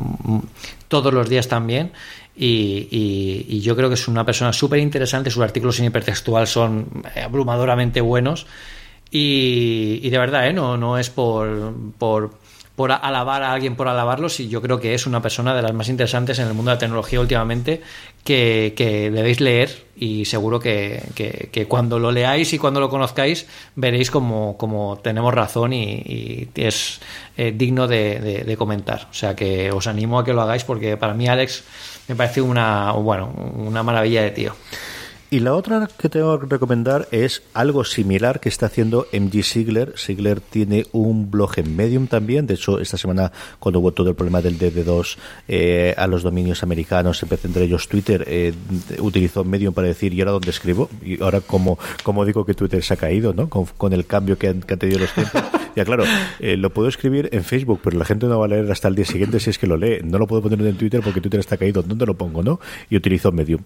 todos 0.87 1.13
los 1.13 1.29
días 1.29 1.47
también. 1.47 1.91
Y, 2.37 3.59
yo 3.61 3.75
creo 3.75 3.89
que 3.89 3.95
es 3.95 4.07
una 4.07 4.25
persona 4.25 4.53
súper 4.53 4.79
interesante. 4.79 5.29
Sus 5.31 5.43
artículos 5.43 5.79
en 5.79 5.85
hipertextual 5.85 6.47
son 6.47 7.03
abrumadoramente 7.23 8.01
buenos. 8.01 8.45
Y, 9.11 10.09
de 10.09 10.17
verdad, 10.17 10.47
¿eh? 10.47 10.53
no, 10.53 10.77
no 10.77 10.97
es 10.97 11.09
por, 11.09 11.73
por 11.97 12.31
por 12.75 12.91
alabar 12.91 13.41
a 13.41 13.53
alguien 13.53 13.75
por 13.75 13.87
alabarlo, 13.87 14.27
sí, 14.27 14.49
yo 14.49 14.61
creo 14.61 14.79
que 14.79 14.93
es 14.93 15.07
una 15.07 15.21
persona 15.21 15.55
de 15.55 15.61
las 15.61 15.73
más 15.73 15.87
interesantes 15.87 16.39
en 16.39 16.47
el 16.47 16.53
mundo 16.53 16.71
de 16.71 16.75
la 16.75 16.79
tecnología 16.79 17.21
últimamente 17.21 17.81
que, 18.23 18.73
debéis 19.13 19.39
leer 19.39 19.85
y 19.95 20.25
seguro 20.25 20.59
que, 20.59 21.65
cuando 21.69 21.99
lo 21.99 22.11
leáis 22.11 22.51
y 22.51 22.57
cuando 22.57 22.81
lo 22.81 22.89
conozcáis 22.89 23.47
veréis 23.75 24.11
como, 24.11 24.99
tenemos 25.01 25.33
razón 25.33 25.71
y, 25.71 26.49
es 26.55 26.99
eh, 27.37 27.53
digno 27.55 27.87
de, 27.87 28.55
comentar. 28.57 29.07
O 29.09 29.13
sea 29.13 29.35
que 29.35 29.71
os 29.71 29.87
animo 29.87 30.19
a 30.19 30.25
que 30.25 30.33
lo 30.33 30.41
hagáis 30.41 30.65
porque 30.65 30.97
para 30.97 31.13
mí 31.13 31.27
Alex 31.29 31.63
me 32.07 32.15
parece 32.15 32.41
una, 32.41 32.91
bueno, 32.91 33.27
una 33.57 33.83
maravilla 33.83 34.21
de 34.21 34.31
tío. 34.31 34.55
Y 35.31 35.39
la 35.39 35.53
otra 35.55 35.89
que 35.97 36.07
tengo 36.07 36.39
que 36.39 36.45
recomendar 36.45 37.07
es 37.11 37.41
algo 37.53 37.83
similar 37.83 38.39
que 38.39 38.47
está 38.47 38.67
haciendo 38.67 39.07
MG 39.11 39.43
Sigler. 39.43 39.93
Sigler 39.97 40.39
tiene 40.39 40.85
un 40.91 41.31
blog 41.31 41.57
en 41.57 41.75
Medium 41.75 42.07
también. 42.07 42.45
De 42.45 42.53
hecho, 42.53 42.79
esta 42.79 42.95
semana, 42.95 43.31
cuando 43.59 43.79
hubo 43.79 43.91
todo 43.91 44.09
el 44.09 44.15
problema 44.15 44.41
del 44.41 44.59
DD2 44.59 45.17
eh, 45.47 45.95
a 45.97 46.05
los 46.05 46.21
dominios 46.21 46.61
americanos, 46.61 47.21
empecé 47.23 47.47
entre 47.47 47.63
ellos 47.63 47.89
Twitter, 47.89 48.23
eh, 48.27 48.53
utilizó 48.99 49.43
Medium 49.43 49.73
para 49.73 49.87
decir, 49.87 50.13
¿y 50.13 50.21
ahora 50.21 50.31
dónde 50.31 50.51
escribo? 50.51 50.89
Y 51.03 51.21
ahora, 51.21 51.41
como, 51.41 51.79
como 52.03 52.23
digo 52.23 52.45
que 52.45 52.53
Twitter 52.53 52.83
se 52.83 52.93
ha 52.93 52.97
caído, 52.97 53.33
¿no? 53.33 53.49
Con, 53.49 53.93
el 53.93 54.05
cambio 54.05 54.37
que 54.37 54.49
han, 54.49 54.61
que 54.61 54.73
han 54.75 54.79
tenido 54.79 54.99
los 54.99 55.13
tiempos. 55.13 55.41
Ya, 55.75 55.83
claro, 55.83 56.05
eh, 56.39 56.57
lo 56.57 56.69
puedo 56.69 56.87
escribir 56.87 57.29
en 57.31 57.43
Facebook, 57.43 57.81
pero 57.83 57.97
la 57.97 58.05
gente 58.05 58.27
no 58.27 58.39
va 58.39 58.45
a 58.45 58.47
leer 58.47 58.71
hasta 58.71 58.87
el 58.87 58.95
día 58.95 59.05
siguiente 59.05 59.39
si 59.39 59.49
es 59.49 59.57
que 59.57 59.67
lo 59.67 59.77
lee. 59.77 59.99
No 60.03 60.17
lo 60.17 60.27
puedo 60.27 60.41
poner 60.41 60.61
en 60.61 60.77
Twitter 60.77 61.01
porque 61.03 61.21
Twitter 61.21 61.39
está 61.39 61.57
caído. 61.57 61.81
¿Dónde 61.81 62.05
lo 62.05 62.15
pongo, 62.15 62.43
no? 62.43 62.59
Y 62.89 62.95
utilizo 62.95 63.31
Medium. 63.31 63.61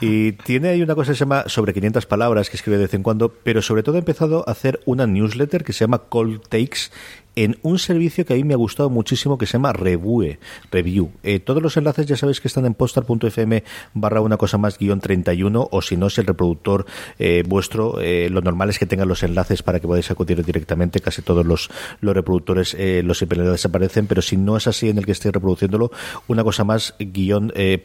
Y 0.00 0.32
tiene 0.32 0.70
ahí 0.70 0.82
una 0.82 0.94
cosa 0.94 1.12
que 1.12 1.16
se 1.16 1.20
llama 1.20 1.44
sobre 1.46 1.74
500 1.74 2.06
palabras 2.06 2.48
que 2.48 2.56
escribe 2.56 2.78
de 2.78 2.84
vez 2.84 2.94
en 2.94 3.02
cuando, 3.02 3.28
pero 3.28 3.62
sobre 3.62 3.82
todo 3.82 3.96
ha 3.96 3.98
empezado 3.98 4.44
a 4.46 4.52
hacer 4.52 4.80
una 4.86 5.06
newsletter 5.06 5.64
que 5.64 5.72
se 5.72 5.80
llama 5.80 5.98
Cold 5.98 6.40
Takes 6.48 6.90
en 7.36 7.58
un 7.62 7.78
servicio 7.78 8.24
que 8.24 8.34
a 8.34 8.36
mí 8.36 8.44
me 8.44 8.54
ha 8.54 8.56
gustado 8.56 8.90
muchísimo 8.90 9.38
que 9.38 9.46
se 9.46 9.54
llama 9.54 9.72
Revue, 9.72 10.38
Review. 10.70 11.10
Eh, 11.22 11.40
todos 11.40 11.62
los 11.62 11.76
enlaces 11.76 12.06
ya 12.06 12.16
sabéis 12.16 12.40
que 12.40 12.48
están 12.48 12.66
en 12.66 12.74
postar.fm 12.74 13.64
barra 13.94 14.20
una 14.20 14.36
cosa 14.36 14.58
más 14.58 14.78
guion 14.78 15.00
31 15.00 15.68
o 15.70 15.82
si 15.82 15.96
no 15.96 16.06
es 16.06 16.18
el 16.18 16.26
reproductor 16.26 16.86
eh, 17.18 17.42
vuestro, 17.46 18.00
eh, 18.00 18.28
lo 18.30 18.40
normal 18.40 18.70
es 18.70 18.78
que 18.78 18.86
tengan 18.86 19.08
los 19.08 19.22
enlaces 19.22 19.62
para 19.62 19.80
que 19.80 19.86
podáis 19.86 20.10
acudir 20.10 20.44
directamente, 20.44 21.00
casi 21.00 21.22
todos 21.22 21.44
los, 21.44 21.70
los 22.00 22.14
reproductores 22.14 22.76
los 23.02 23.20
IP 23.22 23.34
desaparecen, 23.34 24.06
pero 24.06 24.22
si 24.22 24.36
no 24.36 24.56
es 24.56 24.66
así 24.66 24.88
en 24.88 24.98
el 24.98 25.06
que 25.06 25.12
estéis 25.12 25.32
reproduciéndolo, 25.32 25.90
una 26.28 26.44
cosa 26.44 26.64
más 26.64 26.94
guion, 26.98 27.52
eh, 27.54 27.78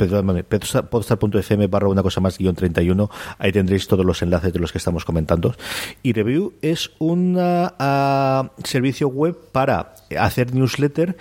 postar.fm 0.89 1.67
barra 1.67 1.87
una 1.87 2.03
cosa 2.03 2.21
más 2.21 2.37
guion 2.37 2.55
31, 2.55 3.09
ahí 3.37 3.51
tendréis 3.51 3.87
todos 3.87 4.05
los 4.05 4.21
enlaces 4.21 4.53
de 4.53 4.59
los 4.59 4.71
que 4.71 4.77
estamos 4.77 5.05
comentando. 5.05 5.55
Y 6.03 6.13
Review 6.13 6.53
es 6.61 6.91
un 6.99 7.37
ah, 7.39 8.51
servicio 8.63 9.07
web 9.07 9.36
para 9.51 9.93
hacer 10.19 10.53
newsletter 10.53 11.17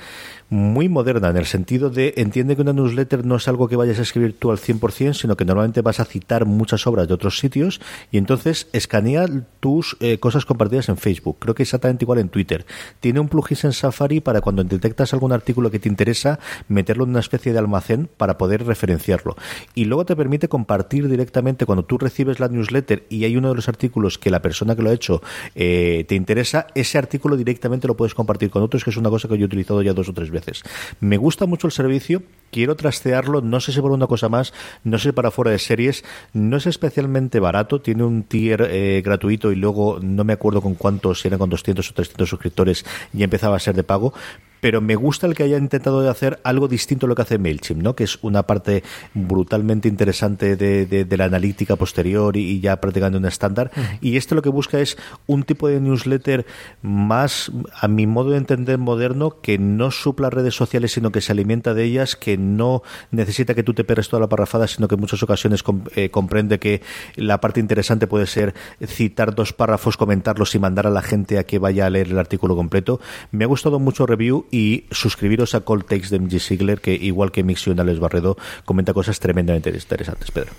muy 0.49 0.89
moderna 0.89 1.29
en 1.31 1.37
el 1.37 1.47
sentido 1.47 1.91
de 1.91 2.15
entiende 2.17 2.55
que 2.55 2.63
una 2.63 2.73
newsletter 2.73 3.25
no 3.25 3.37
es 3.37 3.49
algo 3.49 3.69
que 3.69 3.77
vayas 3.77 3.99
a 3.99 4.03
escribir 4.03 4.39
tú 4.39 4.51
al 4.51 4.59
100%, 4.59 5.15
sino 5.15 5.37
que 5.37 5.45
normalmente 5.45 5.81
vas 5.81 5.99
a 5.99 6.05
citar 6.05 6.47
muchas 6.47 6.87
obras 6.87 7.09
de 7.09 7.15
otros 7.15 7.39
sitios 7.39 7.81
y 8.13 8.19
entonces 8.19 8.69
escanea 8.73 9.27
tus 9.61 9.97
eh, 10.01 10.19
cosas 10.19 10.45
compartidas 10.45 10.89
en 10.89 10.97
Facebook. 10.97 11.39
Creo 11.41 11.55
que 11.55 11.65
exactamente 11.65 12.05
igual 12.05 12.21
en 12.21 12.29
Twitter. 12.29 12.65
Tiene 13.01 13.21
un 13.21 13.29
plugin 13.29 13.57
en 13.65 13.73
Safari 13.73 14.21
para 14.21 14.41
cuando 14.41 14.63
detectas 14.63 15.13
algún 15.13 15.33
artículo 15.33 15.71
que 15.71 15.79
te 15.79 15.89
interesa, 15.89 16.39
meterlo 16.69 17.05
en 17.05 17.11
una 17.11 17.21
especie 17.21 17.53
de 17.53 17.59
almacén 17.59 18.09
para 18.17 18.39
poder 18.39 18.65
referenciarlo. 18.65 19.37
Y 19.75 19.87
luego 19.87 20.05
te 20.05 20.15
permite 20.15 20.49
compartir 20.49 21.09
directamente 21.09 21.67
cuando 21.67 21.85
tú 21.85 21.99
recibes 21.99 22.39
la 22.39 22.49
newsletter 22.49 23.05
y 23.09 23.25
hay 23.25 23.37
uno 23.37 23.49
de 23.49 23.55
los 23.55 23.69
artículos 23.69 24.19
que 24.19 24.31
la 24.31 24.43
persona 24.43 24.77
que 24.77 24.83
lo 24.83 24.91
ha 24.91 24.95
hecho 24.95 25.23
eh, 25.55 26.05
te 26.07 26.15
interesa, 26.15 26.67
ese 26.75 26.99
artículo 26.99 27.37
directamente 27.37 27.89
lo 27.89 27.97
puedes 27.97 28.15
compartir 28.15 28.51
con 28.51 28.63
otros, 28.63 28.85
que 28.85 28.91
es 28.91 28.97
una 28.97 29.11
cosa 29.11 29.29
que 29.29 29.39
yo 29.39 29.45
he 29.45 29.47
utilizado 29.47 29.83
ya 29.83 29.93
dos 29.93 30.09
o 30.09 30.13
tres 30.13 30.31
veces 30.31 30.36
veces. 30.37 30.63
Me 31.01 31.17
gusta 31.17 31.47
mucho 31.47 31.67
el 31.67 31.73
servicio, 31.73 32.23
quiero 32.51 32.77
trastearlo, 32.77 33.41
no 33.41 33.61
sé 33.61 33.73
si 33.73 33.81
por 33.81 33.91
una 33.91 34.07
cosa 34.07 34.29
más, 34.29 34.53
no 34.85 34.99
sé 34.99 35.13
para 35.13 35.31
fuera 35.31 35.51
de 35.51 35.59
series, 35.59 36.05
no 36.33 36.57
es 36.57 36.67
especialmente 36.67 37.41
barato, 37.41 37.81
tiene 37.81 38.05
un 38.05 38.23
tier 38.23 38.69
eh, 38.71 39.03
gratuito 39.05 39.53
y 39.53 39.57
luego 39.57 39.99
no 40.01 40.25
me 40.25 40.33
acuerdo 40.33 40.61
con 40.61 40.75
cuántos, 40.75 41.21
si 41.21 41.29
eran 41.29 41.39
con 41.39 41.51
200 41.51 41.91
o 41.91 41.95
300 41.95 42.29
suscriptores 42.29 42.85
y 43.13 43.23
empezaba 43.23 43.57
a 43.57 43.61
ser 43.61 43.75
de 43.75 43.83
pago, 43.83 44.15
pero 44.61 44.81
me 44.81 44.95
gusta 44.95 45.27
el 45.27 45.35
que 45.35 45.43
haya 45.43 45.59
intentado 45.59 46.09
hacer 46.09 46.41
algo 46.45 46.69
distinto 46.69 47.07
a 47.07 47.09
lo 47.09 47.15
que 47.15 47.23
hace 47.23 47.39
MailChimp, 47.39 47.83
¿no? 47.83 47.97
que 47.97 48.05
es 48.05 48.19
una 48.23 48.45
parte 48.45 48.83
brutalmente 49.15 49.89
interesante 49.89 50.57
de, 50.57 51.17
la 51.17 51.25
analítica 51.25 51.77
posterior 51.77 52.37
y, 52.37 52.61
ya 52.61 52.81
practicando 52.81 53.19
un 53.19 53.25
estándar. 53.25 53.71
Y 54.01 54.17
este 54.17 54.35
lo 54.35 54.43
que 54.43 54.49
busca 54.49 54.81
es 54.81 54.97
un 55.27 55.45
tipo 55.45 55.69
de 55.69 55.81
newsletter 55.81 56.47
más, 56.83 57.51
a 57.81 57.89
mi 57.89 58.07
modo 58.07 58.31
de 58.31 58.39
entender, 58.39 58.79
moderno, 58.79 59.41
que 59.41 59.59
no 59.59 59.91
supla 59.91 60.31
redes 60.31 60.55
sociales, 60.55 60.93
sino 60.93 61.11
que 61.11 61.21
se 61.21 61.33
alimenta 61.33 61.75
de 61.75 61.85
ellas, 61.85 62.17
que 62.17 62.37
no 62.37 62.83
necesita 63.11 63.55
que 63.55 63.63
tú 63.63 63.75
te 63.75 63.85
perres 63.85 64.09
toda 64.09 64.21
la 64.21 64.29
parrafada, 64.29 64.67
sino 64.67 64.89
que 64.89 64.95
en 64.95 65.01
muchas 65.01 65.23
ocasiones 65.23 65.65
eh, 65.95 66.11
comprende 66.11 66.59
que 66.59 66.83
la 67.17 67.41
parte 67.41 67.61
interesante 67.61 68.07
puede 68.07 68.27
ser 68.27 68.55
citar 68.85 69.35
dos 69.35 69.53
párrafos, 69.53 69.97
comentarlos 69.97 70.55
y 70.55 70.59
mandar 70.59 70.87
a 70.87 70.91
la 70.91 71.03
gente 71.03 71.39
a 71.39 71.45
que 71.45 71.59
vaya 71.59 71.87
a 71.87 71.91
leer 71.91 72.09
el 72.09 72.19
artículo 72.19 72.57
completo. 72.57 73.01
Me 73.31 73.45
ha 73.45 73.49
gustado 73.49 73.79
mucho 73.79 74.07
review 74.07 74.46
y 74.51 74.85
suscribiros 74.91 75.55
a 75.55 75.61
Cold 75.61 75.85
Takes 75.85 76.09
de 76.09 76.19
MG 76.19 76.41
Sigler, 76.41 76.81
que 76.81 76.95
igual 76.95 77.33
que 77.33 77.43
Mixionales 77.43 77.99
Barredo, 77.99 78.37
comenta 78.65 78.93
cosas 78.93 79.21
tremendamente 79.21 79.71
interesantes, 79.71 80.31
Pedro. 80.31 80.53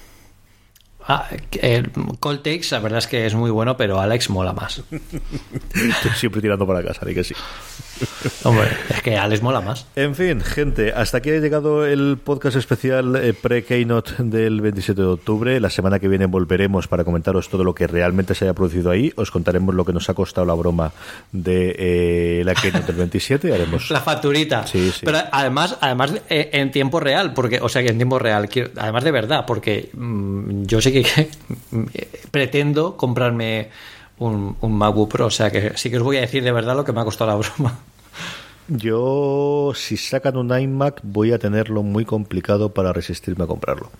Ah, 1.09 1.29
el 1.61 1.91
Cold 2.19 2.41
Takes, 2.41 2.67
la 2.71 2.79
verdad 2.79 2.99
es 2.99 3.07
que 3.07 3.25
es 3.25 3.33
muy 3.33 3.49
bueno, 3.49 3.77
pero 3.77 4.01
Alex 4.01 4.29
mola 4.29 4.51
más. 4.51 4.83
Estoy 5.73 6.11
siempre 6.15 6.41
tirando 6.41 6.67
para 6.67 6.83
casa, 6.83 7.01
así 7.03 7.13
que 7.13 7.23
sí. 7.23 7.33
Hombre, 8.43 8.69
es 8.89 9.01
que 9.01 9.17
Alex 9.17 9.41
mola 9.41 9.61
más. 9.61 9.85
En 9.95 10.15
fin, 10.15 10.41
gente, 10.41 10.91
hasta 10.93 11.17
aquí 11.17 11.29
ha 11.31 11.39
llegado 11.39 11.85
el 11.85 12.17
podcast 12.23 12.55
especial 12.57 13.15
eh, 13.15 13.33
pre-Keynote 13.33 14.13
del 14.19 14.61
27 14.61 15.01
de 15.01 15.07
octubre. 15.07 15.59
La 15.59 15.69
semana 15.69 15.99
que 15.99 16.07
viene 16.07 16.25
volveremos 16.25 16.87
para 16.87 17.03
comentaros 17.03 17.49
todo 17.49 17.63
lo 17.63 17.73
que 17.75 17.87
realmente 17.87 18.35
se 18.35 18.45
haya 18.45 18.53
producido 18.53 18.91
ahí. 18.91 19.11
Os 19.15 19.31
contaremos 19.31 19.73
lo 19.75 19.85
que 19.85 19.93
nos 19.93 20.09
ha 20.09 20.13
costado 20.13 20.45
la 20.47 20.53
broma 20.53 20.91
de 21.31 21.75
eh, 21.77 22.43
la 22.45 22.53
Keynote 22.55 22.87
del 22.87 22.95
27. 22.95 23.53
Haremos... 23.53 23.89
La 23.91 24.01
facturita. 24.01 24.65
Sí, 24.67 24.91
sí. 24.91 25.01
Pero 25.05 25.19
además, 25.31 25.77
además 25.81 26.13
eh, 26.29 26.49
en 26.53 26.71
tiempo 26.71 26.99
real, 26.99 27.33
porque, 27.33 27.59
o 27.61 27.69
sea, 27.69 27.83
que 27.83 27.89
en 27.89 27.97
tiempo 27.97 28.19
real, 28.19 28.49
quiero- 28.49 28.71
además 28.77 29.03
de 29.03 29.11
verdad, 29.11 29.45
porque 29.45 29.89
mm, 29.93 30.63
yo 30.63 30.81
sé 30.81 30.91
que 30.91 31.05
pretendo 32.31 32.97
comprarme 32.97 33.69
un, 34.19 34.57
un 34.61 34.77
MacBook 34.77 35.11
Pro, 35.11 35.25
o 35.27 35.31
sea 35.31 35.51
que 35.51 35.73
sí 35.75 35.89
que 35.89 35.97
os 35.97 36.03
voy 36.03 36.17
a 36.17 36.21
decir 36.21 36.43
de 36.43 36.51
verdad 36.51 36.75
lo 36.75 36.85
que 36.85 36.93
me 36.93 37.01
ha 37.01 37.05
costado 37.05 37.31
la 37.31 37.35
broma. 37.57 37.79
Yo, 38.67 39.71
si 39.75 39.95
sacan 39.95 40.35
un 40.35 40.57
iMac, 40.57 40.99
voy 41.03 41.31
a 41.31 41.39
tenerlo 41.39 41.83
muy 41.83 42.03
complicado 42.03 42.73
para 42.73 42.91
resistirme 42.91 43.45
a 43.45 43.47
comprarlo. 43.47 43.91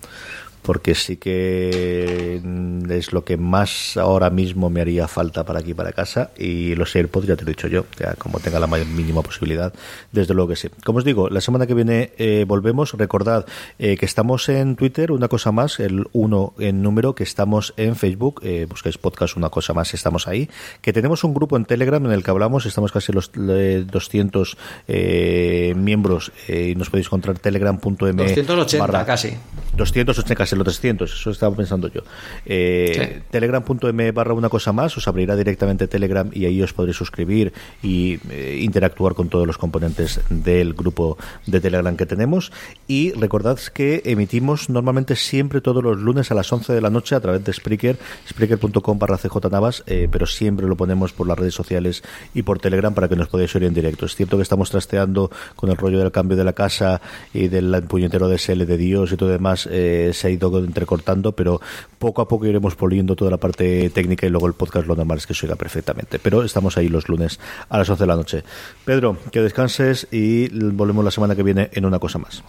Porque 0.68 0.94
sí 0.94 1.16
que 1.16 2.42
es 2.90 3.12
lo 3.14 3.24
que 3.24 3.38
más 3.38 3.96
ahora 3.96 4.28
mismo 4.28 4.68
me 4.68 4.82
haría 4.82 5.08
falta 5.08 5.42
para 5.46 5.60
aquí, 5.60 5.72
para 5.72 5.92
casa. 5.92 6.28
Y 6.36 6.74
los 6.74 6.94
AirPods, 6.94 7.26
ya 7.26 7.36
te 7.36 7.44
lo 7.44 7.48
he 7.50 7.54
dicho 7.54 7.68
yo, 7.68 7.86
ya 7.98 8.12
como 8.16 8.38
tenga 8.38 8.60
la 8.60 8.66
mayor 8.66 8.86
mínima 8.88 9.22
posibilidad, 9.22 9.72
desde 10.12 10.34
luego 10.34 10.50
que 10.50 10.56
sí. 10.56 10.68
Como 10.84 10.98
os 10.98 11.06
digo, 11.06 11.30
la 11.30 11.40
semana 11.40 11.66
que 11.66 11.72
viene 11.72 12.12
eh, 12.18 12.44
volvemos. 12.46 12.92
Recordad 12.92 13.46
eh, 13.78 13.96
que 13.96 14.04
estamos 14.04 14.46
en 14.50 14.76
Twitter, 14.76 15.10
una 15.10 15.28
cosa 15.28 15.52
más, 15.52 15.80
el 15.80 16.06
1 16.12 16.54
en 16.58 16.82
número, 16.82 17.14
que 17.14 17.22
estamos 17.24 17.72
en 17.78 17.96
Facebook, 17.96 18.42
eh, 18.44 18.66
buscáis 18.68 18.98
podcast, 18.98 19.38
una 19.38 19.48
cosa 19.48 19.72
más, 19.72 19.94
estamos 19.94 20.28
ahí. 20.28 20.50
Que 20.82 20.92
tenemos 20.92 21.24
un 21.24 21.32
grupo 21.32 21.56
en 21.56 21.64
Telegram 21.64 22.04
en 22.04 22.12
el 22.12 22.22
que 22.22 22.30
hablamos, 22.30 22.66
estamos 22.66 22.92
casi 22.92 23.10
los 23.10 23.30
eh, 23.38 23.86
200 23.90 24.58
eh, 24.86 25.72
miembros 25.78 26.30
eh, 26.46 26.72
y 26.72 26.74
nos 26.74 26.90
podéis 26.90 27.06
encontrar 27.06 27.38
telegram.m 27.38 28.22
280 28.22 28.78
barra- 28.86 29.06
casi. 29.06 29.30
280, 29.78 30.34
casi 30.34 30.57
los 30.58 30.66
300, 30.66 31.12
eso 31.12 31.30
estaba 31.30 31.54
pensando 31.54 31.88
yo. 31.88 32.02
Eh, 32.46 32.94
Sí. 32.98 33.22
Telegram.me 33.30 34.12
barra 34.12 34.34
una 34.34 34.48
cosa 34.48 34.72
más, 34.72 34.96
os 34.96 35.06
abrirá 35.08 35.36
directamente 35.36 35.88
Telegram 35.88 36.30
y 36.32 36.46
ahí 36.46 36.60
os 36.62 36.72
podréis 36.72 36.96
suscribir 36.96 37.52
y 37.82 38.18
eh, 38.30 38.58
interactuar 38.62 39.14
con 39.14 39.28
todos 39.28 39.46
los 39.46 39.58
componentes 39.58 40.20
del 40.30 40.74
grupo 40.74 41.18
de 41.46 41.60
Telegram 41.60 41.96
que 41.96 42.06
tenemos. 42.06 42.52
Y 42.86 43.12
recordad 43.12 43.58
que 43.72 44.02
emitimos 44.04 44.68
normalmente 44.68 45.16
siempre 45.16 45.60
todos 45.60 45.82
los 45.82 45.98
lunes 45.98 46.30
a 46.30 46.34
las 46.34 46.52
11 46.52 46.72
de 46.72 46.80
la 46.80 46.90
noche 46.90 47.14
a 47.14 47.20
través 47.20 47.44
de 47.44 47.52
Spreaker, 47.52 47.98
spreaker.com 48.28 48.98
barra 48.98 49.18
cjnavas, 49.18 49.84
eh, 49.86 50.08
pero 50.10 50.26
siempre 50.26 50.66
lo 50.66 50.76
ponemos 50.76 51.12
por 51.12 51.26
las 51.26 51.38
redes 51.38 51.54
sociales 51.54 52.02
y 52.34 52.42
por 52.42 52.58
Telegram 52.58 52.94
para 52.94 53.08
que 53.08 53.16
nos 53.16 53.28
podáis 53.28 53.54
oír 53.54 53.64
en 53.64 53.74
directo. 53.74 54.06
Es 54.06 54.14
cierto 54.14 54.36
que 54.36 54.42
estamos 54.42 54.70
trasteando 54.70 55.30
con 55.56 55.70
el 55.70 55.76
rollo 55.76 55.98
del 55.98 56.12
cambio 56.12 56.36
de 56.36 56.44
la 56.44 56.52
casa 56.52 57.00
y 57.32 57.48
del 57.48 57.82
puñetero 57.84 58.28
DSL 58.28 58.64
de 58.66 58.76
Dios 58.76 59.12
y 59.12 59.16
todo 59.16 59.28
demás, 59.28 59.68
eh, 59.70 60.10
se 60.14 60.26
ha 60.26 60.30
ido 60.38 60.64
entrecortando, 60.64 61.32
pero 61.32 61.60
poco 61.98 62.22
a 62.22 62.28
poco 62.28 62.46
iremos 62.46 62.74
poliendo 62.74 63.14
toda 63.14 63.30
la 63.30 63.36
parte 63.36 63.90
técnica 63.90 64.26
y 64.26 64.30
luego 64.30 64.46
el 64.46 64.54
podcast 64.54 64.86
lo 64.86 64.96
normal 64.96 65.18
es 65.18 65.26
que 65.26 65.34
se 65.34 65.46
oiga 65.46 65.56
perfectamente. 65.56 66.18
Pero 66.18 66.42
estamos 66.42 66.76
ahí 66.76 66.88
los 66.88 67.08
lunes 67.08 67.38
a 67.68 67.78
las 67.78 67.88
11 67.90 68.02
de 68.02 68.06
la 68.06 68.16
noche. 68.16 68.44
Pedro, 68.84 69.18
que 69.30 69.40
descanses 69.40 70.08
y 70.10 70.48
volvemos 70.70 71.04
la 71.04 71.10
semana 71.10 71.36
que 71.36 71.42
viene 71.42 71.70
en 71.72 71.84
una 71.84 71.98
cosa 71.98 72.18
más. 72.18 72.42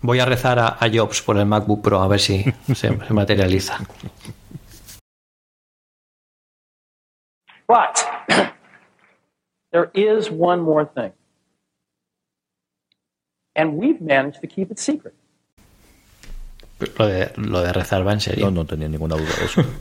Voy 0.00 0.18
a 0.18 0.24
rezar 0.24 0.58
a, 0.58 0.78
a 0.80 0.90
Jobs 0.92 1.22
por 1.22 1.36
el 1.36 1.46
MacBook 1.46 1.82
Pro 1.82 2.02
a 2.02 2.08
ver 2.08 2.20
si 2.20 2.44
se, 2.74 2.74
se 2.74 3.14
materializa. 3.14 3.78
But 7.68 8.04
there 9.70 9.90
is 9.94 10.30
one 10.30 10.60
more 10.60 10.84
thing. 10.84 11.12
And 13.54 13.76
we've 13.76 14.00
managed 14.00 14.40
to 14.40 14.46
keep 14.46 14.70
it 14.70 14.78
secret. 14.78 15.14
Lo 17.36 17.60
de, 17.60 17.72
rezar 17.72 18.06
va 18.06 18.12
en 18.12 18.20
serio. 18.20 18.46
No, 18.46 18.50
no 18.50 18.64
tenía 18.64 18.88
ninguna 18.88 19.16
duda 19.16 19.30
de 19.38 19.44
eso. 19.44 19.64